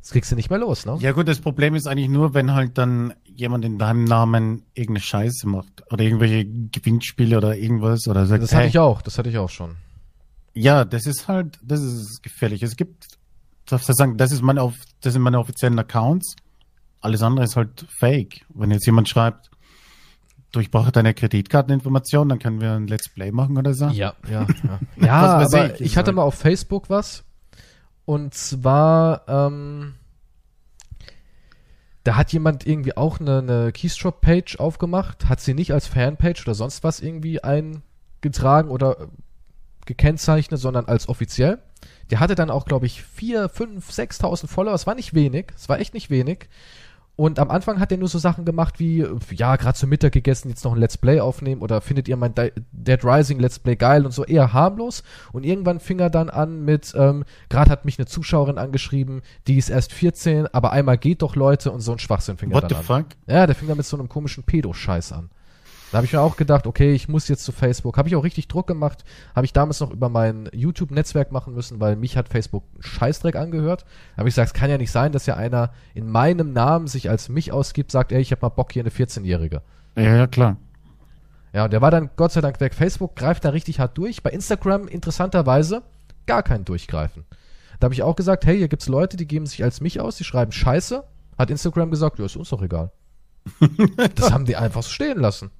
Das 0.00 0.10
kriegst 0.10 0.32
du 0.32 0.36
nicht 0.36 0.50
mehr 0.50 0.58
los, 0.58 0.84
ne? 0.84 0.96
Ja 0.98 1.12
gut, 1.12 1.28
das 1.28 1.38
Problem 1.38 1.76
ist 1.76 1.86
eigentlich 1.86 2.08
nur, 2.08 2.34
wenn 2.34 2.54
halt 2.54 2.76
dann 2.76 3.14
jemand 3.24 3.64
in 3.64 3.78
deinem 3.78 4.02
Namen 4.02 4.64
irgendeine 4.74 5.04
Scheiße 5.04 5.46
macht 5.46 5.84
oder 5.92 6.02
irgendwelche 6.02 6.44
Gewinnspiele 6.44 7.36
oder 7.36 7.56
irgendwas 7.56 8.08
oder 8.08 8.26
sagt, 8.26 8.42
Das 8.42 8.50
hatte 8.50 8.62
hey, 8.62 8.68
ich 8.68 8.78
auch, 8.80 9.00
das 9.02 9.18
hatte 9.18 9.28
ich 9.28 9.38
auch 9.38 9.50
schon. 9.50 9.76
Ja, 10.54 10.84
das 10.84 11.06
ist 11.06 11.28
halt, 11.28 11.60
das 11.62 11.80
ist 11.80 12.22
gefährlich. 12.22 12.64
Es 12.64 12.76
gibt, 12.76 13.06
darfst 13.66 13.88
du 13.88 13.92
sagen, 13.92 14.16
das 14.16 14.32
ist 14.32 14.42
meine, 14.42 14.72
das 15.00 15.12
sind 15.12 15.22
meine 15.22 15.38
offiziellen 15.38 15.78
Accounts. 15.78 16.36
Alles 17.00 17.22
andere 17.22 17.44
ist 17.44 17.56
halt 17.56 17.86
fake. 17.88 18.44
Wenn 18.50 18.70
jetzt 18.70 18.86
jemand 18.86 19.08
schreibt, 19.08 19.50
du, 20.52 20.60
ich 20.60 20.70
brauche 20.70 20.92
deine 20.92 21.14
Kreditkarteninformation, 21.14 22.28
dann 22.28 22.38
können 22.38 22.60
wir 22.60 22.72
ein 22.72 22.86
Let's 22.86 23.08
Play 23.08 23.32
machen 23.32 23.58
oder 23.58 23.74
so. 23.74 23.88
Ja, 23.88 24.14
ja, 24.30 24.46
ja. 24.62 24.80
ja 25.06 25.14
aber 25.14 25.74
ich, 25.74 25.80
ich 25.80 25.96
hatte 25.96 26.12
mal 26.12 26.22
auf 26.22 26.34
Facebook 26.34 26.90
was. 26.90 27.24
Und 28.04 28.34
zwar, 28.34 29.22
ähm, 29.28 29.94
da 32.04 32.16
hat 32.16 32.32
jemand 32.32 32.66
irgendwie 32.66 32.96
auch 32.96 33.20
eine, 33.20 33.38
eine 33.38 33.72
Keystroke-Page 33.72 34.58
aufgemacht, 34.58 35.28
hat 35.28 35.40
sie 35.40 35.54
nicht 35.54 35.72
als 35.72 35.86
Fanpage 35.86 36.42
oder 36.42 36.54
sonst 36.54 36.82
was 36.82 37.00
irgendwie 37.00 37.42
eingetragen 37.42 38.70
oder 38.70 39.08
gekennzeichnet, 39.86 40.60
sondern 40.60 40.86
als 40.86 41.08
offiziell. 41.08 41.58
Der 42.10 42.20
hatte 42.20 42.34
dann 42.34 42.50
auch, 42.50 42.64
glaube 42.64 42.86
ich, 42.86 43.02
vier, 43.02 43.48
fünf, 43.48 43.90
6.000 43.90 44.46
Follower. 44.46 44.74
Es 44.74 44.86
war 44.86 44.94
nicht 44.94 45.14
wenig. 45.14 45.46
Es 45.56 45.68
war 45.68 45.80
echt 45.80 45.94
nicht 45.94 46.10
wenig. 46.10 46.48
Und 47.14 47.38
am 47.38 47.50
Anfang 47.50 47.78
hat 47.78 47.92
er 47.92 47.98
nur 47.98 48.08
so 48.08 48.18
Sachen 48.18 48.46
gemacht 48.46 48.80
wie, 48.80 49.06
ja, 49.32 49.56
gerade 49.56 49.78
zu 49.78 49.86
Mittag 49.86 50.12
gegessen, 50.12 50.48
jetzt 50.48 50.64
noch 50.64 50.72
ein 50.72 50.78
Let's 50.78 50.96
Play 50.96 51.20
aufnehmen 51.20 51.60
oder 51.60 51.82
findet 51.82 52.08
ihr 52.08 52.16
mein 52.16 52.34
Dead 52.34 53.04
Rising 53.04 53.38
Let's 53.38 53.58
Play 53.58 53.76
geil 53.76 54.06
und 54.06 54.12
so 54.12 54.24
eher 54.24 54.54
harmlos. 54.54 55.02
Und 55.30 55.44
irgendwann 55.44 55.78
fing 55.78 55.98
er 55.98 56.08
dann 56.08 56.30
an 56.30 56.64
mit, 56.64 56.94
ähm, 56.96 57.24
gerade 57.50 57.70
hat 57.70 57.84
mich 57.84 57.98
eine 57.98 58.06
Zuschauerin 58.06 58.56
angeschrieben, 58.56 59.20
die 59.46 59.58
ist 59.58 59.68
erst 59.68 59.92
14, 59.92 60.46
aber 60.54 60.72
einmal 60.72 60.96
geht 60.96 61.20
doch 61.20 61.36
Leute 61.36 61.70
und 61.70 61.80
so 61.80 61.92
ein 61.92 61.98
Schwachsinn 61.98 62.38
fing 62.38 62.50
What 62.50 62.64
er 62.64 62.68
dann 62.68 62.78
the 62.78 62.84
fuck? 62.84 63.06
Ja, 63.26 63.46
der 63.46 63.54
fing 63.54 63.68
dann 63.68 63.76
mit 63.76 63.86
so 63.86 63.98
einem 63.98 64.08
komischen 64.08 64.44
Pedo-Scheiß 64.44 65.12
an. 65.12 65.30
Da 65.92 65.98
habe 65.98 66.06
ich 66.06 66.14
mir 66.14 66.22
auch 66.22 66.38
gedacht, 66.38 66.66
okay, 66.66 66.94
ich 66.94 67.06
muss 67.06 67.28
jetzt 67.28 67.44
zu 67.44 67.52
Facebook. 67.52 67.98
Habe 67.98 68.08
ich 68.08 68.16
auch 68.16 68.24
richtig 68.24 68.48
Druck 68.48 68.66
gemacht. 68.66 69.04
Habe 69.36 69.44
ich 69.44 69.52
damals 69.52 69.78
noch 69.80 69.90
über 69.90 70.08
mein 70.08 70.48
YouTube-Netzwerk 70.54 71.32
machen 71.32 71.52
müssen, 71.52 71.80
weil 71.80 71.96
mich 71.96 72.16
hat 72.16 72.30
Facebook 72.30 72.64
Scheißdreck 72.80 73.36
angehört. 73.36 73.84
Da 74.12 74.20
habe 74.20 74.28
ich 74.30 74.34
gesagt, 74.34 74.46
es 74.46 74.58
kann 74.58 74.70
ja 74.70 74.78
nicht 74.78 74.90
sein, 74.90 75.12
dass 75.12 75.26
ja 75.26 75.36
einer 75.36 75.70
in 75.92 76.08
meinem 76.08 76.54
Namen 76.54 76.86
sich 76.86 77.10
als 77.10 77.28
mich 77.28 77.52
ausgibt, 77.52 77.92
sagt, 77.92 78.10
ey, 78.10 78.22
ich 78.22 78.32
habe 78.32 78.40
mal 78.40 78.48
Bock 78.48 78.72
hier 78.72 78.82
eine 78.82 78.88
14-Jährige. 78.88 79.60
Ja, 79.94 80.16
ja, 80.16 80.26
klar. 80.26 80.56
Ja, 81.52 81.64
und 81.64 81.74
der 81.74 81.82
war 81.82 81.90
dann 81.90 82.08
Gott 82.16 82.32
sei 82.32 82.40
Dank 82.40 82.58
weg. 82.60 82.72
Facebook 82.72 83.14
greift 83.14 83.44
da 83.44 83.50
richtig 83.50 83.78
hart 83.78 83.98
durch. 83.98 84.22
Bei 84.22 84.30
Instagram 84.30 84.88
interessanterweise 84.88 85.82
gar 86.24 86.42
kein 86.42 86.64
Durchgreifen. 86.64 87.26
Da 87.80 87.84
habe 87.84 87.94
ich 87.94 88.02
auch 88.02 88.16
gesagt, 88.16 88.46
hey, 88.46 88.56
hier 88.56 88.68
gibt's 88.68 88.88
Leute, 88.88 89.18
die 89.18 89.26
geben 89.26 89.44
sich 89.44 89.62
als 89.62 89.82
mich 89.82 90.00
aus, 90.00 90.16
die 90.16 90.24
schreiben 90.24 90.52
Scheiße. 90.52 91.04
Hat 91.36 91.50
Instagram 91.50 91.90
gesagt, 91.90 92.18
ja, 92.18 92.24
ist 92.24 92.36
uns 92.36 92.48
doch 92.48 92.62
egal. 92.62 92.92
das 94.14 94.32
haben 94.32 94.46
die 94.46 94.56
einfach 94.56 94.82
so 94.82 94.88
stehen 94.88 95.18
lassen. 95.18 95.50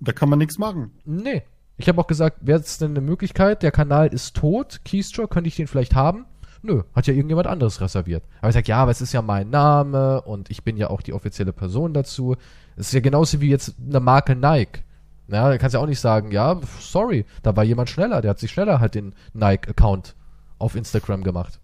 Da 0.00 0.12
kann 0.12 0.28
man 0.28 0.38
nichts 0.38 0.58
machen. 0.58 0.92
Nee. 1.04 1.42
Ich 1.78 1.88
habe 1.88 2.00
auch 2.00 2.06
gesagt, 2.06 2.38
wäre 2.40 2.60
es 2.60 2.78
denn 2.78 2.92
eine 2.92 3.00
Möglichkeit, 3.00 3.62
der 3.62 3.70
Kanal 3.70 4.08
ist 4.08 4.36
tot, 4.36 4.80
Keystroke, 4.84 5.28
könnte 5.28 5.48
ich 5.48 5.56
den 5.56 5.66
vielleicht 5.66 5.94
haben? 5.94 6.26
Nö, 6.62 6.82
hat 6.94 7.06
ja 7.06 7.12
irgendjemand 7.12 7.46
anderes 7.46 7.80
reserviert. 7.80 8.24
Aber 8.40 8.48
ich 8.48 8.54
sag, 8.54 8.66
ja, 8.66 8.78
aber 8.78 8.90
es 8.90 9.00
ist 9.00 9.12
ja 9.12 9.22
mein 9.22 9.50
Name 9.50 10.22
und 10.22 10.50
ich 10.50 10.64
bin 10.64 10.76
ja 10.76 10.88
auch 10.88 11.02
die 11.02 11.12
offizielle 11.12 11.52
Person 11.52 11.92
dazu. 11.92 12.34
Es 12.76 12.88
ist 12.88 12.92
ja 12.92 13.00
genauso 13.00 13.40
wie 13.40 13.50
jetzt 13.50 13.74
eine 13.86 14.00
Marke 14.00 14.34
Nike. 14.34 14.82
Ja, 15.28 15.48
da 15.48 15.58
kannst 15.58 15.74
du 15.74 15.78
ja 15.78 15.84
auch 15.84 15.88
nicht 15.88 16.00
sagen, 16.00 16.30
ja, 16.30 16.60
sorry, 16.80 17.26
da 17.42 17.56
war 17.56 17.64
jemand 17.64 17.90
schneller, 17.90 18.22
der 18.22 18.30
hat 18.30 18.38
sich 18.38 18.50
schneller 18.50 18.80
halt 18.80 18.94
den 18.94 19.14
Nike-Account 19.34 20.14
auf 20.58 20.76
Instagram 20.76 21.24
gemacht. 21.24 21.60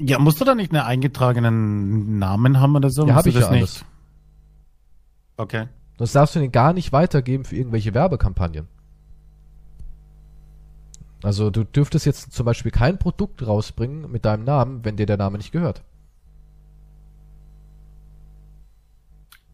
Ja, 0.00 0.18
musst 0.18 0.40
du 0.40 0.44
da 0.44 0.54
nicht 0.54 0.72
einen 0.72 0.82
eingetragenen 0.82 2.18
Namen 2.18 2.60
haben 2.60 2.74
oder 2.74 2.90
so? 2.90 3.06
Ja, 3.06 3.14
habe 3.14 3.28
ich 3.28 3.34
das 3.34 3.44
ja 3.44 3.50
alles. 3.50 3.60
nicht. 3.60 3.86
Okay. 5.36 5.66
Das 5.96 6.12
darfst 6.12 6.34
du 6.34 6.40
den 6.40 6.52
gar 6.52 6.72
nicht 6.72 6.92
weitergeben 6.92 7.44
für 7.44 7.56
irgendwelche 7.56 7.94
Werbekampagnen. 7.94 8.66
Also 11.22 11.50
du 11.50 11.64
dürftest 11.64 12.04
jetzt 12.04 12.32
zum 12.32 12.44
Beispiel 12.44 12.70
kein 12.70 12.98
Produkt 12.98 13.46
rausbringen 13.46 14.10
mit 14.10 14.24
deinem 14.24 14.44
Namen, 14.44 14.84
wenn 14.84 14.96
dir 14.96 15.06
der 15.06 15.16
Name 15.16 15.38
nicht 15.38 15.52
gehört. 15.52 15.82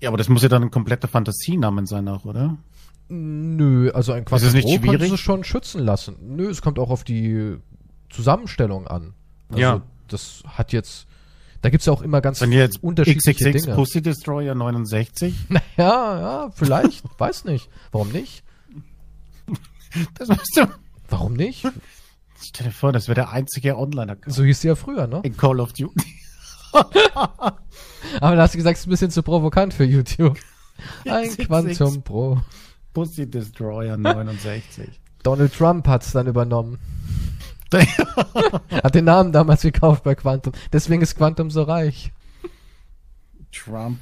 Ja, 0.00 0.08
aber 0.08 0.16
das 0.16 0.28
muss 0.28 0.42
ja 0.42 0.48
dann 0.48 0.62
ein 0.62 0.70
kompletter 0.70 1.08
Fantasienamen 1.08 1.86
sein 1.86 2.08
auch, 2.08 2.24
oder? 2.24 2.56
Nö, 3.08 3.90
also 3.90 4.12
ein 4.12 4.24
Quadratro 4.24 4.78
kannst 4.80 5.10
du 5.12 5.16
schon 5.16 5.44
schützen 5.44 5.84
lassen. 5.84 6.16
Nö, 6.22 6.48
es 6.48 6.62
kommt 6.62 6.78
auch 6.78 6.90
auf 6.90 7.04
die 7.04 7.56
Zusammenstellung 8.08 8.88
an. 8.88 9.14
Also 9.48 9.60
ja. 9.60 9.82
das 10.08 10.42
hat 10.46 10.72
jetzt 10.72 11.06
Da 11.62 11.68
gibt's 11.68 11.86
ja 11.86 11.92
auch 11.92 12.02
immer 12.02 12.20
ganz 12.20 12.40
Wenn 12.40 12.52
jetzt 12.52 12.82
unterschiedliche 12.82 13.32
XXX 13.34 13.64
Dinge. 13.64 13.76
Pussy 13.76 14.00
Destroyer 14.00 14.54
69. 14.54 15.34
Naja, 15.48 15.62
ja, 15.76 16.50
vielleicht. 16.54 17.04
weiß 17.18 17.44
nicht. 17.44 17.68
Warum 17.92 18.10
nicht? 18.10 18.42
Das 20.18 20.28
weißt 20.28 20.56
du. 20.56 20.66
Warum 21.08 21.34
nicht? 21.34 21.66
Stell 22.40 22.66
dir 22.66 22.72
vor, 22.72 22.92
das 22.92 23.08
wäre 23.08 23.16
der 23.16 23.30
einzige 23.30 23.76
Online-Account 23.76 24.34
So 24.34 24.44
hieß 24.44 24.60
sie 24.60 24.68
ja 24.68 24.74
früher, 24.74 25.06
ne? 25.06 25.20
in 25.24 25.36
Call 25.36 25.60
of 25.60 25.72
Duty. 25.72 26.06
Aber 26.72 28.36
da 28.36 28.42
hast 28.42 28.54
du 28.54 28.58
gesagt, 28.58 28.76
es 28.76 28.82
ist 28.82 28.86
ein 28.86 28.90
bisschen 28.90 29.10
zu 29.10 29.22
provokant 29.22 29.74
für 29.74 29.84
YouTube. 29.84 30.38
Ein. 31.04 31.36
Quantum 31.36 32.02
Pro. 32.02 32.40
Pussy 32.94 33.28
Destroyer 33.30 33.96
69. 33.96 34.88
Donald 35.22 35.52
Trump 35.52 35.86
hat's 35.86 36.12
dann 36.12 36.26
übernommen. 36.26 36.78
Hat 38.82 38.94
den 38.94 39.04
Namen 39.04 39.32
damals 39.32 39.62
gekauft 39.62 40.02
bei 40.04 40.14
Quantum. 40.14 40.52
Deswegen 40.72 41.02
ist 41.02 41.16
Quantum 41.16 41.50
so 41.50 41.62
reich. 41.62 42.12
Trump. 43.52 43.98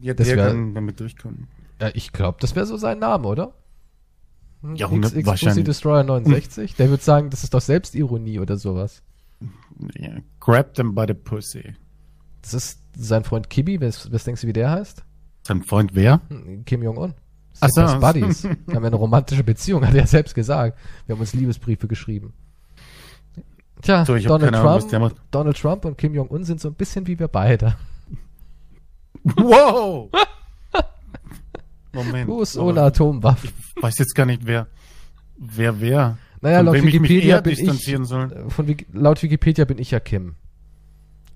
Ja, 0.00 0.14
Das 0.14 0.26
der 0.28 0.36
wär- 0.36 0.46
kann 0.48 0.74
damit 0.74 1.00
durchkommen. 1.00 1.46
Ja, 1.80 1.90
ich 1.94 2.12
glaube, 2.12 2.38
das 2.40 2.54
wäre 2.54 2.66
so 2.66 2.76
sein 2.76 2.98
Name, 3.00 3.26
oder? 3.26 3.54
Hm, 4.62 4.76
Ja, 4.76 4.88
XX 4.88 5.24
Pussy. 5.24 5.64
Destroyer 5.64 6.04
69. 6.04 6.74
Der 6.76 6.90
wird 6.90 7.02
sagen, 7.02 7.30
das 7.30 7.42
ist 7.44 7.52
doch 7.54 7.60
Selbstironie 7.60 8.38
oder 8.38 8.56
sowas. 8.56 9.02
Ja, 9.98 10.12
grab 10.40 10.74
them 10.74 10.94
by 10.94 11.04
the 11.08 11.14
pussy. 11.14 11.74
Das 12.42 12.54
ist 12.54 12.80
sein 12.96 13.24
Freund 13.24 13.50
Kibi. 13.50 13.80
Was, 13.80 14.10
was 14.12 14.24
denkst 14.24 14.42
du, 14.42 14.46
wie 14.46 14.52
der 14.52 14.70
heißt? 14.70 15.02
Sein 15.46 15.62
Freund 15.62 15.94
wer? 15.94 16.20
Hm, 16.28 16.64
Kim 16.64 16.82
Jong-un. 16.82 17.14
Ach 17.60 17.68
so. 17.70 17.82
Buddies. 18.00 18.44
Wir 18.66 18.74
haben 18.76 18.84
eine 18.84 18.96
romantische 18.96 19.44
Beziehung, 19.44 19.84
hat 19.86 19.94
er 19.94 20.00
ja 20.00 20.06
selbst 20.06 20.34
gesagt. 20.34 20.78
Wir 21.06 21.14
haben 21.14 21.20
uns 21.20 21.34
Liebesbriefe 21.34 21.86
geschrieben. 21.88 22.32
Tja, 23.84 24.04
So, 24.06 24.16
Donald, 24.18 24.54
Ahnung, 24.54 24.80
Trump, 24.88 25.00
macht. 25.00 25.16
Donald 25.30 25.56
Trump 25.58 25.84
und 25.84 25.98
Kim 25.98 26.14
Jong-un 26.14 26.44
sind 26.44 26.60
so 26.60 26.68
ein 26.68 26.74
bisschen 26.74 27.06
wie 27.06 27.18
wir 27.18 27.28
beide. 27.28 27.76
Wow! 29.22 30.10
Moment. 31.92 32.26
Bloß 32.26 32.56
aber 32.56 32.66
ohne 32.66 32.82
Atomwaffen. 32.82 33.50
Ich 33.76 33.82
weiß 33.82 33.98
jetzt 33.98 34.14
gar 34.14 34.26
nicht, 34.26 34.46
wer, 34.46 34.66
wer, 35.36 35.80
wer. 35.80 36.18
Naja, 36.40 36.60
laut 36.60 36.74
Wikipedia 36.74 37.40
bin 37.40 37.52
ich, 37.52 38.08
soll. 38.08 38.46
von 38.48 38.76
laut 38.92 39.22
Wikipedia 39.22 39.64
bin 39.64 39.78
ich 39.78 39.90
ja 39.92 40.00
Kim. 40.00 40.34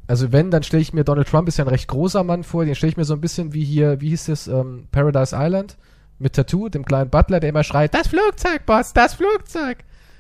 Also 0.07 0.33
wenn, 0.33 0.51
dann 0.51 0.63
stelle 0.63 0.83
ich 0.83 0.95
mir, 0.95 1.05
Donald 1.05 1.29
Trump 1.29 1.49
ist 1.49 1.59
ja 1.59 1.65
ein 1.65 1.69
recht 1.69 1.89
großer 1.89 2.25
Mann 2.25 2.43
vor, 2.43 2.65
den 2.65 2.75
stelle 2.75 2.91
ich 2.91 2.97
mir 2.97 3.05
so 3.05 3.13
ein 3.15 3.21
bisschen 3.21 3.53
wie 3.53 3.65
hier, 3.65 4.01
wie 4.01 4.09
hieß 4.09 4.29
es, 4.29 4.49
ähm, 4.49 4.89
Paradise 4.91 5.37
Island 5.39 5.77
mit 6.19 6.33
Tattoo, 6.33 6.69
dem 6.71 6.85
kleinen 6.85 7.11
Butler, 7.11 7.41
der 7.41 7.51
immer 7.51 7.63
schreit, 7.63 7.95
das 7.95 8.09
Flugzeug, 8.09 8.65
Boss, 8.67 8.95
das 8.95 9.15
Flugzeug. 9.15 9.79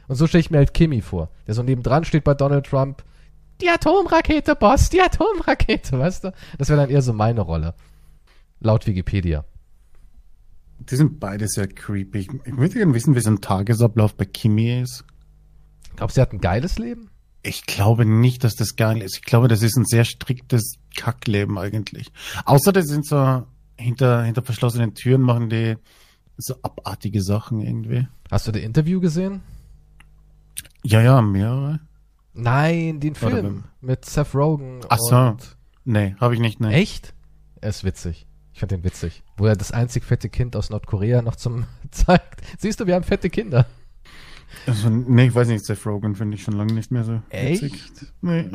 Und 0.08 0.16
so 0.16 0.26
stelle 0.26 0.40
ich 0.40 0.50
mir 0.50 0.58
halt 0.58 0.74
Kimmy 0.74 1.00
vor, 1.00 1.30
der 1.46 1.54
so 1.54 1.62
nebendran 1.62 2.04
steht 2.04 2.24
bei 2.24 2.34
Donald 2.34 2.66
Trump, 2.66 3.04
die 3.60 3.68
Atomrakete, 3.68 4.54
Boss, 4.54 4.88
die 4.88 5.00
Atomrakete, 5.00 5.98
weißt 5.98 6.24
du? 6.24 6.32
Das 6.58 6.68
wäre 6.68 6.80
dann 6.80 6.90
eher 6.90 7.02
so 7.02 7.12
meine 7.12 7.40
Rolle. 7.40 7.74
Laut 8.60 8.86
Wikipedia. 8.86 9.44
Die 10.78 10.96
sind 10.96 11.18
beide 11.18 11.48
sehr 11.48 11.68
creepy. 11.68 12.18
Ich, 12.18 12.28
ich 12.28 12.56
würde 12.56 12.74
gerne 12.74 12.94
wissen, 12.94 13.14
wie 13.14 13.20
so 13.20 13.30
ein 13.30 13.40
Tagesablauf 13.40 14.14
bei 14.14 14.24
Kimi 14.24 14.80
ist. 14.80 15.04
Glaubst 15.96 16.16
du, 16.16 16.20
er 16.20 16.22
hat 16.22 16.32
ein 16.32 16.40
geiles 16.40 16.78
Leben? 16.78 17.10
Ich 17.42 17.66
glaube 17.66 18.04
nicht, 18.04 18.44
dass 18.44 18.54
das 18.54 18.76
geil 18.76 19.02
ist. 19.02 19.16
Ich 19.16 19.22
glaube, 19.22 19.48
das 19.48 19.62
ist 19.62 19.76
ein 19.76 19.84
sehr 19.84 20.04
striktes 20.04 20.76
Kackleben 20.96 21.58
eigentlich. 21.58 22.12
Außer 22.44 22.72
das 22.72 22.86
sind 22.86 23.06
so 23.06 23.44
hinter, 23.76 24.22
hinter 24.24 24.42
verschlossenen 24.42 24.94
Türen 24.94 25.22
machen 25.22 25.48
die 25.48 25.76
so 26.36 26.54
abartige 26.62 27.22
Sachen 27.22 27.60
irgendwie. 27.60 28.06
Hast 28.30 28.46
du 28.46 28.52
das 28.52 28.62
Interview 28.62 29.00
gesehen? 29.00 29.42
Ja, 30.84 31.00
ja, 31.00 31.20
mehrere. 31.22 31.80
Nein, 32.34 33.00
den 33.00 33.14
Film 33.14 33.64
mit 33.80 34.04
Seth 34.04 34.34
Rogen. 34.34 34.80
Ach 34.88 34.98
so. 34.98 35.36
Nee, 35.84 36.14
habe 36.20 36.34
ich 36.34 36.40
nicht, 36.40 36.60
ne. 36.60 36.72
Echt? 36.72 37.14
Er 37.60 37.70
ist 37.70 37.84
witzig. 37.84 38.26
Ich 38.52 38.60
fand 38.60 38.72
den 38.72 38.84
witzig. 38.84 39.22
Wo 39.36 39.46
er 39.46 39.56
das 39.56 39.72
einzig 39.72 40.04
fette 40.04 40.28
Kind 40.28 40.54
aus 40.56 40.70
Nordkorea 40.70 41.22
noch 41.22 41.36
zum 41.36 41.64
zeigt. 41.90 42.42
Siehst 42.58 42.80
du, 42.80 42.86
wir 42.86 42.94
haben 42.94 43.04
fette 43.04 43.30
Kinder. 43.30 43.66
Also, 44.66 44.88
nee, 44.88 45.26
ich 45.26 45.34
weiß 45.34 45.48
nicht, 45.48 45.64
Seth 45.64 45.84
Rogen 45.86 46.14
finde 46.14 46.36
ich 46.36 46.42
schon 46.42 46.54
lange 46.54 46.72
nicht 46.72 46.90
mehr 46.90 47.04
so 47.04 47.20
Echt? 47.30 47.62
witzig. 47.62 48.12
Nee. 48.20 48.50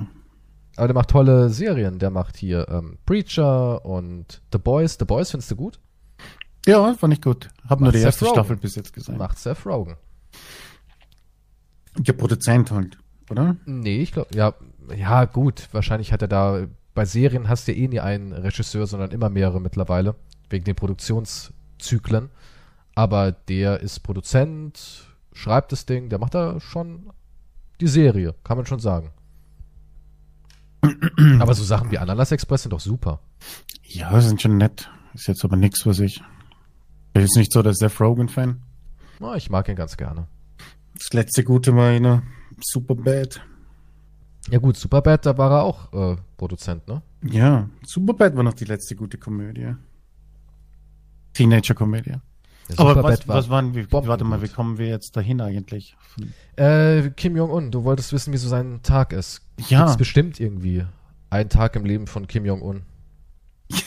Aber 0.76 0.88
der 0.88 0.96
macht 0.96 1.10
tolle 1.10 1.50
Serien. 1.50 2.00
Der 2.00 2.10
macht 2.10 2.38
hier 2.38 2.68
ähm, 2.70 2.98
Preacher 3.06 3.86
und 3.86 4.42
The 4.52 4.58
Boys. 4.58 4.98
The 5.00 5.06
Boys 5.06 5.32
findest 5.32 5.52
du 5.52 5.56
gut? 5.56 5.80
Ja, 6.66 6.94
fand 6.96 7.14
ich 7.14 7.22
gut. 7.22 7.50
Hab 7.70 7.80
nur 7.80 7.88
Macht 7.88 7.96
die 7.96 8.00
Seth 8.00 8.06
erste 8.08 8.26
Rogen. 8.26 8.36
Staffel 8.36 8.58
bis 8.58 8.76
jetzt 8.76 8.94
gesehen. 8.94 9.18
Macht 9.18 9.38
Seth 9.38 9.66
Rogen. 9.66 9.98
Der 11.98 12.14
Produzent 12.14 12.72
halt, 12.72 12.98
oder? 13.30 13.56
Nee, 13.66 14.02
ich 14.02 14.12
glaube, 14.12 14.36
ja, 14.36 14.54
ja, 14.96 15.26
gut. 15.26 15.70
Wahrscheinlich 15.72 16.12
hat 16.12 16.22
er 16.22 16.28
da, 16.28 16.68
bei 16.94 17.06
Serien 17.06 17.50
hast 17.50 17.68
du 17.68 17.72
ja 17.72 17.78
eh 17.78 17.88
nie 17.88 18.00
einen 18.00 18.34
Regisseur, 18.34 18.88
sondern 18.88 19.12
immer 19.12 19.30
mehrere 19.30 19.62
mittlerweile. 19.62 20.16
Wegen 20.50 20.66
den 20.66 20.76
Produktionszyklen. 20.76 22.30
Aber 22.96 23.32
der 23.32 23.80
ist 23.80 24.02
Produzent, 24.02 25.08
schreibt 25.32 25.72
das 25.72 25.86
Ding, 25.86 26.10
der 26.10 26.20
macht 26.20 26.36
da 26.36 26.60
schon 26.60 27.12
die 27.82 27.88
Serie, 27.88 28.36
kann 28.44 28.58
man 28.58 28.66
schon 28.66 28.80
sagen. 28.80 29.12
aber 31.40 31.54
so 31.54 31.64
Sachen 31.64 31.92
wie 31.92 31.98
Ananas 31.98 32.32
Express 32.32 32.64
sind 32.64 32.72
doch 32.74 32.80
super. 32.80 33.20
Ja, 33.84 34.20
sind 34.22 34.42
schon 34.42 34.58
nett. 34.58 34.90
Ist 35.14 35.28
jetzt 35.28 35.44
aber 35.44 35.56
nichts, 35.56 35.86
was 35.86 36.00
ich. 36.00 36.22
Bin 37.14 37.22
jetzt 37.22 37.38
nicht 37.38 37.52
so 37.54 37.62
der 37.62 37.74
Seth 37.74 38.00
Rogen-Fan. 38.00 38.62
Na, 39.20 39.36
ich 39.36 39.50
mag 39.50 39.70
ihn 39.70 39.76
ganz 39.76 39.98
gerne. 39.98 40.28
Das 40.96 41.14
letzte 41.14 41.44
Gute 41.44 41.76
war 41.76 41.90
einer 41.90 42.24
Superbad. 42.62 43.42
Ja 44.50 44.60
gut, 44.60 44.78
Superbad, 44.78 45.26
da 45.26 45.38
war 45.38 45.52
er 45.52 45.64
auch 45.64 45.94
äh, 45.94 46.18
Produzent, 46.38 46.88
ne? 46.88 47.02
Ja, 47.24 47.70
Superbad 47.86 48.36
war 48.36 48.44
noch 48.44 48.54
die 48.54 48.66
letzte 48.66 48.96
gute 48.96 49.18
Komödie. 49.18 49.76
Teenager-Komödie. 51.34 52.16
Der 52.70 52.80
Aber 52.80 53.04
was, 53.04 53.28
was 53.28 53.50
waren 53.50 53.74
wir? 53.74 53.84
bombengut. 53.88 54.08
Warte 54.08 54.24
mal, 54.24 54.42
wie 54.42 54.48
kommen 54.48 54.78
wir 54.78 54.88
jetzt 54.88 55.16
dahin 55.18 55.42
eigentlich? 55.42 55.96
Äh, 56.56 57.10
Kim 57.12 57.36
Jong-un, 57.36 57.72
du 57.72 57.84
wolltest 57.84 58.14
wissen, 58.14 58.32
wie 58.34 58.38
so 58.38 58.48
sein 58.48 58.82
Tag 58.84 59.12
ist. 59.14 59.42
Ja. 59.68 59.80
Gibt's 59.80 59.98
bestimmt 59.98 60.40
irgendwie 60.40 60.86
einen 61.30 61.50
Tag 61.50 61.76
im 61.76 61.86
Leben 61.86 62.08
von 62.08 62.28
Kim 62.28 62.46
Jong-un. 62.46 62.84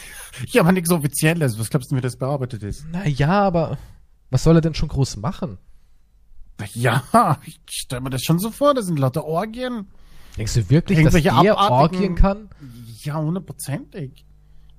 Ja, 0.49 0.61
aber 0.61 0.73
nichts 0.73 0.91
Offizielles. 0.91 1.59
Was 1.59 1.71
glaubst 1.71 1.91
du, 1.91 1.97
wie 1.97 2.03
das 2.03 2.17
bearbeitet 2.17 2.63
ist? 2.63 2.87
Naja, 2.91 3.31
aber 3.31 3.79
was 4.29 4.45
soll 4.45 4.57
er 4.57 4.61
denn 4.61 4.75
schon 4.75 4.91
groß 4.91 5.17
machen? 5.17 5.57
Ja, 6.75 7.03
ich 7.45 7.59
stelle 7.71 8.03
mir 8.03 8.11
das 8.11 8.23
schon 8.23 8.39
so 8.39 8.51
vor. 8.51 8.75
Das 8.75 8.87
sind 8.87 8.99
lauter 8.99 9.25
Orgien. 9.25 9.87
Denkst 10.37 10.55
du 10.55 10.71
wirklich, 10.71 11.03
dass 11.03 11.15
er 11.15 11.33
abartigen- 11.33 11.71
Orgien 11.71 12.15
kann? 12.15 12.49
Ja, 13.03 13.17
hundertprozentig. 13.19 14.25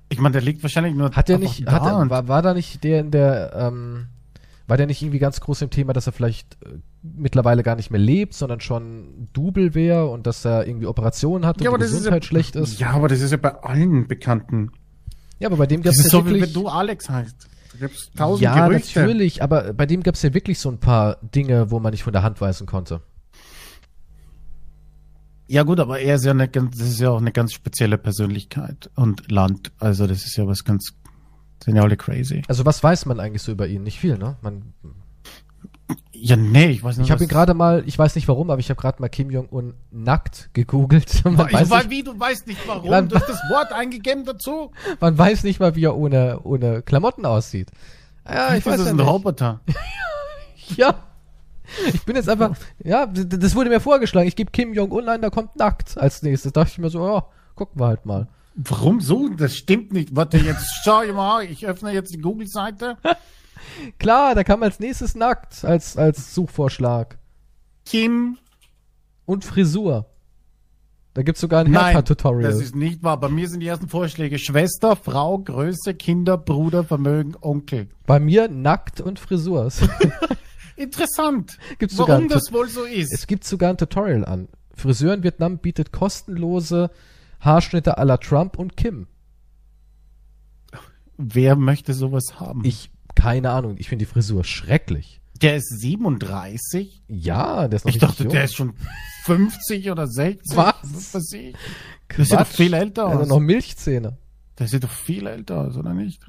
Ich 0.08 0.18
meine, 0.18 0.32
der 0.32 0.42
liegt 0.42 0.62
wahrscheinlich 0.62 0.94
nur. 0.94 1.10
Hat 1.12 1.28
er 1.28 1.38
nicht, 1.38 1.66
hat 1.66 1.84
er, 1.84 1.98
und- 1.98 2.10
war, 2.10 2.28
war 2.28 2.42
da 2.42 2.54
nicht 2.54 2.82
der 2.84 3.00
in 3.00 3.10
der, 3.10 3.52
ähm, 3.54 4.06
war 4.66 4.76
der 4.76 4.86
nicht 4.86 5.02
irgendwie 5.02 5.18
ganz 5.18 5.40
groß 5.40 5.62
im 5.62 5.70
Thema, 5.70 5.92
dass 5.92 6.06
er 6.06 6.12
vielleicht 6.12 6.58
äh, 6.64 6.78
mittlerweile 7.02 7.62
gar 7.62 7.76
nicht 7.76 7.90
mehr 7.90 8.00
lebt, 8.00 8.34
sondern 8.34 8.60
schon 8.60 9.28
Double 9.32 9.74
wäre 9.74 10.08
und 10.08 10.26
dass 10.26 10.44
er 10.44 10.66
irgendwie 10.66 10.86
Operationen 10.86 11.44
hat 11.46 11.58
und 11.58 11.64
ja, 11.64 11.70
aber 11.70 11.78
die 11.78 11.82
das 11.84 11.90
ist 11.92 11.98
Gesundheit 11.98 12.24
ja, 12.24 12.28
schlecht 12.28 12.56
ist? 12.56 12.78
Ja, 12.80 12.90
aber 12.90 13.08
das 13.08 13.20
ist 13.20 13.30
ja 13.30 13.36
bei 13.36 13.54
allen 13.62 14.06
Bekannten. 14.08 14.70
Ja, 15.38 15.48
aber 15.48 15.56
bei 15.56 15.66
dem 15.66 15.82
gab 15.82 15.92
Das 15.92 15.98
es 16.00 16.06
ist 16.06 16.12
ja 16.12 16.18
so, 16.20 16.26
wie 16.26 16.30
wirklich... 16.30 16.54
wenn 16.54 16.62
du 16.62 16.68
Alex 16.68 17.08
heißt. 17.08 17.48
Gibt's 17.78 18.10
tausend 18.12 18.42
ja, 18.42 18.68
Gerüchte. 18.68 19.00
natürlich, 19.00 19.42
aber 19.42 19.72
bei 19.72 19.86
dem 19.86 20.02
gab 20.02 20.14
es 20.14 20.22
ja 20.22 20.34
wirklich 20.34 20.58
so 20.58 20.70
ein 20.70 20.78
paar 20.78 21.18
Dinge, 21.22 21.70
wo 21.70 21.80
man 21.80 21.92
nicht 21.92 22.02
von 22.02 22.12
der 22.12 22.22
Hand 22.22 22.40
weisen 22.40 22.66
konnte. 22.66 23.00
Ja 25.46 25.62
gut, 25.62 25.80
aber 25.80 25.98
er 25.98 26.16
ist 26.16 26.24
ja 26.24 26.32
eine 26.32 26.48
ganz, 26.48 26.76
das 26.76 26.88
ist 26.88 27.00
ja 27.00 27.10
auch 27.10 27.20
eine 27.20 27.32
ganz 27.32 27.54
spezielle 27.54 27.96
Persönlichkeit 27.96 28.90
und 28.96 29.30
Land. 29.30 29.72
Also 29.78 30.06
das 30.06 30.26
ist 30.26 30.36
ja 30.36 30.46
was 30.46 30.62
ganz, 30.62 30.92
sind 31.64 31.76
ja 31.76 31.82
alle 31.82 31.96
crazy. 31.96 32.42
Also 32.48 32.66
was 32.66 32.82
weiß 32.82 33.06
man 33.06 33.18
eigentlich 33.18 33.42
so 33.42 33.52
über 33.52 33.66
ihn? 33.66 33.82
Nicht 33.82 33.98
viel, 33.98 34.18
ne? 34.18 34.36
Man, 34.42 34.74
Ja, 36.12 36.36
nee, 36.36 36.66
ich 36.70 36.82
weiß 36.82 36.96
nicht. 36.98 37.06
ich 37.06 37.10
habe 37.12 37.22
ihn 37.22 37.28
gerade 37.28 37.54
mal, 37.54 37.82
ich 37.86 37.98
weiß 37.98 38.14
nicht 38.16 38.26
warum, 38.28 38.50
aber 38.50 38.60
ich 38.60 38.68
habe 38.70 38.80
gerade 38.80 39.00
mal 39.00 39.08
Kim 39.08 39.30
Jong-un 39.30 39.74
nackt 39.90 40.50
gegoogelt. 40.52 41.24
Man 41.24 41.46
Ich 41.48 41.52
weiß, 41.54 41.70
nicht, 41.70 41.90
wie, 41.90 42.02
du 42.02 42.18
weißt 42.18 42.46
nicht 42.46 42.60
warum. 42.66 42.90
Wann- 42.90 43.08
Du 43.08 43.14
hast 43.16 43.28
das 43.28 43.40
Wort 43.50 43.72
eingegeben 43.72 44.24
dazu. 44.24 44.72
man 45.00 45.16
weiß 45.16 45.44
nicht 45.44 45.60
mal, 45.60 45.76
wie 45.76 45.84
er 45.84 45.96
ohne, 45.96 46.40
ohne 46.42 46.82
Klamotten 46.82 47.24
aussieht. 47.24 47.70
Ja, 48.28 48.54
ich 48.54 48.64
das 48.64 48.72
weiß 48.74 48.80
ist 48.80 48.86
ja 48.86 48.90
ein 48.92 48.96
nicht. 48.96 49.06
Roboter. 49.06 49.60
Ja. 50.76 50.94
Ich 51.94 52.04
bin 52.04 52.16
jetzt 52.16 52.28
einfach, 52.28 52.56
ja, 52.82 53.06
das 53.06 53.54
wurde 53.54 53.70
mir 53.70 53.80
vorgeschlagen. 53.80 54.28
Ich 54.28 54.36
gebe 54.36 54.50
Kim 54.50 54.74
Jong-un 54.74 55.08
ein, 55.08 55.22
da 55.22 55.30
kommt 55.30 55.56
nackt 55.56 55.96
als 55.96 56.22
nächstes. 56.22 56.52
Da 56.52 56.60
dachte 56.62 56.72
ich 56.72 56.78
mir 56.78 56.90
so, 56.90 57.06
ja, 57.06 57.24
gucken 57.54 57.80
wir 57.80 57.86
halt 57.86 58.04
mal. 58.04 58.26
Warum 58.54 59.00
so? 59.00 59.28
Das 59.28 59.56
stimmt 59.56 59.92
nicht. 59.92 60.14
Warte, 60.16 60.36
jetzt 60.38 60.66
schau 60.84 61.02
ich 61.02 61.12
mal. 61.14 61.44
Ich 61.44 61.66
öffne 61.66 61.92
jetzt 61.92 62.12
die 62.12 62.18
Google-Seite. 62.20 62.96
Klar, 63.98 64.34
da 64.34 64.44
kam 64.44 64.62
als 64.62 64.80
nächstes 64.80 65.14
nackt 65.14 65.64
als, 65.64 65.96
als 65.96 66.34
Suchvorschlag. 66.34 67.18
Kim. 67.84 68.38
Und 69.24 69.44
Frisur. 69.44 70.06
Da 71.14 71.22
gibt's 71.22 71.40
sogar 71.40 71.64
ein 71.64 71.76
Haircut-Tutorial. 71.76 72.50
das 72.50 72.60
ist 72.60 72.76
nicht 72.76 73.02
wahr. 73.02 73.18
Bei 73.18 73.28
mir 73.28 73.48
sind 73.48 73.60
die 73.60 73.66
ersten 73.66 73.88
Vorschläge 73.88 74.38
Schwester, 74.38 74.94
Frau, 74.94 75.38
Größe, 75.38 75.94
Kinder, 75.94 76.38
Bruder, 76.38 76.84
Vermögen, 76.84 77.34
Onkel. 77.40 77.88
Bei 78.06 78.20
mir 78.20 78.48
nackt 78.48 79.00
und 79.00 79.18
Frisur. 79.18 79.68
Interessant. 80.76 81.58
Gibt's 81.78 81.96
sogar 81.96 82.18
Warum 82.18 82.28
das 82.28 82.52
wohl 82.52 82.68
so 82.68 82.84
ist. 82.84 83.12
es 83.12 83.26
gibt 83.26 83.44
sogar 83.44 83.70
ein 83.70 83.78
Tutorial 83.78 84.24
an. 84.24 84.48
Friseur 84.74 85.12
in 85.12 85.24
Vietnam 85.24 85.58
bietet 85.58 85.90
kostenlose 85.92 86.90
Haarschnitte 87.40 87.98
à 87.98 88.04
la 88.04 88.16
Trump 88.16 88.56
und 88.56 88.76
Kim. 88.76 89.08
Wer 91.16 91.56
möchte 91.56 91.94
sowas 91.94 92.38
haben? 92.38 92.64
Ich, 92.64 92.92
keine 93.14 93.50
Ahnung. 93.50 93.76
Ich 93.78 93.88
finde 93.88 94.04
die 94.04 94.10
Frisur 94.10 94.44
schrecklich. 94.44 95.20
Der 95.40 95.56
ist 95.56 95.68
37? 95.80 97.02
Ja, 97.08 97.68
der 97.68 97.76
ist 97.76 97.84
noch 97.84 97.92
Ich 97.92 97.98
dachte, 97.98 98.24
jung. 98.24 98.32
der 98.32 98.44
ist 98.44 98.54
schon 98.56 98.74
50 99.24 99.90
oder 99.90 100.06
60. 100.06 100.56
Was? 100.56 100.74
Was 100.82 101.14
weiß 101.14 101.32
ich? 101.32 101.54
Der 102.16 102.24
sieht 102.24 102.40
doch 102.40 102.46
viel 102.46 102.74
älter 102.74 103.06
aus. 103.06 103.12
Er 103.14 103.20
hat 103.20 103.28
noch 103.28 103.38
Milchzähne. 103.40 104.16
Der 104.58 104.66
sieht 104.66 104.82
doch 104.82 104.90
viel 104.90 105.26
älter 105.26 105.58
aus, 105.60 105.76
oder 105.76 105.94
nicht? 105.94 106.28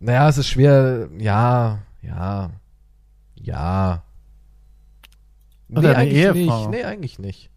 Naja, 0.00 0.28
es 0.28 0.38
ist 0.38 0.48
schwer. 0.48 1.08
Ja, 1.18 1.82
ja, 2.02 2.50
ja. 3.36 4.02
Nee, 5.68 5.86
eigentlich 5.88 6.18
Ehefrau. 6.18 6.58
nicht. 6.60 6.70
Nee, 6.70 6.84
eigentlich 6.84 7.18
nicht. 7.18 7.50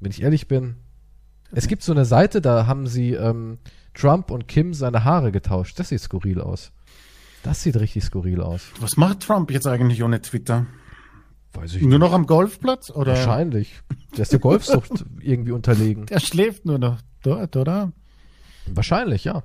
Wenn 0.00 0.10
ich 0.10 0.22
ehrlich 0.22 0.48
bin. 0.48 0.76
Es 1.52 1.68
gibt 1.68 1.82
so 1.82 1.92
eine 1.92 2.04
Seite, 2.04 2.40
da 2.40 2.66
haben 2.66 2.86
sie 2.86 3.12
ähm, 3.12 3.58
Trump 3.92 4.30
und 4.30 4.48
Kim 4.48 4.74
seine 4.74 5.04
Haare 5.04 5.30
getauscht. 5.30 5.78
Das 5.78 5.90
sieht 5.90 6.00
skurril 6.00 6.40
aus. 6.40 6.72
Das 7.44 7.62
sieht 7.62 7.76
richtig 7.76 8.02
skurril 8.04 8.40
aus. 8.40 8.62
Was 8.80 8.96
macht 8.96 9.20
Trump 9.20 9.50
jetzt 9.50 9.66
eigentlich 9.66 10.02
ohne 10.02 10.20
Twitter? 10.22 10.66
Weiß 11.52 11.74
ich 11.74 11.82
nur 11.82 11.90
nicht. 11.90 11.98
noch 12.00 12.14
am 12.14 12.26
Golfplatz? 12.26 12.90
Oder? 12.90 13.12
Wahrscheinlich. 13.12 13.82
Der 14.16 14.22
ist 14.22 14.32
der 14.32 14.40
Golfsucht 14.40 15.04
irgendwie 15.20 15.52
unterlegen. 15.52 16.06
Der 16.06 16.20
schläft 16.20 16.64
nur 16.64 16.78
noch 16.78 17.00
dort, 17.22 17.54
oder? 17.56 17.92
Wahrscheinlich, 18.66 19.24
ja. 19.24 19.42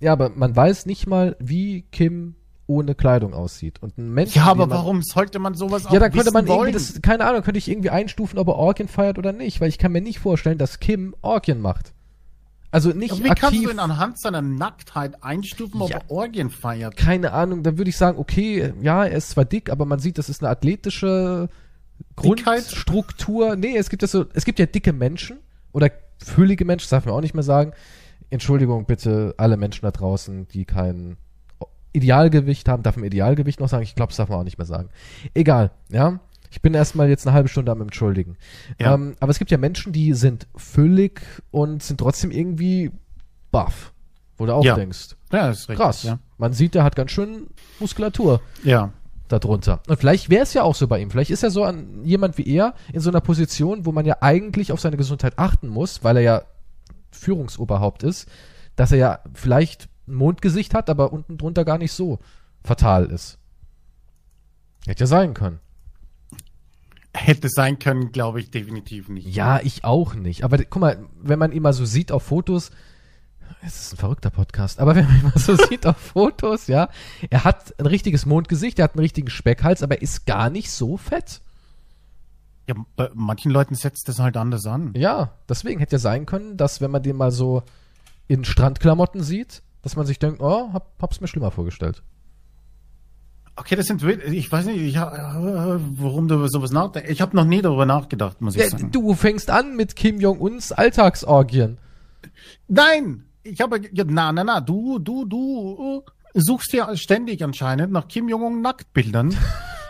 Ja, 0.00 0.12
aber 0.12 0.30
man 0.30 0.56
weiß 0.56 0.86
nicht 0.86 1.06
mal, 1.06 1.36
wie 1.40 1.82
Kim 1.92 2.36
ohne 2.66 2.94
Kleidung 2.94 3.34
aussieht. 3.34 3.82
Und 3.82 3.98
ein 3.98 4.14
Mensch. 4.14 4.34
Ja, 4.34 4.46
aber 4.46 4.70
warum 4.70 5.02
sollte 5.02 5.38
man 5.40 5.52
sowas 5.52 5.84
Ja, 5.90 6.00
da 6.00 6.08
könnte 6.08 6.32
man 6.32 6.46
irgendwie 6.46 6.72
das, 6.72 7.02
keine 7.02 7.26
Ahnung, 7.26 7.42
könnte 7.42 7.58
ich 7.58 7.68
irgendwie 7.68 7.90
einstufen, 7.90 8.38
ob 8.38 8.48
er 8.48 8.56
Orgien 8.56 8.88
feiert 8.88 9.18
oder 9.18 9.34
nicht, 9.34 9.60
weil 9.60 9.68
ich 9.68 9.76
kann 9.76 9.92
mir 9.92 10.00
nicht 10.00 10.20
vorstellen, 10.20 10.56
dass 10.56 10.80
Kim 10.80 11.14
Orgien 11.20 11.60
macht. 11.60 11.92
Also 12.70 12.90
nicht 12.90 13.12
aber 13.12 13.24
wie 13.24 13.30
aktiv. 13.30 13.40
kannst 13.40 13.64
du 13.64 13.70
ihn 13.70 13.78
anhand 13.78 14.18
seiner 14.18 14.42
Nacktheit 14.42 15.22
einstufen, 15.24 15.82
ob 15.82 15.90
ja, 15.90 15.98
er 15.98 16.10
Orgien 16.10 16.50
feiert? 16.50 16.96
Keine 16.96 17.32
Ahnung, 17.32 17.62
dann 17.62 17.78
würde 17.78 17.90
ich 17.90 17.96
sagen, 17.96 18.18
okay, 18.18 18.72
ja, 18.80 19.04
er 19.04 19.16
ist 19.16 19.30
zwar 19.30 19.44
dick, 19.44 19.70
aber 19.70 19.84
man 19.86 19.98
sieht, 19.98 20.18
das 20.18 20.28
ist 20.28 20.42
eine 20.42 20.50
athletische 20.50 21.48
Grundstruktur. 22.16 23.56
Nee, 23.56 23.76
es 23.76 23.90
gibt 23.90 24.02
ja 24.02 24.08
so, 24.08 24.26
es 24.34 24.44
gibt 24.44 24.58
ja 24.58 24.66
dicke 24.66 24.92
Menschen 24.92 25.38
oder 25.72 25.90
füllige 26.18 26.64
Menschen, 26.64 26.84
das 26.84 26.90
darf 26.90 27.06
man 27.06 27.14
auch 27.14 27.20
nicht 27.20 27.34
mehr 27.34 27.42
sagen. 27.42 27.72
Entschuldigung 28.30 28.84
bitte 28.86 29.34
alle 29.36 29.56
Menschen 29.56 29.82
da 29.82 29.90
draußen, 29.90 30.46
die 30.48 30.64
kein 30.64 31.16
Idealgewicht 31.92 32.68
haben, 32.68 32.84
darf 32.84 32.96
man 32.96 33.04
Idealgewicht 33.04 33.58
noch 33.58 33.68
sagen? 33.68 33.82
Ich 33.82 33.96
glaube, 33.96 34.10
das 34.10 34.18
darf 34.18 34.28
man 34.28 34.38
auch 34.38 34.44
nicht 34.44 34.58
mehr 34.58 34.66
sagen. 34.66 34.90
Egal, 35.34 35.72
ja. 35.88 36.20
Ich 36.50 36.60
bin 36.62 36.74
erstmal 36.74 37.08
jetzt 37.08 37.26
eine 37.26 37.34
halbe 37.34 37.48
Stunde 37.48 37.70
am 37.70 37.80
Entschuldigen. 37.80 38.36
Ja. 38.78 38.94
Ähm, 38.94 39.16
aber 39.20 39.30
es 39.30 39.38
gibt 39.38 39.50
ja 39.50 39.58
Menschen, 39.58 39.92
die 39.92 40.14
sind 40.14 40.48
füllig 40.56 41.20
und 41.50 41.82
sind 41.82 41.98
trotzdem 41.98 42.30
irgendwie 42.30 42.90
buff. 43.50 43.92
Wo 44.36 44.46
du 44.46 44.54
auch 44.54 44.64
ja. 44.64 44.74
denkst. 44.74 45.16
Ja, 45.32 45.50
ist 45.50 45.68
richtig. 45.68 45.76
Krass. 45.76 46.02
Ja. 46.02 46.18
Man 46.38 46.54
sieht, 46.54 46.74
der 46.74 46.82
hat 46.82 46.96
ganz 46.96 47.10
schön 47.10 47.48
Muskulatur. 47.78 48.40
Ja. 48.64 48.90
Darunter. 49.28 49.80
Und 49.86 49.98
vielleicht 49.98 50.28
wäre 50.28 50.42
es 50.42 50.54
ja 50.54 50.62
auch 50.62 50.74
so 50.74 50.88
bei 50.88 50.98
ihm. 50.98 51.10
Vielleicht 51.10 51.30
ist 51.30 51.44
er 51.44 51.50
so 51.50 51.62
an 51.62 52.04
jemand 52.04 52.36
wie 52.36 52.48
er 52.48 52.74
in 52.92 53.00
so 53.00 53.10
einer 53.10 53.20
Position, 53.20 53.86
wo 53.86 53.92
man 53.92 54.06
ja 54.06 54.16
eigentlich 54.20 54.72
auf 54.72 54.80
seine 54.80 54.96
Gesundheit 54.96 55.38
achten 55.38 55.68
muss, 55.68 56.02
weil 56.02 56.16
er 56.16 56.22
ja 56.22 56.42
Führungsoberhaupt 57.12 58.02
ist, 58.02 58.28
dass 58.74 58.92
er 58.92 58.98
ja 58.98 59.18
vielleicht 59.34 59.88
ein 60.08 60.14
Mondgesicht 60.14 60.74
hat, 60.74 60.90
aber 60.90 61.12
unten 61.12 61.38
drunter 61.38 61.64
gar 61.64 61.78
nicht 61.78 61.92
so 61.92 62.18
fatal 62.64 63.06
ist. 63.06 63.38
Hätte 64.86 65.04
ja 65.04 65.06
sein 65.06 65.34
können. 65.34 65.60
Hätte 67.12 67.48
sein 67.48 67.78
können, 67.78 68.12
glaube 68.12 68.40
ich 68.40 68.50
definitiv 68.50 69.08
nicht. 69.08 69.26
Ja, 69.26 69.60
ich 69.60 69.84
auch 69.84 70.14
nicht. 70.14 70.44
Aber 70.44 70.58
guck 70.58 70.80
mal, 70.80 71.04
wenn 71.20 71.38
man 71.38 71.52
ihn 71.52 71.62
mal 71.62 71.72
so 71.72 71.84
sieht 71.84 72.12
auf 72.12 72.22
Fotos, 72.22 72.70
es 73.62 73.80
ist 73.80 73.92
ein 73.94 73.96
verrückter 73.96 74.30
Podcast, 74.30 74.78
aber 74.78 74.94
wenn 74.94 75.06
man 75.06 75.16
ihn 75.16 75.24
mal 75.24 75.38
so 75.38 75.56
sieht 75.68 75.86
auf 75.86 75.96
Fotos, 75.96 76.66
ja, 76.66 76.88
er 77.28 77.44
hat 77.44 77.74
ein 77.78 77.86
richtiges 77.86 78.26
Mondgesicht, 78.26 78.78
er 78.78 78.84
hat 78.84 78.94
einen 78.94 79.00
richtigen 79.00 79.28
Speckhals, 79.28 79.82
aber 79.82 79.96
er 79.96 80.02
ist 80.02 80.26
gar 80.26 80.50
nicht 80.50 80.70
so 80.70 80.96
fett. 80.96 81.40
Ja, 82.68 82.74
bei 82.94 83.10
manchen 83.14 83.50
Leuten 83.50 83.74
setzt 83.74 84.08
das 84.08 84.20
halt 84.20 84.36
anders 84.36 84.66
an. 84.66 84.92
Ja, 84.96 85.34
deswegen 85.48 85.80
hätte 85.80 85.96
ja 85.96 85.98
sein 85.98 86.26
können, 86.26 86.56
dass 86.56 86.80
wenn 86.80 86.90
man 86.90 87.02
den 87.02 87.16
mal 87.16 87.32
so 87.32 87.64
in 88.28 88.44
Strandklamotten 88.44 89.22
sieht, 89.22 89.62
dass 89.82 89.96
man 89.96 90.06
sich 90.06 90.18
denkt, 90.18 90.40
oh, 90.40 90.72
hab, 90.72 90.92
hab's 91.02 91.20
mir 91.20 91.26
schlimmer 91.26 91.50
vorgestellt. 91.50 92.02
Okay, 93.60 93.76
das 93.76 93.86
sind 93.88 94.02
ich 94.02 94.50
weiß 94.50 94.64
nicht, 94.64 94.80
ich, 94.80 94.96
warum 94.96 96.28
du 96.28 96.36
über 96.36 96.48
sowas 96.48 96.70
nachdenkst. 96.70 97.10
Ich 97.10 97.20
habe 97.20 97.36
noch 97.36 97.44
nie 97.44 97.60
darüber 97.60 97.84
nachgedacht, 97.84 98.40
muss 98.40 98.56
ich 98.56 98.62
ja, 98.62 98.70
sagen. 98.70 98.90
Du 98.90 99.12
fängst 99.12 99.50
an 99.50 99.76
mit 99.76 99.96
Kim 99.96 100.18
Jong 100.18 100.38
Uns 100.38 100.72
Alltagsorgien. 100.72 101.76
Nein, 102.68 103.26
ich 103.42 103.60
habe 103.60 103.82
na 104.06 104.32
na 104.32 104.44
na, 104.44 104.60
du 104.62 104.98
du 104.98 105.26
du 105.26 106.02
suchst 106.32 106.72
ja 106.72 106.96
ständig 106.96 107.44
anscheinend 107.44 107.92
nach 107.92 108.08
Kim 108.08 108.30
Jong 108.30 108.42
Un 108.42 108.62
Nacktbildern. 108.62 109.36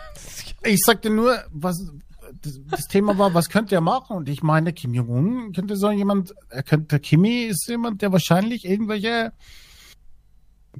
ich 0.65 0.81
sagte 0.83 1.09
nur, 1.09 1.37
was 1.51 1.93
das, 2.41 2.59
das, 2.69 2.87
Thema 2.87 3.17
war, 3.17 3.33
was 3.33 3.47
könnte 3.47 3.75
er 3.75 3.81
machen? 3.81 4.17
Und 4.17 4.27
ich 4.27 4.43
meine, 4.43 4.73
Kim 4.73 4.93
Jong 4.93 5.07
Un 5.07 5.53
könnte 5.53 5.77
so 5.77 5.91
jemand, 5.91 6.33
er 6.49 6.63
könnte 6.63 6.99
Kimi 6.99 7.43
ist 7.43 7.69
jemand, 7.69 8.01
der 8.01 8.11
wahrscheinlich 8.11 8.65
irgendwelche 8.65 9.31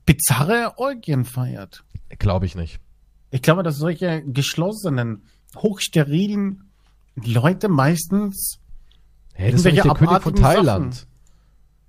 bizarre 0.05 0.73
Orgien 0.77 1.23
feiert. 1.23 1.85
Glaube 2.19 2.45
ich 2.45 2.55
nicht. 2.55 2.79
Ich 3.29 3.41
glaube, 3.41 3.63
dass 3.63 3.77
solche 3.77 4.23
geschlossenen, 4.23 5.23
hochsterilen 5.55 6.69
Leute 7.15 7.69
meistens 7.69 8.59
hey, 9.33 9.51
das 9.51 9.65
irgendwelche 9.65 9.77
ist 9.79 9.85
der 9.85 10.07
König 10.07 10.21
von 10.21 10.35
Thailand. 10.35 10.95
Sachen, 10.95 11.07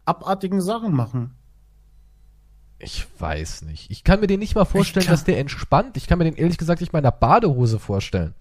abartigen 0.05 0.61
Sachen 0.61 0.95
machen. 0.95 1.35
Ich 2.79 3.07
weiß 3.19 3.63
nicht. 3.63 3.91
Ich 3.91 4.03
kann 4.03 4.21
mir 4.21 4.27
den 4.27 4.41
nicht 4.41 4.57
mal 4.57 4.65
vorstellen, 4.65 5.07
dass 5.07 5.23
der 5.25 5.39
entspannt. 5.39 5.97
Ich 5.97 6.09
kann 6.09 6.19
mir 6.19 6.25
den 6.25 6.35
ehrlich 6.35 6.59
gesagt 6.59 6.81
nicht 6.81 6.93
mal 6.93 6.99
in 6.99 7.05
einer 7.05 7.13
Badehose 7.13 7.79
vorstellen. 7.79 8.35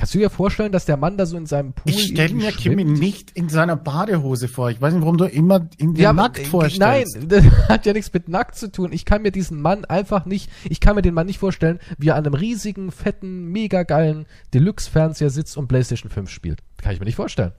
Kannst 0.00 0.14
du 0.14 0.18
dir 0.18 0.30
vorstellen, 0.30 0.72
dass 0.72 0.86
der 0.86 0.96
Mann 0.96 1.18
da 1.18 1.26
so 1.26 1.36
in 1.36 1.44
seinem 1.44 1.74
Pool. 1.74 1.92
Ich 1.92 2.04
stelle 2.04 2.32
mir 2.32 2.52
Kimi 2.52 2.84
nicht 2.84 3.32
in 3.32 3.50
seiner 3.50 3.76
Badehose 3.76 4.48
vor. 4.48 4.70
Ich 4.70 4.80
weiß 4.80 4.94
nicht, 4.94 5.02
warum 5.02 5.18
du 5.18 5.26
immer 5.26 5.68
in 5.76 5.94
ja, 5.94 6.14
nackt 6.14 6.38
äh, 6.38 6.44
vorstellst. 6.46 7.16
Nein, 7.18 7.28
das 7.28 7.44
hat 7.68 7.84
ja 7.84 7.92
nichts 7.92 8.10
mit 8.10 8.26
nackt 8.26 8.54
zu 8.54 8.72
tun. 8.72 8.94
Ich 8.94 9.04
kann 9.04 9.20
mir 9.20 9.30
diesen 9.30 9.60
Mann 9.60 9.84
einfach 9.84 10.24
nicht, 10.24 10.50
ich 10.64 10.80
kann 10.80 10.96
mir 10.96 11.02
den 11.02 11.12
Mann 11.12 11.26
nicht 11.26 11.38
vorstellen, 11.38 11.80
wie 11.98 12.08
er 12.08 12.16
an 12.16 12.24
einem 12.24 12.32
riesigen, 12.32 12.92
fetten, 12.92 13.48
mega 13.48 13.82
geilen 13.82 14.24
Deluxe-Fernseher 14.54 15.28
sitzt 15.28 15.58
und 15.58 15.68
PlayStation 15.68 16.10
5 16.10 16.30
spielt. 16.30 16.60
Kann 16.78 16.94
ich 16.94 16.98
mir 16.98 17.04
nicht 17.04 17.16
vorstellen. 17.16 17.52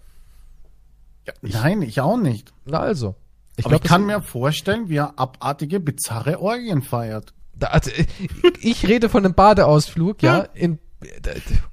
Ja, 1.28 1.34
ich, 1.44 1.54
nein, 1.54 1.84
ich 1.84 2.02
auch 2.02 2.18
nicht. 2.18 2.54
Na 2.66 2.80
also. 2.80 3.14
Ich, 3.56 3.66
glaub, 3.66 3.84
ich 3.84 3.88
kann 3.88 4.08
mir 4.08 4.20
vorstellen, 4.20 4.90
wie 4.90 4.96
er 4.96 5.20
abartige, 5.20 5.80
bizarre 5.80 6.42
Orgien 6.42 6.82
feiert. 6.82 7.36
Da, 7.54 7.68
also, 7.68 7.92
ich 8.62 8.88
rede 8.88 9.10
von 9.10 9.26
einem 9.26 9.36
Badeausflug, 9.36 10.24
ja, 10.24 10.40
in 10.56 10.80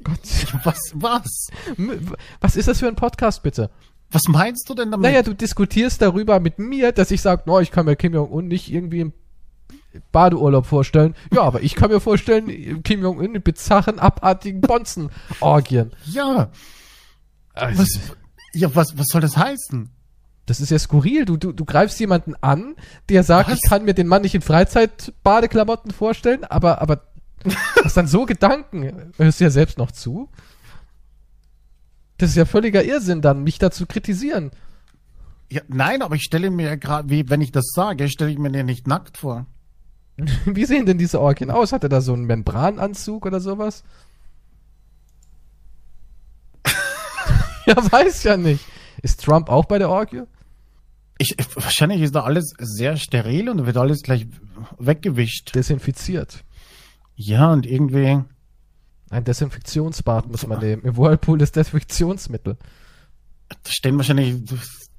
Gott. 0.03 0.21
Was, 0.65 0.93
was? 0.95 1.49
Was 2.41 2.57
ist 2.57 2.69
das 2.69 2.79
für 2.81 2.89
ein 2.89 2.97
Podcast, 2.97 3.43
bitte? 3.43 3.71
Was 4.11 4.23
meinst 4.29 4.69
du 4.69 4.75
denn 4.75 4.91
damit? 4.91 5.05
Naja, 5.05 5.23
du 5.23 5.35
diskutierst 5.35 6.01
darüber 6.01 6.41
mit 6.41 6.59
mir, 6.59 6.93
dass 6.93 7.11
ich 7.11 7.21
sage, 7.21 7.43
no, 7.47 7.61
ich 7.61 7.71
kann 7.71 7.85
mir 7.85 7.97
Kim 7.97 8.15
Jong-un 8.15 8.49
nicht 8.49 8.73
irgendwie 8.73 9.01
im 9.01 9.13
Badeurlaub 10.13 10.67
vorstellen. 10.67 11.15
Ja, 11.33 11.43
aber 11.43 11.63
ich 11.63 11.75
kann 11.75 11.91
mir 11.91 12.01
vorstellen, 12.01 12.83
Kim 12.83 13.03
Jong-un 13.03 13.35
in 13.35 13.43
bizarren, 13.43 13.99
abartigen 13.99 14.63
Bonzen-Orgien. 14.63 15.93
Ja. 16.07 16.51
Also, 17.53 17.83
was, 17.83 18.01
ja, 18.55 18.75
was, 18.75 18.97
was 18.97 19.07
soll 19.09 19.21
das 19.21 19.37
heißen? 19.37 19.91
Das 20.47 20.61
ist 20.63 20.71
ja 20.71 20.79
skurril. 20.79 21.27
Du, 21.27 21.37
du, 21.37 21.53
du 21.53 21.65
greifst 21.67 22.01
jemanden 22.01 22.35
an, 22.41 22.77
der 23.11 23.23
sagt, 23.23 23.51
was? 23.51 23.59
ich 23.63 23.69
kann 23.69 23.85
mir 23.85 23.93
den 23.93 24.07
Mann 24.07 24.23
nicht 24.23 24.35
in 24.35 24.41
Freizeitbadeklamotten 24.41 25.91
vorstellen, 25.91 26.45
aber, 26.45 26.81
aber 26.81 27.08
Hast 27.85 27.97
dann 27.97 28.07
so 28.07 28.27
Gedanken? 28.27 29.13
Hörst 29.17 29.41
du 29.41 29.45
ja 29.45 29.51
selbst 29.51 29.79
noch 29.79 29.93
zu? 29.93 30.29
Das 32.19 32.31
ist 32.31 32.37
ja 32.37 32.45
völliger 32.45 32.85
Irrsinn 32.85 33.23
dann, 33.23 33.45
mich 33.45 33.59
dazu 33.59 33.87
kritisieren. 33.87 34.51
Ja, 35.51 35.63
nein, 35.69 36.03
aber 36.03 36.17
ich 36.17 36.25
stelle 36.25 36.51
mir 36.51 36.77
gerade, 36.77 37.09
wie 37.09 37.31
wenn 37.31 37.41
ich 37.41 37.53
das 37.53 37.71
sage, 37.75 38.09
stelle 38.09 38.31
ich 38.31 38.39
mir 38.39 38.51
den 38.51 38.67
nicht 38.67 38.87
nackt 38.87 39.17
vor. 39.19 39.47
wie 40.45 40.65
sehen 40.65 40.85
denn 40.85 40.99
diese 40.99 41.21
Orgien 41.21 41.51
aus? 41.51 41.73
Hat 41.73 41.85
er 41.85 41.89
da 41.89 42.01
so 42.01 42.13
einen 42.13 42.25
Membrananzug 42.25 43.25
oder 43.25 43.41
sowas? 43.41 43.85
ja, 47.67 47.77
weiß 47.77 48.25
ja 48.25 48.37
nicht. 48.37 48.65
Ist 49.03 49.25
Trump 49.25 49.49
auch 49.49 49.67
bei 49.67 49.79
der 49.79 49.91
Orgie? 49.91 50.25
Ich, 51.19 51.37
wahrscheinlich 51.55 52.03
ist 52.03 52.15
da 52.15 52.25
alles 52.25 52.53
sehr 52.59 52.97
steril 52.97 53.49
und 53.49 53.65
wird 53.65 53.77
alles 53.77 54.03
gleich 54.03 54.27
weggewischt. 54.79 55.55
Desinfiziert. 55.55 56.45
Ja, 57.21 57.53
und 57.53 57.67
irgendwie. 57.67 58.23
Ein 59.11 59.25
Desinfektionsbad 59.25 60.29
muss 60.29 60.47
man 60.47 60.61
nehmen. 60.61 60.83
Im 60.83 60.97
Whirlpool 60.97 61.43
ist 61.43 61.57
Desinfektionsmittel. 61.57 62.57
Da 63.49 63.57
stehen 63.67 63.97
wahrscheinlich 63.97 64.37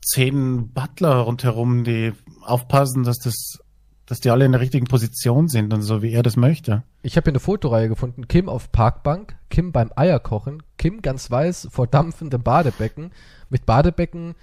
zehn 0.01 0.73
Butler 0.73 1.15
rundherum, 1.17 1.83
die 1.83 2.11
aufpassen, 2.41 3.03
dass 3.03 3.19
das 3.19 3.59
dass 4.05 4.19
die 4.19 4.31
alle 4.31 4.43
in 4.43 4.53
der 4.53 4.61
richtigen 4.61 4.87
Position 4.87 5.47
sind 5.47 5.71
und 5.71 5.83
so, 5.83 6.01
wie 6.01 6.11
er 6.11 6.23
das 6.23 6.35
möchte. 6.35 6.81
Ich 7.03 7.15
habe 7.15 7.25
hier 7.25 7.33
eine 7.33 7.39
Fotoreihe 7.39 7.89
gefunden. 7.89 8.27
Kim 8.27 8.49
auf 8.49 8.71
Parkbank, 8.71 9.37
Kim 9.51 9.71
beim 9.71 9.91
Eierkochen, 9.95 10.63
Kim 10.77 11.03
ganz 11.03 11.29
weiß 11.29 11.67
vor 11.69 11.85
dampfendem 11.85 12.41
Badebecken, 12.41 13.11
mit 13.49 13.67
Badebecken, 13.67 14.33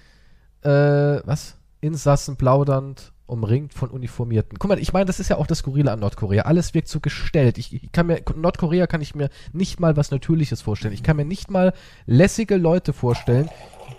äh, 0.63 0.71
was? 0.71 1.57
Insassen 1.81 2.37
plaudernd, 2.37 3.13
umringt 3.27 3.75
von 3.75 3.91
Uniformierten. 3.91 4.59
Guck 4.59 4.71
mal, 4.71 4.79
ich 4.79 4.93
meine, 4.93 5.07
das 5.07 5.21
ist 5.21 5.29
ja 5.29 5.37
auch 5.37 5.47
das 5.47 5.59
Skurrile 5.59 5.91
an 5.91 6.01
Nordkorea. 6.01 6.45
Alles 6.45 6.75
wirkt 6.75 6.89
so 6.89 7.01
gestellt. 7.01 7.59
Ich, 7.59 7.75
ich 7.75 7.93
kann 7.93 8.07
mir, 8.07 8.23
Nordkorea 8.35 8.87
kann 8.87 9.03
ich 9.03 9.15
mir 9.15 9.31
nicht 9.53 9.81
mal 9.81 9.97
was 9.97 10.11
Natürliches 10.11 10.63
vorstellen. 10.63 10.95
Ich 10.95 11.03
kann 11.03 11.17
mir 11.17 11.25
nicht 11.25 11.51
mal 11.51 11.73
lässige 12.07 12.57
Leute 12.57 12.93
vorstellen, 12.93 13.49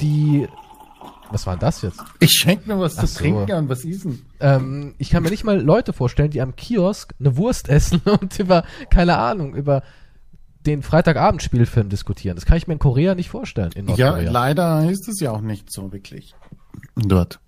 die 0.01 0.47
was 1.29 1.45
war 1.45 1.55
denn 1.55 1.59
das 1.59 1.81
jetzt? 1.81 2.01
Ich 2.19 2.31
schenke 2.31 2.69
mir 2.69 2.79
was 2.79 2.97
Ach 2.97 3.01
zu 3.01 3.07
so. 3.07 3.19
trinken 3.19 3.51
und 3.51 3.69
was 3.69 3.83
essen. 3.83 4.25
Ähm, 4.39 4.95
ich 4.97 5.09
kann 5.09 5.23
mir 5.23 5.29
nicht 5.29 5.43
mal 5.43 5.59
Leute 5.59 5.91
vorstellen, 5.91 6.31
die 6.31 6.41
am 6.41 6.55
Kiosk 6.55 7.13
eine 7.19 7.35
Wurst 7.35 7.67
essen 7.69 8.01
und 8.01 8.39
über, 8.39 8.63
keine 8.89 9.17
Ahnung, 9.17 9.53
über 9.53 9.83
den 10.65 10.83
Freitagabendspielfilm 10.83 11.89
diskutieren. 11.89 12.35
Das 12.35 12.45
kann 12.45 12.57
ich 12.57 12.67
mir 12.67 12.73
in 12.73 12.79
Korea 12.79 13.15
nicht 13.15 13.29
vorstellen. 13.29 13.71
In 13.73 13.87
ja, 13.95 14.17
leider 14.17 14.89
ist 14.89 15.07
es 15.07 15.19
ja 15.19 15.31
auch 15.31 15.41
nicht 15.41 15.71
so 15.71 15.91
wirklich. 15.91 16.35
Dort. 16.95 17.39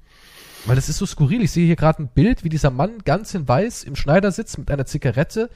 Weil 0.65 0.76
das 0.76 0.90
ist 0.90 0.98
so 0.98 1.06
skurril. 1.06 1.41
Ich 1.41 1.52
sehe 1.52 1.65
hier 1.65 1.76
gerade 1.76 2.03
ein 2.03 2.10
Bild, 2.10 2.44
wie 2.44 2.49
dieser 2.49 2.69
Mann 2.69 2.99
ganz 3.06 3.34
in 3.34 3.48
weiß 3.48 3.84
im 3.84 3.95
Schneidersitz 3.95 4.57
mit 4.57 4.69
einer 4.69 4.86
Zigarette 4.86 5.49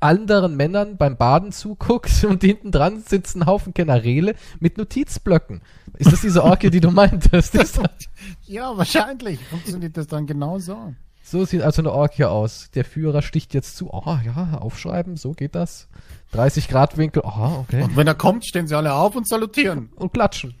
anderen 0.00 0.56
Männern 0.56 0.96
beim 0.96 1.16
Baden 1.16 1.52
zuguckt 1.52 2.24
und 2.28 2.42
hinten 2.42 2.70
dran 2.70 3.02
sitzen 3.02 3.46
Haufen 3.46 3.74
Generäle 3.74 4.34
mit 4.60 4.78
Notizblöcken. 4.78 5.60
Ist 5.96 6.12
das 6.12 6.20
diese 6.20 6.44
Orgie, 6.44 6.70
die 6.70 6.80
du 6.80 6.90
meintest? 6.90 7.54
ja, 8.46 8.76
wahrscheinlich 8.76 9.40
funktioniert 9.46 9.96
das 9.96 10.06
dann 10.06 10.26
genau 10.26 10.58
so. 10.58 10.94
So 11.24 11.44
sieht 11.44 11.62
also 11.62 11.82
eine 11.82 11.92
Orgie 11.92 12.24
aus. 12.24 12.70
Der 12.74 12.84
Führer 12.84 13.20
sticht 13.20 13.52
jetzt 13.52 13.76
zu. 13.76 13.90
Oh 13.92 14.18
ja, 14.24 14.58
aufschreiben, 14.58 15.16
so 15.16 15.32
geht 15.32 15.54
das. 15.54 15.88
30 16.32 16.68
Grad 16.68 16.96
Winkel. 16.96 17.22
Oh, 17.24 17.64
okay. 17.64 17.82
Und 17.82 17.96
wenn 17.96 18.06
er 18.06 18.14
kommt, 18.14 18.46
stehen 18.46 18.66
sie 18.66 18.74
alle 18.74 18.94
auf 18.94 19.14
und 19.14 19.28
salutieren. 19.28 19.90
Und 19.96 20.14
klatschen. 20.14 20.54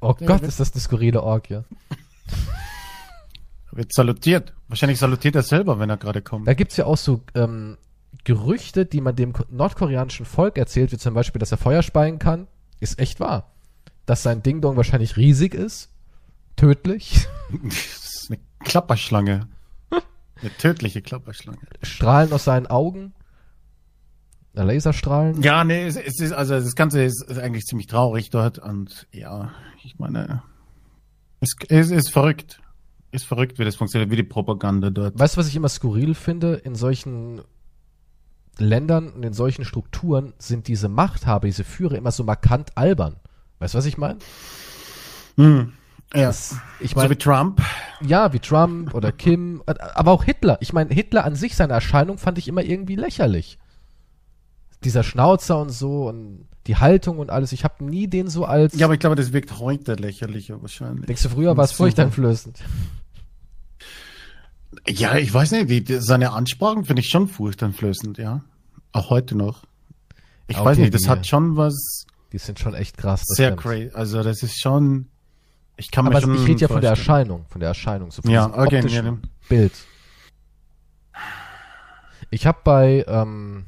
Oh 0.00 0.14
ja, 0.18 0.26
Gott, 0.26 0.42
ist 0.42 0.58
das 0.58 0.72
eine 0.72 0.80
skurrile 0.80 1.22
Orgie. 1.22 1.60
Wird 3.72 3.92
salutiert. 3.92 4.52
Wahrscheinlich 4.68 4.98
salutiert 4.98 5.34
er 5.34 5.42
selber, 5.42 5.78
wenn 5.78 5.90
er 5.90 5.96
gerade 5.96 6.22
kommt. 6.22 6.46
Da 6.46 6.54
gibt's 6.54 6.76
ja 6.76 6.84
auch 6.84 6.98
so 6.98 7.22
ähm, 7.34 7.78
Gerüchte, 8.24 8.84
die 8.84 9.00
man 9.00 9.16
dem 9.16 9.32
nordkoreanischen 9.50 10.26
Volk 10.26 10.58
erzählt, 10.58 10.92
wie 10.92 10.98
zum 10.98 11.14
Beispiel, 11.14 11.38
dass 11.38 11.52
er 11.52 11.58
Feuer 11.58 11.82
speien 11.82 12.18
kann, 12.18 12.46
ist 12.80 12.98
echt 12.98 13.18
wahr. 13.18 13.52
Dass 14.06 14.22
sein 14.22 14.42
Ding-Dong 14.42 14.76
wahrscheinlich 14.76 15.16
riesig 15.16 15.54
ist, 15.54 15.90
tödlich. 16.56 17.26
Das 17.62 17.74
ist 17.74 18.30
eine 18.30 18.40
Klapperschlange. 18.60 19.48
Eine 19.90 20.56
tödliche 20.56 21.02
Klapperschlange. 21.02 21.58
Strahlen 21.82 22.32
aus 22.32 22.44
seinen 22.44 22.66
Augen. 22.66 23.12
Laserstrahlen. 24.54 25.42
Ja, 25.42 25.64
nee, 25.64 25.86
es, 25.86 25.96
es 25.96 26.20
ist, 26.20 26.32
also 26.32 26.54
das 26.54 26.74
Ganze 26.74 27.02
ist, 27.04 27.24
ist, 27.28 27.38
eigentlich 27.38 27.64
ziemlich 27.64 27.88
traurig 27.88 28.30
dort 28.30 28.58
und 28.58 29.06
ja, 29.12 29.52
ich 29.82 29.98
meine, 29.98 30.42
es, 31.40 31.54
es 31.68 31.90
ist 31.90 32.10
verrückt. 32.10 32.61
Ist 33.12 33.26
verrückt, 33.26 33.58
wie 33.58 33.64
das 33.64 33.76
funktioniert, 33.76 34.10
wie 34.10 34.16
die 34.16 34.22
Propaganda 34.22 34.90
dort. 34.90 35.18
Weißt 35.18 35.36
du, 35.36 35.40
was 35.40 35.46
ich 35.46 35.54
immer 35.54 35.68
skurril 35.68 36.14
finde? 36.14 36.54
In 36.54 36.74
solchen 36.74 37.42
Ländern 38.58 39.10
und 39.10 39.22
in 39.22 39.34
solchen 39.34 39.64
Strukturen 39.64 40.32
sind 40.38 40.66
diese 40.66 40.88
Machthaber, 40.88 41.46
diese 41.46 41.64
Führer 41.64 41.96
immer 41.96 42.10
so 42.10 42.24
markant 42.24 42.76
albern. 42.76 43.16
Weißt 43.58 43.74
du, 43.74 43.78
was 43.78 43.86
ich 43.86 43.98
meine? 43.98 44.18
Hm. 45.36 45.74
Ja. 46.14 46.26
Das, 46.26 46.56
ich 46.80 46.94
mein, 46.94 47.04
so 47.04 47.10
wie 47.10 47.16
Trump. 47.16 47.62
Ja, 48.02 48.32
wie 48.32 48.38
Trump 48.38 48.94
oder 48.94 49.12
Kim, 49.12 49.62
aber 49.66 50.10
auch 50.10 50.24
Hitler. 50.24 50.58
Ich 50.60 50.72
meine, 50.72 50.92
Hitler 50.92 51.24
an 51.24 51.36
sich, 51.36 51.56
seine 51.56 51.72
Erscheinung 51.72 52.18
fand 52.18 52.38
ich 52.38 52.48
immer 52.48 52.62
irgendwie 52.62 52.96
lächerlich. 52.96 53.58
Dieser 54.84 55.02
Schnauzer 55.02 55.58
und 55.60 55.70
so 55.70 56.08
und 56.08 56.48
die 56.66 56.76
Haltung 56.76 57.18
und 57.18 57.30
alles. 57.30 57.52
Ich 57.52 57.64
habe 57.64 57.84
nie 57.84 58.08
den 58.08 58.28
so 58.28 58.44
als. 58.44 58.74
Ja, 58.74 58.86
aber 58.86 58.94
ich 58.94 59.00
glaube, 59.00 59.16
das 59.16 59.32
wirkt 59.32 59.58
heute 59.58 59.94
lächerlicher 59.94 60.60
wahrscheinlich. 60.60 61.06
Denkst 61.06 61.22
du, 61.22 61.28
früher 61.30 61.56
war 61.56 61.64
es 61.64 61.72
furchteinflößend? 61.72 62.58
Ja, 64.88 65.16
ich 65.16 65.32
weiß 65.32 65.52
nicht, 65.52 65.88
die, 65.88 66.00
seine 66.00 66.32
Ansprachen 66.32 66.84
finde 66.84 67.00
ich 67.00 67.08
schon 67.08 67.28
furchteinflößend, 67.28 68.18
ja. 68.18 68.42
Auch 68.92 69.10
heute 69.10 69.36
noch. 69.36 69.64
Ich 70.48 70.56
okay, 70.56 70.64
weiß 70.64 70.78
nicht, 70.78 70.94
das 70.94 71.02
die, 71.02 71.08
hat 71.08 71.26
schon 71.26 71.56
was. 71.56 72.06
Die 72.32 72.38
sind 72.38 72.58
schon 72.58 72.74
echt 72.74 72.96
krass. 72.96 73.22
Sehr 73.24 73.54
crazy. 73.56 73.90
Also 73.94 74.22
das 74.22 74.42
ist 74.42 74.60
schon. 74.60 75.06
Ich 75.76 75.90
kann 75.90 76.04
mir 76.04 76.20
schon. 76.20 76.34
Ich 76.34 76.46
rede 76.46 76.60
ja 76.60 76.68
von 76.68 76.80
der 76.80 76.90
Erscheinung, 76.90 77.46
von 77.48 77.60
der 77.60 77.68
Erscheinung, 77.68 78.10
so 78.10 78.22
von 78.22 78.30
ja, 78.30 78.46
okay, 78.46 78.86
ja, 78.86 79.16
Bild. 79.48 79.72
Ich 82.30 82.46
habe 82.46 82.58
bei 82.64 83.04
ähm, 83.06 83.66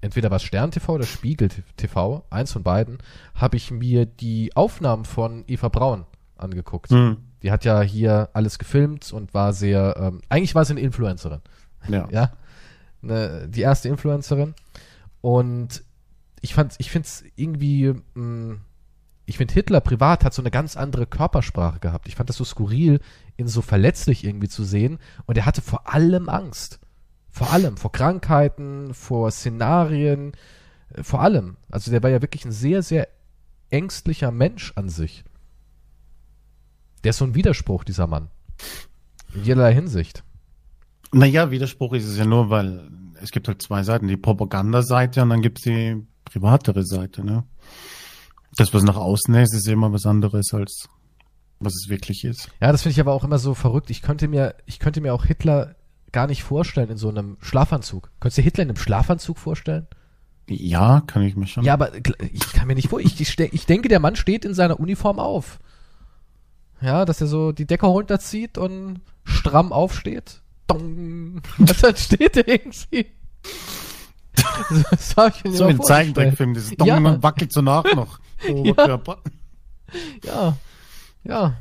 entweder 0.00 0.30
was 0.30 0.42
Stern 0.42 0.70
TV 0.70 0.94
oder 0.94 1.04
Spiegel 1.04 1.48
TV, 1.76 2.24
eins 2.28 2.52
von 2.52 2.62
beiden, 2.62 2.98
habe 3.34 3.56
ich 3.56 3.70
mir 3.70 4.04
die 4.04 4.54
Aufnahmen 4.54 5.04
von 5.04 5.44
Eva 5.46 5.68
Braun 5.68 6.04
angeguckt. 6.36 6.90
Mhm. 6.90 7.18
Die 7.44 7.52
hat 7.52 7.64
ja 7.64 7.82
hier 7.82 8.30
alles 8.32 8.58
gefilmt 8.58 9.12
und 9.12 9.34
war 9.34 9.52
sehr, 9.52 9.96
ähm, 9.98 10.22
eigentlich 10.30 10.54
war 10.54 10.64
sie 10.64 10.72
eine 10.72 10.80
Influencerin. 10.80 11.42
Ja. 11.88 12.08
ja? 12.10 12.32
Eine, 13.02 13.48
die 13.48 13.60
erste 13.60 13.88
Influencerin. 13.88 14.54
Und 15.20 15.84
ich 16.40 16.54
fand, 16.54 16.74
ich 16.78 16.90
finde 16.90 17.06
es 17.06 17.22
irgendwie, 17.36 17.92
mh, 18.14 18.22
mm, 18.22 18.60
ich 19.26 19.36
finde 19.38 19.54
Hitler 19.54 19.80
privat 19.80 20.24
hat 20.24 20.34
so 20.34 20.42
eine 20.42 20.50
ganz 20.50 20.76
andere 20.76 21.06
Körpersprache 21.06 21.80
gehabt. 21.80 22.08
Ich 22.08 22.16
fand 22.16 22.28
das 22.28 22.36
so 22.36 22.44
skurril, 22.44 23.00
ihn 23.36 23.48
so 23.48 23.62
verletzlich 23.62 24.24
irgendwie 24.24 24.48
zu 24.48 24.64
sehen. 24.64 24.98
Und 25.26 25.38
er 25.38 25.46
hatte 25.46 25.62
vor 25.62 25.92
allem 25.92 26.28
Angst. 26.28 26.80
Vor 27.30 27.52
allem, 27.52 27.76
vor 27.76 27.92
Krankheiten, 27.92 28.94
vor 28.94 29.30
Szenarien, 29.30 30.32
äh, 30.94 31.02
vor 31.02 31.20
allem. 31.20 31.56
Also 31.70 31.90
der 31.90 32.02
war 32.02 32.10
ja 32.10 32.22
wirklich 32.22 32.44
ein 32.44 32.52
sehr, 32.52 32.82
sehr 32.82 33.08
ängstlicher 33.70 34.30
Mensch 34.30 34.72
an 34.76 34.88
sich. 34.88 35.24
Der 37.04 37.10
ist 37.10 37.18
so 37.18 37.24
ein 37.24 37.34
Widerspruch, 37.34 37.84
dieser 37.84 38.06
Mann. 38.06 38.28
In 39.34 39.44
jederlei 39.44 39.74
Hinsicht. 39.74 40.24
Naja, 41.12 41.50
Widerspruch 41.50 41.92
ist 41.92 42.06
es 42.06 42.16
ja 42.16 42.24
nur, 42.24 42.50
weil 42.50 42.88
es 43.22 43.30
gibt 43.30 43.46
halt 43.46 43.62
zwei 43.62 43.82
Seiten. 43.82 44.08
Die 44.08 44.16
Propagandaseite 44.16 45.22
und 45.22 45.30
dann 45.30 45.42
gibt 45.42 45.58
es 45.58 45.64
die 45.64 46.02
privatere 46.24 46.84
Seite. 46.84 47.24
Ne? 47.24 47.44
Das, 48.56 48.74
was 48.74 48.82
nach 48.82 48.96
außen 48.96 49.34
ist, 49.34 49.54
ist 49.54 49.68
immer 49.68 49.92
was 49.92 50.06
anderes 50.06 50.52
als 50.52 50.88
was 51.60 51.74
es 51.74 51.88
wirklich 51.88 52.24
ist. 52.24 52.48
Ja, 52.60 52.72
das 52.72 52.82
finde 52.82 52.92
ich 52.92 53.00
aber 53.00 53.12
auch 53.12 53.24
immer 53.24 53.38
so 53.38 53.54
verrückt. 53.54 53.90
Ich 53.90 54.02
könnte 54.02 54.28
mir, 54.28 54.54
ich 54.66 54.78
könnte 54.78 55.00
mir 55.00 55.14
auch 55.14 55.24
Hitler 55.24 55.76
gar 56.12 56.26
nicht 56.26 56.42
vorstellen 56.42 56.90
in 56.90 56.96
so 56.96 57.08
einem 57.08 57.36
Schlafanzug. 57.40 58.10
Könntest 58.20 58.38
du 58.38 58.42
Hitler 58.42 58.62
in 58.64 58.70
einem 58.70 58.76
Schlafanzug 58.76 59.38
vorstellen? 59.38 59.86
Ja, 60.48 61.02
kann 61.06 61.22
ich 61.22 61.36
mir 61.36 61.46
schon. 61.46 61.64
Ja, 61.64 61.72
aber 61.72 61.92
ich 61.94 62.52
kann 62.52 62.66
mir 62.66 62.74
nicht 62.74 62.88
vor. 62.88 63.00
Ich, 63.00 63.20
ich, 63.20 63.38
ich 63.38 63.66
denke, 63.66 63.88
der 63.88 64.00
Mann 64.00 64.14
steht 64.14 64.44
in 64.44 64.54
seiner 64.54 64.78
Uniform 64.78 65.18
auf. 65.18 65.58
Ja, 66.84 67.04
dass 67.06 67.20
er 67.20 67.26
so 67.26 67.52
die 67.52 67.66
Decke 67.66 67.86
runterzieht 67.86 68.58
und 68.58 69.00
stramm 69.24 69.72
aufsteht. 69.72 70.42
Dong. 70.66 71.40
Und 71.58 71.82
dann 71.82 71.96
steht 71.96 72.36
er 72.36 72.46
irgendwie. 72.46 73.06
das 74.90 75.14
ich 75.44 75.56
so 75.56 75.64
ein 75.64 75.80
Zeichentrickfilm, 75.82 76.54
dieses 76.54 76.76
Dong 76.76 76.86
ja. 76.86 77.22
wackelt 77.22 77.52
so 77.52 77.62
nach 77.62 77.84
noch. 77.94 78.18
ja. 78.48 79.00
ja. 80.32 80.56
Ja. 81.24 81.56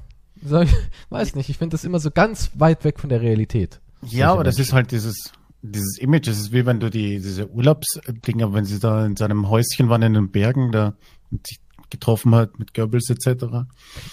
So, 0.45 0.61
ich 0.61 0.73
weiß 1.09 1.35
nicht, 1.35 1.49
ich 1.49 1.57
finde 1.57 1.75
das 1.75 1.85
immer 1.85 1.99
so 1.99 2.11
ganz 2.11 2.51
weit 2.55 2.83
weg 2.83 2.99
von 2.99 3.09
der 3.09 3.21
Realität. 3.21 3.79
Ja, 4.01 4.33
aber 4.33 4.43
das 4.43 4.59
ist 4.59 4.73
halt 4.73 4.91
dieses, 4.91 5.31
dieses 5.61 5.97
Image, 5.99 6.27
das 6.27 6.37
ist 6.37 6.51
wie 6.51 6.65
wenn 6.65 6.81
du 6.81 6.89
die, 6.89 7.19
diese 7.19 7.49
Urlaubsdinger, 7.49 8.53
wenn 8.53 8.65
sie 8.65 8.79
da 8.79 9.05
in 9.05 9.15
seinem 9.15 9.49
Häuschen 9.49 9.87
waren 9.87 10.01
in 10.01 10.13
den 10.13 10.31
Bergen, 10.31 10.73
da 10.73 10.95
und 11.31 11.47
sich 11.47 11.59
getroffen 11.93 12.35
hat 12.35 12.59
mit 12.59 12.73
Goebbels 12.73 13.09
etc. 13.09 13.43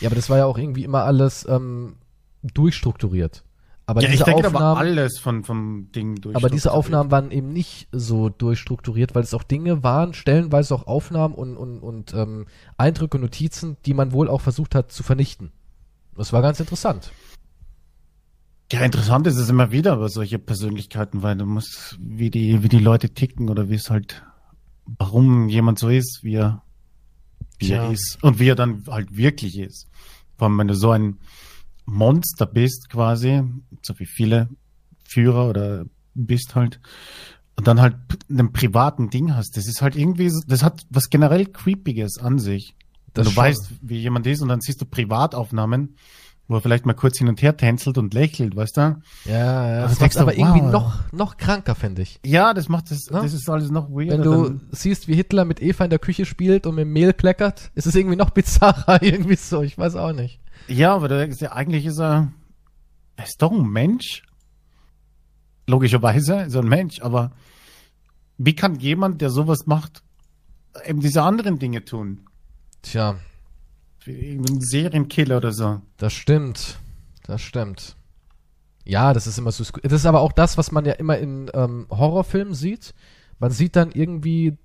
Ja, 0.01 0.07
aber 0.07 0.15
das 0.15 0.31
war 0.31 0.39
ja 0.39 0.45
auch 0.45 0.59
irgendwie 0.59 0.85
immer 0.85 1.05
alles 1.05 1.47
ähm, 1.49 1.97
durchstrukturiert. 2.43 3.43
Aber 3.87 4.03
ja, 4.03 4.09
diese 4.09 4.21
ich 4.21 4.25
denke 4.25 4.47
Aufnahmen, 4.47 4.65
aber 4.65 4.79
alles 4.79 5.19
von, 5.19 5.43
vom 5.43 5.91
Ding 5.91 6.15
durchstrukturiert. 6.15 6.37
Aber 6.37 6.49
diese 6.49 6.73
Aufnahmen 6.73 7.11
waren 7.11 7.33
eben 7.33 7.53
nicht 7.53 7.89
so 7.91 8.29
durchstrukturiert, 8.29 9.17
weil 9.17 9.25
es 9.25 9.35
auch 9.35 9.43
Dinge 9.43 9.83
waren, 9.83 10.15
stellenweise 10.15 10.77
auch 10.77 10.87
Aufnahmen 10.87 11.35
und, 11.35 11.57
und, 11.57 11.81
und 11.81 12.15
ähm, 12.15 12.47
Eindrücke, 12.77 13.19
Notizen, 13.19 13.79
die 13.87 13.95
man 13.95 14.13
wohl 14.13 14.29
auch 14.29 14.43
versucht 14.43 14.77
hat 14.77 14.93
zu 14.93 15.03
vernichten. 15.03 15.51
Das 16.17 16.33
war 16.33 16.41
ganz 16.41 16.61
interessant. 16.61 17.11
Ja, 18.71 18.83
interessant 18.83 19.27
ist 19.27 19.39
es 19.39 19.49
immer 19.49 19.73
wieder 19.73 19.95
über 19.95 20.09
solche 20.09 20.39
Persönlichkeiten, 20.39 21.25
weil 21.25 21.37
du 21.37 21.45
musst, 21.45 21.99
wie 22.01 22.31
die, 22.31 22.63
wie 22.63 22.69
die 22.69 22.79
Leute 22.79 23.11
ticken 23.11 23.49
oder 23.49 23.69
wie 23.71 23.75
es 23.75 23.91
halt, 23.91 24.23
warum 24.87 25.49
jemand 25.49 25.81
so 25.81 25.89
ist, 25.89 26.21
wie 26.23 26.37
er 26.37 26.63
wie 27.61 27.73
er 27.73 27.91
ist 27.91 28.19
und 28.23 28.39
wie 28.39 28.49
er 28.49 28.55
dann 28.55 28.85
halt 28.89 29.17
wirklich 29.17 29.59
ist. 29.59 29.87
Vor 30.37 30.49
allem, 30.49 30.59
wenn 30.59 30.69
du 30.69 30.75
so 30.75 30.91
ein 30.91 31.19
Monster 31.85 32.47
bist 32.47 32.89
quasi, 32.89 33.43
so 33.83 33.99
wie 33.99 34.07
viele 34.07 34.49
Führer 35.05 35.49
oder 35.49 35.85
bist 36.15 36.55
halt, 36.55 36.81
und 37.57 37.67
dann 37.67 37.81
halt 37.81 37.97
ein 38.31 38.53
privaten 38.53 39.11
Ding 39.11 39.35
hast, 39.35 39.57
das 39.57 39.67
ist 39.67 39.83
halt 39.83 39.97
irgendwie, 39.97 40.33
das 40.47 40.63
hat 40.63 40.87
was 40.89 41.11
generell 41.11 41.47
Creepiges 41.47 42.19
an 42.19 42.39
sich. 42.39 42.75
Du 43.13 43.25
schon. 43.25 43.37
weißt, 43.37 43.73
wie 43.83 43.99
jemand 43.99 44.27
ist 44.27 44.41
und 44.41 44.49
dann 44.49 44.61
siehst 44.61 44.81
du 44.81 44.87
Privataufnahmen, 44.87 45.97
wo 46.51 46.57
er 46.57 46.61
vielleicht 46.61 46.85
mal 46.85 46.95
kurz 46.95 47.17
hin 47.17 47.29
und 47.29 47.41
her 47.43 47.57
tänzelt 47.57 47.97
und 47.97 48.13
lächelt, 48.13 48.57
weißt 48.57 48.77
du? 48.77 49.01
Ja, 49.25 49.69
ja. 49.69 49.83
Das 49.83 50.01
macht 50.01 50.17
aber 50.17 50.33
wow. 50.33 50.39
irgendwie 50.39 50.63
noch, 50.63 51.13
noch 51.13 51.37
kranker, 51.37 51.77
finde 51.77 52.03
ich. 52.03 52.19
Ja, 52.27 52.55
das 52.55 52.69
macht 52.69 52.91
das, 52.91 53.07
ja? 53.09 53.23
das 53.23 53.35
ist 53.35 53.49
alles 53.49 53.71
noch 53.71 53.89
weirder. 53.89 54.15
Wenn 54.15 54.23
du 54.23 54.43
dann. 54.49 54.61
siehst, 54.73 55.07
wie 55.07 55.15
Hitler 55.15 55.45
mit 55.45 55.63
Eva 55.63 55.85
in 55.85 55.91
der 55.91 56.01
Küche 56.01 56.27
spielt 56.27 56.67
und 56.67 56.75
mit 56.75 56.89
Mehl 56.89 57.13
kleckert, 57.13 57.71
ist 57.77 57.87
es 57.87 57.95
irgendwie 57.95 58.17
noch 58.17 58.31
bizarrer, 58.31 59.01
irgendwie 59.01 59.37
so, 59.37 59.63
ich 59.63 59.79
weiß 59.79 59.95
auch 59.95 60.13
nicht. 60.13 60.41
Ja, 60.67 60.93
aber 60.93 61.07
du 61.07 61.19
denkst 61.19 61.41
ja, 61.41 61.53
eigentlich 61.53 61.87
ist 61.87 62.01
er, 62.01 62.33
er 63.15 63.25
ist 63.25 63.41
doch 63.41 63.53
ein 63.53 63.71
Mensch. 63.71 64.25
Logischerweise 65.69 66.41
ist 66.41 66.55
er 66.55 66.63
ein 66.63 66.69
Mensch, 66.69 67.01
aber 67.01 67.31
wie 68.39 68.57
kann 68.57 68.81
jemand, 68.81 69.21
der 69.21 69.31
sowas 69.31 69.67
macht, 69.67 70.03
eben 70.85 70.99
diese 70.99 71.23
anderen 71.23 71.61
Dinge 71.61 71.85
tun? 71.85 72.27
Tja, 72.83 73.15
ein 74.07 74.61
Serienkiller 74.61 75.37
oder 75.37 75.53
so. 75.53 75.81
Das 75.97 76.13
stimmt. 76.13 76.79
Das 77.27 77.43
stimmt. 77.43 77.97
Ja, 78.85 79.13
das 79.13 79.27
ist 79.27 79.39
immer 79.39 79.53
so. 79.53 79.65
Das 79.83 79.93
ist 79.93 80.07
aber 80.07 80.21
auch 80.21 80.33
das, 80.33 80.59
was 80.59 80.73
man 80.73 80.85
ja 80.85 80.95
immer 80.95 81.19
in 81.19 81.51
ähm, 81.55 81.87
Horrorfilmen 81.91 82.55
sieht. 82.55 82.95
Man 83.39 83.51
sieht 83.51 83.77
dann 83.77 83.93
irgendwie 83.93 84.57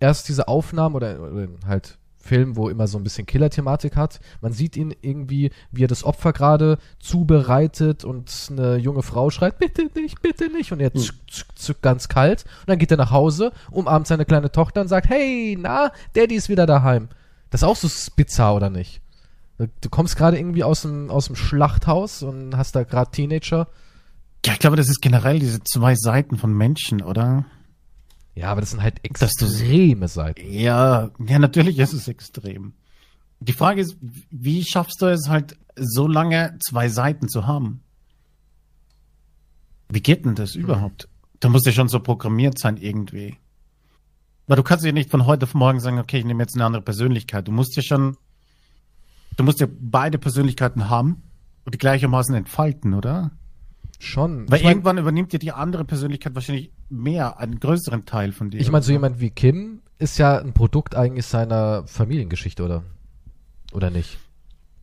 erst 0.00 0.28
diese 0.28 0.48
Aufnahmen 0.48 0.94
oder, 0.94 1.20
oder 1.20 1.48
halt 1.66 1.98
Film, 2.16 2.56
wo 2.56 2.70
immer 2.70 2.86
so 2.86 2.96
ein 2.98 3.04
bisschen 3.04 3.26
Killer-Thematik 3.26 3.96
hat. 3.96 4.18
Man 4.40 4.52
sieht 4.52 4.76
ihn 4.76 4.94
irgendwie, 5.02 5.50
wie 5.70 5.84
er 5.84 5.88
das 5.88 6.04
Opfer 6.04 6.32
gerade 6.32 6.78
zubereitet 6.98 8.04
und 8.04 8.48
eine 8.50 8.76
junge 8.76 9.02
Frau 9.02 9.28
schreit, 9.28 9.58
bitte 9.58 9.90
nicht, 9.94 10.22
bitte 10.22 10.48
nicht. 10.50 10.72
Und 10.72 10.80
er 10.80 10.92
hm. 10.92 11.00
zuckt 11.00 11.30
zuck, 11.30 11.58
zuck, 11.58 11.82
ganz 11.82 12.08
kalt. 12.08 12.44
Und 12.60 12.70
dann 12.70 12.78
geht 12.78 12.90
er 12.90 12.96
nach 12.96 13.10
Hause, 13.10 13.52
umarmt 13.70 14.06
seine 14.06 14.24
kleine 14.24 14.50
Tochter 14.50 14.80
und 14.80 14.88
sagt, 14.88 15.08
hey, 15.08 15.56
na, 15.60 15.92
Daddy 16.14 16.34
ist 16.34 16.48
wieder 16.48 16.64
daheim. 16.64 17.08
Das 17.54 17.62
ist 17.62 17.68
auch 17.68 17.76
so 17.76 17.88
bizarr, 18.16 18.56
oder 18.56 18.68
nicht? 18.68 19.00
Du 19.58 19.88
kommst 19.88 20.16
gerade 20.16 20.36
irgendwie 20.36 20.64
aus 20.64 20.82
dem, 20.82 21.08
aus 21.08 21.26
dem 21.26 21.36
Schlachthaus 21.36 22.24
und 22.24 22.56
hast 22.56 22.74
da 22.74 22.82
gerade 22.82 23.12
Teenager. 23.12 23.68
Ja, 24.44 24.54
ich 24.54 24.58
glaube, 24.58 24.74
das 24.74 24.88
ist 24.88 25.00
generell 25.00 25.38
diese 25.38 25.62
zwei 25.62 25.94
Seiten 25.94 26.36
von 26.36 26.52
Menschen, 26.52 27.00
oder? 27.00 27.44
Ja, 28.34 28.50
aber 28.50 28.60
das 28.60 28.72
sind 28.72 28.82
halt 28.82 29.04
extreme 29.04 30.08
Seiten. 30.08 30.52
Ja, 30.52 31.12
ja, 31.24 31.38
natürlich 31.38 31.78
ist 31.78 31.92
es 31.92 32.08
extrem. 32.08 32.72
Die 33.38 33.52
Frage 33.52 33.82
ist, 33.82 33.98
wie 34.32 34.64
schaffst 34.64 35.00
du 35.00 35.06
es 35.06 35.28
halt, 35.28 35.56
so 35.76 36.08
lange 36.08 36.58
zwei 36.58 36.88
Seiten 36.88 37.28
zu 37.28 37.46
haben? 37.46 37.84
Wie 39.88 40.02
geht 40.02 40.24
denn 40.24 40.34
das 40.34 40.54
hm. 40.54 40.62
überhaupt? 40.62 41.08
Da 41.38 41.48
muss 41.50 41.64
ja 41.64 41.70
schon 41.70 41.88
so 41.88 42.00
programmiert 42.00 42.58
sein 42.58 42.78
irgendwie. 42.78 43.36
Weil 44.46 44.56
du 44.56 44.62
kannst 44.62 44.84
ja 44.84 44.92
nicht 44.92 45.10
von 45.10 45.26
heute 45.26 45.44
auf 45.44 45.54
morgen 45.54 45.80
sagen, 45.80 45.98
okay, 45.98 46.18
ich 46.18 46.24
nehme 46.24 46.42
jetzt 46.42 46.54
eine 46.54 46.64
andere 46.64 46.82
Persönlichkeit. 46.82 47.48
Du 47.48 47.52
musst 47.52 47.76
ja 47.76 47.82
schon, 47.82 48.16
du 49.36 49.44
musst 49.44 49.60
ja 49.60 49.66
beide 49.70 50.18
Persönlichkeiten 50.18 50.90
haben 50.90 51.22
und 51.64 51.74
die 51.74 51.78
gleichermaßen 51.78 52.34
entfalten, 52.34 52.94
oder? 52.94 53.30
Schon. 53.98 54.50
Weil 54.50 54.60
ich 54.60 54.66
irgendwann 54.66 54.96
mein, 54.96 55.04
übernimmt 55.04 55.32
ja 55.32 55.38
die 55.38 55.52
andere 55.52 55.84
Persönlichkeit 55.84 56.34
wahrscheinlich 56.34 56.72
mehr, 56.90 57.38
einen 57.38 57.58
größeren 57.58 58.04
Teil 58.04 58.32
von 58.32 58.50
dir. 58.50 58.60
Ich 58.60 58.70
meine, 58.70 58.84
so 58.84 58.92
jemand 58.92 59.18
wie 59.20 59.30
Kim 59.30 59.80
ist 59.98 60.18
ja 60.18 60.38
ein 60.38 60.52
Produkt 60.52 60.94
eigentlich 60.94 61.24
seiner 61.24 61.86
Familiengeschichte, 61.86 62.62
oder? 62.62 62.82
Oder 63.72 63.90
nicht? 63.90 64.18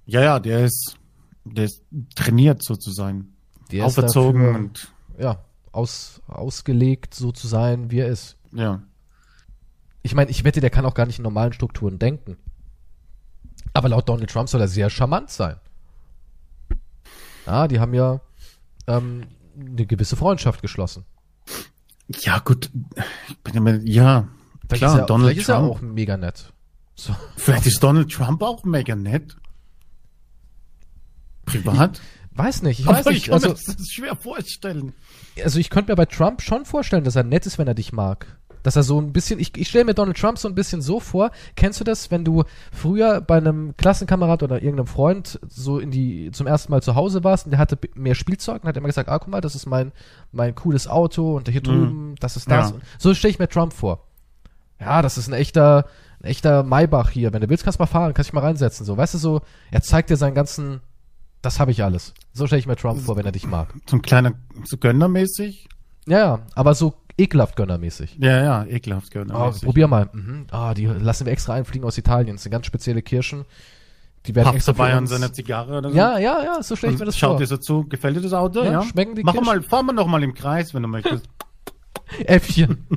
Ja, 0.08 0.22
ja, 0.22 0.40
der 0.40 0.66
ist, 0.66 0.98
der 1.46 1.66
ist 1.66 1.84
trainiert 2.16 2.64
sozusagen. 2.64 3.36
Der 3.72 3.86
Auferzogen 3.86 4.42
dafür, 4.42 4.60
und. 4.60 4.94
Ja, 5.20 5.46
aus, 5.72 6.22
ausgelegt 6.28 7.14
so 7.14 7.32
zu 7.32 7.48
sein, 7.48 7.92
wie 7.92 8.00
er 8.00 8.08
ist. 8.08 8.38
Ja 8.54 8.82
ich 10.04 10.16
meine, 10.16 10.32
ich 10.32 10.44
wette, 10.44 10.62
der 10.62 10.70
kann 10.70 10.86
auch 10.86 10.94
gar 10.94 11.06
nicht 11.06 11.20
in 11.20 11.24
normalen 11.24 11.54
Strukturen 11.54 12.00
denken. 12.00 12.38
Aber 13.74 13.90
laut 13.90 14.10
Donald 14.10 14.30
Trump 14.30 14.50
soll 14.50 14.62
er 14.62 14.68
sehr 14.68 14.90
charmant 14.90 15.30
sein. 15.30 15.58
Ja, 17.46 17.68
die 17.68 17.80
haben 17.80 17.94
ja 17.94 18.22
ähm, 18.88 19.28
eine 19.60 19.86
gewisse 19.86 20.16
Freundschaft 20.16 20.62
geschlossen. 20.62 21.06
Ja, 22.22 22.40
gut. 22.40 22.70
Ich 23.30 23.38
bin 23.40 23.56
immer, 23.56 23.76
ja, 23.84 24.28
vielleicht 24.68 24.82
klar, 24.82 24.96
ist 24.96 25.00
er, 25.02 25.06
Donald 25.06 25.34
vielleicht 25.34 25.48
Trump. 25.48 25.76
ist 25.76 25.82
er 25.82 25.88
auch 25.88 25.94
mega 25.94 26.18
nett. 26.18 26.52
So. 26.96 27.16
Vielleicht 27.38 27.66
ist 27.66 27.82
Donald 27.82 28.12
Trump 28.12 28.42
auch 28.44 28.64
mega 28.64 28.96
nett. 28.96 29.38
Privat? 31.46 32.02
Ich 32.32 32.38
weiß 32.38 32.62
nicht, 32.64 32.80
ich 32.80 32.88
Aber 32.88 32.98
weiß 32.98 33.06
nicht. 33.08 33.28
Ich 33.28 33.34
also, 33.34 33.50
das 33.50 33.68
ist 33.68 33.94
schwer 33.94 34.16
vorstellen. 34.16 34.94
Also 35.44 35.60
ich 35.60 35.70
könnte 35.70 35.92
mir 35.92 35.96
bei 35.96 36.06
Trump 36.06 36.42
schon 36.42 36.66
vorstellen, 36.66 37.04
dass 37.04 37.16
er 37.16 37.24
nett 37.24 37.46
ist, 37.46 37.58
wenn 37.58 37.68
er 37.68 37.74
dich 37.74 37.92
mag. 37.92 38.40
Dass 38.64 38.76
er 38.76 38.84
so 38.84 39.00
ein 39.00 39.12
bisschen, 39.12 39.40
ich, 39.40 39.58
ich 39.58 39.70
stelle 39.70 39.86
mir 39.86 39.94
Donald 39.94 40.18
Trump 40.18 40.38
so 40.38 40.48
ein 40.48 40.56
bisschen 40.56 40.82
so 40.82 41.00
vor, 41.00 41.32
kennst 41.56 41.80
du 41.80 41.84
das, 41.84 42.12
wenn 42.12 42.24
du 42.24 42.44
früher 42.72 43.22
bei 43.22 43.38
einem 43.38 43.76
Klassenkamerad 43.78 44.44
oder 44.44 44.62
irgendeinem 44.62 44.88
Freund 44.88 45.40
so 45.48 45.80
in 45.80 45.92
die, 45.92 46.32
zum 46.32 46.48
ersten 46.48 46.72
Mal 46.72 46.82
zu 46.84 46.96
Hause 46.96 47.24
warst 47.24 47.46
und 47.46 47.52
der 47.52 47.60
hatte 47.60 47.78
mehr 47.96 48.16
Spielzeug 48.16 48.64
und 48.64 48.70
hat 48.70 48.78
immer 48.78 48.88
gesagt, 48.88 49.10
ah, 49.10 49.20
guck 49.20 49.30
mal, 49.30 49.42
das 49.42 49.56
ist 49.56 49.66
mein, 49.66 49.92
mein 50.32 50.56
cooles 50.56 50.88
Auto 50.88 51.38
und 51.38 51.50
hier 51.50 51.62
drüben, 51.62 52.10
mhm. 52.10 52.16
das 52.20 52.38
ist 52.38 52.50
das. 52.50 52.72
Ja. 52.72 52.78
So 53.00 53.14
stelle 53.14 53.32
ich 53.32 53.40
mir 53.40 53.48
Trump 53.48 53.74
vor. 53.74 54.06
Ja, 54.80 55.02
das 55.02 55.18
ist 55.18 55.28
ein 55.28 55.34
echter, 55.34 55.86
ein 56.22 56.26
echter 56.26 56.64
Maybach 56.64 57.10
hier. 57.12 57.34
Wenn 57.34 57.42
du 57.42 57.50
willst, 57.50 57.64
kannst 57.64 57.80
du 57.80 57.84
mal 57.84 57.88
fahren, 57.88 58.14
kannst 58.14 58.30
dich 58.30 58.34
mal 58.34 58.42
reinsetzen. 58.42 58.86
So, 58.86 58.98
weißt 58.98 59.14
du, 59.14 59.18
so, 59.20 59.42
er 59.70 59.82
zeigt 59.82 60.10
dir 60.10 60.18
seinen 60.18 60.34
ganzen, 60.34 60.82
das 61.42 61.60
habe 61.60 61.72
ich 61.72 61.84
alles. 61.84 62.14
So 62.34 62.48
stelle 62.48 62.60
ich 62.60 62.68
mir 62.68 62.76
Trump 62.76 63.02
vor, 63.02 63.16
wenn 63.16 63.26
er 63.26 63.32
dich 63.32 63.46
mag. 63.46 63.74
Zum 63.86 64.02
kleiner, 64.02 64.34
so 64.64 64.78
gönnermäßig? 64.78 65.70
Ja, 66.08 66.18
ja, 66.18 66.40
aber 66.56 66.74
so 66.74 66.96
ekelhaft 67.18 67.56
gönnermäßig. 67.56 68.18
Ja, 68.20 68.44
ja, 68.44 68.66
ekelhaft 68.66 69.12
gönnermäßig. 69.12 69.64
Oh, 69.64 69.66
probier 69.66 69.88
mal. 69.88 70.10
Mhm. 70.12 70.48
Ah, 70.52 70.74
die 70.74 70.86
lassen 70.86 71.26
wir 71.26 71.34
extra 71.34 71.54
einfliegen 71.54 71.86
aus 71.88 71.98
Italien. 71.98 72.36
Das 72.36 72.44
sind 72.44 72.52
ganz 72.52 72.66
spezielle 72.66 73.02
Kirschen. 73.02 73.46
Die 74.26 74.36
werden 74.36 74.48
Habt 74.48 74.58
extra 74.58 74.74
dabei 74.74 74.94
an 74.94 75.08
seiner 75.08 75.34
Zigarre 75.34 75.78
oder 75.80 75.90
so? 75.90 75.98
Ja, 75.98 76.20
ja, 76.20 76.44
ja, 76.44 76.62
so 76.62 76.76
schlecht 76.76 77.00
mir 77.00 77.06
das 77.06 77.18
schaut 77.18 77.30
vor. 77.30 77.38
Schaut 77.38 77.42
dir 77.42 77.48
so 77.48 77.58
zu, 77.58 77.86
gefällt 77.86 78.18
dir 78.18 78.22
das 78.22 78.34
Auto? 78.34 78.64
Ja, 78.64 78.72
ja. 78.72 78.84
schmecken 78.84 79.16
die 79.16 79.24
Mach 79.24 79.34
Kirschen? 79.34 79.48
mal, 79.48 79.62
fahr 79.64 79.82
mal 79.82 79.94
noch 79.94 80.06
mal 80.08 80.22
im 80.22 80.36
Kreis, 80.36 80.74
wenn 80.74 80.84
du 80.84 80.90
möchtest. 80.90 81.28
Äffchen. 82.26 82.88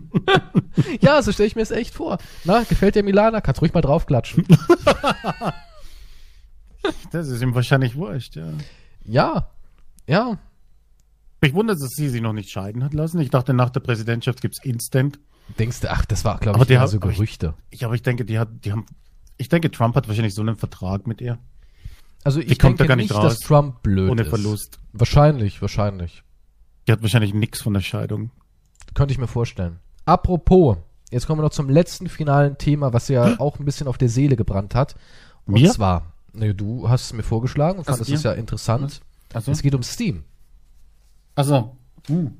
ja, 1.01 1.23
so 1.23 1.33
stelle 1.33 1.47
ich 1.47 1.57
mir 1.57 1.63
es 1.63 1.71
echt 1.71 1.95
vor. 1.95 2.19
Na, 2.45 2.63
gefällt 2.65 2.95
dir 2.95 3.03
Milana? 3.03 3.41
Kannst 3.41 3.63
ruhig 3.63 3.73
mal 3.73 3.81
draufklatschen. 3.81 4.45
das 7.13 7.29
ist 7.29 7.41
ihm 7.41 7.55
wahrscheinlich 7.55 7.97
wurscht, 7.97 8.37
ja. 8.37 8.49
Ja, 9.05 9.51
ja. 10.07 10.39
Mich 11.45 11.55
wundert, 11.55 11.81
dass 11.81 11.91
sie 11.91 12.09
sich 12.09 12.23
noch 12.23 12.33
nicht 12.33 12.51
scheiden 12.51 12.83
hat 12.83 12.95
lassen. 12.95 13.21
Ich 13.21 13.31
dachte, 13.31 13.53
nach 13.53 13.71
der 13.71 13.81
Präsidentschaft 13.81 14.41
gibt 14.41 14.57
es 14.59 14.65
Instant. 14.65 15.19
Denkst 15.59 15.81
du, 15.81 15.91
ach, 15.91 16.05
das 16.07 16.25
war, 16.25 16.39
glaube 16.39 16.63
ich, 16.63 16.71
eher 16.71 16.89
so 16.89 16.99
Gerüchte. 16.99 17.55
Ich, 17.71 17.81
ich, 17.81 17.85
aber 17.85 17.95
ich 17.95 18.03
denke, 18.03 18.25
die 18.25 18.39
hat, 18.39 18.49
die 18.65 18.73
haben, 18.73 18.87
ich 19.37 19.49
denke, 19.49 19.71
Trump 19.71 19.95
hat 19.95 20.09
wahrscheinlich 20.09 20.35
so 20.35 20.41
einen 20.41 20.57
Vertrag 20.57 21.07
mit 21.07 21.21
ihr. 21.21 21.39
Also 22.25 22.41
ich 22.41 22.47
die 22.47 22.59
denke 22.59 22.79
da 22.79 22.87
gar 22.87 22.97
nicht, 22.97 23.13
raus, 23.15 23.23
dass 23.23 23.41
Trump 23.41 23.83
blöd 23.83 24.11
ohne 24.11 24.23
ist. 24.23 24.29
Verlust. 24.29 24.79
Wahrscheinlich, 24.95 25.61
wahrscheinlich. 25.61 26.23
Die 26.87 26.93
hat 26.93 27.03
wahrscheinlich 27.03 27.35
nichts 27.35 27.61
von 27.61 27.75
der 27.75 27.83
Scheidung. 27.83 28.31
Könnte 28.95 29.13
ich 29.13 29.19
mir 29.19 29.27
vorstellen. 29.27 29.81
Apropos, 30.07 30.79
jetzt 31.11 31.27
kommen 31.27 31.41
wir 31.41 31.45
noch 31.45 31.51
zum 31.51 31.69
letzten 31.69 32.09
finalen 32.09 32.57
Thema, 32.57 32.95
was 32.95 33.09
ja 33.09 33.27
hm? 33.27 33.41
auch 33.41 33.59
ein 33.59 33.67
bisschen 33.67 33.87
auf 33.87 33.99
der 33.99 34.09
Seele 34.09 34.37
gebrannt 34.37 34.75
hat. 34.75 34.97
Und 35.45 35.55
mir? 35.55 35.71
zwar, 35.71 36.15
ne, 36.33 36.55
du 36.55 36.89
hast 36.89 37.05
es 37.05 37.13
mir 37.13 37.23
vorgeschlagen 37.23 37.79
und 37.79 37.85
fandest 37.85 38.11
es 38.11 38.23
ja 38.23 38.33
interessant. 38.33 39.03
Also? 39.35 39.53
Es 39.53 39.61
geht 39.61 39.75
um 39.75 39.83
Steam. 39.83 40.25
Also. 41.35 41.77
Hm. 42.07 42.39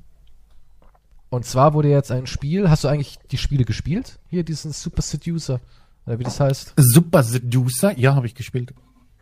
Und 1.29 1.45
zwar 1.45 1.73
wurde 1.73 1.89
jetzt 1.89 2.11
ein 2.11 2.27
Spiel, 2.27 2.69
hast 2.69 2.83
du 2.83 2.87
eigentlich 2.87 3.17
die 3.31 3.37
Spiele 3.37 3.65
gespielt? 3.65 4.19
Hier, 4.29 4.43
diesen 4.43 4.71
Super 4.71 5.01
Seducer, 5.01 5.59
oder 6.05 6.19
wie 6.19 6.23
das 6.23 6.39
heißt? 6.39 6.73
Super 6.77 7.23
Seducer? 7.23 7.97
Ja, 7.97 8.15
habe 8.15 8.27
ich 8.27 8.35
gespielt. 8.35 8.73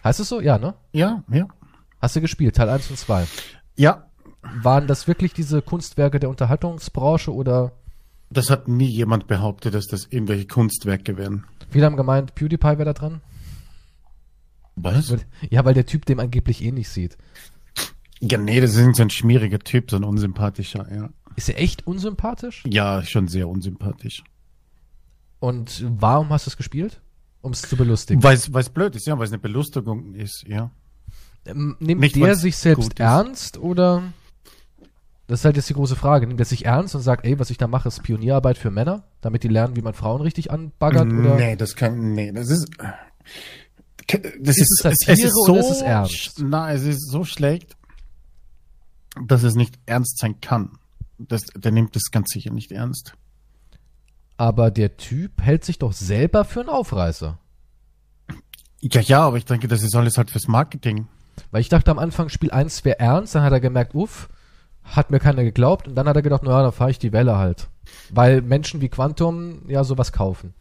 Heißt 0.04 0.20
es 0.20 0.30
so? 0.30 0.42
Ja, 0.42 0.58
ne? 0.58 0.76
Ja, 0.92 1.24
ja. 1.30 1.48
Hast 2.02 2.16
du 2.16 2.22
gespielt, 2.22 2.56
Teil 2.56 2.70
1 2.70 2.90
und 2.90 2.98
2? 2.98 3.26
Ja. 3.78 4.06
Waren 4.62 4.88
das 4.88 5.08
wirklich 5.08 5.34
diese 5.34 5.62
Kunstwerke 5.62 6.20
der 6.20 6.30
Unterhaltungsbranche 6.30 7.34
oder? 7.34 7.72
Das 8.30 8.50
hat 8.50 8.68
nie 8.68 8.90
jemand 8.90 9.28
behauptet, 9.28 9.74
dass 9.74 9.88
das 9.88 10.08
irgendwelche 10.10 10.46
Kunstwerke 10.46 11.18
wären. 11.18 11.46
Viele 11.70 11.86
haben 11.86 11.96
gemeint, 11.96 12.36
PewDiePie 12.36 12.78
wäre 12.78 12.86
da 12.86 12.94
dran. 12.94 13.22
Was? 14.76 15.16
Ja, 15.50 15.64
weil 15.64 15.74
der 15.74 15.86
Typ 15.86 16.06
dem 16.06 16.20
angeblich 16.20 16.62
ähnlich 16.62 16.90
sieht. 16.90 17.18
Ja, 18.26 18.38
nee, 18.38 18.62
das 18.62 18.76
ist 18.76 18.96
so 18.96 19.02
ein 19.04 19.10
schmieriger 19.10 19.60
Typ, 19.60 19.92
so 19.92 19.98
ein 19.98 20.06
unsympathischer, 20.06 20.88
ja. 20.94 21.10
Ist 21.36 21.50
er 21.50 21.60
echt 21.60 21.86
unsympathisch? 21.86 22.64
Ja, 22.66 23.04
schon 23.04 23.28
sehr 23.28 23.50
unsympathisch. 23.50 24.24
Und 25.40 25.84
warum 26.00 26.30
hast 26.30 26.46
du 26.46 26.52
es 26.52 26.58
gespielt? 26.58 27.02
Um 27.42 27.52
es 27.52 27.64
zu 27.64 27.76
belustigen. 27.76 28.24
Weil 28.24 28.36
es 28.38 28.70
blöd 28.70 28.96
ist, 28.96 29.08
ja, 29.08 29.18
weil 29.18 29.26
es 29.26 29.32
eine 29.32 29.40
Belustigung 29.40 30.14
ist, 30.14 30.46
ja. 30.48 30.72
Ähm, 31.46 31.76
nimmt 31.80 32.00
Nicht, 32.00 32.16
der 32.16 32.36
sich 32.36 32.56
selbst 32.56 32.98
ernst 32.98 33.58
oder? 33.58 34.04
Das 35.28 35.42
ist 35.42 35.46
halt 35.46 35.58
jetzt 35.58 35.68
die 35.68 35.74
große 35.74 35.98
Frage. 35.98 36.26
Nimmt 36.26 36.40
er 36.40 36.46
sich 36.46 36.66
ernst 36.66 36.96
und 36.96 37.02
sagt, 37.02 37.26
ey, 37.26 37.40
was 37.40 37.50
ich 37.50 37.58
da 37.58 37.68
mache, 37.68 37.90
ist 37.90 38.04
Pionierarbeit 38.04 38.58
für 38.58 38.72
Männer, 38.72 39.04
damit 39.20 39.44
die 39.44 39.50
lernen, 39.50 39.76
wie 39.76 39.82
man 39.82 39.94
Frauen 39.94 40.22
richtig 40.22 40.50
anbaggert? 40.50 41.12
Oder? 41.12 41.36
Nee, 41.36 41.58
das 41.58 41.76
kann, 41.76 42.14
nee, 42.14 42.32
das 42.32 42.50
ist, 42.50 42.70
das 44.40 44.58
ist, 44.58 44.62
ist, 44.62 44.86
es, 44.86 45.08
es 45.08 45.24
ist 45.26 45.46
so, 45.46 45.58
ist 45.58 45.72
es 45.72 45.82
ernst? 45.82 46.42
Nein, 46.42 46.74
es 46.78 46.84
ist 46.84 47.10
so 47.10 47.26
schlecht, 47.26 47.76
dass 49.22 49.44
es 49.44 49.56
nicht 49.56 49.80
ernst 49.86 50.20
sein 50.20 50.42
kann. 50.42 50.78
Das, 51.18 51.44
der 51.56 51.72
nimmt 51.72 51.96
es 51.96 52.12
ganz 52.12 52.32
sicher 52.32 52.52
nicht 52.52 52.72
ernst. 52.72 53.16
Aber 54.38 54.72
der 54.72 54.98
Typ 54.98 55.42
hält 55.42 55.64
sich 55.64 55.80
doch 55.80 55.94
selber 55.94 56.44
für 56.44 56.62
einen 56.62 56.70
Aufreißer. 56.70 57.38
Ja, 58.82 59.02
ja, 59.02 59.22
aber 59.22 59.38
ich 59.38 59.46
denke, 59.46 59.68
das 59.68 59.84
ist 59.84 59.96
alles 59.96 60.18
halt 60.18 60.32
fürs 60.32 60.48
Marketing. 60.48 61.08
Weil 61.52 61.62
ich 61.62 61.70
dachte 61.70 61.92
am 61.92 62.00
Anfang, 62.00 62.30
Spiel 62.30 62.52
1 62.52 62.84
wäre 62.84 63.00
ernst, 63.00 63.36
dann 63.36 63.44
hat 63.44 63.54
er 63.54 63.60
gemerkt, 63.60 63.96
uff, 63.96 64.30
hat 64.84 65.12
mir 65.12 65.20
keiner 65.20 65.44
geglaubt 65.44 65.88
und 65.88 65.96
dann 65.96 66.08
hat 66.08 66.16
er 66.16 66.22
gedacht, 66.22 66.44
naja, 66.44 66.64
dann 66.64 66.72
fahre 66.72 66.92
ich 66.92 67.00
die 67.00 67.14
Welle 67.14 67.38
halt. 67.38 67.70
Weil 68.10 68.42
Menschen 68.42 68.82
wie 68.82 68.90
Quantum 68.90 69.68
ja 69.70 69.84
sowas 69.84 70.12
kaufen. 70.12 70.54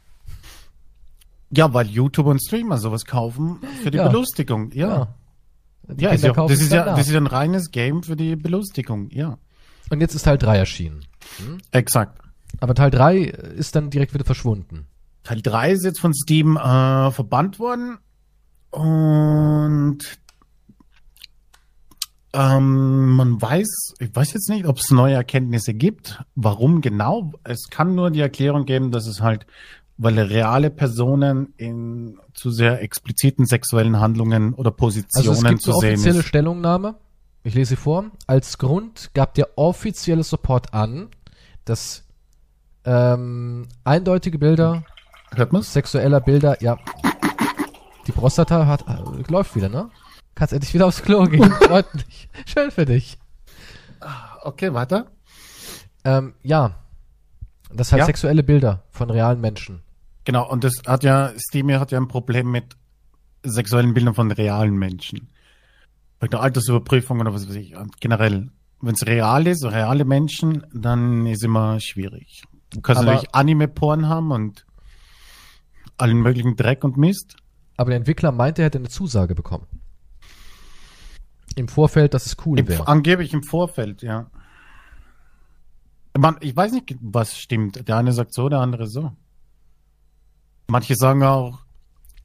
Ja, 1.51 1.75
weil 1.75 1.87
YouTube 1.87 2.27
und 2.27 2.41
Streamer 2.41 2.79
sowas 2.79 3.05
kaufen 3.05 3.59
für 3.83 3.91
die 3.91 3.99
ja. 3.99 4.09
Belustigung, 4.09 4.71
ja. 4.73 4.89
Ja, 4.89 5.15
ja 5.97 6.11
ist 6.11 6.25
ja 6.25 6.33
das, 6.33 6.61
ist 6.61 6.73
ja, 6.73 6.85
das 6.85 7.09
ist 7.09 7.15
ein 7.15 7.27
reines 7.27 7.71
Game 7.71 8.03
für 8.03 8.17
die 8.17 8.37
Belustigung, 8.37 9.09
ja. 9.11 9.39
Und 9.91 10.01
jetzt 10.01 10.15
ist 10.15 10.23
Teil 10.23 10.39
3 10.39 10.57
erschienen. 10.59 11.05
Hm? 11.39 11.59
Exakt. 11.71 12.19
Aber 12.61 12.75
Teil 12.75 12.91
3 12.91 13.19
ist 13.19 13.75
dann 13.77 13.91
direkt 13.91 14.15
wieder 14.15 14.25
verschwunden. 14.25 14.87
Teil 15.25 15.43
3 15.43 15.73
ist 15.73 15.85
jetzt 15.85 16.01
von 16.01 16.15
Steam 16.15 16.57
äh, 16.57 17.11
verbannt 17.11 17.59
worden. 17.59 17.99
Und 18.71 19.99
ähm, 22.35 23.17
man 23.17 23.41
weiß, 23.41 23.95
ich 23.99 24.15
weiß 24.15 24.33
jetzt 24.33 24.49
nicht, 24.49 24.67
ob 24.67 24.79
es 24.79 24.91
neue 24.91 25.15
Erkenntnisse 25.15 25.75
gibt. 25.75 26.23
Warum 26.35 26.81
genau? 26.81 27.33
Es 27.45 27.69
kann 27.69 27.95
nur 27.95 28.11
die 28.11 28.21
Erklärung 28.21 28.65
geben, 28.65 28.91
dass 28.91 29.07
es 29.07 29.21
halt, 29.21 29.47
weil 29.97 30.19
reale 30.19 30.71
Personen 30.71 31.53
in 31.57 32.19
zu 32.35 32.51
sehr 32.51 32.83
expliziten 32.83 33.47
sexuellen 33.47 34.01
Handlungen 34.01 34.55
oder 34.55 34.71
Positionen 34.71 35.29
also 35.29 35.33
es 35.33 35.49
gibt 35.49 35.63
zu 35.63 35.73
sehen 35.75 35.95
offizielle 35.95 36.21
ist. 36.21 36.27
Stellungnahme. 36.27 36.95
Ich 37.45 37.55
lese 37.55 37.71
sie 37.71 37.77
vor. 37.77 38.05
Als 38.27 38.59
Grund 38.59 39.11
gab 39.15 39.35
der 39.35 39.59
offizielle 39.59 40.23
Support 40.23 40.75
an, 40.75 41.09
dass 41.65 42.05
ähm, 42.85 43.69
eindeutige 43.85 44.39
Bilder 44.39 44.85
Hört 45.35 45.53
man? 45.53 45.63
sexueller 45.63 46.21
Bilder, 46.21 46.63
ja. 46.63 46.79
Die 48.07 48.13
Prostata 48.13 48.67
hat, 48.67 48.85
äh, 48.89 49.31
läuft 49.31 49.55
wieder, 49.57 49.69
ne? 49.69 49.91
Kannst 50.35 50.53
endlich 50.53 50.75
wieder 50.75 50.87
aufs 50.87 51.03
Klo 51.03 51.25
gehen. 51.25 51.51
Freut 51.61 51.95
mich. 51.95 52.29
Schön 52.47 52.71
für 52.71 52.85
dich. 52.85 53.19
Okay, 54.43 54.75
weiter. 54.75 55.07
Ähm, 56.05 56.35
ja. 56.43 56.82
Das 57.75 57.93
heißt 57.93 58.01
ja. 58.01 58.07
sexuelle 58.07 58.43
Bilder 58.43 58.85
von 58.91 59.11
realen 59.11 59.41
Menschen. 59.41 59.83
Genau, 60.25 60.49
und 60.49 60.65
das 60.65 60.75
hat 60.87 61.05
ja, 61.05 61.33
Steam 61.39 61.71
hat 61.73 61.91
ja 61.91 61.99
ein 61.99 62.09
Problem 62.09 62.51
mit 62.51 62.77
sexuellen 63.43 63.95
Bildern 63.95 64.15
von 64.15 64.31
realen 64.31 64.77
Menschen. 64.77 65.29
Bei 66.19 66.29
der 66.29 66.41
Altersüberprüfung 66.41 67.21
oder 67.21 67.35
was 67.35 67.49
weiß 67.49 67.57
ich. 67.57 67.75
Generell, 68.01 68.51
wenn 68.81 68.95
es 68.95 69.07
real 69.07 69.47
ist, 69.47 69.65
reale 69.65 70.05
Menschen, 70.05 70.65
dann 70.73 71.27
ist 71.27 71.43
immer 71.43 71.81
schwierig. 71.81 72.43
Du 72.71 72.81
kannst 72.81 73.03
aber, 73.03 73.13
natürlich 73.13 73.35
Anime-Porn 73.35 74.09
haben 74.09 74.31
und 74.31 74.65
allen 75.99 76.19
möglichen 76.19 76.57
Dreck 76.57 76.85
und 76.85 76.97
Mist. 76.97 77.37
Aber 77.77 77.91
der 77.91 77.99
Entwickler 77.99 78.33
meinte, 78.33 78.63
er 78.63 78.67
hätte 78.67 78.79
eine 78.79 78.89
Zusage 78.89 79.35
bekommen. 79.35 79.67
Im 81.57 81.69
Vorfeld, 81.69 82.15
dass 82.15 82.27
es 82.27 82.37
cool 82.47 82.67
wäre. 82.67 82.87
Angeblich 82.87 83.33
im 83.33 83.43
Vorfeld, 83.43 84.03
ja. 84.03 84.31
Man, 86.17 86.37
ich 86.41 86.55
weiß 86.55 86.73
nicht, 86.73 86.97
was 87.01 87.39
stimmt. 87.39 87.89
Der 87.89 87.97
eine 87.97 88.13
sagt 88.13 88.35
so, 88.35 88.49
der 88.49 88.61
andere 88.61 88.87
so. 88.87 89.13
Manche 90.69 90.95
sagen 90.95 91.23
auch, 91.23 91.61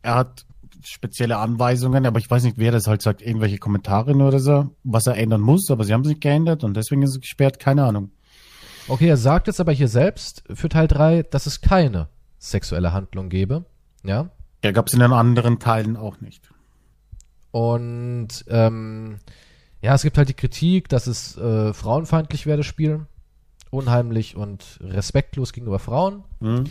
er 0.02 0.16
hat 0.16 0.46
spezielle 0.84 1.38
Anweisungen, 1.38 2.06
aber 2.06 2.20
ich 2.20 2.30
weiß 2.30 2.44
nicht, 2.44 2.58
wer 2.58 2.72
das 2.72 2.88
halt 2.88 3.02
sagt, 3.02 3.22
irgendwelche 3.22 3.58
Kommentare 3.58 4.14
oder 4.16 4.40
so, 4.40 4.70
was 4.84 5.08
er 5.08 5.18
ändern 5.18 5.42
muss, 5.42 5.70
aber 5.72 5.84
sie 5.84 5.94
haben 5.94 6.04
sich 6.04 6.20
geändert 6.20 6.64
und 6.64 6.76
deswegen 6.76 7.02
ist 7.02 7.12
es 7.12 7.22
gesperrt, 7.22 7.60
keine 7.60 7.84
Ahnung. 7.84 8.12
Okay, 8.88 9.08
er 9.08 9.18
sagt 9.18 9.48
jetzt 9.48 9.60
aber 9.60 9.74
hier 9.74 9.90
selbst 9.90 10.44
für 10.54 10.70
Teil 10.70 10.88
3, 10.88 11.24
dass 11.24 11.46
es 11.46 11.62
keine 11.62 12.08
sexuelle 12.38 12.94
Handlung 12.94 13.30
gäbe. 13.30 13.66
Ja. 14.04 14.30
Ja, 14.64 14.72
gab 14.72 14.88
es 14.88 14.94
in 14.94 15.00
den 15.00 15.12
anderen 15.12 15.60
Teilen 15.60 15.98
auch 15.98 16.22
nicht. 16.22 16.50
Und 17.52 18.46
ähm, 18.48 19.20
ja, 19.82 19.96
es 19.96 20.04
gibt 20.04 20.18
halt 20.18 20.30
die 20.30 20.34
Kritik, 20.34 20.90
dass 20.90 21.08
es 21.08 21.38
äh, 21.38 21.74
frauenfeindlich 21.74 22.46
wäre, 22.46 22.58
das 22.58 22.66
Spiel. 22.66 23.08
Unheimlich 23.72 24.36
und 24.36 24.80
respektlos 24.82 25.54
gegenüber 25.54 25.80
Frauen. 25.80 26.24
Mhm. 26.40 26.66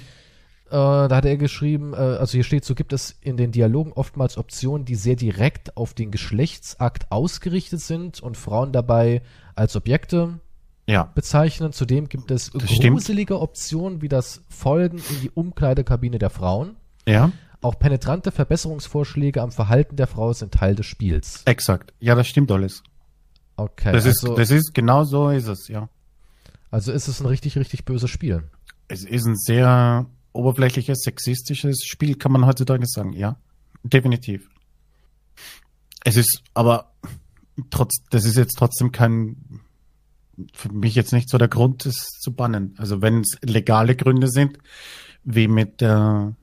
Äh, 0.68 0.70
da 0.70 1.08
hat 1.10 1.24
er 1.24 1.36
geschrieben, 1.36 1.92
äh, 1.92 1.96
also 1.96 2.32
hier 2.32 2.42
steht, 2.42 2.64
so 2.64 2.74
gibt 2.74 2.92
es 2.92 3.16
in 3.20 3.36
den 3.36 3.52
Dialogen 3.52 3.92
oftmals 3.92 4.36
Optionen, 4.36 4.84
die 4.84 4.96
sehr 4.96 5.14
direkt 5.14 5.76
auf 5.76 5.94
den 5.94 6.10
Geschlechtsakt 6.10 7.12
ausgerichtet 7.12 7.80
sind 7.80 8.20
und 8.20 8.36
Frauen 8.36 8.72
dabei 8.72 9.22
als 9.54 9.76
Objekte 9.76 10.40
ja. 10.86 11.04
bezeichnen. 11.14 11.72
Zudem 11.72 12.08
gibt 12.08 12.32
es 12.32 12.50
das 12.50 12.64
gruselige 12.64 13.34
stimmt. 13.34 13.42
Optionen 13.42 14.02
wie 14.02 14.08
das 14.08 14.42
Folgen 14.48 14.98
in 14.98 15.20
die 15.22 15.30
Umkleidekabine 15.30 16.18
der 16.18 16.30
Frauen. 16.30 16.76
Ja. 17.06 17.30
Auch 17.62 17.78
penetrante 17.78 18.32
Verbesserungsvorschläge 18.32 19.42
am 19.42 19.52
Verhalten 19.52 19.96
der 19.96 20.08
Frau 20.08 20.32
sind 20.32 20.52
Teil 20.52 20.74
des 20.74 20.86
Spiels. 20.86 21.42
Exakt. 21.44 21.94
Ja, 22.00 22.16
das 22.16 22.26
stimmt 22.26 22.50
alles. 22.50 22.82
Okay. 23.56 23.92
Das 23.92 24.04
also, 24.04 24.32
ist, 24.32 24.38
das 24.38 24.50
ist, 24.50 24.74
genau 24.74 25.04
so 25.04 25.30
ist 25.30 25.46
es, 25.46 25.68
ja. 25.68 25.88
Also 26.76 26.92
ist 26.92 27.08
es 27.08 27.22
ein 27.22 27.26
richtig, 27.26 27.56
richtig 27.56 27.86
böses 27.86 28.10
Spiel. 28.10 28.50
Es 28.88 29.02
ist 29.02 29.24
ein 29.24 29.34
sehr 29.34 30.04
oberflächliches, 30.34 30.98
sexistisches 31.00 31.82
Spiel, 31.86 32.16
kann 32.16 32.32
man 32.32 32.44
heutzutage 32.44 32.84
sagen, 32.86 33.14
ja. 33.14 33.38
Definitiv. 33.82 34.50
Es 36.04 36.18
ist 36.18 36.42
aber 36.52 36.92
trotz, 37.70 38.04
das 38.10 38.26
ist 38.26 38.36
jetzt 38.36 38.58
trotzdem 38.58 38.92
kein, 38.92 39.62
für 40.52 40.70
mich 40.70 40.94
jetzt 40.94 41.14
nicht 41.14 41.30
so 41.30 41.38
der 41.38 41.48
Grund, 41.48 41.86
es 41.86 42.10
zu 42.20 42.34
bannen. 42.34 42.74
Also 42.76 43.00
wenn 43.00 43.22
es 43.22 43.38
legale 43.40 43.96
Gründe 43.96 44.28
sind, 44.28 44.58
wie 45.24 45.48
mit 45.48 45.80
äh, 45.80 45.86
weil 45.86 46.34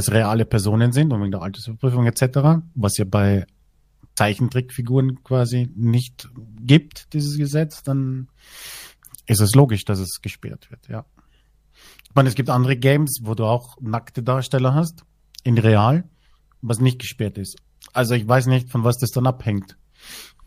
es 0.00 0.12
reale 0.12 0.44
Personen 0.44 0.92
sind 0.92 1.14
und 1.14 1.22
wegen 1.22 1.32
der 1.32 1.40
Altersüberprüfung 1.40 2.04
etc., 2.04 2.60
was 2.74 2.98
ja 2.98 3.06
bei 3.06 3.46
Zeichentrickfiguren 4.16 5.24
quasi 5.24 5.70
nicht 5.74 6.28
gibt, 6.60 7.14
dieses 7.14 7.38
Gesetz, 7.38 7.82
dann 7.82 8.28
ist 9.26 9.40
es 9.40 9.54
logisch, 9.54 9.84
dass 9.84 9.98
es 9.98 10.20
gesperrt 10.22 10.70
wird, 10.70 10.88
ja. 10.88 11.04
Ich 12.04 12.14
meine, 12.14 12.28
es 12.28 12.34
gibt 12.34 12.48
andere 12.48 12.76
Games, 12.76 13.20
wo 13.22 13.34
du 13.34 13.44
auch 13.44 13.76
nackte 13.80 14.22
Darsteller 14.22 14.74
hast, 14.74 15.04
in 15.42 15.58
real, 15.58 16.04
was 16.62 16.80
nicht 16.80 16.98
gesperrt 16.98 17.38
ist. 17.38 17.56
Also 17.92 18.14
ich 18.14 18.26
weiß 18.26 18.46
nicht, 18.46 18.70
von 18.70 18.84
was 18.84 18.98
das 18.98 19.10
dann 19.10 19.26
abhängt. 19.26 19.76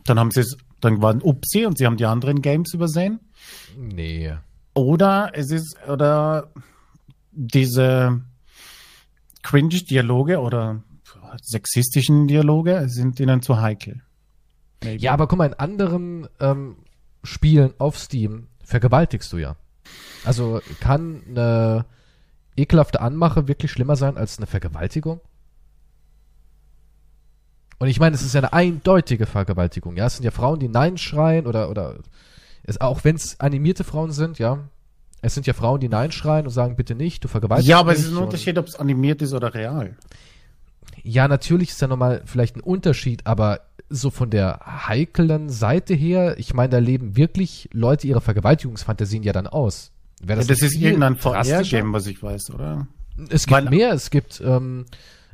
Dann 0.04 0.18
haben 0.18 0.30
sie 0.30 0.40
es, 0.40 0.56
dann 0.80 1.00
waren 1.02 1.22
Upsi 1.22 1.66
und 1.66 1.78
sie 1.78 1.86
haben 1.86 1.96
die 1.96 2.06
anderen 2.06 2.42
Games 2.42 2.74
übersehen. 2.74 3.20
Nee. 3.76 4.34
Oder 4.74 5.30
es 5.34 5.50
ist, 5.50 5.76
oder 5.88 6.52
diese 7.32 8.20
Cringe-Dialoge 9.42 10.40
oder 10.40 10.82
sexistischen 11.42 12.26
Dialoge 12.26 12.88
sind 12.88 13.20
ihnen 13.20 13.42
zu 13.42 13.60
heikel. 13.60 14.02
Maybe. 14.82 15.02
Ja, 15.02 15.12
aber 15.12 15.28
guck 15.28 15.38
mal, 15.38 15.46
in 15.46 15.54
anderen 15.54 16.28
ähm, 16.40 16.76
Spielen 17.22 17.74
auf 17.78 17.98
Steam 17.98 18.48
vergewaltigst 18.70 19.32
du 19.32 19.38
ja. 19.38 19.56
Also 20.24 20.60
kann 20.80 21.22
eine 21.28 21.84
ekelhafte 22.56 23.00
Anmache 23.00 23.48
wirklich 23.48 23.70
schlimmer 23.70 23.96
sein 23.96 24.16
als 24.16 24.38
eine 24.38 24.46
Vergewaltigung? 24.46 25.20
Und 27.78 27.88
ich 27.88 27.98
meine, 27.98 28.14
es 28.14 28.22
ist 28.22 28.34
ja 28.34 28.40
eine 28.40 28.52
eindeutige 28.52 29.26
Vergewaltigung, 29.26 29.96
ja. 29.96 30.06
Es 30.06 30.16
sind 30.16 30.24
ja 30.24 30.30
Frauen, 30.30 30.60
die 30.60 30.68
Nein 30.68 30.98
schreien 30.98 31.46
oder, 31.46 31.70
oder 31.70 31.96
es, 32.62 32.80
auch 32.80 33.04
wenn 33.04 33.16
es 33.16 33.40
animierte 33.40 33.84
Frauen 33.84 34.12
sind, 34.12 34.38
ja. 34.38 34.58
Es 35.22 35.34
sind 35.34 35.46
ja 35.46 35.52
Frauen, 35.52 35.80
die 35.80 35.88
Nein 35.88 36.12
schreien 36.12 36.46
und 36.46 36.52
sagen, 36.52 36.76
bitte 36.76 36.94
nicht, 36.94 37.24
du 37.24 37.28
vergewaltigst 37.28 37.68
Ja, 37.68 37.80
aber 37.80 37.92
es 37.92 38.00
ist 38.00 38.12
ein 38.12 38.18
Unterschied, 38.18 38.58
ob 38.58 38.66
es 38.66 38.76
animiert 38.76 39.20
ist 39.22 39.32
oder 39.32 39.52
real. 39.54 39.96
Ja, 41.02 41.28
natürlich 41.28 41.70
ist 41.70 41.80
ja 41.80 41.88
nochmal 41.88 42.22
vielleicht 42.26 42.56
ein 42.56 42.60
Unterschied, 42.60 43.26
aber 43.26 43.60
so 43.90 44.10
von 44.10 44.30
der 44.30 44.60
heiklen 44.86 45.50
Seite 45.50 45.94
her, 45.94 46.38
ich 46.38 46.54
meine, 46.54 46.70
da 46.70 46.78
leben 46.78 47.16
wirklich 47.16 47.68
Leute 47.72 48.06
ihre 48.06 48.20
Vergewaltigungsfantasien 48.20 49.22
ja 49.24 49.32
dann 49.32 49.48
aus. 49.48 49.90
das, 50.22 50.46
ja, 50.46 50.54
das 50.54 50.62
ist 50.62 50.76
irgendein 50.76 51.16
VR-Game, 51.16 51.92
was 51.92 52.06
ich 52.06 52.22
weiß, 52.22 52.50
oder? 52.50 52.86
Es 53.28 53.46
gibt 53.46 53.64
Weil, 53.64 53.70
mehr, 53.70 53.92
es 53.92 54.10
gibt, 54.10 54.40
ähm, 54.40 54.86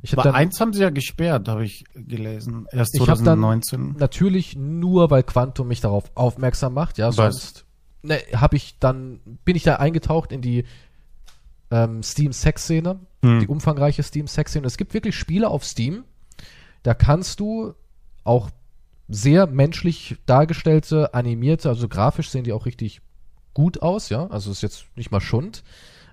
ich 0.03 0.13
hab 0.13 0.21
Aber 0.21 0.31
dann, 0.31 0.35
eins 0.37 0.59
haben 0.59 0.73
sie 0.73 0.83
ja 0.83 0.91
gesperrt, 0.91 1.49
habe 1.49 1.65
ich 1.65 1.85
gelesen. 1.95 2.67
Erst 2.73 2.97
2019. 2.97 3.81
Ich 3.81 3.93
dann 3.93 4.01
natürlich 4.01 4.57
nur, 4.57 5.11
weil 5.11 5.23
Quantum 5.23 5.69
mich 5.69 5.81
darauf 5.81 6.11
aufmerksam 6.15 6.75
macht, 6.75 6.99
ja, 6.99 7.13
sonst 7.13 7.67
ne, 8.03 8.21
habe 8.35 8.57
ich 8.57 8.79
dann, 8.79 9.21
bin 9.45 9.55
ich 9.55 9.65
da 9.65 9.77
eingetaucht 9.77 10.33
in 10.33 10.41
die 10.41 10.65
ähm, 11.71 12.03
Steam-Sex-Szene, 12.03 12.99
hm. 13.23 13.41
die 13.41 13.47
umfangreiche 13.49 14.03
Steam-Sex-Szene. 14.03 14.67
Es 14.67 14.77
gibt 14.77 14.95
wirklich 14.95 15.15
Spiele 15.15 15.49
auf 15.49 15.65
Steam, 15.65 16.05
da 16.83 16.95
kannst 16.95 17.41
du 17.41 17.75
auch 18.27 18.51
sehr 19.09 19.47
menschlich 19.47 20.17
dargestellte, 20.27 21.15
animierte, 21.15 21.69
also 21.69 21.89
grafisch 21.89 22.31
sehen 22.31 22.45
die 22.45 22.53
auch 22.53 22.67
richtig 22.67 23.01
gut 23.55 23.83
aus, 23.83 24.09
ja, 24.09 24.27
also 24.27 24.51
ist 24.51 24.63
jetzt 24.63 24.87
nicht 24.97 25.11
mal 25.11 25.21
Schund. 25.21 25.63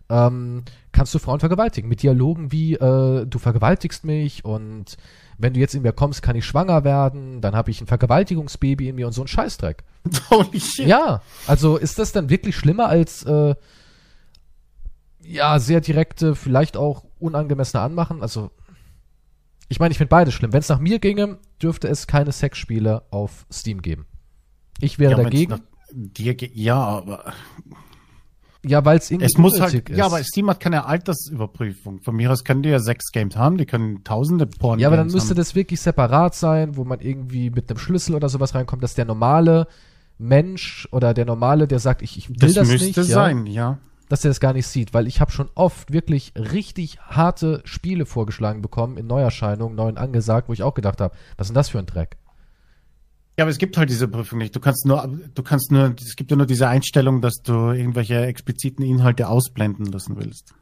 Ähm, 0.10 0.64
kannst 0.91 1.14
du 1.15 1.19
Frauen 1.19 1.40
vergewaltigen 1.40 1.90
mit 1.90 2.03
Dialogen 2.03 2.52
wie 2.52 2.76
äh, 2.76 3.26
du 3.26 3.40
vergewaltigst 3.40 4.03
mich 4.03 4.45
und 4.45 4.98
wenn 5.38 5.53
du 5.53 5.60
jetzt 5.60 5.73
in 5.73 5.81
mir 5.81 5.94
kommst, 5.94 6.22
kann 6.22 6.35
ich 6.35 6.45
schwanger 6.45 6.84
werden, 6.84 7.41
dann 7.41 7.56
habe 7.56 7.72
ich 7.72 7.81
ein 7.81 7.88
Vergewaltigungsbaby 7.88 8.90
in 8.90 8.95
mir 8.95 9.07
und 9.07 9.14
so 9.14 9.22
ein 9.22 9.27
Scheißdreck. 9.27 9.84
Holy 10.30 10.60
shit. 10.60 10.88
Ja, 10.88 11.22
also 11.48 11.77
ist 11.77 11.99
das 11.99 12.11
dann 12.11 12.30
wirklich 12.30 12.56
schlimmer 12.56 12.88
als 12.88 13.23
äh, 13.23 13.56
ja, 15.22 15.60
sehr 15.60 15.81
direkte, 15.81 16.35
vielleicht 16.35 16.77
auch 16.77 17.06
unangemessene 17.19 17.81
Anmachen? 17.81 18.22
Also 18.22 18.52
Ich 19.73 19.79
meine, 19.79 19.91
ich 19.91 19.97
finde 19.97 20.09
beides 20.09 20.35
schlimm. 20.35 20.53
Wenn 20.53 20.59
es 20.59 20.69
nach 20.69 20.77
mir 20.77 20.99
ginge, 20.99 21.39
dürfte 21.59 21.87
es 21.87 22.05
keine 22.05 22.31
Sexspiele 22.31 23.01
auf 23.09 23.47
Steam 23.51 23.81
geben. 23.81 24.05
Ich 24.79 24.99
wäre 24.99 25.13
ja, 25.13 25.23
dagegen. 25.23 25.61
Dir, 25.91 26.35
ja, 26.53 26.75
aber 26.75 27.33
ja, 28.63 28.85
weil 28.85 28.99
es 28.99 29.09
irgendwie 29.09 29.25
es 29.25 29.37
muss 29.39 29.59
halt, 29.59 29.73
ist. 29.73 29.97
Ja, 29.97 30.05
aber 30.05 30.23
Steam 30.23 30.47
hat 30.47 30.59
keine 30.59 30.85
Altersüberprüfung. 30.85 32.01
Von 32.01 32.15
mir 32.15 32.31
aus 32.31 32.43
können 32.43 32.61
die 32.61 32.69
ja 32.69 32.77
sechs 32.77 33.11
Games 33.11 33.35
haben, 33.35 33.57
die 33.57 33.65
können 33.65 34.03
tausende 34.03 34.45
Porn 34.45 34.77
Ja, 34.77 34.89
aber 34.89 34.97
dann 34.97 35.07
müsste 35.07 35.31
haben. 35.31 35.37
das 35.37 35.55
wirklich 35.55 35.81
separat 35.81 36.35
sein, 36.35 36.77
wo 36.77 36.83
man 36.83 36.99
irgendwie 36.99 37.49
mit 37.49 37.67
einem 37.71 37.79
Schlüssel 37.79 38.13
oder 38.13 38.29
sowas 38.29 38.53
reinkommt, 38.53 38.83
dass 38.83 38.93
der 38.93 39.05
normale 39.05 39.67
Mensch 40.19 40.87
oder 40.91 41.15
der 41.15 41.25
normale, 41.25 41.67
der 41.67 41.79
sagt, 41.79 42.03
ich, 42.03 42.15
ich 42.15 42.29
will 42.29 42.37
das, 42.37 42.53
das 42.53 42.67
müsste 42.67 42.85
nicht. 42.85 42.97
müsste 42.97 43.11
sein, 43.11 43.47
ja. 43.47 43.53
ja. 43.53 43.79
Dass 44.09 44.25
er 44.25 44.30
das 44.30 44.39
gar 44.39 44.53
nicht 44.53 44.67
sieht, 44.67 44.93
weil 44.93 45.07
ich 45.07 45.21
habe 45.21 45.31
schon 45.31 45.49
oft 45.55 45.91
wirklich 45.93 46.34
richtig 46.35 46.99
harte 46.99 47.61
Spiele 47.65 48.05
vorgeschlagen 48.05 48.61
bekommen 48.61 48.97
in 48.97 49.07
Neuerscheinungen, 49.07 49.75
neuen 49.75 49.97
angesagt, 49.97 50.49
wo 50.49 50.53
ich 50.53 50.63
auch 50.63 50.73
gedacht 50.73 51.01
habe, 51.01 51.15
was 51.38 51.47
ist 51.47 51.51
denn 51.51 51.55
das 51.55 51.69
für 51.69 51.80
ein 51.80 51.85
Dreck? 51.85 52.17
Ja, 53.38 53.45
aber 53.45 53.51
es 53.51 53.57
gibt 53.57 53.77
halt 53.77 53.89
diese 53.89 54.07
Prüfung 54.07 54.38
nicht. 54.38 54.55
Du 54.55 54.59
kannst 54.59 54.85
nur, 54.85 55.09
du 55.34 55.41
kannst 55.41 55.71
nur, 55.71 55.95
es 55.97 56.15
gibt 56.15 56.30
ja 56.30 56.38
nur 56.38 56.45
diese 56.45 56.67
Einstellung, 56.67 57.21
dass 57.21 57.41
du 57.43 57.71
irgendwelche 57.71 58.25
expliziten 58.25 58.85
Inhalte 58.85 59.27
ausblenden 59.27 59.88
lassen 59.88 60.17
willst. 60.17 60.53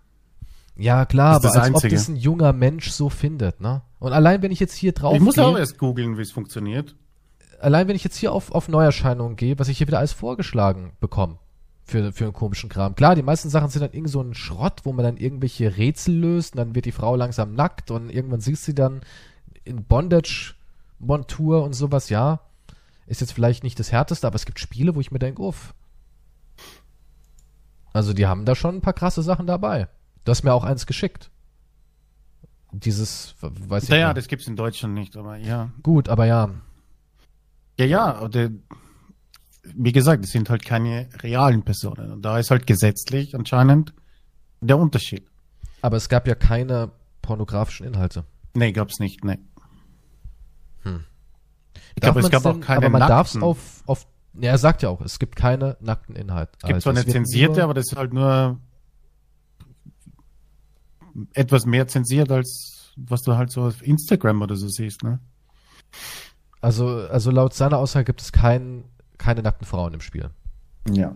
Ja, 0.78 1.06
klar, 1.06 1.36
aber 1.36 1.48
als 1.50 1.58
Einzige. 1.58 1.96
ob 1.96 2.00
das 2.00 2.08
ein 2.08 2.16
junger 2.16 2.54
Mensch 2.54 2.90
so 2.92 3.10
findet, 3.10 3.60
ne? 3.60 3.82
Und 4.00 4.14
allein 4.14 4.42
wenn 4.42 4.52
ich 4.52 4.62
jetzt 4.62 4.74
hier 4.74 4.94
drauf 4.94 5.16
Ich 5.16 5.22
muss 5.22 5.36
gehe, 5.36 5.46
auch 5.46 5.58
erst 5.58 5.78
googeln, 5.78 6.18
wie 6.18 6.22
es 6.22 6.32
funktioniert. 6.32 6.96
Allein 7.60 7.90
wenn 7.90 7.96
ich 7.96 8.06
jetzt 8.06 8.16
hier 8.16 8.32
auf, 8.32 8.52
auf 8.52 8.70
Neuerscheinungen 8.70 9.36
gehe, 9.36 9.60
was 9.60 9.68
ich 9.68 9.78
hier 9.78 9.88
wieder 9.88 10.00
alles 10.00 10.14
vorgeschlagen 10.14 10.94
bekomme 11.02 11.38
für, 11.92 12.12
für 12.14 12.24
einen 12.24 12.34
komischen 12.34 12.70
Kram. 12.70 12.96
Klar, 12.96 13.16
die 13.16 13.22
meisten 13.22 13.50
Sachen 13.50 13.70
sind 13.70 13.82
dann 13.82 13.94
irgend 13.94 14.10
so 14.10 14.22
ein 14.22 14.34
Schrott, 14.34 14.82
wo 14.84 14.94
man 14.94 15.04
dann 15.04 15.18
irgendwelche 15.18 15.78
Rätsel 15.78 16.16
löst 16.16 16.54
und 16.54 16.58
dann 16.58 16.76
wird 16.76 16.86
die 16.86 16.92
Frau 16.92 17.16
langsam 17.16 17.54
nackt 17.54 17.92
und 17.92 18.10
irgendwann 18.10 18.42
siehst 18.42 18.64
du 18.64 18.66
sie 18.68 18.76
dann 18.76 19.02
in 19.64 19.84
Bondage-Montur 19.84 21.64
und 21.64 21.74
sowas, 21.74 22.10
ja. 22.10 22.40
Ist 23.06 23.22
jetzt 23.22 23.34
vielleicht 23.34 23.64
nicht 23.64 23.80
das 23.80 23.92
härteste, 23.92 24.26
aber 24.26 24.36
es 24.36 24.46
gibt 24.46 24.60
Spiele, 24.60 24.96
wo 24.96 25.02
ich 25.02 25.12
mir 25.12 25.20
denke, 25.20 25.42
uff. 25.42 25.74
Also 27.94 28.14
die 28.14 28.26
haben 28.26 28.46
da 28.46 28.56
schon 28.56 28.76
ein 28.76 28.82
paar 28.82 28.94
krasse 28.94 29.22
Sachen 29.22 29.48
dabei. 29.48 29.90
Du 30.24 30.32
hast 30.32 30.44
mir 30.44 30.54
auch 30.54 30.64
eins 30.64 30.86
geschickt. 30.86 31.30
Dieses, 32.72 33.36
weiß 33.42 33.84
ich 33.84 33.90
nicht. 33.90 34.00
Ja, 34.00 34.14
das 34.14 34.30
gibt's 34.30 34.48
in 34.48 34.56
Deutschland 34.56 34.94
nicht, 34.94 35.18
aber 35.18 35.36
ja. 35.36 35.72
Gut, 35.84 36.08
aber 36.08 36.26
ja. 36.26 36.52
Ja, 37.78 37.86
ja, 37.86 38.28
der, 38.30 38.52
wie 39.64 39.92
gesagt, 39.92 40.26
es 40.26 40.32
sind 40.32 40.50
halt 40.50 40.66
keine 40.66 41.10
realen 41.22 41.64
Personen. 41.64 42.12
Und 42.12 42.22
da 42.24 42.40
ist 42.40 42.52
halt 42.52 42.66
gesetzlich 42.68 43.36
anscheinend 43.36 43.94
der 44.60 44.78
Unterschied. 44.78 45.28
Aber 45.82 45.98
es 45.98 46.10
gab 46.10 46.28
ja 46.28 46.36
keine 46.36 46.92
pornografischen 47.22 47.86
Inhalte. 47.86 48.26
Nee, 48.54 48.72
gab's 48.72 49.00
nicht, 49.00 49.24
nee. 49.24 49.40
Hm. 50.84 51.04
Ich 51.96 52.02
glaube, 52.02 52.20
es 52.22 52.30
gab 52.30 52.44
denn, 52.44 52.52
auch 52.52 52.60
keine 52.60 52.78
Aber 52.86 52.90
man 52.90 53.08
darf 53.08 53.28
es 53.28 53.42
auf, 53.42 53.84
auf, 53.86 54.08
ja, 54.34 54.52
er 54.52 54.58
sagt 54.58 54.82
ja 54.82 54.90
auch, 54.90 55.02
es 55.02 55.20
gibt 55.20 55.36
keine 55.36 55.78
nackten 55.80 56.16
Inhalte. 56.16 56.54
Es 56.58 56.64
gibt 56.64 56.74
also, 56.76 56.92
zwar 56.92 57.02
eine 57.02 57.12
zensierte, 57.12 57.56
nur, 57.56 57.64
aber 57.64 57.74
das 57.74 57.92
ist 57.92 57.98
halt 57.98 58.14
nur 58.14 58.60
etwas 61.34 61.66
mehr 61.66 61.88
zensiert 61.88 62.32
als 62.32 62.82
was 62.96 63.22
du 63.22 63.36
halt 63.36 63.52
so 63.52 63.64
auf 63.64 63.82
Instagram 63.86 64.42
oder 64.42 64.56
so 64.56 64.68
siehst, 64.68 65.04
ne? 65.04 65.20
Also, 66.62 66.88
also 67.08 67.32
laut 67.32 67.54
seiner 67.54 67.78
Aussage 67.78 68.06
gibt 68.06 68.22
es 68.22 68.32
kein, 68.32 68.86
keine 69.22 69.42
nackten 69.42 69.66
Frauen 69.66 69.94
im 69.94 70.02
Spiel. 70.02 70.30
Ja. 70.90 71.16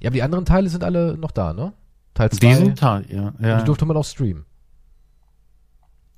Ja, 0.00 0.08
aber 0.08 0.14
die 0.14 0.22
anderen 0.22 0.44
Teile 0.44 0.68
sind 0.68 0.84
alle 0.84 1.16
noch 1.16 1.32
da, 1.32 1.52
ne? 1.52 1.72
Teil 2.14 2.30
2. 2.30 2.38
Diesen 2.38 2.74
Teil, 2.74 3.06
ja. 3.08 3.32
ja. 3.40 3.58
Die 3.58 3.64
durfte 3.64 3.86
man 3.86 3.96
auch 3.96 4.04
streamen. 4.04 4.44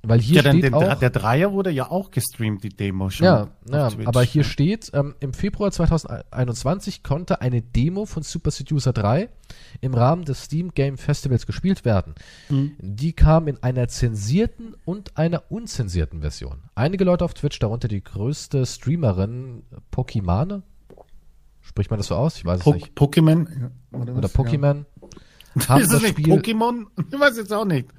Weil 0.03 0.19
hier 0.19 0.41
ja, 0.41 0.49
steht 0.49 0.63
den, 0.63 0.73
auch, 0.73 0.95
der 0.95 1.11
Dreier 1.11 1.51
wurde 1.51 1.69
ja 1.69 1.91
auch 1.91 2.09
gestreamt, 2.09 2.63
die 2.63 2.69
Demo 2.69 3.11
schon. 3.11 3.25
Ja, 3.25 3.49
ja 3.69 3.89
aber 4.05 4.23
hier 4.23 4.43
steht, 4.43 4.89
ähm, 4.93 5.13
im 5.19 5.33
Februar 5.33 5.71
2021 5.71 7.03
konnte 7.03 7.41
eine 7.41 7.61
Demo 7.61 8.05
von 8.05 8.23
Super 8.23 8.49
Seducer 8.49 8.93
3 8.93 9.29
im 9.79 9.93
Rahmen 9.93 10.25
des 10.25 10.45
Steam 10.45 10.73
Game 10.73 10.97
Festivals 10.97 11.45
gespielt 11.45 11.85
werden. 11.85 12.15
Mhm. 12.49 12.71
Die 12.79 13.13
kam 13.13 13.47
in 13.47 13.61
einer 13.61 13.87
zensierten 13.89 14.75
und 14.85 15.17
einer 15.17 15.43
unzensierten 15.49 16.21
Version. 16.21 16.63
Einige 16.73 17.03
Leute 17.03 17.23
auf 17.23 17.35
Twitch, 17.35 17.59
darunter 17.59 17.87
die 17.87 18.03
größte 18.03 18.65
Streamerin 18.65 19.63
Pokimane, 19.91 20.63
spricht 21.61 21.91
man 21.91 21.99
das 21.99 22.07
so 22.07 22.15
aus? 22.15 22.37
Ich 22.37 22.45
weiß 22.45 22.61
po 22.61 22.71
es 22.71 22.75
nicht. 22.77 22.97
Pokémon? 22.97 23.69
Oder, 23.91 24.15
oder 24.15 24.27
Pokémon. 24.29 24.85
Ja. 25.01 25.67
Haben 25.67 25.81
ist 25.81 25.91
das, 25.91 26.01
das 26.01 26.01
nicht 26.01 26.19
Spiel, 26.19 26.33
Pokémon? 26.33 26.85
Ich 27.11 27.19
weiß 27.19 27.37
jetzt 27.37 27.53
auch 27.53 27.65
nicht. 27.65 27.89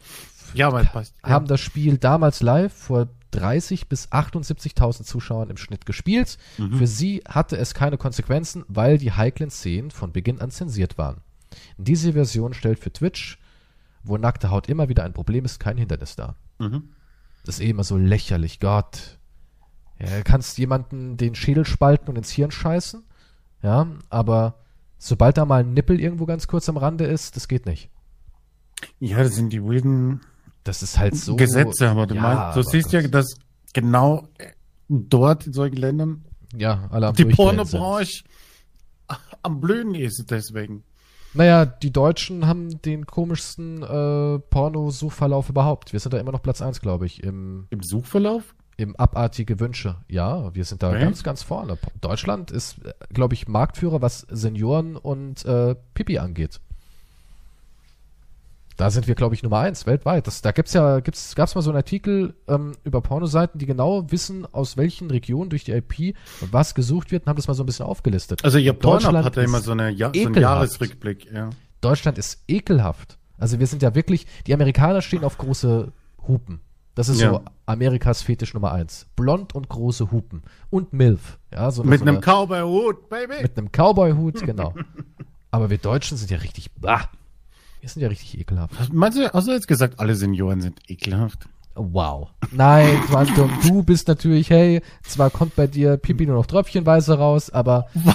Ja, 0.54 0.68
aber 0.68 0.84
passt. 0.84 1.14
Haben 1.22 1.46
das 1.46 1.60
Spiel 1.60 1.98
damals 1.98 2.42
live 2.42 2.72
vor 2.72 3.08
30 3.32 3.88
bis 3.88 4.10
78.000 4.10 5.04
Zuschauern 5.04 5.50
im 5.50 5.56
Schnitt 5.56 5.86
gespielt. 5.86 6.38
Mhm. 6.58 6.74
Für 6.74 6.86
sie 6.86 7.22
hatte 7.26 7.56
es 7.56 7.74
keine 7.74 7.98
Konsequenzen, 7.98 8.64
weil 8.68 8.98
die 8.98 9.12
heiklen 9.12 9.50
Szenen 9.50 9.90
von 9.90 10.12
Beginn 10.12 10.40
an 10.40 10.50
zensiert 10.50 10.98
waren. 10.98 11.22
Diese 11.76 12.12
Version 12.12 12.54
stellt 12.54 12.78
für 12.78 12.92
Twitch, 12.92 13.38
wo 14.04 14.16
nackte 14.16 14.50
Haut 14.50 14.68
immer 14.68 14.88
wieder 14.88 15.04
ein 15.04 15.12
Problem 15.12 15.44
ist, 15.44 15.60
kein 15.60 15.78
Hindernis 15.78 16.16
dar. 16.16 16.36
Mhm. 16.58 16.90
Das 17.44 17.56
ist 17.56 17.60
eh 17.62 17.70
immer 17.70 17.84
so 17.84 17.96
lächerlich. 17.96 18.60
Gott. 18.60 19.18
Ja, 19.98 20.22
kannst 20.22 20.58
jemanden 20.58 21.16
den 21.16 21.34
Schädel 21.34 21.64
spalten 21.64 22.08
und 22.08 22.16
ins 22.16 22.30
Hirn 22.30 22.50
scheißen. 22.50 23.04
Ja, 23.62 23.86
aber 24.10 24.58
sobald 24.98 25.36
da 25.38 25.44
mal 25.44 25.60
ein 25.60 25.74
Nippel 25.74 26.00
irgendwo 26.00 26.26
ganz 26.26 26.46
kurz 26.48 26.68
am 26.68 26.76
Rande 26.76 27.04
ist, 27.04 27.36
das 27.36 27.48
geht 27.48 27.66
nicht. 27.66 27.90
Ja, 28.98 29.18
das 29.18 29.36
sind 29.36 29.52
die 29.52 29.64
wilden 29.64 30.20
das 30.64 30.82
ist 30.82 30.98
halt 30.98 31.16
so. 31.16 31.36
Gesetze, 31.36 31.88
aber 31.88 32.06
du 32.06 32.14
ja, 32.14 32.22
meinst, 32.22 32.56
du 32.56 32.62
siehst 32.62 32.92
ja, 32.92 33.06
dass 33.06 33.34
genau 33.72 34.28
dort 34.88 35.46
in 35.46 35.52
solchen 35.52 35.76
Ländern 35.76 36.24
ja, 36.54 36.88
alle 36.90 37.12
die 37.12 37.24
Pornobranche 37.24 38.24
am 39.42 39.60
Blühen 39.60 39.94
ist 39.94 40.30
deswegen. 40.30 40.84
Naja, 41.34 41.64
die 41.64 41.92
Deutschen 41.92 42.46
haben 42.46 42.82
den 42.82 43.06
komischsten 43.06 43.82
äh, 43.82 44.38
Porno-Suchverlauf 44.38 45.48
überhaupt. 45.48 45.92
Wir 45.92 46.00
sind 46.00 46.12
da 46.12 46.18
immer 46.18 46.32
noch 46.32 46.42
Platz 46.42 46.60
1, 46.60 46.80
glaube 46.80 47.06
ich. 47.06 47.22
Im, 47.22 47.66
Im 47.70 47.82
Suchverlauf? 47.82 48.54
Im 48.76 48.96
abartige 48.96 49.58
Wünsche. 49.58 49.96
Ja, 50.08 50.54
wir 50.54 50.64
sind 50.64 50.82
da 50.82 50.90
okay. 50.90 51.00
ganz, 51.00 51.22
ganz 51.22 51.42
vorne. 51.42 51.78
Deutschland 52.00 52.50
ist, 52.50 52.80
glaube 53.10 53.34
ich, 53.34 53.48
Marktführer, 53.48 54.02
was 54.02 54.26
Senioren 54.30 54.96
und 54.96 55.44
äh, 55.44 55.74
Pipi 55.94 56.18
angeht. 56.18 56.60
Da 58.82 58.90
sind 58.90 59.06
wir, 59.06 59.14
glaube 59.14 59.36
ich, 59.36 59.44
Nummer 59.44 59.60
eins 59.60 59.86
weltweit. 59.86 60.26
Das, 60.26 60.42
da 60.42 60.50
gibt's 60.50 60.72
ja, 60.72 60.98
gibt's, 60.98 61.36
gab's 61.36 61.54
mal 61.54 61.62
so 61.62 61.70
einen 61.70 61.76
Artikel 61.76 62.34
ähm, 62.48 62.72
über 62.82 63.00
Pornoseiten, 63.00 63.60
die 63.60 63.66
genau 63.66 64.10
wissen, 64.10 64.44
aus 64.52 64.76
welchen 64.76 65.08
Regionen 65.08 65.50
durch 65.50 65.62
die 65.62 65.70
IP 65.70 66.16
was 66.50 66.74
gesucht 66.74 67.12
wird 67.12 67.22
und 67.22 67.28
haben 67.28 67.36
das 67.36 67.46
mal 67.46 67.54
so 67.54 67.62
ein 67.62 67.66
bisschen 67.66 67.86
aufgelistet. 67.86 68.44
Also 68.44 68.58
ihr 68.58 68.72
Pornhub 68.72 69.14
hat 69.14 69.36
ja 69.36 69.44
immer 69.44 69.60
so, 69.60 69.70
eine 69.70 69.90
ja 69.90 70.10
so 70.12 70.26
einen 70.26 70.34
Jahresrückblick. 70.34 71.30
Ja. 71.32 71.50
Deutschland 71.80 72.18
ist 72.18 72.42
ekelhaft. 72.48 73.18
Also 73.38 73.60
wir 73.60 73.68
sind 73.68 73.82
ja 73.82 73.94
wirklich, 73.94 74.26
die 74.48 74.52
Amerikaner 74.52 75.00
stehen 75.00 75.22
auf 75.22 75.38
große 75.38 75.92
Hupen. 76.26 76.58
Das 76.96 77.08
ist 77.08 77.20
ja. 77.20 77.30
so 77.30 77.42
Amerikas 77.66 78.22
Fetisch 78.22 78.52
Nummer 78.52 78.72
eins. 78.72 79.06
Blond 79.14 79.54
und 79.54 79.68
große 79.68 80.10
Hupen. 80.10 80.42
Und 80.70 80.92
Milf. 80.92 81.38
Ja, 81.52 81.70
so 81.70 81.84
mit 81.84 82.00
so 82.00 82.06
einem 82.06 82.20
Cowboy-Hut, 82.20 83.08
Baby. 83.08 83.42
Mit 83.42 83.56
einem 83.56 83.68
Cowboy-Hut, 83.70 84.44
genau. 84.44 84.74
Aber 85.52 85.70
wir 85.70 85.78
Deutschen 85.78 86.16
sind 86.16 86.32
ja 86.32 86.38
richtig, 86.38 86.72
bah, 86.80 87.08
wir 87.82 87.88
sind 87.88 88.00
ja 88.00 88.08
richtig 88.08 88.38
ekelhaft. 88.38 88.92
Meinst 88.92 89.18
du, 89.18 89.28
hast 89.32 89.48
du 89.48 89.52
jetzt 89.52 89.66
gesagt, 89.66 89.98
alle 89.98 90.14
Senioren 90.14 90.60
sind 90.60 90.78
ekelhaft? 90.88 91.48
Wow. 91.74 92.28
Nein, 92.52 93.00
Quantum, 93.06 93.50
du 93.66 93.82
bist 93.82 94.06
natürlich, 94.06 94.50
hey, 94.50 94.82
zwar 95.02 95.30
kommt 95.30 95.56
bei 95.56 95.66
dir 95.66 95.96
Pipi 95.96 96.26
nur 96.26 96.36
noch 96.36 96.46
tröpfchenweise 96.46 97.18
raus, 97.18 97.50
aber 97.50 97.86
Was? 97.94 98.14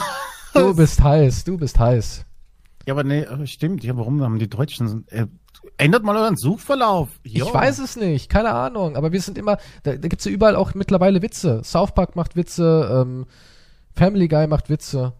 du 0.53 0.73
bist 0.73 1.03
heiß, 1.03 1.44
du 1.44 1.57
bist 1.57 1.77
heiß. 1.77 2.26
Ja, 2.85 2.94
aber 2.94 3.03
nee, 3.03 3.26
stimmt. 3.45 3.84
Ja, 3.84 3.98
warum 3.98 4.22
haben 4.22 4.39
die 4.39 4.49
Deutschen, 4.49 5.06
äh, 5.10 5.27
ändert 5.76 6.03
mal 6.03 6.15
euren 6.15 6.38
Suchverlauf. 6.38 7.10
Jo. 7.26 7.48
Ich 7.48 7.53
weiß 7.53 7.80
es 7.80 7.98
nicht, 7.98 8.30
keine 8.30 8.53
Ahnung, 8.53 8.95
aber 8.95 9.11
wir 9.11 9.19
sind 9.19 9.38
immer, 9.38 9.57
da, 9.84 9.98
da 9.98 10.07
gibt's 10.07 10.23
ja 10.23 10.31
überall 10.31 10.56
auch 10.56 10.76
mittlerweile 10.76 11.22
Witze. 11.22 11.61
South 11.65 11.94
Park 11.94 12.15
macht 12.15 12.38
Witze, 12.38 13.03
ähm, 13.06 13.26
Family 13.94 14.30
Guy 14.30 14.48
macht 14.48 14.69
Witze. 14.69 15.11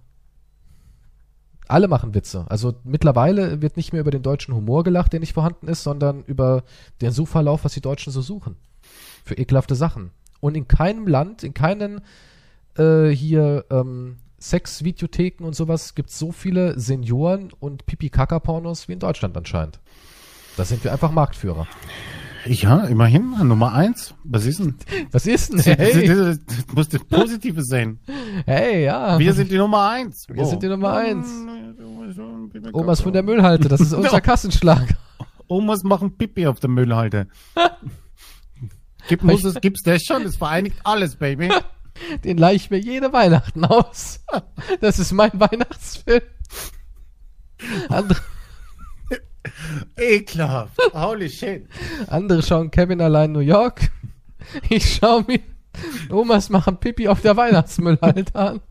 Alle 1.68 1.88
machen 1.88 2.14
Witze. 2.14 2.46
Also 2.50 2.76
mittlerweile 2.84 3.62
wird 3.62 3.78
nicht 3.78 3.94
mehr 3.94 4.02
über 4.02 4.12
den 4.12 4.24
deutschen 4.24 4.54
Humor 4.54 4.84
gelacht, 4.84 5.14
der 5.14 5.20
nicht 5.20 5.34
vorhanden 5.34 5.68
ist, 5.68 5.84
sondern 5.84 6.24
über 6.24 6.64
den 7.02 7.12
Suchverlauf, 7.12 7.66
was 7.66 7.74
die 7.74 7.82
Deutschen 7.82 8.14
so 8.14 8.22
suchen. 8.22 8.56
Für 9.24 9.36
ekelhafte 9.36 9.76
Sachen. 9.76 10.12
Und 10.40 10.56
in 10.56 10.68
keinem 10.68 11.08
Land, 11.08 11.44
in 11.44 11.54
keinen 11.54 12.02
äh, 12.78 13.10
hier 13.10 13.66
ähm, 13.70 14.18
Sex-Videotheken 14.40 15.44
und 15.44 15.56
sowas 15.56 15.96
gibt 15.96 16.10
es 16.10 16.20
so 16.20 16.32
viele 16.32 16.80
Senioren 16.80 17.52
und 17.60 17.86
Pipi-Kaka-Pornos 17.86 18.88
wie 18.88 18.94
in 18.94 19.00
Deutschland 19.00 19.36
anscheinend. 19.36 19.80
Da 20.58 20.66
sind 20.66 20.84
wir 20.84 20.92
einfach 20.92 21.12
Marktführer. 21.12 21.68
Ja, 22.48 22.84
immerhin, 22.86 23.36
Nummer 23.48 23.74
eins. 23.74 24.16
Was 24.24 24.46
ist 24.46 24.60
denn? 24.60 24.76
Was 25.12 25.26
ist 25.28 25.54
denn? 25.54 25.60
Hey. 25.60 26.08
Das, 26.08 26.40
muss 26.74 26.90
das 26.90 27.04
Positive 27.04 27.64
sein. 27.64 28.00
Hey, 28.46 28.86
ja. 28.86 29.20
Wir 29.20 29.34
sind 29.34 29.52
die 29.52 29.58
Nummer 29.58 29.90
eins. 29.90 30.28
Wir 30.30 30.44
oh. 30.44 30.46
sind 30.46 30.64
die 30.64 30.68
Nummer 30.68 30.94
eins. 30.94 31.28
Omas 32.74 33.02
von 33.02 33.14
der 33.14 33.24
Müllhalde, 33.24 33.68
das 33.68 33.82
ist 33.82 33.94
unser 33.94 34.22
Kassenschlag. 34.22 34.96
Omas 35.48 35.84
machen 35.84 36.18
Pipi 36.18 36.48
auf 36.48 36.60
der 36.60 36.70
Müllhalde. 36.70 37.28
Gibt, 39.08 39.24
muss 39.24 39.44
es, 39.46 39.56
gibt's 39.62 39.84
das 39.84 40.04
schon? 40.04 40.24
Das 40.24 40.36
vereinigt 40.36 40.78
alles, 40.84 41.16
Baby. 41.16 41.50
Den 42.26 42.38
leih 42.38 42.56
ich 42.56 42.70
mir 42.70 42.78
jede 42.78 43.14
Weihnachten 43.14 43.64
aus. 43.64 44.20
Das 44.82 45.00
ist 45.00 45.14
mein 45.14 45.32
Weihnachtsfilm. 45.34 46.22
Andere, 47.88 48.20
Ekelhaft. 49.98 50.78
Holy 50.94 51.30
shit. 51.30 51.68
Andere 52.08 52.44
schauen 52.44 52.72
Kevin 52.72 53.02
allein 53.02 53.32
New 53.32 53.40
York. 53.40 53.90
Ich 54.70 54.96
schaue 54.96 55.26
mir 55.28 55.40
Omas 56.10 56.50
machen 56.50 56.78
Pipi 56.78 57.08
auf 57.08 57.22
der 57.22 57.36
Weihnachtsmüllhalde 57.38 58.34
an. 58.34 58.62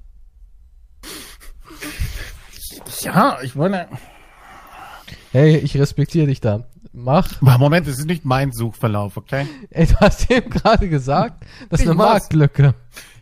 Ja, 3.02 3.38
ich 3.42 3.54
meine. 3.54 3.88
Hey, 5.32 5.58
ich 5.58 5.76
respektiere 5.76 6.26
dich 6.26 6.40
da. 6.40 6.64
Mach. 6.92 7.40
Moment, 7.42 7.86
das 7.86 7.98
ist 7.98 8.06
nicht 8.06 8.24
mein 8.24 8.52
Suchverlauf, 8.52 9.16
okay? 9.16 9.46
Ey, 9.70 9.86
du 9.86 9.96
hast 9.96 10.30
eben 10.30 10.48
gerade 10.50 10.88
gesagt, 10.88 11.44
das 11.68 11.80
ist 11.80 11.86
eine? 11.86 11.96
Marktlücke. 11.96 12.74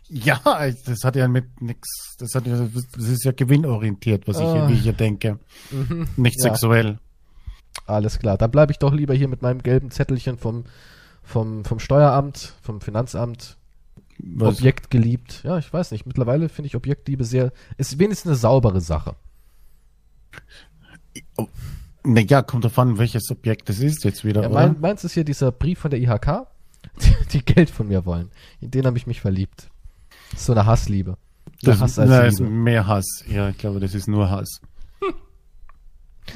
Ja, 0.07 0.39
das 0.85 1.03
hat 1.03 1.15
ja 1.15 1.27
mit 1.27 1.61
nix, 1.61 2.15
das 2.19 2.35
hat 2.35 2.45
ja, 2.45 2.67
das 2.95 3.05
ist 3.05 3.25
ja 3.25 3.31
gewinnorientiert, 3.31 4.27
was 4.27 4.39
ich, 4.39 4.45
hier, 4.45 4.69
wie 4.69 4.73
ich 4.73 4.83
hier 4.83 4.93
denke. 4.93 5.39
Mhm. 5.71 6.07
Nicht 6.15 6.37
ja. 6.37 6.43
sexuell. 6.51 6.99
Alles 7.85 8.19
klar, 8.19 8.37
dann 8.37 8.51
bleibe 8.51 8.71
ich 8.71 8.79
doch 8.79 8.93
lieber 8.93 9.13
hier 9.13 9.27
mit 9.27 9.41
meinem 9.41 9.61
gelben 9.61 9.91
Zettelchen 9.91 10.37
vom, 10.37 10.65
vom, 11.23 11.65
vom 11.65 11.79
Steueramt, 11.79 12.53
vom 12.61 12.81
Finanzamt. 12.81 13.57
Was? 14.17 14.57
Objekt 14.57 14.89
geliebt. 14.89 15.41
Ja, 15.43 15.57
ich 15.57 15.71
weiß 15.71 15.91
nicht. 15.91 16.05
Mittlerweile 16.05 16.49
finde 16.49 16.67
ich 16.67 16.75
Objektliebe 16.75 17.25
sehr, 17.25 17.51
ist 17.77 17.99
wenigstens 17.99 18.29
eine 18.29 18.37
saubere 18.37 18.81
Sache. 18.81 19.15
Naja, 22.03 22.41
kommt 22.41 22.63
davon, 22.63 22.97
welches 22.97 23.29
Objekt 23.31 23.69
es 23.69 23.79
ist 23.79 24.03
jetzt 24.03 24.23
wieder, 24.23 24.43
ja, 24.43 24.49
mein, 24.49 24.79
Meins 24.79 25.03
ist 25.03 25.13
hier 25.13 25.23
dieser 25.23 25.51
Brief 25.51 25.79
von 25.79 25.91
der 25.91 25.99
IHK, 25.99 26.47
die, 27.01 27.15
die 27.33 27.45
Geld 27.45 27.69
von 27.69 27.87
mir 27.87 28.05
wollen. 28.05 28.29
In 28.61 28.71
den 28.71 28.85
habe 28.85 28.97
ich 28.97 29.07
mich 29.07 29.21
verliebt. 29.21 29.69
so 30.35 30.53
eine 30.53 30.65
Hassliebe. 30.65 31.17
Das 31.61 31.79
Hass 31.79 31.99
als 31.99 32.09
na, 32.09 32.21
Liebe. 32.21 32.27
ist 32.27 32.39
mehr 32.41 32.87
Hass. 32.87 33.23
Ja, 33.27 33.49
ich 33.49 33.57
glaube, 33.57 33.79
das 33.79 33.95
ist 33.95 34.07
nur 34.07 34.29
Hass. 34.29 34.61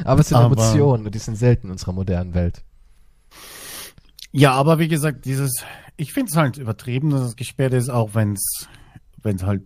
Aber 0.03 0.21
es 0.21 0.29
sind 0.29 0.37
aber, 0.37 0.47
Emotionen 0.47 1.05
und 1.05 1.15
die 1.15 1.19
sind 1.19 1.35
selten 1.35 1.67
in 1.67 1.71
unserer 1.71 1.93
modernen 1.93 2.33
Welt. 2.33 2.63
Ja, 4.31 4.53
aber 4.53 4.79
wie 4.79 4.87
gesagt, 4.87 5.25
dieses, 5.25 5.63
ich 5.97 6.13
finde 6.13 6.29
es 6.29 6.37
halt 6.37 6.57
übertrieben, 6.57 7.09
dass 7.09 7.21
es 7.21 7.35
gesperrt 7.35 7.73
ist, 7.73 7.89
auch 7.89 8.13
wenn 8.13 8.33
es 8.33 8.67
wenn 9.23 9.35
es 9.35 9.43
halt 9.43 9.63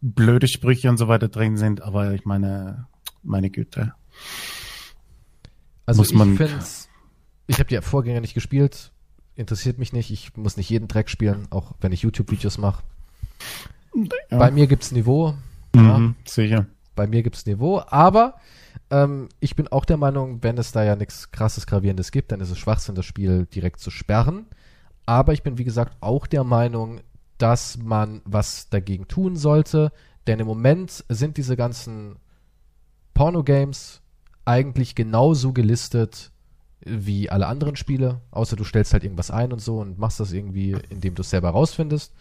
blöde 0.00 0.48
Sprüche 0.48 0.90
und 0.90 0.96
so 0.96 1.08
weiter 1.08 1.28
drin 1.28 1.56
sind, 1.56 1.82
aber 1.82 2.12
ich 2.12 2.24
meine, 2.24 2.86
meine 3.22 3.50
Güte. 3.50 3.94
Also 5.84 6.00
muss 6.00 6.10
ich 6.10 6.16
finde 6.16 6.60
ich 7.48 7.58
habe 7.60 7.68
die 7.68 7.80
Vorgänger 7.80 8.20
nicht 8.20 8.34
gespielt, 8.34 8.90
interessiert 9.36 9.78
mich 9.78 9.92
nicht, 9.92 10.10
ich 10.10 10.36
muss 10.36 10.56
nicht 10.56 10.68
jeden 10.68 10.88
Dreck 10.88 11.08
spielen, 11.08 11.46
auch 11.50 11.74
wenn 11.80 11.92
ich 11.92 12.02
YouTube-Videos 12.02 12.58
mache. 12.58 12.82
Ja. 13.94 14.38
Bei 14.38 14.50
mir 14.50 14.66
gibt's 14.66 14.90
Niveau. 14.90 15.34
Mhm, 15.72 15.84
ja. 15.84 16.14
Sicher. 16.24 16.66
Bei 16.96 17.06
mir 17.06 17.22
gibt's 17.22 17.46
Niveau, 17.46 17.82
aber 17.86 18.34
ähm, 18.90 19.28
ich 19.40 19.56
bin 19.56 19.68
auch 19.68 19.84
der 19.84 19.96
Meinung, 19.96 20.42
wenn 20.42 20.58
es 20.58 20.72
da 20.72 20.84
ja 20.84 20.96
nichts 20.96 21.30
krasses 21.30 21.66
Gravierendes 21.66 22.10
gibt, 22.12 22.32
dann 22.32 22.40
ist 22.40 22.50
es 22.50 22.58
Schwachsinn, 22.58 22.94
das 22.94 23.04
Spiel 23.04 23.46
direkt 23.46 23.80
zu 23.80 23.90
sperren. 23.90 24.46
Aber 25.06 25.32
ich 25.32 25.42
bin, 25.42 25.58
wie 25.58 25.64
gesagt, 25.64 25.96
auch 26.00 26.26
der 26.26 26.44
Meinung, 26.44 27.00
dass 27.38 27.76
man 27.76 28.22
was 28.24 28.68
dagegen 28.70 29.08
tun 29.08 29.36
sollte, 29.36 29.92
denn 30.26 30.40
im 30.40 30.46
Moment 30.46 31.04
sind 31.08 31.36
diese 31.36 31.56
ganzen 31.56 32.16
Porno-Games 33.14 34.02
eigentlich 34.44 34.94
genauso 34.94 35.52
gelistet 35.52 36.32
wie 36.80 37.30
alle 37.30 37.46
anderen 37.46 37.76
Spiele, 37.76 38.20
außer 38.30 38.56
du 38.56 38.64
stellst 38.64 38.92
halt 38.92 39.02
irgendwas 39.02 39.30
ein 39.30 39.52
und 39.52 39.60
so 39.60 39.78
und 39.78 39.98
machst 39.98 40.20
das 40.20 40.32
irgendwie, 40.32 40.76
indem 40.88 41.14
du 41.14 41.22
es 41.22 41.30
selber 41.30 41.50
rausfindest. 41.50 42.14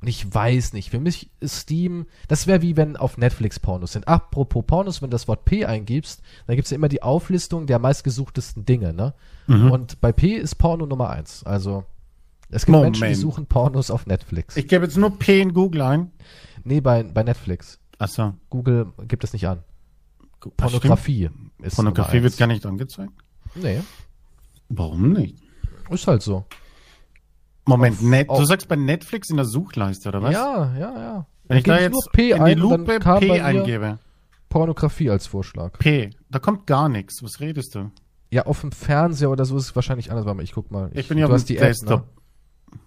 Und 0.00 0.08
ich 0.08 0.34
weiß 0.34 0.74
nicht, 0.74 0.90
für 0.90 0.98
mich 0.98 1.30
ist 1.40 1.60
Steam, 1.60 2.06
das 2.28 2.46
wäre 2.46 2.60
wie 2.62 2.76
wenn 2.76 2.96
auf 2.96 3.16
Netflix 3.16 3.58
Pornos 3.58 3.92
sind. 3.92 4.06
Apropos 4.06 4.64
Pornos, 4.66 5.00
wenn 5.00 5.10
du 5.10 5.14
das 5.14 5.28
Wort 5.28 5.44
P 5.44 5.64
eingibst, 5.64 6.22
dann 6.46 6.56
gibt 6.56 6.66
es 6.66 6.70
ja 6.70 6.76
immer 6.76 6.88
die 6.88 7.02
Auflistung 7.02 7.66
der 7.66 7.78
meistgesuchtesten 7.78 8.66
Dinge, 8.66 8.92
ne? 8.92 9.14
Mhm. 9.46 9.70
Und 9.70 10.00
bei 10.00 10.12
P 10.12 10.34
ist 10.34 10.56
Porno 10.56 10.86
Nummer 10.86 11.10
eins. 11.10 11.42
Also, 11.44 11.84
es 12.50 12.66
gibt 12.66 12.76
Moment. 12.76 13.00
Menschen, 13.00 13.08
die 13.08 13.20
suchen 13.20 13.46
Pornos 13.46 13.90
auf 13.90 14.06
Netflix. 14.06 14.56
Ich 14.56 14.68
gebe 14.68 14.84
jetzt 14.84 14.96
nur 14.96 15.18
P 15.18 15.40
in 15.40 15.54
Google 15.54 15.82
ein. 15.82 16.10
Nee, 16.64 16.80
bei, 16.80 17.02
bei 17.02 17.22
Netflix. 17.22 17.78
Ach 17.98 18.08
so. 18.08 18.34
Google 18.50 18.92
gibt 19.08 19.24
es 19.24 19.32
nicht 19.32 19.48
an. 19.48 19.62
Pornografie 20.56 21.30
ist 21.62 21.76
Pornografie 21.76 22.22
wird 22.22 22.36
gar 22.36 22.46
nicht 22.46 22.66
angezeigt? 22.66 23.12
Nee. 23.54 23.80
Warum 24.68 25.12
nicht? 25.12 25.38
Ist 25.90 26.06
halt 26.06 26.22
so. 26.22 26.44
Moment, 27.66 28.02
Net, 28.02 28.28
du 28.28 28.44
sagst 28.44 28.68
bei 28.68 28.76
Netflix 28.76 29.30
in 29.30 29.36
der 29.36 29.46
Suchleiste, 29.46 30.08
oder 30.10 30.22
was? 30.22 30.32
Ja, 30.32 30.74
ja, 30.78 30.98
ja. 30.98 31.26
Wenn 31.44 31.58
ich 31.58 31.64
da 31.64 31.78
jetzt 31.78 32.10
P 32.12 32.30
in 32.30 32.44
die 32.44 32.54
Lupe 32.54 32.98
P 32.98 33.40
eingebe. 33.40 33.98
Pornografie 34.48 35.10
als 35.10 35.26
Vorschlag. 35.26 35.78
P, 35.78 36.10
da 36.30 36.38
kommt 36.38 36.66
gar 36.66 36.88
nichts. 36.88 37.22
Was 37.22 37.40
redest 37.40 37.74
du? 37.74 37.90
Ja, 38.30 38.46
auf 38.46 38.60
dem 38.60 38.72
Fernseher 38.72 39.30
oder 39.30 39.44
so 39.44 39.56
ist 39.56 39.64
es 39.64 39.76
wahrscheinlich 39.76 40.10
anders. 40.10 40.26
Warte 40.26 40.36
mal, 40.36 40.42
ich 40.42 40.52
guck 40.52 40.70
mal. 40.70 40.90
Ich, 40.92 41.00
ich 41.00 41.08
bin 41.08 41.18
ja 41.18 41.26
auf 41.26 41.44
dem 41.44 41.56
Desktop. 41.56 42.00
Ne? 42.00 42.78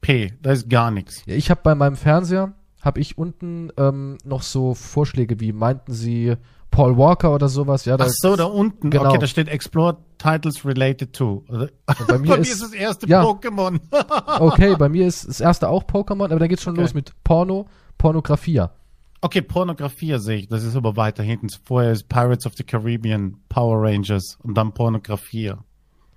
P, 0.00 0.34
da 0.42 0.52
ist 0.52 0.68
gar 0.68 0.90
nichts. 0.90 1.22
Ja, 1.26 1.34
ich 1.34 1.50
habe 1.50 1.60
bei 1.62 1.74
meinem 1.74 1.96
Fernseher 1.96 2.52
habe 2.80 3.00
ich 3.00 3.18
unten 3.18 3.70
ähm, 3.76 4.18
noch 4.24 4.42
so 4.42 4.74
Vorschläge 4.74 5.40
wie 5.40 5.52
meinten 5.52 5.92
Sie 5.92 6.34
Paul 6.70 6.96
Walker 6.96 7.34
oder 7.34 7.48
sowas. 7.48 7.84
Ja, 7.84 7.96
da 7.96 8.04
Ach 8.04 8.10
so, 8.10 8.36
da 8.36 8.44
unten. 8.44 8.90
Genau. 8.90 9.08
Okay, 9.08 9.18
da 9.18 9.26
steht 9.26 9.48
Explore 9.48 9.96
Titles 10.18 10.64
related 10.64 11.12
to. 11.12 11.44
Und 11.48 11.70
bei 12.06 12.18
mir, 12.18 12.28
bei 12.28 12.38
ist, 12.38 12.52
ist 12.52 12.62
das 12.62 12.72
erste 12.72 13.08
ja, 13.08 13.22
Pokémon. 13.22 13.80
okay, 14.40 14.76
bei 14.76 14.88
mir 14.88 15.06
ist 15.06 15.26
das 15.26 15.40
erste 15.40 15.68
auch 15.68 15.84
Pokémon, 15.84 16.24
aber 16.24 16.38
da 16.38 16.46
geht's 16.46 16.62
schon 16.62 16.74
okay. 16.74 16.82
los 16.82 16.94
mit 16.94 17.12
Porno, 17.24 17.66
Pornografia. 17.96 18.72
Okay, 19.20 19.42
Pornografia 19.42 20.18
sehe 20.18 20.38
ich. 20.38 20.48
Das 20.48 20.62
ist 20.62 20.76
aber 20.76 20.96
weiter 20.96 21.22
hinten. 21.22 21.48
Vorher 21.64 21.92
ist 21.92 22.08
Pirates 22.08 22.46
of 22.46 22.54
the 22.56 22.62
Caribbean, 22.62 23.36
Power 23.48 23.82
Rangers 23.82 24.38
und 24.42 24.54
dann 24.54 24.72
Pornografia. 24.72 25.58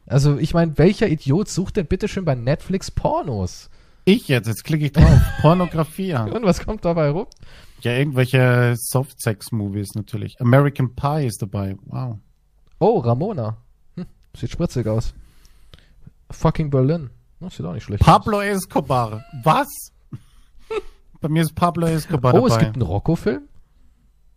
Also, 0.06 0.38
ich 0.38 0.53
meine, 0.53 0.78
welcher 0.78 1.07
Idiot 1.07 1.48
sucht 1.48 1.78
denn 1.78 1.88
bitte 1.88 2.07
schön 2.07 2.26
bei 2.26 2.36
Netflix 2.36 2.91
Pornos? 2.91 3.69
Ich 4.06 4.28
jetzt, 4.28 4.48
jetzt 4.48 4.64
klicke 4.64 4.86
ich 4.86 4.91
drauf. 4.91 5.19
Pornografia. 5.41 6.23
Und 6.34 6.44
was 6.44 6.65
kommt 6.65 6.86
dabei 6.86 7.11
rum? 7.11 7.28
Ja, 7.84 7.94
irgendwelche 7.94 8.76
Soft-Sex-Movies 8.78 9.95
natürlich. 9.95 10.40
American 10.40 10.95
Pie 10.95 11.26
ist 11.26 11.41
dabei. 11.41 11.78
Wow. 11.86 12.18
Oh, 12.80 12.99
Ramona. 12.99 13.58
Hm, 13.95 14.06
sieht 14.36 14.52
spritzig 14.52 14.88
aus. 14.88 15.14
Fucking 16.30 16.70
Berlin. 16.70 17.10
Das 17.40 17.56
sieht 17.56 17.66
auch 17.66 17.74
nicht 17.74 17.84
schlecht 17.84 18.03
Pablo 18.03 18.38
aus. 18.38 18.45
Escobar. 18.45 19.24
Was? 19.44 19.68
Bei 21.22 21.28
mir 21.28 21.41
ist 21.41 21.56
Pablo 21.56 21.88
Escobar 21.88 22.34
oh, 22.34 22.38
dabei. 22.38 22.44
Oh, 22.44 22.48
es 22.48 22.60
gibt 22.60 22.76
einen 22.76 22.84
Rocco-Film? 22.84 23.48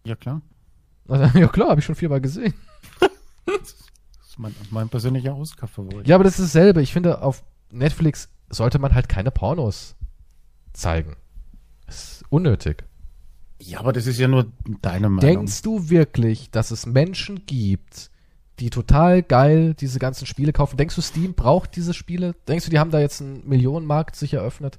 Ja, 0.05 0.17
klar. 0.17 0.41
ja, 1.09 1.49
klar, 1.49 1.69
habe 1.69 1.81
ich 1.81 1.85
schon 1.85 1.95
viermal 1.95 2.21
gesehen. 2.21 2.55
das 3.45 3.75
ist 4.29 4.39
mein, 4.39 4.55
mein 4.71 4.89
persönlicher 4.89 5.37
Oscar-Favorit. 5.37 6.09
Ja, 6.09 6.15
aber 6.15 6.25
das 6.25 6.39
ist 6.39 6.55
dasselbe. 6.55 6.81
Ich 6.81 6.93
finde, 6.93 7.21
auf 7.21 7.45
Netflix 7.71 8.31
sollte 8.49 8.79
man 8.79 8.95
halt 8.95 9.09
keine 9.09 9.31
Pornos 9.31 9.97
zeigen. 10.73 11.17
Das 11.87 11.97
ist 11.97 12.25
unnötig. 12.31 12.85
Ja, 13.59 13.81
aber 13.81 13.93
das 13.93 14.07
ist 14.07 14.19
ja 14.19 14.29
nur 14.29 14.47
deine 14.83 15.09
Meinung. 15.09 15.21
Denkst 15.21 15.63
du 15.63 15.89
wirklich, 15.89 16.51
dass 16.51 16.71
es 16.71 16.87
Menschen 16.87 17.47
gibt, 17.47 18.11
die 18.59 18.71
total 18.71 19.23
geil 19.23 19.75
diese 19.75 19.99
ganzen 19.99 20.27
Spiele 20.27 20.53
kaufen? 20.53 20.77
Denkst 20.77 20.95
du, 20.95 21.01
Steam 21.01 21.35
braucht 21.35 21.75
diese 21.77 21.95
Spiele? 21.95 22.35
Denkst 22.47 22.67
du, 22.67 22.71
die 22.71 22.79
haben 22.79 22.91
da 22.91 23.01
jetzt 23.01 23.21
einen 23.21 23.49
Millionenmarkt 23.49 24.17
sich 24.17 24.35
eröffnet? 24.35 24.79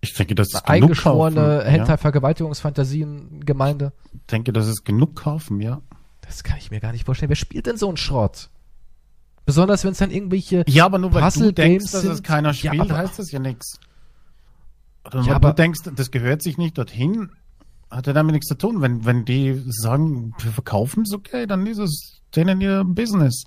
Ich 0.00 0.14
denke, 0.14 0.34
das 0.34 0.48
ist 0.48 0.68
eingeschworene 0.68 1.64
Hentai-Vergewaltigungsfantasien-Gemeinde. 1.64 3.92
Ich 4.12 4.26
denke, 4.26 4.52
das 4.52 4.68
ist 4.68 4.84
genug 4.84 5.16
kaufen, 5.16 5.60
ja. 5.60 5.80
Das 6.20 6.44
kann 6.44 6.58
ich 6.58 6.70
mir 6.70 6.80
gar 6.80 6.92
nicht 6.92 7.04
vorstellen. 7.04 7.30
Wer 7.30 7.36
spielt 7.36 7.66
denn 7.66 7.76
so 7.76 7.88
einen 7.88 7.96
Schrott? 7.96 8.50
Besonders 9.44 9.84
wenn 9.84 9.92
es 9.92 9.98
dann 9.98 10.10
irgendwelche 10.10 10.64
Ja, 10.66 10.86
aber 10.86 10.98
nur 10.98 11.14
weil 11.14 11.30
du 11.30 11.52
denkst, 11.52 11.92
dass 11.92 12.04
es 12.04 12.22
keiner 12.22 12.52
spielt, 12.52 12.88
ja, 12.88 12.96
heißt 12.96 13.18
das 13.18 13.30
ja 13.30 13.38
nichts. 13.38 13.78
Oder 15.04 15.20
ja, 15.22 15.36
aber 15.36 15.50
du 15.50 15.54
denkst, 15.54 15.80
das 15.94 16.10
gehört 16.10 16.42
sich 16.42 16.58
nicht 16.58 16.76
dorthin, 16.76 17.30
hat 17.90 18.06
ja 18.06 18.12
damit 18.12 18.32
nichts 18.32 18.48
zu 18.48 18.56
tun. 18.56 18.80
Wenn, 18.80 19.04
wenn 19.04 19.24
die 19.24 19.62
sagen, 19.66 20.34
wir 20.38 20.52
verkaufen 20.52 21.04
es 21.04 21.12
okay, 21.12 21.46
dann 21.46 21.66
ist 21.66 21.78
es 21.78 22.22
denen 22.34 22.60
ihr 22.60 22.84
Business. 22.84 23.44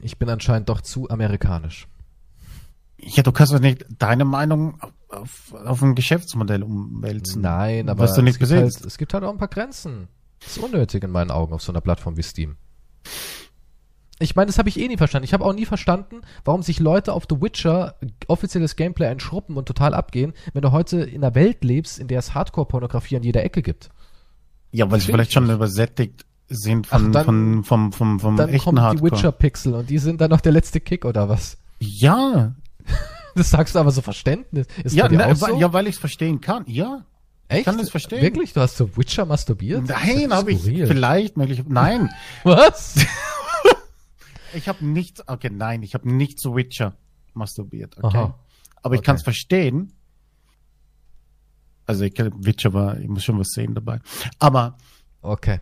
Ich 0.00 0.18
bin 0.18 0.28
anscheinend 0.28 0.68
doch 0.68 0.80
zu 0.80 1.08
amerikanisch. 1.08 1.88
Ja, 2.98 3.22
du 3.22 3.32
kannst 3.32 3.52
doch 3.52 3.60
nicht 3.60 3.84
deine 3.98 4.24
Meinung 4.24 4.80
auf, 5.08 5.52
auf 5.52 5.82
ein 5.82 5.94
Geschäftsmodell 5.94 6.62
umwälzen. 6.62 7.42
Nein, 7.42 7.88
aber 7.88 8.04
was 8.04 8.14
du 8.14 8.22
nicht 8.22 8.40
es, 8.40 8.48
gibt 8.48 8.60
halt, 8.60 8.80
es 8.84 8.98
gibt 8.98 9.14
halt 9.14 9.24
auch 9.24 9.30
ein 9.30 9.38
paar 9.38 9.48
Grenzen. 9.48 10.08
Das 10.40 10.56
ist 10.56 10.62
unnötig 10.62 11.02
in 11.04 11.10
meinen 11.10 11.30
Augen 11.30 11.52
auf 11.52 11.62
so 11.62 11.72
einer 11.72 11.80
Plattform 11.80 12.16
wie 12.16 12.22
Steam. 12.22 12.56
Ich 14.20 14.36
meine, 14.36 14.46
das 14.46 14.58
habe 14.58 14.68
ich 14.68 14.78
eh 14.78 14.86
nie 14.86 14.96
verstanden. 14.96 15.24
Ich 15.24 15.34
habe 15.34 15.44
auch 15.44 15.52
nie 15.52 15.66
verstanden, 15.66 16.20
warum 16.44 16.62
sich 16.62 16.78
Leute 16.78 17.12
auf 17.12 17.24
The 17.28 17.40
Witcher 17.40 17.96
offizielles 18.28 18.76
Gameplay 18.76 19.08
einschruppen 19.08 19.56
und 19.56 19.66
total 19.66 19.92
abgehen, 19.92 20.34
wenn 20.52 20.62
du 20.62 20.70
heute 20.70 21.02
in 21.02 21.24
einer 21.24 21.34
Welt 21.34 21.64
lebst, 21.64 21.98
in 21.98 22.06
der 22.06 22.20
es 22.20 22.34
Hardcore-Pornografie 22.34 23.16
an 23.16 23.24
jeder 23.24 23.42
Ecke 23.42 23.62
gibt. 23.62 23.90
Ja, 24.70 24.90
weil 24.90 25.00
sie 25.00 25.06
vielleicht 25.06 25.32
schon 25.32 25.50
übersättigt 25.50 26.24
sind 26.48 26.86
von, 26.86 27.08
Ach, 27.08 27.12
dann, 27.12 27.24
von, 27.24 27.64
vom, 27.64 27.92
vom, 27.92 28.20
vom 28.20 28.36
dann 28.36 28.50
echten 28.50 28.64
kommt 28.64 28.80
Hardcore. 28.80 29.10
die 29.10 29.16
Witcher-Pixel 29.16 29.74
und 29.74 29.90
die 29.90 29.98
sind 29.98 30.20
dann 30.20 30.30
noch 30.30 30.40
der 30.40 30.52
letzte 30.52 30.80
Kick 30.80 31.04
oder 31.04 31.28
was? 31.28 31.58
Ja. 31.78 32.54
Das 33.36 33.50
sagst 33.50 33.74
du 33.74 33.80
aber 33.80 33.90
so 33.90 34.00
Verständnis. 34.00 34.68
Ist 34.84 34.94
ja, 34.94 35.08
ne, 35.08 35.34
so? 35.34 35.58
ja, 35.58 35.72
weil 35.72 35.88
ich 35.88 35.96
es 35.96 35.98
verstehen 35.98 36.40
kann. 36.40 36.62
Ja. 36.68 37.04
Echt? 37.48 37.58
Ich 37.58 37.64
kann 37.64 37.78
das 37.78 37.90
verstehen. 37.90 38.22
Wirklich? 38.22 38.52
Du 38.52 38.60
hast 38.60 38.76
so 38.76 38.96
Witcher 38.96 39.26
masturbiert? 39.26 39.88
Nein, 39.88 40.32
habe 40.32 40.52
ich 40.52 40.62
vielleicht 40.62 41.36
möglich. 41.36 41.64
Nein. 41.66 42.10
Was? 42.44 42.94
ich 44.54 44.68
habe 44.68 44.84
nicht. 44.84 45.28
Okay, 45.28 45.50
nein, 45.52 45.82
ich 45.82 45.94
habe 45.94 46.10
nicht 46.10 46.40
so 46.40 46.56
Witcher 46.56 46.96
masturbiert. 47.34 47.96
Okay. 48.02 48.16
Aha. 48.16 48.38
Aber 48.82 48.94
ich 48.94 49.00
okay. 49.00 49.06
kann 49.06 49.16
es 49.16 49.22
verstehen. 49.22 49.92
Also 51.86 52.04
ich 52.04 52.14
kann 52.14 52.32
Witcher 52.44 52.72
war, 52.72 52.98
ich 52.98 53.08
muss 53.08 53.24
schon 53.24 53.38
was 53.38 53.50
sehen 53.50 53.74
dabei. 53.74 54.00
Aber 54.38 54.76
okay. 55.22 55.60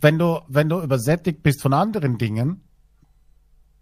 Wenn 0.00 0.18
du 0.18 0.40
wenn 0.48 0.68
du 0.68 0.80
übersättigt 0.80 1.42
bist 1.42 1.62
von 1.62 1.72
anderen 1.72 2.18
Dingen, 2.18 2.62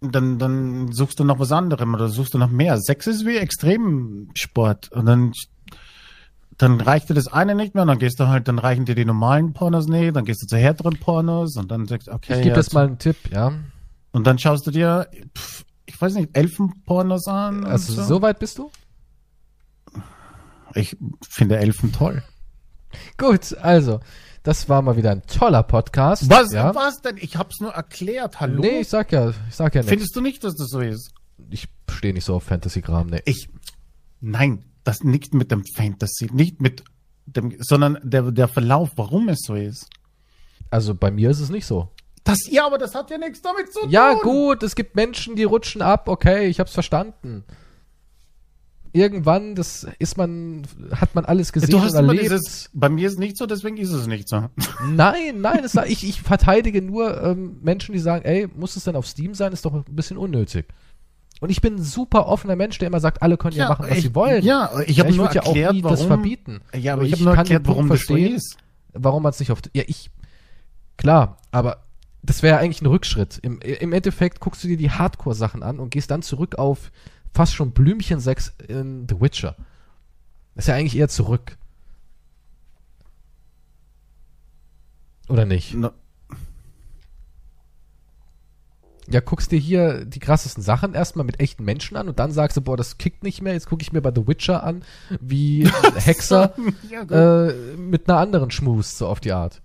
dann, 0.01 0.39
dann 0.39 0.91
suchst 0.91 1.19
du 1.19 1.23
noch 1.23 1.39
was 1.39 1.51
anderes 1.51 1.85
oder 1.87 2.09
suchst 2.09 2.33
du 2.33 2.37
noch 2.37 2.49
mehr. 2.49 2.77
Sex 2.79 3.07
ist 3.07 3.25
wie 3.25 3.37
Extremsport 3.37 4.91
und 4.91 5.05
dann, 5.05 5.31
dann 6.57 6.81
reicht 6.81 7.09
dir 7.09 7.13
das 7.13 7.27
eine 7.27 7.53
nicht 7.53 7.75
mehr 7.75 7.83
und 7.83 7.87
dann 7.87 7.99
gehst 7.99 8.19
du 8.19 8.27
halt, 8.27 8.47
dann 8.47 8.57
reichen 8.57 8.85
dir 8.85 8.95
die 8.95 9.05
normalen 9.05 9.53
Pornos 9.53 9.87
nicht, 9.87 10.15
dann 10.15 10.25
gehst 10.25 10.41
du 10.41 10.47
zu 10.47 10.57
härteren 10.57 10.99
Pornos 10.99 11.55
und 11.55 11.69
dann 11.69 11.85
sagst 11.85 12.07
du, 12.07 12.13
okay. 12.13 12.37
Ich 12.37 12.41
gebe 12.41 12.55
jetzt 12.55 12.73
mal 12.73 12.87
einen 12.87 12.97
Tipp, 12.97 13.17
ja. 13.31 13.53
Und 14.11 14.27
dann 14.27 14.37
schaust 14.37 14.67
du 14.67 14.71
dir, 14.71 15.07
pff, 15.37 15.65
ich 15.85 15.99
weiß 15.99 16.15
nicht, 16.15 16.35
Elfenpornos 16.35 17.27
an. 17.27 17.65
Also 17.65 17.93
so. 17.93 18.03
so 18.03 18.21
weit 18.21 18.39
bist 18.39 18.57
du? 18.57 18.71
Ich 20.73 20.97
finde 21.27 21.57
Elfen 21.57 21.91
toll. 21.91 22.23
Gut, 23.17 23.55
also, 23.57 23.99
das 24.43 24.69
war 24.69 24.81
mal 24.81 24.97
wieder 24.97 25.11
ein 25.11 25.23
toller 25.23 25.63
Podcast. 25.63 26.29
Was, 26.29 26.51
ja. 26.51 26.73
was 26.73 27.01
denn? 27.01 27.17
Ich 27.17 27.35
hab's 27.35 27.59
nur 27.59 27.71
erklärt, 27.71 28.39
hallo? 28.39 28.61
Nee, 28.61 28.81
ich 28.81 28.89
sag 28.89 29.11
ja, 29.11 29.29
ich 29.29 29.55
sag 29.55 29.75
ja 29.75 29.81
nicht. 29.81 29.89
Findest 29.89 30.15
du 30.15 30.21
nicht, 30.21 30.43
dass 30.43 30.55
das 30.55 30.69
so 30.69 30.79
ist? 30.79 31.11
Ich 31.49 31.67
stehe 31.89 32.13
nicht 32.13 32.25
so 32.25 32.35
auf 32.35 32.43
Fantasy-Kram, 32.43 33.07
ne. 33.07 33.21
Ich, 33.25 33.49
nein, 34.19 34.65
das 34.83 35.03
nicht 35.03 35.33
mit 35.33 35.51
dem 35.51 35.63
Fantasy, 35.75 36.29
nicht 36.31 36.61
mit 36.61 36.83
dem, 37.25 37.55
sondern 37.59 37.99
der, 38.03 38.31
der 38.31 38.47
Verlauf, 38.47 38.91
warum 38.95 39.29
es 39.29 39.39
so 39.45 39.55
ist. 39.55 39.87
Also 40.69 40.95
bei 40.95 41.11
mir 41.11 41.29
ist 41.29 41.39
es 41.39 41.49
nicht 41.49 41.65
so. 41.65 41.89
Das, 42.23 42.37
ja, 42.49 42.65
aber 42.65 42.77
das 42.77 42.93
hat 42.93 43.09
ja 43.09 43.17
nichts 43.17 43.41
damit 43.41 43.73
zu 43.73 43.81
tun. 43.81 43.89
Ja, 43.89 44.13
gut, 44.13 44.61
es 44.63 44.75
gibt 44.75 44.95
Menschen, 44.95 45.35
die 45.35 45.43
rutschen 45.43 45.81
ab, 45.81 46.07
okay, 46.07 46.47
ich 46.47 46.59
hab's 46.59 46.73
verstanden 46.73 47.43
irgendwann, 48.93 49.55
das 49.55 49.87
ist 49.99 50.17
man, 50.17 50.63
hat 50.91 51.15
man 51.15 51.25
alles 51.25 51.53
gesehen 51.53 51.69
du 51.69 51.81
hast 51.81 51.93
erlebt. 51.93 52.23
Dieses, 52.23 52.69
bei 52.73 52.89
mir 52.89 53.07
ist 53.07 53.13
es 53.13 53.19
nicht 53.19 53.37
so, 53.37 53.45
deswegen 53.45 53.77
ist 53.77 53.91
es 53.91 54.07
nicht 54.07 54.27
so. 54.27 54.49
Nein, 54.87 55.41
nein, 55.41 55.59
das, 55.61 55.75
ich, 55.87 56.07
ich 56.07 56.21
verteidige 56.21 56.81
nur 56.81 57.21
ähm, 57.23 57.57
Menschen, 57.61 57.93
die 57.93 57.99
sagen, 57.99 58.25
ey, 58.25 58.47
muss 58.55 58.75
es 58.75 58.83
denn 58.83 58.95
auf 58.95 59.07
Steam 59.07 59.33
sein? 59.33 59.53
Ist 59.53 59.65
doch 59.65 59.73
ein 59.73 59.83
bisschen 59.89 60.17
unnötig. 60.17 60.65
Und 61.39 61.49
ich 61.49 61.61
bin 61.61 61.75
ein 61.75 61.81
super 61.81 62.27
offener 62.27 62.55
Mensch, 62.55 62.77
der 62.77 62.87
immer 62.87 62.99
sagt, 62.99 63.21
alle 63.21 63.37
können 63.37 63.55
ja, 63.55 63.63
ja 63.63 63.69
machen, 63.69 63.85
was 63.89 63.97
ich, 63.97 64.03
sie 64.03 64.15
wollen. 64.15 64.43
Ja, 64.43 64.71
ich 64.85 64.99
habe 64.99 65.09
ja, 65.09 65.15
nur 65.15 65.25
erklärt, 65.25 65.45
ja 65.45 65.69
auch 65.69 65.73
nie 65.73 65.83
warum, 65.83 65.97
das 65.97 66.05
verbieten. 66.05 66.61
Ja, 66.75 66.93
aber 66.93 67.03
ich, 67.03 67.09
ich 67.09 67.13
habe 67.13 67.23
nur 67.23 67.35
erklärt, 67.35 67.67
warum 67.67 67.87
verstehen, 67.87 68.33
das 68.33 68.43
so 68.43 68.57
ist. 68.57 68.57
Warum 68.93 69.23
man 69.23 69.29
es 69.31 69.39
nicht 69.39 69.51
auf, 69.51 69.59
ja, 69.73 69.83
ich, 69.87 70.11
klar, 70.97 71.37
aber 71.51 71.83
das 72.23 72.43
wäre 72.43 72.57
eigentlich 72.57 72.81
ein 72.81 72.87
Rückschritt. 72.87 73.39
Im, 73.41 73.59
Im 73.61 73.93
Endeffekt 73.93 74.39
guckst 74.39 74.63
du 74.63 74.67
dir 74.67 74.77
die 74.77 74.91
Hardcore-Sachen 74.91 75.63
an 75.63 75.79
und 75.79 75.89
gehst 75.89 76.11
dann 76.11 76.21
zurück 76.21 76.55
auf 76.55 76.91
fast 77.33 77.55
schon 77.55 77.71
Blümchensex 77.71 78.53
in 78.67 79.07
The 79.09 79.19
Witcher. 79.19 79.55
ist 80.55 80.67
ja 80.67 80.75
eigentlich 80.75 80.97
eher 80.97 81.09
zurück. 81.09 81.57
Oder 85.29 85.45
nicht? 85.45 85.73
No. 85.73 85.91
Ja, 89.07 89.19
guckst 89.19 89.51
dir 89.51 89.59
hier 89.59 90.05
die 90.05 90.19
krassesten 90.19 90.63
Sachen 90.63 90.93
erstmal 90.93 91.25
mit 91.25 91.39
echten 91.39 91.63
Menschen 91.63 91.97
an 91.97 92.07
und 92.07 92.19
dann 92.19 92.31
sagst 92.31 92.55
du, 92.55 92.61
boah, 92.61 92.77
das 92.77 92.97
kickt 92.97 93.23
nicht 93.23 93.41
mehr. 93.41 93.53
Jetzt 93.53 93.67
gucke 93.67 93.81
ich 93.81 93.91
mir 93.91 94.01
bei 94.01 94.11
The 94.13 94.27
Witcher 94.27 94.63
an, 94.63 94.83
wie 95.19 95.67
Hexer 95.95 96.53
ja, 96.89 97.01
äh, 97.47 97.75
mit 97.77 98.07
einer 98.09 98.19
anderen 98.19 98.51
Schmus, 98.51 98.97
so 98.97 99.07
auf 99.07 99.19
die 99.19 99.31
Art. 99.31 99.61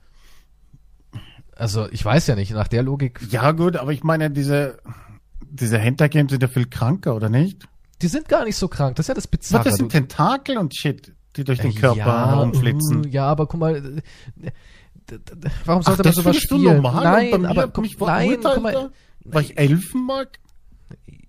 Also, 1.57 1.89
ich 1.91 2.05
weiß 2.05 2.27
ja 2.27 2.35
nicht, 2.35 2.53
nach 2.53 2.69
der 2.69 2.83
Logik. 2.83 3.20
Ja, 3.31 3.53
gut, 3.53 3.77
aber 3.77 3.93
ich 3.93 4.05
meine, 4.05 4.31
diese, 4.31 4.78
diese 5.41 5.78
Hentai-Games 5.78 6.31
sind 6.31 6.43
ja 6.43 6.49
viel 6.49 6.66
kranker, 6.66 7.16
oder 7.16 7.31
nicht? 7.31 7.66
Die 8.03 8.09
sind 8.09 8.28
gar 8.28 8.45
nicht 8.45 8.57
so 8.57 8.69
krank. 8.69 8.97
Das 8.97 9.05
ist 9.05 9.09
ja 9.09 9.15
das 9.15 9.27
Bizarre. 9.27 9.65
Das 9.65 9.77
sind 9.77 9.91
Tentakel 9.91 10.59
und 10.59 10.77
Shit, 10.77 11.12
die 11.35 11.45
durch 11.45 11.59
den 11.59 11.74
Körper 11.74 11.99
ja, 11.99 12.28
herumflitzen. 12.28 13.07
Uh, 13.07 13.09
ja, 13.09 13.27
aber 13.27 13.47
guck 13.47 13.59
mal, 13.59 13.77
äh, 13.77 15.19
warum 15.65 15.83
sollte 15.83 16.03
Ach, 16.03 16.05
man 16.05 16.12
sowas 16.12 16.37
spielen? 16.37 16.83
Nein, 16.83 17.47
aber 17.47 17.69
guck, 17.69 17.87
nein, 18.07 18.39
guck 18.43 18.62
mal, 18.62 18.91
weil 19.24 19.45
ich 19.45 19.57
Elfen 19.57 20.05
mag. 20.05 20.39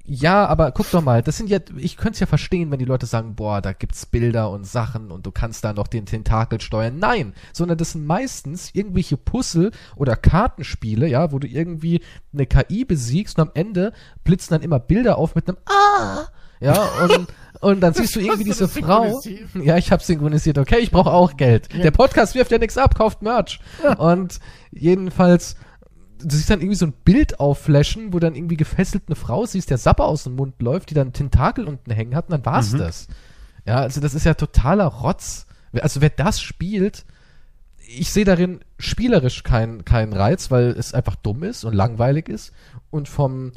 Ja, 0.10 0.46
aber 0.46 0.72
guck 0.72 0.90
doch 0.92 1.04
mal, 1.04 1.22
das 1.22 1.36
sind 1.36 1.50
ja, 1.50 1.60
ich 1.76 1.98
könnte 1.98 2.14
es 2.14 2.20
ja 2.22 2.28
verstehen, 2.28 2.72
wenn 2.72 2.80
die 2.80 2.86
Leute 2.86 3.06
sagen, 3.06 3.36
boah, 3.36 3.62
da 3.62 3.74
gibt's 3.74 4.06
Bilder 4.06 4.50
und 4.52 4.66
Sachen 4.66 5.12
und 5.12 5.26
du 5.26 5.32
kannst 5.32 5.66
da 5.66 5.74
noch 5.74 5.88
den 5.88 6.06
Tentakel 6.06 6.62
steuern. 6.62 6.98
Nein, 6.98 7.34
sondern 7.52 7.78
das 7.78 7.92
sind 7.92 8.08
meistens 8.08 8.70
irgendwelche 8.74 9.18
Puzzle 9.18 9.72
oder 9.98 10.16
Kartenspiele, 10.16 11.08
ja, 11.10 11.34
wo 11.34 11.40
du 11.40 11.48
irgendwie 11.48 12.02
eine 12.34 12.46
KI 12.46 12.86
besiegst 12.86 13.38
und 13.38 13.50
am 13.50 13.52
Ende 13.54 13.92
blitzen 14.24 14.56
dann 14.56 14.62
immer 14.62 14.80
Bilder 14.80 15.18
auf 15.18 15.36
mit 15.36 15.50
einem 15.50 15.58
Ah! 15.66 16.28
Ja, 16.62 16.90
und, 17.04 17.28
und 17.60 17.82
dann 17.82 17.94
siehst 17.94 18.16
du 18.16 18.22
irgendwie 18.22 18.46
diese 18.46 18.70
Frau. 18.70 19.22
Ja, 19.62 19.78
ich 19.78 19.92
habe 19.92 20.02
synchronisiert. 20.02 20.58
Okay, 20.58 20.80
ich 20.80 20.90
brauche 20.90 21.12
auch 21.12 21.36
Geld. 21.36 21.72
Ja. 21.74 21.82
Der 21.84 21.92
Podcast 21.92 22.34
wirft 22.34 22.52
ja 22.52 22.58
nichts 22.58 22.78
ab, 22.78 22.96
kauft 22.96 23.22
Merch. 23.22 23.60
Ja. 23.84 23.94
Und 23.98 24.40
jedenfalls 24.72 25.58
du 26.20 26.36
siehst 26.36 26.50
dann 26.50 26.60
irgendwie 26.60 26.76
so 26.76 26.86
ein 26.86 26.94
Bild 27.06 27.40
aufflashen, 27.40 28.14
wo 28.14 28.20
dann 28.20 28.36
irgendwie 28.36 28.58
gefesselt 28.58 29.04
eine 29.08 29.16
Frau 29.16 29.46
siehst, 29.46 29.70
der 29.70 29.78
Sapper 29.78 30.06
aus 30.06 30.24
dem 30.24 30.36
Mund 30.36 30.62
läuft, 30.62 30.90
die 30.90 30.94
dann 30.94 31.14
Tentakel 31.14 31.66
unten 31.66 31.92
hängen 31.92 32.16
hat 32.16 32.26
und 32.26 32.32
dann 32.32 32.46
war's 32.46 32.74
mhm. 32.74 32.80
das. 32.80 33.08
Ja, 33.66 33.78
also 33.78 34.02
das 34.02 34.14
ist 34.14 34.26
ja 34.26 34.34
totaler 34.34 34.86
Rotz. 34.86 35.46
Also 35.74 36.02
wer 36.02 36.10
das 36.10 36.42
spielt, 36.42 37.06
ich 37.88 38.12
sehe 38.12 38.26
darin 38.26 38.60
spielerisch 38.80 39.44
keinen 39.44 39.86
keinen 39.86 40.14
Reiz, 40.14 40.52
weil 40.52 40.70
es 40.70 40.94
einfach 40.94 41.16
dumm 41.16 41.44
ist 41.44 41.64
und 41.64 41.74
langweilig 41.74 42.30
ist 42.30 42.52
und 42.90 43.08
vom 43.08 43.52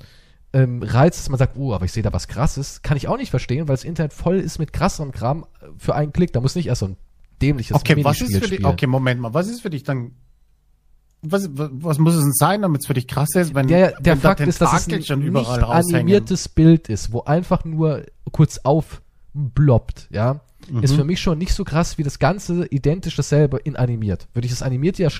ähm, 0.53 0.83
Reiz, 0.83 1.17
dass 1.17 1.29
man 1.29 1.39
sagt, 1.39 1.57
oh, 1.57 1.75
aber 1.75 1.85
ich 1.85 1.93
sehe 1.93 2.03
da 2.03 2.13
was 2.13 2.29
krasses, 2.29 2.83
kann 2.83 2.97
ich 2.97 3.09
auch 3.09 3.17
nicht 3.17 3.31
verstehen, 3.31 3.69
weil 3.69 3.77
das 3.77 3.85
Internet 3.85 4.13
voll 4.13 4.39
ist 4.39 4.59
mit 4.59 4.73
krasserem 4.73 5.13
Kram 5.13 5.47
für 5.79 5.95
einen 5.95 6.13
Klick. 6.13 6.33
Da 6.33 6.41
muss 6.41 6.55
nicht 6.55 6.67
erst 6.67 6.81
so 6.81 6.89
ein 6.89 6.97
dämliches 7.41 7.77
okay, 7.77 8.03
was 8.05 8.21
ist 8.21 8.37
für 8.37 8.49
dich, 8.49 8.65
Okay, 8.65 8.87
Moment 8.87 9.21
mal, 9.21 9.35
was 9.35 9.49
ist 9.49 9.63
für 9.63 9.71
dich 9.71 9.85
dann 9.85 10.13
was, 11.23 11.49
was 11.53 11.99
muss 11.99 12.15
es 12.15 12.23
denn 12.23 12.33
sein, 12.33 12.63
damit 12.63 12.83
es 12.83 12.87
für 12.87 12.95
dich 12.95 13.07
krass 13.07 13.35
ist, 13.35 13.55
wenn, 13.55 13.67
der, 13.67 14.01
der 14.01 14.15
wenn 14.15 14.21
Fakt 14.21 14.41
da 14.41 14.45
ist, 14.45 14.61
dass 14.61 14.87
es 14.87 14.93
ein 14.93 15.03
schon 15.03 15.23
überall 15.23 15.59
nicht 15.59 15.95
animiertes 15.95 16.49
Bild 16.49 16.89
ist, 16.89 17.13
wo 17.13 17.23
einfach 17.23 17.65
nur 17.65 18.05
kurz 18.33 18.59
aufbloppt, 18.59 20.09
ja, 20.11 20.41
mhm. 20.71 20.83
ist 20.83 20.95
für 20.95 21.05
mich 21.05 21.21
schon 21.21 21.39
nicht 21.39 21.53
so 21.53 21.65
krass 21.65 21.99
wie 21.99 22.03
das 22.03 22.19
ganze 22.19 22.67
identisch 22.67 23.17
dasselbe 23.17 23.59
in 23.59 23.77
animiert. 23.77 24.29
Würde 24.33 24.47
ich 24.47 24.53
das 24.53 24.63
animierte 24.63 25.03
ja 25.03 25.11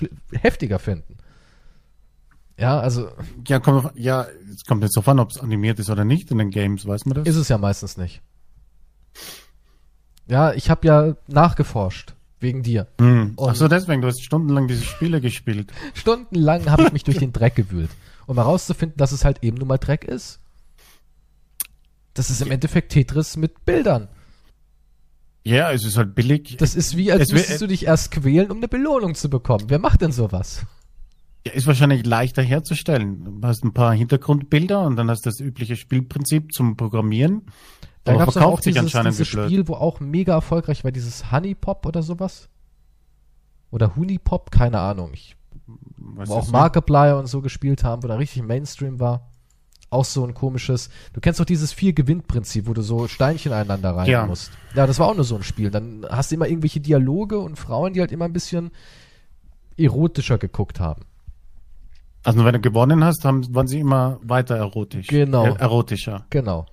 heftiger 0.41 0.79
finden. 0.79 1.17
Ja, 2.57 2.79
also. 2.79 3.09
Ja, 3.47 3.59
kommt, 3.59 3.91
ja, 3.95 4.27
es 4.53 4.65
kommt 4.65 4.83
jetzt 4.83 4.95
darauf 4.95 5.07
an, 5.07 5.19
ob 5.19 5.31
es 5.31 5.39
animiert 5.39 5.79
ist 5.79 5.89
oder 5.89 6.05
nicht 6.05 6.31
in 6.31 6.37
den 6.37 6.51
Games, 6.51 6.85
weiß 6.85 7.05
man 7.05 7.15
das? 7.15 7.27
Ist 7.27 7.37
es 7.37 7.49
ja 7.49 7.57
meistens 7.57 7.97
nicht. 7.97 8.21
Ja, 10.27 10.53
ich 10.53 10.69
habe 10.69 10.87
ja 10.87 11.15
nachgeforscht. 11.27 12.13
Wegen 12.41 12.63
dir. 12.63 12.87
Mhm. 12.99 13.35
Ach 13.39 13.55
so, 13.55 13.67
deswegen, 13.67 14.01
du 14.01 14.07
hast 14.07 14.23
stundenlang 14.23 14.67
diese 14.67 14.83
Spiele 14.83 15.21
gespielt. 15.21 15.71
Stundenlang 15.93 16.69
habe 16.69 16.83
ich 16.83 16.91
mich 16.91 17.03
durch 17.03 17.19
den 17.19 17.31
Dreck 17.31 17.55
gewühlt. 17.55 17.91
Um 18.25 18.35
herauszufinden, 18.35 18.97
dass 18.97 19.11
es 19.11 19.23
halt 19.23 19.43
eben 19.43 19.57
nur 19.57 19.67
mal 19.67 19.77
Dreck 19.77 20.03
ist. 20.03 20.39
Das 22.15 22.31
ist 22.31 22.41
im 22.41 22.51
Endeffekt 22.51 22.91
Tetris 22.91 23.37
mit 23.37 23.63
Bildern. 23.63 24.09
Ja, 25.43 25.71
es 25.71 25.85
ist 25.85 25.97
halt 25.97 26.15
billig. 26.15 26.57
Das 26.57 26.75
ist 26.75 26.97
wie, 26.97 27.11
als 27.11 27.23
es 27.23 27.31
müsstest 27.31 27.61
du 27.61 27.67
dich 27.67 27.85
erst 27.85 28.11
quälen, 28.11 28.51
um 28.51 28.57
eine 28.57 28.67
Belohnung 28.67 29.15
zu 29.15 29.29
bekommen. 29.29 29.65
Wer 29.67 29.79
macht 29.79 30.01
denn 30.01 30.11
sowas? 30.11 30.65
Ja, 31.45 31.53
ist 31.53 31.67
wahrscheinlich 31.67 32.05
leichter 32.05 32.41
herzustellen. 32.41 33.41
Du 33.41 33.47
hast 33.47 33.63
ein 33.63 33.73
paar 33.73 33.93
Hintergrundbilder 33.93 34.83
und 34.83 34.95
dann 34.95 35.09
hast 35.09 35.25
du 35.25 35.29
das 35.29 35.39
übliche 35.39 35.75
Spielprinzip 35.75 36.53
zum 36.53 36.77
Programmieren. 36.77 37.43
Da 38.03 38.15
gab 38.15 38.29
es 38.29 38.37
auch 38.37 38.59
dieses, 38.59 38.91
dieses 38.91 39.27
Spiel, 39.27 39.67
wo 39.67 39.75
auch 39.75 39.99
mega 39.99 40.33
erfolgreich 40.33 40.83
war, 40.83 40.91
dieses 40.91 41.31
Honeypop 41.31 41.85
oder 41.85 42.01
sowas. 42.01 42.49
Oder 43.69 43.95
Honeypop, 43.95 44.51
keine 44.51 44.79
Ahnung. 44.79 45.11
Ich, 45.13 45.35
wo 45.97 46.33
auch 46.33 46.49
Markiplier 46.49 47.17
und 47.17 47.27
so 47.27 47.41
gespielt 47.41 47.83
haben, 47.83 48.03
wo 48.03 48.07
da 48.07 48.15
richtig 48.15 48.43
Mainstream 48.43 48.99
war. 48.99 49.27
Auch 49.89 50.05
so 50.05 50.25
ein 50.25 50.33
komisches. 50.33 50.89
Du 51.13 51.19
kennst 51.19 51.39
doch 51.39 51.45
dieses 51.45 51.73
Vier-Gewinn-Prinzip, 51.73 52.65
wo 52.67 52.73
du 52.73 52.81
so 52.81 53.07
Steinchen 53.07 53.51
einander 53.51 53.95
rein 53.95 54.09
ja. 54.09 54.25
musst. 54.25 54.51
Ja, 54.73 54.87
das 54.87 54.99
war 54.99 55.07
auch 55.07 55.15
nur 55.15 55.25
so 55.25 55.35
ein 55.35 55.43
Spiel. 55.43 55.69
Dann 55.69 56.05
hast 56.09 56.31
du 56.31 56.35
immer 56.35 56.47
irgendwelche 56.47 56.79
Dialoge 56.79 57.39
und 57.39 57.57
Frauen, 57.57 57.93
die 57.93 57.99
halt 57.99 58.13
immer 58.13 58.25
ein 58.25 58.33
bisschen 58.33 58.71
erotischer 59.77 60.37
geguckt 60.37 60.79
haben. 60.79 61.03
Also 62.23 62.45
wenn 62.45 62.53
du 62.53 62.61
gewonnen 62.61 63.03
hast, 63.03 63.25
haben, 63.25 63.53
waren 63.53 63.67
sie 63.67 63.79
immer 63.79 64.19
weiter 64.23 64.55
erotisch. 64.55 65.07
Genau. 65.07 65.45
Er 65.45 65.59
erotischer. 65.59 66.25
Genau. 66.29 66.67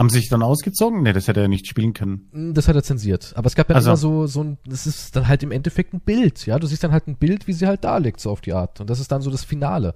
Haben 0.00 0.08
sie 0.08 0.20
sich 0.20 0.30
dann 0.30 0.42
ausgezogen? 0.42 1.02
Nee, 1.02 1.12
das 1.12 1.28
hätte 1.28 1.42
er 1.42 1.48
nicht 1.48 1.66
spielen 1.66 1.92
können. 1.92 2.26
Hm, 2.32 2.54
das 2.54 2.68
hat 2.68 2.74
er 2.74 2.82
zensiert. 2.82 3.34
Aber 3.36 3.48
es 3.48 3.54
gab 3.54 3.68
ja 3.68 3.76
also. 3.76 3.90
immer 3.90 3.96
so, 3.98 4.26
so 4.26 4.42
ein, 4.42 4.56
das 4.64 4.86
ist 4.86 5.14
dann 5.14 5.28
halt 5.28 5.42
im 5.42 5.52
Endeffekt 5.52 5.92
ein 5.92 6.00
Bild, 6.00 6.46
ja. 6.46 6.58
Du 6.58 6.66
siehst 6.66 6.82
dann 6.82 6.92
halt 6.92 7.06
ein 7.06 7.16
Bild, 7.16 7.46
wie 7.46 7.52
sie 7.52 7.66
halt 7.66 7.84
da 7.84 7.98
liegt, 7.98 8.18
so 8.18 8.30
auf 8.30 8.40
die 8.40 8.54
Art. 8.54 8.80
Und 8.80 8.88
das 8.88 8.98
ist 8.98 9.12
dann 9.12 9.20
so 9.20 9.30
das 9.30 9.44
Finale. 9.44 9.94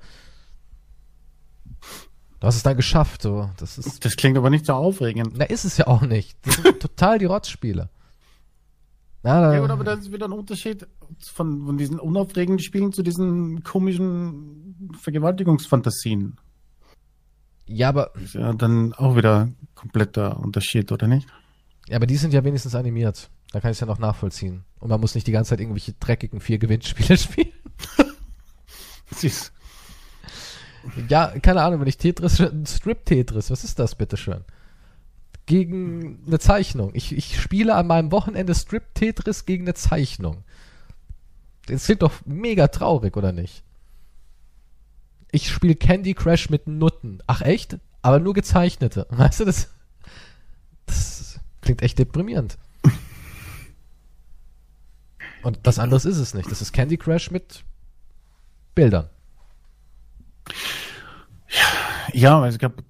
Du 2.39 2.47
hast 2.47 2.57
es 2.57 2.63
dann 2.63 2.77
geschafft, 2.77 3.23
so. 3.23 3.49
Das 3.57 3.79
ist. 3.79 4.05
Das 4.05 4.17
klingt 4.17 4.37
aber 4.37 4.51
nicht 4.51 4.67
so 4.67 4.75
aufregend. 4.75 5.39
Na, 5.39 5.47
ist 5.47 5.65
es 5.65 5.79
ja 5.79 5.87
auch 5.87 6.03
nicht. 6.03 6.37
Das 6.43 6.57
sind 6.57 6.81
total 6.81 7.19
die 7.19 7.25
Rotzspiele. 7.25 7.89
Ja, 9.23 9.55
ja 9.55 9.61
gut, 9.61 9.71
aber 9.71 9.85
das 9.85 10.01
ist 10.01 10.13
wieder 10.13 10.27
ein 10.27 10.33
Unterschied 10.33 10.87
von, 11.33 11.65
von 11.65 11.79
diesen 11.79 11.99
unaufregenden 11.99 12.63
Spielen 12.63 12.93
zu 12.93 13.03
diesen 13.03 13.63
komischen 13.63 14.93
Vergewaltigungsfantasien. 15.01 16.37
Ja, 17.67 17.89
aber. 17.89 18.15
Ist 18.17 18.35
ja 18.35 18.53
dann 18.53 18.93
auch 18.95 19.17
wieder 19.17 19.49
kompletter 19.75 20.39
Unterschied, 20.39 20.93
oder 20.93 21.07
nicht? 21.07 21.27
Ja, 21.89 21.97
aber 21.97 22.07
die 22.07 22.17
sind 22.17 22.33
ja 22.33 22.45
wenigstens 22.45 22.75
animiert. 22.75 23.31
Da 23.53 23.61
kann 23.61 23.71
ich 23.71 23.77
es 23.77 23.81
ja 23.81 23.87
noch 23.87 23.99
nachvollziehen. 23.99 24.65
Und 24.81 24.91
man 24.91 25.01
muss 25.01 25.15
nicht 25.15 25.27
die 25.27 25.33
ganze 25.33 25.51
Zeit 25.51 25.61
irgendwelche 25.61 25.93
dreckigen 25.93 26.41
vier 26.41 26.59
Gewinnspiele 26.59 27.17
spielen. 27.19 27.53
Süß. 29.15 29.53
Ja, 31.09 31.29
keine 31.41 31.63
Ahnung, 31.63 31.81
wenn 31.81 31.87
ich 31.87 31.97
Tetris, 31.97 32.43
Strip-Tetris, 32.67 33.51
was 33.51 33.65
ist 33.65 33.79
das 33.79 33.95
bitteschön? 33.95 34.45
Gegen 35.47 36.23
eine 36.27 36.39
Zeichnung. 36.39 36.91
Ich, 36.95 37.17
ich 37.17 37.41
spiele 37.41 37.75
an 37.75 37.87
meinem 37.87 38.13
Wochenende 38.13 38.55
Strip-Tetris 38.55 39.47
gegen 39.47 39.65
eine 39.65 39.75
Zeichnung. 39.75 40.45
Das 41.67 41.85
klingt 41.85 42.03
doch 42.03 42.13
mega 42.27 42.69
traurig, 42.69 43.17
oder 43.17 43.33
nicht? 43.33 43.63
Ich 45.35 45.51
spiele 45.51 45.75
Candy 45.75 46.15
Crush 46.15 46.49
mit 46.49 46.69
Nutten. 46.69 47.21
Ach 47.27 47.41
echt? 47.41 47.77
Aber 48.03 48.21
nur 48.21 48.35
gezeichnete. 48.35 49.05
Weißt 49.11 49.41
du, 49.41 49.45
das, 49.45 49.69
das 50.87 51.41
klingt 51.61 51.83
echt 51.83 51.99
deprimierend. 51.99 52.57
Und 55.43 55.59
was 55.65 55.81
anderes 55.81 56.05
ist 56.05 56.19
es 56.19 56.35
nicht. 56.35 56.49
Das 56.53 56.63
ist 56.63 56.71
Candy 56.71 56.97
Crush 56.97 57.33
mit 57.33 57.65
Bildern. 58.77 59.11
Ja, 62.13 62.47
es 62.47 62.57
gab, 62.57 62.85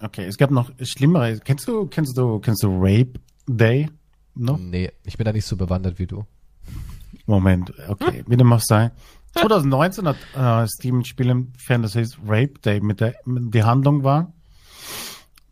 okay, 0.00 0.26
es 0.26 0.36
gab 0.36 0.50
noch 0.50 0.70
schlimmere. 0.82 1.40
Kennst 1.40 1.66
du, 1.68 1.86
kennst 1.86 2.18
du, 2.18 2.38
kennst 2.38 2.62
du 2.62 2.78
Rape 2.78 3.14
Day 3.46 3.88
noch? 4.34 4.58
Nee, 4.58 4.92
ich 5.04 5.16
bin 5.16 5.24
da 5.24 5.32
nicht 5.32 5.46
so 5.46 5.56
bewandert 5.56 5.98
wie 5.98 6.06
du. 6.06 6.26
Moment, 7.24 7.72
okay, 7.88 8.24
wie 8.26 8.36
dem 8.36 8.52
auch 8.52 8.60
sei. 8.60 8.90
2019 9.32 10.08
hat 10.08 10.16
äh, 10.36 10.66
Steam 10.66 11.00
ein 11.00 11.04
Spiel 11.04 11.30
entfernt, 11.30 11.84
das 11.84 11.94
heißt 11.94 12.18
Rape 12.26 12.54
Day, 12.64 12.80
mit 12.80 13.00
der 13.00 13.14
die 13.24 13.62
Handlung 13.62 14.04
war. 14.04 14.32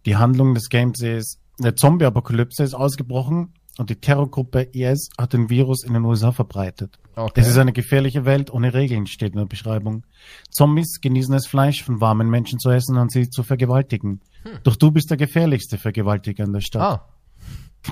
Die 0.07 0.17
Handlung 0.17 0.55
des 0.55 0.69
Games 0.69 1.01
ist, 1.03 1.39
eine 1.59 1.75
Zombie-Apokalypse 1.75 2.63
ist 2.63 2.75
ausgebrochen 2.75 3.55
und 3.79 3.91
die 3.91 3.97
Terrorgruppe 3.97 4.63
IS 4.73 5.11
hat 5.19 5.33
den 5.33 5.51
Virus 5.51 5.85
in 5.85 5.95
den 5.95 6.05
USA 6.05 6.33
verbreitet. 6.33 6.99
Okay. 7.15 7.41
Es 7.41 7.49
ist 7.49 7.59
eine 7.59 7.73
gefährliche 7.73 8.25
Welt 8.25 8.53
ohne 8.53 8.75
Regeln, 8.75 9.07
steht 9.07 9.33
in 9.33 9.39
der 9.39 9.47
Beschreibung. 9.47 10.05
Zombies 10.51 11.01
genießen 11.01 11.33
das 11.33 11.47
Fleisch 11.47 11.83
von 11.83 12.01
warmen 12.01 12.29
Menschen 12.29 12.59
zu 12.59 12.71
essen 12.71 12.99
und 12.99 13.11
sie 13.11 13.31
zu 13.31 13.43
vergewaltigen. 13.43 14.21
Hm. 14.43 14.59
Doch 14.65 14.77
du 14.77 14.91
bist 14.91 15.11
der 15.11 15.17
gefährlichste 15.17 15.79
Vergewaltiger 15.79 16.45
in 16.45 16.53
der 16.53 16.61
Stadt. 16.61 16.83
Ah. 16.83 17.09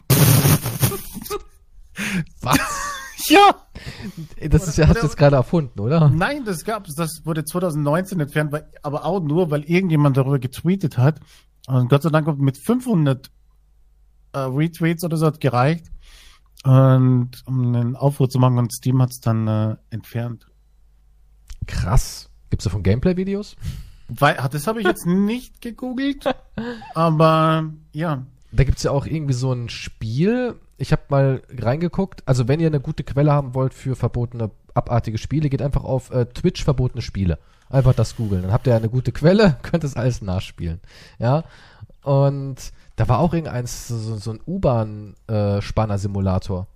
Was? 2.40 2.73
Ja! 3.28 3.54
Das 4.48 4.68
ist 4.68 4.78
ja, 4.78 4.88
hast 4.88 5.02
du 5.02 5.06
jetzt 5.06 5.16
gerade 5.16 5.36
erfunden, 5.36 5.80
oder? 5.80 6.08
Nein, 6.08 6.44
das 6.44 6.64
gab's, 6.64 6.94
das 6.94 7.22
wurde 7.24 7.44
2019 7.44 8.20
entfernt, 8.20 8.52
weil, 8.52 8.66
aber 8.82 9.04
auch 9.04 9.20
nur, 9.20 9.50
weil 9.50 9.62
irgendjemand 9.64 10.16
darüber 10.16 10.38
getweetet 10.38 10.98
hat. 10.98 11.20
Und 11.66 11.88
Gott 11.88 12.02
sei 12.02 12.10
Dank 12.10 12.38
mit 12.38 12.58
500 12.58 13.30
äh, 14.32 14.38
Retweets 14.38 15.04
oder 15.04 15.16
so 15.16 15.26
hat 15.26 15.40
gereicht. 15.40 15.86
Und 16.64 17.30
um 17.46 17.74
einen 17.74 17.96
Aufruf 17.96 18.28
zu 18.28 18.38
machen 18.38 18.58
und 18.58 18.72
Steam 18.72 19.00
hat 19.02 19.10
es 19.10 19.20
dann 19.20 19.48
äh, 19.48 19.76
entfernt. 19.90 20.46
Krass. 21.66 22.30
Gibt's 22.50 22.64
davon 22.64 22.82
Gameplay-Videos? 22.82 23.56
Das 24.08 24.66
habe 24.66 24.80
ich 24.80 24.86
jetzt 24.86 25.06
nicht 25.06 25.60
gegoogelt, 25.60 26.24
aber 26.94 27.70
ja. 27.92 28.26
Da 28.54 28.64
gibt's 28.64 28.82
ja 28.82 28.90
auch 28.90 29.06
irgendwie 29.06 29.34
so 29.34 29.52
ein 29.52 29.68
Spiel. 29.68 30.56
Ich 30.76 30.92
habe 30.92 31.02
mal 31.08 31.42
reingeguckt. 31.50 32.22
Also 32.26 32.48
wenn 32.48 32.60
ihr 32.60 32.66
eine 32.68 32.80
gute 32.80 33.04
Quelle 33.04 33.32
haben 33.32 33.54
wollt 33.54 33.74
für 33.74 33.96
verbotene, 33.96 34.50
abartige 34.74 35.18
Spiele, 35.18 35.48
geht 35.48 35.62
einfach 35.62 35.84
auf 35.84 36.10
äh, 36.10 36.26
Twitch 36.26 36.64
verbotene 36.64 37.02
Spiele. 37.02 37.38
Einfach 37.68 37.94
das 37.94 38.16
googeln. 38.16 38.42
Dann 38.42 38.52
habt 38.52 38.66
ihr 38.66 38.76
eine 38.76 38.88
gute 38.88 39.12
Quelle, 39.12 39.56
könnt 39.62 39.84
es 39.84 39.96
alles 39.96 40.22
nachspielen. 40.22 40.80
Ja. 41.18 41.44
Und 42.02 42.72
da 42.96 43.08
war 43.08 43.18
auch 43.18 43.32
irgendein 43.32 43.66
so, 43.66 44.16
so 44.16 44.30
ein 44.30 44.40
U-Bahn-Spanner-Simulator. 44.46 46.66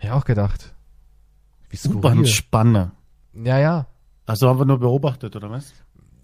Äh, 0.00 0.06
ja, 0.06 0.14
auch 0.14 0.24
gedacht. 0.24 0.74
U-Bahn-Spanne. 1.86 2.92
Ja, 3.34 3.58
ja. 3.58 3.86
Also 4.26 4.48
haben 4.48 4.58
wir 4.58 4.64
nur 4.64 4.78
beobachtet, 4.78 5.36
oder 5.36 5.50
was? 5.50 5.72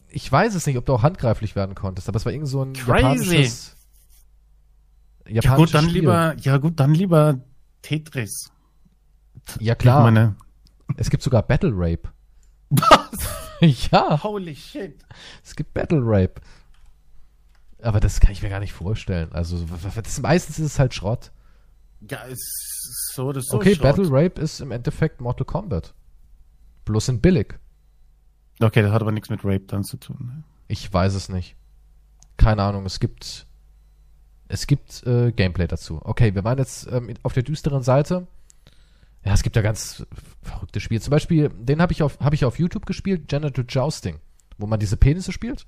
Ich 0.08 0.30
weiß 0.30 0.54
es 0.54 0.66
nicht, 0.66 0.78
ob 0.78 0.86
du 0.86 0.94
auch 0.94 1.02
handgreiflich 1.02 1.54
werden 1.54 1.74
konntest, 1.74 2.08
aber 2.08 2.16
es 2.16 2.24
war 2.24 2.32
irgend 2.32 2.48
so 2.48 2.62
ein 2.62 2.72
Crazy. 2.72 2.90
japanisches, 2.90 3.76
japanisches 5.28 5.44
ja 5.44 5.56
gut, 5.56 5.74
dann 5.74 5.84
Spiel. 5.88 6.00
lieber, 6.00 6.36
ja 6.38 6.56
gut, 6.58 6.80
dann 6.80 6.94
lieber 6.94 7.40
Tetris. 7.82 8.50
Ja 9.60 9.74
klar. 9.74 10.02
Meine... 10.02 10.36
Es 10.96 11.10
gibt 11.10 11.22
sogar 11.22 11.42
Battle 11.42 11.72
Rape. 11.74 12.08
Was? 12.70 13.10
ja. 13.90 14.22
Holy 14.22 14.54
shit. 14.54 15.04
Es 15.44 15.54
gibt 15.54 15.74
Battle 15.74 16.00
Rape. 16.02 16.40
Aber 17.82 18.00
das 18.00 18.20
kann 18.20 18.32
ich 18.32 18.42
mir 18.42 18.48
gar 18.48 18.60
nicht 18.60 18.72
vorstellen. 18.72 19.30
Also, 19.32 19.64
das, 20.02 20.20
meistens 20.20 20.58
ist 20.58 20.72
es 20.72 20.78
halt 20.78 20.94
Schrott. 20.94 21.30
Ja, 22.08 22.22
ist 22.22 23.12
so 23.14 23.32
das 23.32 23.46
so. 23.46 23.58
Okay, 23.58 23.74
Schrott. 23.74 23.96
Battle 23.96 24.08
Rape 24.10 24.40
ist 24.40 24.60
im 24.60 24.70
Endeffekt 24.70 25.20
Mortal 25.20 25.44
Kombat. 25.44 25.94
Bloß 26.84 27.08
in 27.08 27.20
billig. 27.20 27.58
Okay, 28.60 28.82
das 28.82 28.92
hat 28.92 29.02
aber 29.02 29.12
nichts 29.12 29.30
mit 29.30 29.44
Rape 29.44 29.66
dann 29.66 29.84
zu 29.84 29.96
tun. 29.98 30.16
Ne? 30.20 30.42
Ich 30.66 30.92
weiß 30.92 31.14
es 31.14 31.28
nicht. 31.28 31.56
Keine 32.36 32.62
Ahnung. 32.62 32.86
Es 32.86 32.98
gibt 32.98 33.46
es 34.48 34.66
gibt 34.66 35.06
äh, 35.06 35.30
Gameplay 35.32 35.66
dazu. 35.66 36.00
Okay, 36.02 36.34
wir 36.34 36.44
waren 36.44 36.58
jetzt 36.58 36.88
ähm, 36.90 37.14
auf 37.22 37.34
der 37.34 37.42
düsteren 37.42 37.82
Seite. 37.82 38.26
Ja, 39.24 39.34
es 39.34 39.42
gibt 39.42 39.56
ja 39.56 39.62
ganz 39.62 40.06
verrückte 40.42 40.80
Spiele. 40.80 41.00
Zum 41.00 41.10
Beispiel, 41.10 41.50
den 41.50 41.82
habe 41.82 41.92
ich 41.92 42.02
auf 42.02 42.18
habe 42.20 42.34
ich 42.34 42.44
auf 42.44 42.58
YouTube 42.58 42.86
gespielt, 42.86 43.28
Genital 43.28 43.64
Jousting, 43.68 44.16
wo 44.56 44.66
man 44.66 44.80
diese 44.80 44.96
Penisse 44.96 45.32
spielt. 45.32 45.66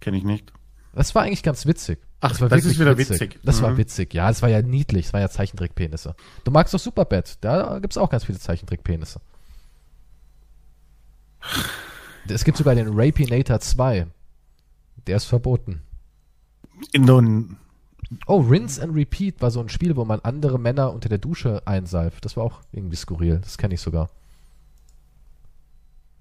Kenne 0.00 0.16
ich 0.16 0.24
nicht. 0.24 0.52
Das 0.94 1.14
war 1.14 1.22
eigentlich 1.22 1.42
ganz 1.42 1.64
witzig. 1.64 2.00
Ach, 2.20 2.30
das, 2.30 2.40
war 2.40 2.48
das 2.48 2.64
ist 2.64 2.78
wieder 2.78 2.98
witzig. 2.98 3.20
witzig. 3.20 3.40
Das 3.42 3.60
mhm. 3.60 3.64
war 3.64 3.76
witzig, 3.76 4.14
ja. 4.14 4.28
Es 4.30 4.42
war 4.42 4.48
ja 4.48 4.62
niedlich. 4.62 5.06
Es 5.06 5.12
war 5.12 5.20
ja 5.20 5.28
Zeichentrickpenisse. 5.28 6.14
Du 6.44 6.50
magst 6.50 6.74
doch 6.74 6.78
Superbad. 6.78 7.38
Da 7.40 7.78
gibt's 7.78 7.96
auch 7.96 8.10
ganz 8.10 8.24
viele 8.24 8.38
Zeichentrickpenisse. 8.38 9.20
Es 12.28 12.44
gibt 12.44 12.58
sogar 12.58 12.74
den 12.74 12.88
Rapinator 12.92 13.60
2. 13.60 14.06
Der 15.06 15.16
ist 15.16 15.24
verboten. 15.24 15.82
In 16.92 17.04
nun. 17.04 17.56
Oh, 18.26 18.40
Rinse 18.40 18.82
and 18.82 18.94
Repeat 18.94 19.40
war 19.40 19.50
so 19.50 19.60
ein 19.60 19.68
Spiel, 19.68 19.96
wo 19.96 20.04
man 20.04 20.20
andere 20.20 20.58
Männer 20.58 20.92
unter 20.92 21.08
der 21.08 21.18
Dusche 21.18 21.62
einseift. 21.66 22.24
Das 22.24 22.36
war 22.36 22.44
auch 22.44 22.60
irgendwie 22.72 22.96
skurril. 22.96 23.38
Das 23.42 23.58
kenne 23.58 23.74
ich 23.74 23.80
sogar. 23.80 24.10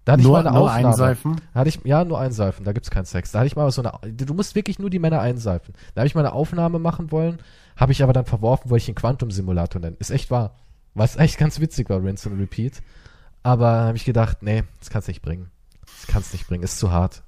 Da 0.05 0.13
hatte 0.13 0.23
nur, 0.23 0.39
ich 0.39 0.43
mal 0.43 0.49
eine 0.49 0.57
nur 0.57 0.68
Aufnahme. 0.68 0.88
einseifen? 0.88 1.41
Da 1.53 1.59
hatte 1.59 1.69
ich, 1.69 1.80
ja, 1.84 2.03
nur 2.03 2.19
einseifen, 2.19 2.65
da 2.65 2.73
gibt's 2.73 2.89
keinen 2.89 3.05
Sex. 3.05 3.31
Da 3.31 3.39
hatte 3.39 3.47
ich 3.47 3.55
mal 3.55 3.69
so 3.72 3.84
eine, 3.84 4.11
du 4.11 4.34
musst 4.34 4.55
wirklich 4.55 4.80
nur 4.80 4.89
die 4.89 4.99
Männer 4.99 5.22
einseifen. 5.22 5.76
Da 5.93 6.01
habe 6.01 6.07
ich 6.07 6.15
mal 6.15 6.22
eine 6.22 6.34
Aufnahme 6.34 6.80
machen 6.80 7.11
wollen, 7.11 7.38
habe 7.77 7.91
ich 7.91 8.01
aber 8.01 8.13
dann 8.13 8.26
verworfen, 8.26 8.72
wollte 8.72 8.81
ich 8.81 8.89
einen 8.89 8.95
Quantum-Simulator 8.95 9.80
nennen. 9.80 9.97
Ist 9.99 10.09
echt 10.09 10.31
wahr. 10.31 10.55
Was 10.95 11.18
echt 11.18 11.38
ganz 11.38 11.59
witzig 11.59 11.89
war, 11.89 12.03
Rinse 12.03 12.30
and 12.30 12.39
Repeat. 12.39 12.81
Aber 13.43 13.69
habe 13.69 13.97
ich 13.97 14.05
gedacht, 14.05 14.41
nee, 14.41 14.63
das 14.80 14.89
kannst 14.89 15.07
nicht 15.07 15.22
bringen. 15.22 15.51
Das 15.85 16.07
kannst 16.07 16.34
nicht 16.34 16.47
bringen, 16.47 16.63
ist 16.63 16.80
zu 16.80 16.91
hart. 16.91 17.23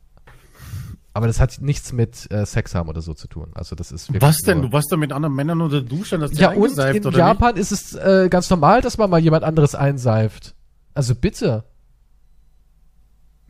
Aber 1.15 1.27
das 1.27 1.39
hat 1.39 1.59
nichts 1.61 1.93
mit 1.93 2.31
äh, 2.31 2.45
Sex 2.45 2.73
haben 2.73 2.89
oder 2.89 3.01
so 3.01 3.13
zu 3.13 3.27
tun. 3.27 3.51
Also 3.53 3.75
das 3.75 3.91
ist 3.91 4.09
Was 4.19 4.37
denn? 4.39 4.63
Du 4.63 4.71
warst 4.71 4.91
da 4.91 4.97
mit 4.97 5.11
anderen 5.11 5.35
Männern 5.35 5.61
unter 5.61 5.81
Duschen, 5.81 6.21
dass 6.21 6.37
Ja, 6.37 6.51
und 6.51 6.77
in 6.77 7.11
Japan 7.11 7.53
nicht? 7.53 7.61
ist 7.61 7.71
es 7.71 7.93
äh, 7.93 8.29
ganz 8.29 8.49
normal, 8.49 8.81
dass 8.81 8.97
man 8.97 9.09
mal 9.09 9.19
jemand 9.19 9.43
anderes 9.43 9.75
einseift. 9.75 10.55
Also 10.95 11.13
bitte 11.13 11.65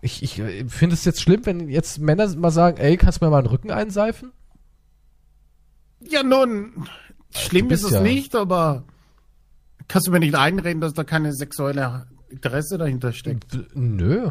ich, 0.03 0.21
ich 0.21 0.39
äh, 0.39 0.65
finde 0.67 0.95
es 0.95 1.05
jetzt 1.05 1.21
schlimm, 1.21 1.45
wenn 1.45 1.69
jetzt 1.69 1.99
Männer 1.99 2.27
mal 2.35 2.51
sagen, 2.51 2.77
ey, 2.77 2.97
kannst 2.97 3.21
du 3.21 3.25
mir 3.25 3.31
mal 3.31 3.37
einen 3.37 3.47
Rücken 3.47 3.71
einseifen? 3.71 4.33
Ja, 6.01 6.23
nun, 6.23 6.87
schlimm 7.31 7.71
ist 7.71 7.83
es 7.83 7.91
ja. 7.91 8.01
nicht, 8.01 8.35
aber 8.35 8.83
kannst 9.87 10.07
du 10.07 10.11
mir 10.11 10.19
nicht 10.19 10.35
einreden, 10.35 10.81
dass 10.81 10.93
da 10.93 11.05
keine 11.05 11.33
sexuelle 11.33 12.07
Interesse 12.27 12.77
dahinter 12.77 13.13
steckt? 13.13 13.57
Nö. 13.73 14.29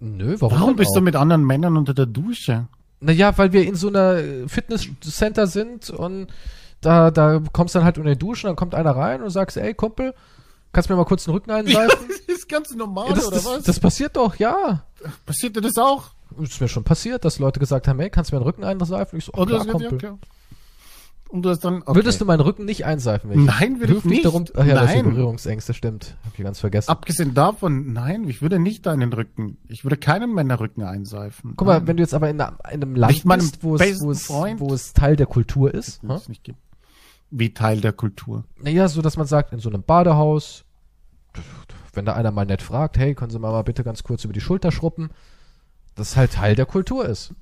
Nö, 0.00 0.36
warum? 0.40 0.60
Warum 0.60 0.76
bist 0.76 0.90
auch? 0.90 0.96
du 0.96 1.00
mit 1.02 1.16
anderen 1.16 1.44
Männern 1.44 1.76
unter 1.76 1.94
der 1.94 2.06
Dusche? 2.06 2.66
Naja, 3.00 3.36
weil 3.36 3.52
wir 3.52 3.66
in 3.66 3.74
so 3.74 3.88
einer 3.88 4.48
Fitnesscenter 4.48 5.46
sind 5.46 5.90
und 5.90 6.28
da, 6.80 7.10
da 7.10 7.42
kommst 7.52 7.74
dann 7.74 7.84
halt 7.84 7.98
unter 7.98 8.10
die 8.10 8.18
Dusche, 8.18 8.46
dann 8.46 8.56
kommt 8.56 8.74
einer 8.74 8.94
rein 8.94 9.22
und 9.22 9.30
sagst, 9.30 9.56
ey, 9.56 9.74
Kumpel, 9.74 10.14
Kannst 10.76 10.90
du 10.90 10.92
mir 10.92 10.98
mal 10.98 11.04
kurz 11.06 11.24
den 11.24 11.32
Rücken 11.32 11.50
einseifen? 11.50 12.06
Ja, 12.10 12.16
das 12.26 12.36
ist 12.36 12.48
ganz 12.50 12.74
normal, 12.74 13.08
ja, 13.08 13.14
das, 13.14 13.26
oder 13.28 13.36
das, 13.36 13.44
was? 13.46 13.64
Das 13.64 13.80
passiert 13.80 14.14
doch, 14.14 14.36
ja. 14.36 14.84
Passiert 15.24 15.56
dir 15.56 15.62
das 15.62 15.78
auch? 15.78 16.10
Das 16.38 16.50
ist 16.50 16.60
mir 16.60 16.68
schon 16.68 16.84
passiert, 16.84 17.24
dass 17.24 17.38
Leute 17.38 17.60
gesagt 17.60 17.88
haben, 17.88 17.98
hey, 17.98 18.10
kannst 18.10 18.30
du 18.30 18.36
mir 18.36 18.40
den 18.40 18.46
Rücken 18.46 18.62
einseifen? 18.62 19.18
Ich 19.18 19.24
so, 19.24 19.32
oh, 19.34 19.46
klar, 19.46 19.64
Kumpel. 19.64 19.98
Ja, 20.02 20.18
Und 21.28 21.42
du 21.42 21.50
hast 21.50 21.64
dann, 21.64 21.82
okay. 21.82 21.96
Würdest 21.96 22.20
du 22.20 22.24
meinen 22.24 22.40
Rücken 22.40 22.64
nicht 22.64 22.84
einseifen? 22.84 23.30
Wenn 23.30 23.44
nein, 23.44 23.80
würde 23.80 23.94
ich 23.94 24.04
nicht. 24.04 24.24
Darum, 24.24 24.44
ach 24.54 24.64
ja, 24.64 24.74
nein. 24.74 25.04
Berührungsängste, 25.04 25.74
stimmt. 25.74 26.16
Hab 26.24 26.38
ich 26.38 26.44
ganz 26.44 26.60
vergessen. 26.60 26.88
Abgesehen 26.88 27.34
davon, 27.34 27.92
nein, 27.92 28.28
ich 28.28 28.42
würde 28.42 28.60
nicht 28.60 28.86
deinen 28.86 29.12
Rücken, 29.12 29.58
ich 29.68 29.84
würde 29.84 29.96
keinen 29.96 30.32
Männerrücken 30.32 30.84
einseifen. 30.84 31.54
Guck 31.56 31.66
mal, 31.66 31.86
wenn 31.86 31.96
du 31.96 32.02
jetzt 32.02 32.14
aber 32.14 32.30
in, 32.30 32.40
einem 32.40 32.94
Land 32.94 33.24
bist, 33.24 33.62
wo 33.62 33.74
es, 33.74 34.00
wo, 34.00 34.10
es, 34.12 34.30
wo 34.30 34.72
es 34.72 34.92
Teil 34.92 35.16
der 35.16 35.26
Kultur 35.26 35.74
ist. 35.74 36.00
Hm? 36.02 36.20
Nicht 36.28 36.44
gibt. 36.44 36.58
Wie 37.30 37.52
Teil 37.52 37.80
der 37.80 37.92
Kultur? 37.92 38.44
Naja, 38.60 38.86
so 38.88 39.02
dass 39.02 39.16
man 39.16 39.26
sagt, 39.26 39.52
in 39.52 39.58
so 39.58 39.68
einem 39.68 39.82
Badehaus, 39.82 40.64
wenn 41.92 42.04
da 42.04 42.14
einer 42.14 42.30
mal 42.30 42.46
nett 42.46 42.62
fragt, 42.62 42.98
hey, 42.98 43.14
können 43.14 43.30
Sie 43.30 43.38
mal, 43.40 43.50
mal 43.50 43.64
bitte 43.64 43.82
ganz 43.82 44.04
kurz 44.04 44.24
über 44.24 44.32
die 44.32 44.40
Schulter 44.40 44.70
schruppen, 44.70 45.10
das 45.96 46.16
halt 46.16 46.34
Teil 46.34 46.54
der 46.54 46.66
Kultur 46.66 47.04
ist. 47.04 47.34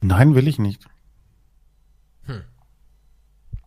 Nein, 0.00 0.34
will 0.34 0.48
ich 0.48 0.58
nicht. 0.58 0.86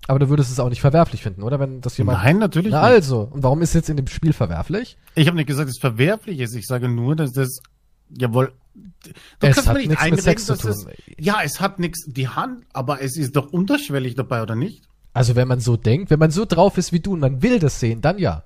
Aber 0.07 0.19
du 0.19 0.29
würdest 0.29 0.51
es 0.51 0.59
auch 0.59 0.69
nicht 0.69 0.81
verwerflich 0.81 1.21
finden, 1.21 1.43
oder? 1.43 1.59
Wenn 1.59 1.81
das 1.81 1.97
jemand. 1.97 2.23
Nein, 2.23 2.39
natürlich 2.39 2.71
Na 2.71 2.81
nicht. 2.81 2.95
also. 2.95 3.29
Und 3.31 3.43
warum 3.43 3.61
ist 3.61 3.69
es 3.69 3.75
jetzt 3.75 3.89
in 3.89 3.97
dem 3.97 4.07
Spiel 4.07 4.33
verwerflich? 4.33 4.97
Ich 5.15 5.27
habe 5.27 5.37
nicht 5.37 5.47
gesagt, 5.47 5.67
dass 5.67 5.75
es 5.75 5.81
verwerflich 5.81 6.39
ist. 6.39 6.55
Ich 6.55 6.65
sage 6.65 6.89
nur, 6.89 7.15
dass 7.15 7.31
das. 7.33 7.61
Jawohl. 8.09 8.51
Du 8.73 9.11
es 9.41 9.55
kannst 9.55 9.69
hat 9.69 9.77
mir 9.77 9.87
nicht 9.87 9.99
einreden, 9.99 10.45
dass 10.47 10.63
es. 10.65 10.87
Ja, 11.17 11.41
es 11.43 11.59
hat 11.61 11.79
nichts 11.79 12.05
die 12.07 12.27
Hand, 12.27 12.65
aber 12.73 13.01
es 13.01 13.17
ist 13.17 13.35
doch 13.35 13.51
unterschwellig 13.51 14.15
dabei, 14.15 14.41
oder 14.41 14.55
nicht? 14.55 14.83
Also 15.13 15.35
wenn 15.35 15.47
man 15.47 15.59
so 15.59 15.75
denkt, 15.75 16.09
wenn 16.09 16.19
man 16.19 16.31
so 16.31 16.45
drauf 16.45 16.77
ist 16.77 16.93
wie 16.93 16.99
du 16.99 17.13
und 17.13 17.19
man 17.19 17.41
will 17.41 17.59
das 17.59 17.79
sehen, 17.79 18.01
dann 18.01 18.17
ja. 18.17 18.43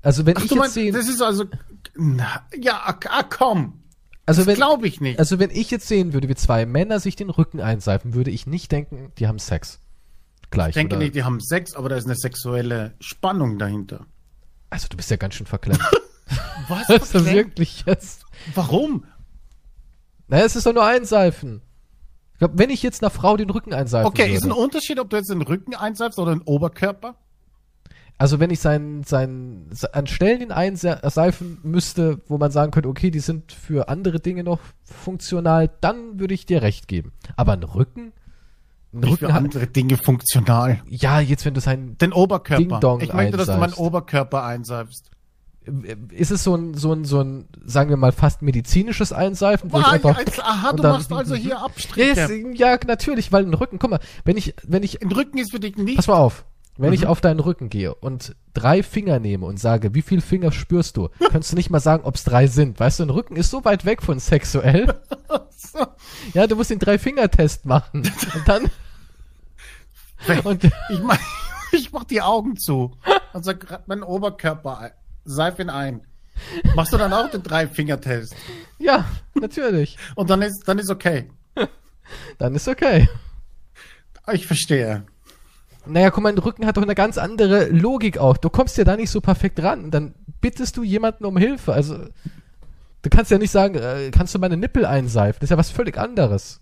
Also 0.00 0.26
wenn 0.26 0.36
Ach, 0.36 0.44
ich 0.44 0.50
jetzt 0.50 0.74
sehen, 0.74 0.94
das 0.94 1.08
ist 1.08 1.20
also 1.20 1.44
na, 1.96 2.46
ja, 2.56 2.80
ah, 2.84 2.98
ah 3.08 3.24
komm. 3.28 3.82
Also 4.28 4.44
das 4.44 4.56
glaube 4.56 4.86
ich 4.86 5.00
nicht. 5.00 5.18
Also 5.18 5.38
wenn 5.38 5.50
ich 5.50 5.70
jetzt 5.70 5.88
sehen 5.88 6.12
würde, 6.12 6.28
wie 6.28 6.34
zwei 6.34 6.66
Männer 6.66 7.00
sich 7.00 7.16
den 7.16 7.30
Rücken 7.30 7.60
einseifen, 7.60 8.12
würde 8.12 8.30
ich 8.30 8.46
nicht 8.46 8.70
denken, 8.70 9.10
die 9.18 9.26
haben 9.26 9.38
Sex. 9.38 9.80
Gleich. 10.50 10.70
Ich 10.70 10.74
denke 10.74 10.96
oder? 10.96 11.04
nicht, 11.04 11.14
die 11.14 11.24
haben 11.24 11.40
Sex, 11.40 11.74
aber 11.74 11.88
da 11.88 11.96
ist 11.96 12.04
eine 12.04 12.14
sexuelle 12.14 12.94
Spannung 13.00 13.58
dahinter. 13.58 14.06
Also 14.68 14.86
du 14.88 14.98
bist 14.98 15.10
ja 15.10 15.16
ganz 15.16 15.34
schön 15.34 15.46
verklemmt. 15.46 15.80
Was? 16.68 16.90
ist 16.90 17.14
das 17.14 17.24
wirklich 17.24 17.84
jetzt? 17.86 18.26
Warum? 18.54 19.04
Naja, 20.26 20.44
es 20.44 20.56
ist 20.56 20.66
doch 20.66 20.74
nur 20.74 20.84
einseifen. 20.84 21.62
Ich 22.34 22.38
glaube, 22.38 22.58
wenn 22.58 22.68
ich 22.68 22.82
jetzt 22.82 23.02
einer 23.02 23.10
Frau 23.10 23.38
den 23.38 23.48
Rücken 23.48 23.72
einseifen 23.72 24.06
Okay, 24.06 24.24
würde, 24.24 24.34
ist 24.34 24.44
ein 24.44 24.52
Unterschied, 24.52 25.00
ob 25.00 25.08
du 25.08 25.16
jetzt 25.16 25.30
den 25.30 25.40
Rücken 25.40 25.74
einseifst 25.74 26.18
oder 26.18 26.34
den 26.34 26.42
Oberkörper? 26.42 27.16
Also 28.18 28.40
wenn 28.40 28.50
ich 28.50 28.58
sein, 28.58 29.04
sein, 29.06 29.66
an 29.92 30.08
Stellen 30.08 30.42
ihn 30.42 30.50
einseifen 30.50 31.58
müsste, 31.62 32.20
wo 32.26 32.36
man 32.36 32.50
sagen 32.50 32.72
könnte, 32.72 32.88
okay, 32.88 33.12
die 33.12 33.20
sind 33.20 33.52
für 33.52 33.88
andere 33.88 34.18
Dinge 34.18 34.42
noch 34.42 34.58
funktional, 34.82 35.70
dann 35.80 36.18
würde 36.18 36.34
ich 36.34 36.44
dir 36.44 36.60
recht 36.60 36.88
geben. 36.88 37.12
Aber 37.36 37.52
ein 37.52 37.62
Rücken? 37.62 38.12
Ein 38.92 39.00
Nicht 39.00 39.12
Rücken 39.12 39.26
für 39.26 39.34
andere 39.34 39.66
Dinge 39.68 39.96
funktional. 39.96 40.82
Ja, 40.88 41.20
jetzt 41.20 41.44
wenn 41.44 41.54
du 41.54 41.60
sein 41.60 41.96
Den 41.98 42.12
Oberkörper. 42.12 42.98
ich 43.00 43.12
möchte, 43.12 43.36
dass 43.36 43.46
du 43.46 43.56
meinen 43.56 43.74
Oberkörper 43.74 44.42
einseifst. 44.42 45.12
Ist 46.10 46.30
es 46.30 46.42
so 46.42 46.56
ein, 46.56 46.74
so 46.74 46.92
ein, 46.94 47.04
so 47.04 47.20
ein, 47.20 47.44
sagen 47.64 47.90
wir 47.90 47.98
mal, 47.98 48.10
fast 48.10 48.42
medizinisches 48.42 49.12
Einseifen? 49.12 49.70
Wo 49.70 49.76
ah, 49.76 49.80
ich 49.80 49.86
einfach, 49.88 50.18
jetzt, 50.18 50.42
aha, 50.42 50.72
du 50.72 50.82
dann, 50.82 50.92
machst 50.92 51.12
also 51.12 51.34
hier 51.34 51.60
Abstriche. 51.60 52.20
Yes, 52.20 52.58
ja, 52.58 52.78
natürlich, 52.86 53.32
weil 53.32 53.44
ein 53.44 53.52
Rücken, 53.52 53.78
guck 53.78 53.90
mal, 53.90 54.00
wenn 54.24 54.38
ich, 54.38 54.54
wenn 54.66 54.82
ich. 54.82 55.02
Ein 55.02 55.12
Rücken 55.12 55.36
ist 55.36 55.50
für 55.50 55.60
dich 55.60 55.76
nicht. 55.76 55.96
Pass 55.96 56.06
mal 56.08 56.16
auf. 56.16 56.46
Wenn 56.78 56.90
mhm. 56.90 56.94
ich 56.94 57.06
auf 57.06 57.20
deinen 57.20 57.40
Rücken 57.40 57.70
gehe 57.70 57.92
und 57.92 58.36
drei 58.54 58.84
Finger 58.84 59.18
nehme 59.18 59.44
und 59.44 59.58
sage, 59.58 59.94
wie 59.94 60.02
viele 60.02 60.20
Finger 60.20 60.52
spürst 60.52 60.96
du, 60.96 61.08
kannst 61.30 61.50
du 61.50 61.56
nicht 61.56 61.70
mal 61.70 61.80
sagen, 61.80 62.04
ob 62.04 62.14
es 62.14 62.22
drei 62.24 62.46
sind. 62.46 62.78
Weißt 62.78 63.00
du, 63.00 63.04
ein 63.04 63.10
Rücken 63.10 63.34
ist 63.34 63.50
so 63.50 63.64
weit 63.64 63.84
weg 63.84 64.00
von 64.00 64.20
sexuell. 64.20 64.94
ja, 66.34 66.46
du 66.46 66.54
musst 66.54 66.70
den 66.70 66.78
Drei-Finger-Test 66.78 67.66
machen. 67.66 68.10
Und 68.34 68.48
dann. 68.48 68.70
und, 70.44 70.64
ich 70.90 71.02
mach, 71.02 71.18
ich 71.72 71.92
mach 71.92 72.04
die 72.04 72.22
Augen 72.22 72.56
zu 72.56 72.96
und 73.32 73.44
sag 73.44 73.88
meinen 73.88 74.04
Oberkörper, 74.04 74.92
seif 75.24 75.58
ihn 75.58 75.70
ein. 75.70 76.06
Machst 76.76 76.92
du 76.92 76.96
dann 76.96 77.12
auch 77.12 77.28
den 77.28 77.42
Drei-Finger-Test? 77.42 78.36
Ja, 78.78 79.04
natürlich. 79.34 79.98
und 80.14 80.30
dann 80.30 80.42
ist, 80.42 80.62
dann 80.68 80.78
ist 80.78 80.90
okay. 80.90 81.28
dann 82.38 82.54
ist 82.54 82.68
okay. 82.68 83.08
Ich 84.32 84.46
verstehe. 84.46 85.04
Naja, 85.88 86.10
guck 86.10 86.22
mal, 86.22 86.34
der 86.34 86.44
Rücken 86.44 86.66
hat 86.66 86.76
doch 86.76 86.82
eine 86.82 86.94
ganz 86.94 87.18
andere 87.18 87.66
Logik 87.66 88.18
auch. 88.18 88.36
Du 88.36 88.50
kommst 88.50 88.76
ja 88.76 88.84
da 88.84 88.96
nicht 88.96 89.10
so 89.10 89.20
perfekt 89.20 89.62
ran. 89.62 89.90
Dann 89.90 90.14
bittest 90.40 90.76
du 90.76 90.82
jemanden 90.82 91.24
um 91.24 91.36
Hilfe. 91.36 91.72
Also, 91.72 91.96
du 93.02 93.10
kannst 93.10 93.30
ja 93.30 93.38
nicht 93.38 93.50
sagen, 93.50 93.74
äh, 93.76 94.10
kannst 94.10 94.34
du 94.34 94.38
meine 94.38 94.56
Nippel 94.56 94.84
einseifen? 94.84 95.38
Das 95.40 95.46
ist 95.46 95.50
ja 95.50 95.58
was 95.58 95.70
völlig 95.70 95.98
anderes. 95.98 96.60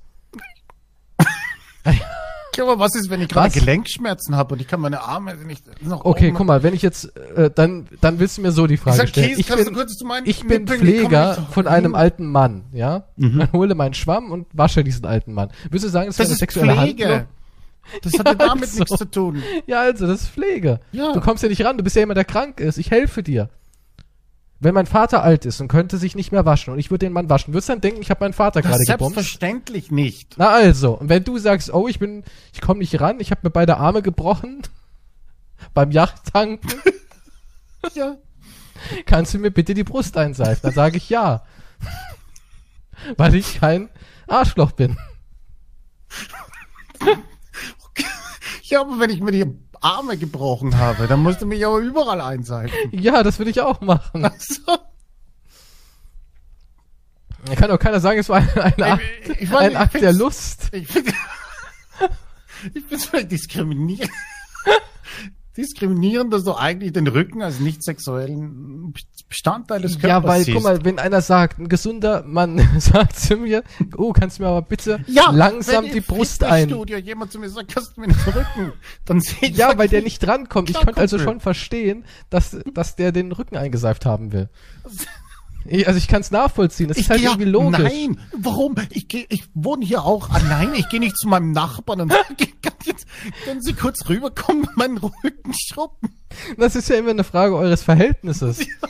Ja, 2.56 2.64
aber 2.64 2.78
was 2.78 2.94
ist, 2.94 3.10
wenn 3.10 3.20
ich 3.20 3.28
gerade 3.28 3.50
Gelenkschmerzen 3.50 4.34
habe 4.34 4.54
und 4.54 4.60
ich 4.60 4.66
kann 4.66 4.80
meine 4.80 5.02
Arme 5.02 5.34
nicht 5.34 5.64
noch 5.82 6.04
Okay, 6.04 6.32
guck 6.32 6.46
mal, 6.46 6.62
wenn 6.62 6.72
ich 6.72 6.82
jetzt 6.82 7.14
äh, 7.36 7.50
dann 7.54 7.86
dann 8.00 8.18
willst 8.18 8.38
du 8.38 8.42
mir 8.42 8.50
so 8.50 8.66
die 8.66 8.78
Frage 8.78 8.96
sag, 8.96 9.08
stellen. 9.10 9.34
ich 9.36 9.46
bin, 9.46 9.74
kurz, 9.74 10.02
ich 10.24 10.46
bin 10.46 10.66
Pfleger 10.66 11.46
von 11.50 11.66
einem 11.66 11.94
alten 11.94 12.26
Mann, 12.26 12.64
ja? 12.72 13.04
Mhm. 13.16 13.38
Dann 13.40 13.52
hole 13.52 13.74
meinen 13.74 13.94
Schwamm 13.94 14.30
und 14.30 14.46
wasche 14.52 14.82
diesen 14.84 15.04
alten 15.04 15.34
Mann. 15.34 15.50
Würdest 15.64 15.84
du 15.84 15.88
sagen, 15.90 16.06
das, 16.06 16.16
das 16.16 16.26
ist 16.26 16.32
eine 16.32 16.38
sexuelle 16.38 16.76
Pflege. 16.76 17.04
Handlung? 17.04 17.28
Das 18.02 18.18
hat 18.18 18.26
ja 18.26 18.34
damit 18.34 18.64
also. 18.64 18.78
nichts 18.80 18.96
zu 18.96 19.10
tun. 19.10 19.42
Ja, 19.66 19.80
also, 19.82 20.06
das 20.06 20.22
ist 20.22 20.28
Pflege. 20.30 20.80
Ja. 20.92 21.12
Du 21.12 21.20
kommst 21.20 21.42
ja 21.42 21.48
nicht 21.48 21.64
ran, 21.64 21.78
du 21.78 21.84
bist 21.84 21.96
ja 21.96 22.00
jemand, 22.00 22.16
der 22.16 22.24
krank 22.24 22.60
ist. 22.60 22.78
Ich 22.78 22.90
helfe 22.90 23.22
dir. 23.22 23.48
Wenn 24.58 24.74
mein 24.74 24.86
Vater 24.86 25.22
alt 25.22 25.44
ist 25.44 25.60
und 25.60 25.68
könnte 25.68 25.98
sich 25.98 26.16
nicht 26.16 26.32
mehr 26.32 26.46
waschen 26.46 26.72
und 26.72 26.78
ich 26.78 26.90
würde 26.90 27.04
den 27.04 27.12
Mann 27.12 27.28
waschen, 27.28 27.52
würdest 27.52 27.68
du 27.68 27.74
dann 27.74 27.82
denken, 27.82 28.00
ich 28.00 28.08
habe 28.08 28.24
meinen 28.24 28.32
Vater 28.32 28.62
gerade 28.62 28.82
gebombt? 28.84 29.14
Selbstverständlich 29.14 29.90
nicht. 29.90 30.34
Na 30.38 30.48
also, 30.48 30.94
und 30.94 31.10
wenn 31.10 31.24
du 31.24 31.36
sagst, 31.36 31.72
oh, 31.72 31.88
ich 31.88 31.98
bin, 31.98 32.24
ich 32.54 32.62
komme 32.62 32.78
nicht 32.78 32.98
ran, 32.98 33.20
ich 33.20 33.30
habe 33.30 33.42
mir 33.44 33.50
beide 33.50 33.76
Arme 33.76 34.00
gebrochen 34.00 34.62
beim 35.74 35.90
Yachttanken. 35.90 36.70
ja. 37.94 38.16
Kannst 39.04 39.34
du 39.34 39.38
mir 39.38 39.50
bitte 39.50 39.74
die 39.74 39.84
Brust 39.84 40.16
einseifen? 40.16 40.60
Dann 40.62 40.72
sage 40.72 40.96
ich 40.96 41.10
ja. 41.10 41.44
Weil 43.16 43.34
ich 43.34 43.60
kein 43.60 43.90
Arschloch 44.26 44.72
bin. 44.72 44.96
Ja, 48.68 48.80
aber 48.80 48.98
wenn 48.98 49.10
ich 49.10 49.20
mir 49.20 49.32
die 49.32 49.46
Arme 49.80 50.16
gebrochen 50.16 50.76
habe, 50.78 51.06
dann 51.06 51.22
musst 51.22 51.40
du 51.42 51.46
mich 51.46 51.64
aber 51.64 51.78
überall 51.78 52.20
einseifen. 52.20 52.76
Ja, 52.90 53.22
das 53.22 53.38
würde 53.38 53.50
ich 53.50 53.60
auch 53.60 53.80
machen. 53.80 54.24
Ach 54.24 54.34
so. 54.38 54.78
Da 57.44 57.54
kann 57.54 57.70
doch 57.70 57.78
keiner 57.78 58.00
sagen, 58.00 58.18
es 58.18 58.28
war 58.28 58.38
ein, 58.38 58.48
ein 58.58 58.82
Akt, 58.82 59.02
ich, 59.28 59.42
ich 59.42 59.54
ein 59.54 59.76
Akt 59.76 59.94
der 59.94 60.12
Lust. 60.12 60.68
Ich 60.72 60.88
finde 60.88 61.12
ich 62.74 62.82
es 62.90 63.04
vielleicht 63.04 63.30
diskriminierend 63.30 64.10
diskriminieren, 65.56 66.30
dass 66.30 66.44
du 66.44 66.54
eigentlich 66.54 66.92
den 66.92 67.06
Rücken 67.06 67.42
als 67.42 67.60
nicht 67.60 67.82
sexuellen 67.82 68.92
Bestandteil 69.28 69.82
des 69.82 69.98
Körpers 69.98 70.08
Ja, 70.08 70.24
weil, 70.24 70.42
siehst. 70.44 70.54
guck 70.54 70.64
mal, 70.64 70.84
wenn 70.84 70.98
einer 70.98 71.20
sagt, 71.20 71.58
ein 71.58 71.68
gesunder 71.68 72.22
Mann 72.22 72.60
sagt 72.78 73.18
zu 73.18 73.36
mir, 73.36 73.64
oh, 73.96 74.12
kannst 74.12 74.38
du 74.38 74.44
mir 74.44 74.48
aber 74.48 74.62
bitte 74.62 75.00
ja, 75.06 75.30
langsam 75.30 75.90
die 75.90 76.00
Brust 76.00 76.44
ein. 76.44 76.68
Studio 76.68 76.98
jemand 76.98 77.32
zu 77.32 77.38
mir 77.38 77.48
sagt, 77.50 77.74
kannst 77.74 77.96
du 77.96 78.02
mir 78.02 78.08
den 78.08 78.16
Rücken, 78.16 78.72
dann 79.04 79.20
sehe 79.20 79.48
ich. 79.50 79.56
Ja, 79.56 79.76
weil 79.76 79.88
der 79.88 80.02
nicht 80.02 80.20
drankommt. 80.20 80.70
Ich 80.70 80.78
könnte 80.78 81.00
also 81.00 81.18
schon 81.18 81.40
verstehen, 81.40 82.04
dass, 82.30 82.56
dass 82.72 82.94
der 82.96 83.12
den 83.12 83.32
Rücken 83.32 83.56
eingeseift 83.56 84.06
haben 84.06 84.32
will. 84.32 84.48
Also 85.84 85.98
ich 85.98 86.06
kann 86.06 86.20
es 86.20 86.30
nachvollziehen. 86.30 86.88
Das 86.88 86.96
ich 86.96 87.04
ist 87.04 87.10
halt 87.10 87.22
irgendwie 87.22 87.44
logisch. 87.44 87.80
Nein, 87.80 88.20
warum? 88.36 88.76
Ich 88.90 89.08
gehe, 89.08 89.26
ich 89.28 89.44
wohne 89.54 89.84
hier 89.84 90.04
auch. 90.04 90.30
Ah, 90.30 90.40
nein, 90.48 90.70
ich 90.76 90.88
gehe 90.88 91.00
nicht 91.00 91.18
zu 91.18 91.26
meinem 91.26 91.50
Nachbarn 91.50 92.02
und 92.02 92.12
jetzt, 92.84 93.06
können 93.44 93.60
Sie 93.60 93.72
kurz 93.72 94.08
rüberkommen 94.08 94.64
und 94.64 94.76
meinen 94.76 94.98
Rücken 94.98 95.52
schrubben. 95.54 96.14
Das 96.56 96.76
ist 96.76 96.88
ja 96.88 96.96
immer 96.96 97.10
eine 97.10 97.24
Frage 97.24 97.56
eures 97.56 97.82
Verhältnisses. 97.82 98.60
Ja, 98.60 98.88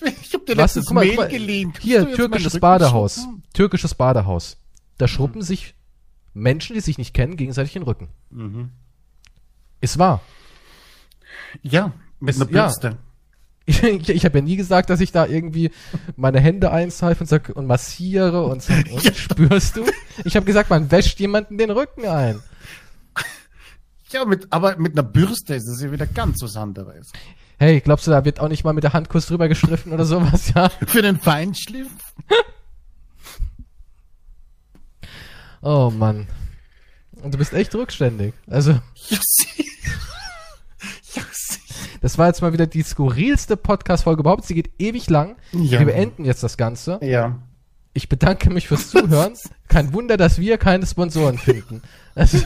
ich 0.00 0.34
hab 0.34 0.46
dir 0.46 0.56
guck 0.56 0.92
mal, 0.92 1.06
Mail 1.06 1.16
mal, 1.16 1.72
Hier, 1.80 2.14
türkisches 2.14 2.60
Badehaus. 2.60 3.26
Türkisches 3.52 3.94
Badehaus. 3.94 4.58
Da 4.98 5.08
schrubben 5.08 5.40
mhm. 5.40 5.44
sich 5.44 5.74
Menschen, 6.34 6.74
die 6.74 6.80
sich 6.80 6.98
nicht 6.98 7.14
kennen, 7.14 7.36
gegenseitig 7.36 7.72
den 7.72 7.82
Rücken. 7.82 8.08
Mhm. 8.30 8.70
Ist 9.80 9.98
wahr. 9.98 10.20
Ja, 11.62 11.92
mit 12.20 12.36
einer 12.36 12.46
Bürste. 12.46 12.88
Ja. 12.88 12.96
Ich, 13.68 13.82
ich 13.82 14.24
habe 14.24 14.38
ja 14.38 14.44
nie 14.44 14.54
gesagt, 14.54 14.90
dass 14.90 15.00
ich 15.00 15.10
da 15.10 15.26
irgendwie 15.26 15.72
meine 16.14 16.38
Hände 16.38 16.70
einseife 16.70 17.24
und, 17.24 17.26
sag, 17.26 17.48
und 17.48 17.66
massiere 17.66 18.44
und, 18.44 18.62
sag, 18.62 18.88
und 18.92 19.02
ja. 19.02 19.12
spürst 19.12 19.74
du? 19.76 19.84
Ich 20.24 20.36
habe 20.36 20.46
gesagt, 20.46 20.70
man 20.70 20.88
wäscht 20.92 21.18
jemanden 21.18 21.58
den 21.58 21.72
Rücken 21.72 22.06
ein. 22.06 22.40
Ja, 24.10 24.24
mit, 24.24 24.46
aber 24.50 24.76
mit 24.76 24.92
einer 24.92 25.02
Bürste 25.02 25.56
ist 25.56 25.66
es 25.66 25.82
ja 25.82 25.90
wieder 25.90 26.06
ganz 26.06 26.40
was 26.42 26.56
anderes. 26.56 27.10
Hey, 27.58 27.80
glaubst 27.80 28.06
du, 28.06 28.10
da 28.10 28.24
wird 28.24 28.38
auch 28.38 28.48
nicht 28.48 28.64
mal 28.64 28.74
mit 28.74 28.84
der 28.84 28.92
Hand 28.92 29.08
kurz 29.08 29.26
drüber 29.26 29.48
gestriffen 29.48 29.92
oder 29.92 30.04
sowas, 30.04 30.52
ja? 30.54 30.68
Für 30.86 31.00
den 31.00 31.18
Feinschliff? 31.18 31.88
oh 35.62 35.90
Mann. 35.90 36.26
Und 37.22 37.32
du 37.32 37.38
bist 37.38 37.54
echt 37.54 37.74
rückständig. 37.74 38.34
Also. 38.46 38.78
Das 42.02 42.18
war 42.18 42.28
jetzt 42.28 42.40
mal 42.40 42.52
wieder 42.52 42.68
die 42.68 42.82
skurrilste 42.82 43.56
Podcast-Folge 43.56 44.20
überhaupt. 44.20 44.44
Sie 44.44 44.54
geht 44.54 44.70
ewig 44.78 45.10
lang. 45.10 45.34
Ja. 45.52 45.80
Wir 45.80 45.86
beenden 45.86 46.24
jetzt 46.24 46.42
das 46.42 46.56
Ganze. 46.56 47.00
Ja. 47.02 47.40
Ich 47.94 48.08
bedanke 48.08 48.50
mich 48.50 48.68
fürs 48.68 48.90
Zuhören. 48.90 49.32
Kein 49.66 49.92
Wunder, 49.92 50.16
dass 50.16 50.38
wir 50.38 50.56
keine 50.56 50.86
Sponsoren 50.86 51.36
finden. 51.36 51.82
Also, 52.14 52.38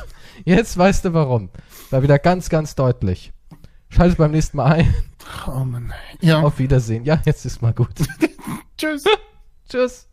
jetzt 0.46 0.78
weißt 0.78 1.04
du 1.04 1.12
warum. 1.12 1.50
War 1.90 2.02
wieder 2.02 2.18
ganz, 2.18 2.48
ganz 2.48 2.74
deutlich. 2.74 3.32
Schaltet 3.90 4.18
beim 4.18 4.30
nächsten 4.30 4.56
Mal 4.56 4.72
ein. 4.72 4.94
Oh 5.46 5.64
Mann. 5.64 5.92
Ja. 6.20 6.40
Auf 6.40 6.58
Wiedersehen. 6.58 7.04
Ja, 7.04 7.20
jetzt 7.24 7.44
ist 7.44 7.60
mal 7.60 7.72
gut. 7.74 7.90
Tschüss. 8.78 9.04
Tschüss. 9.68 10.08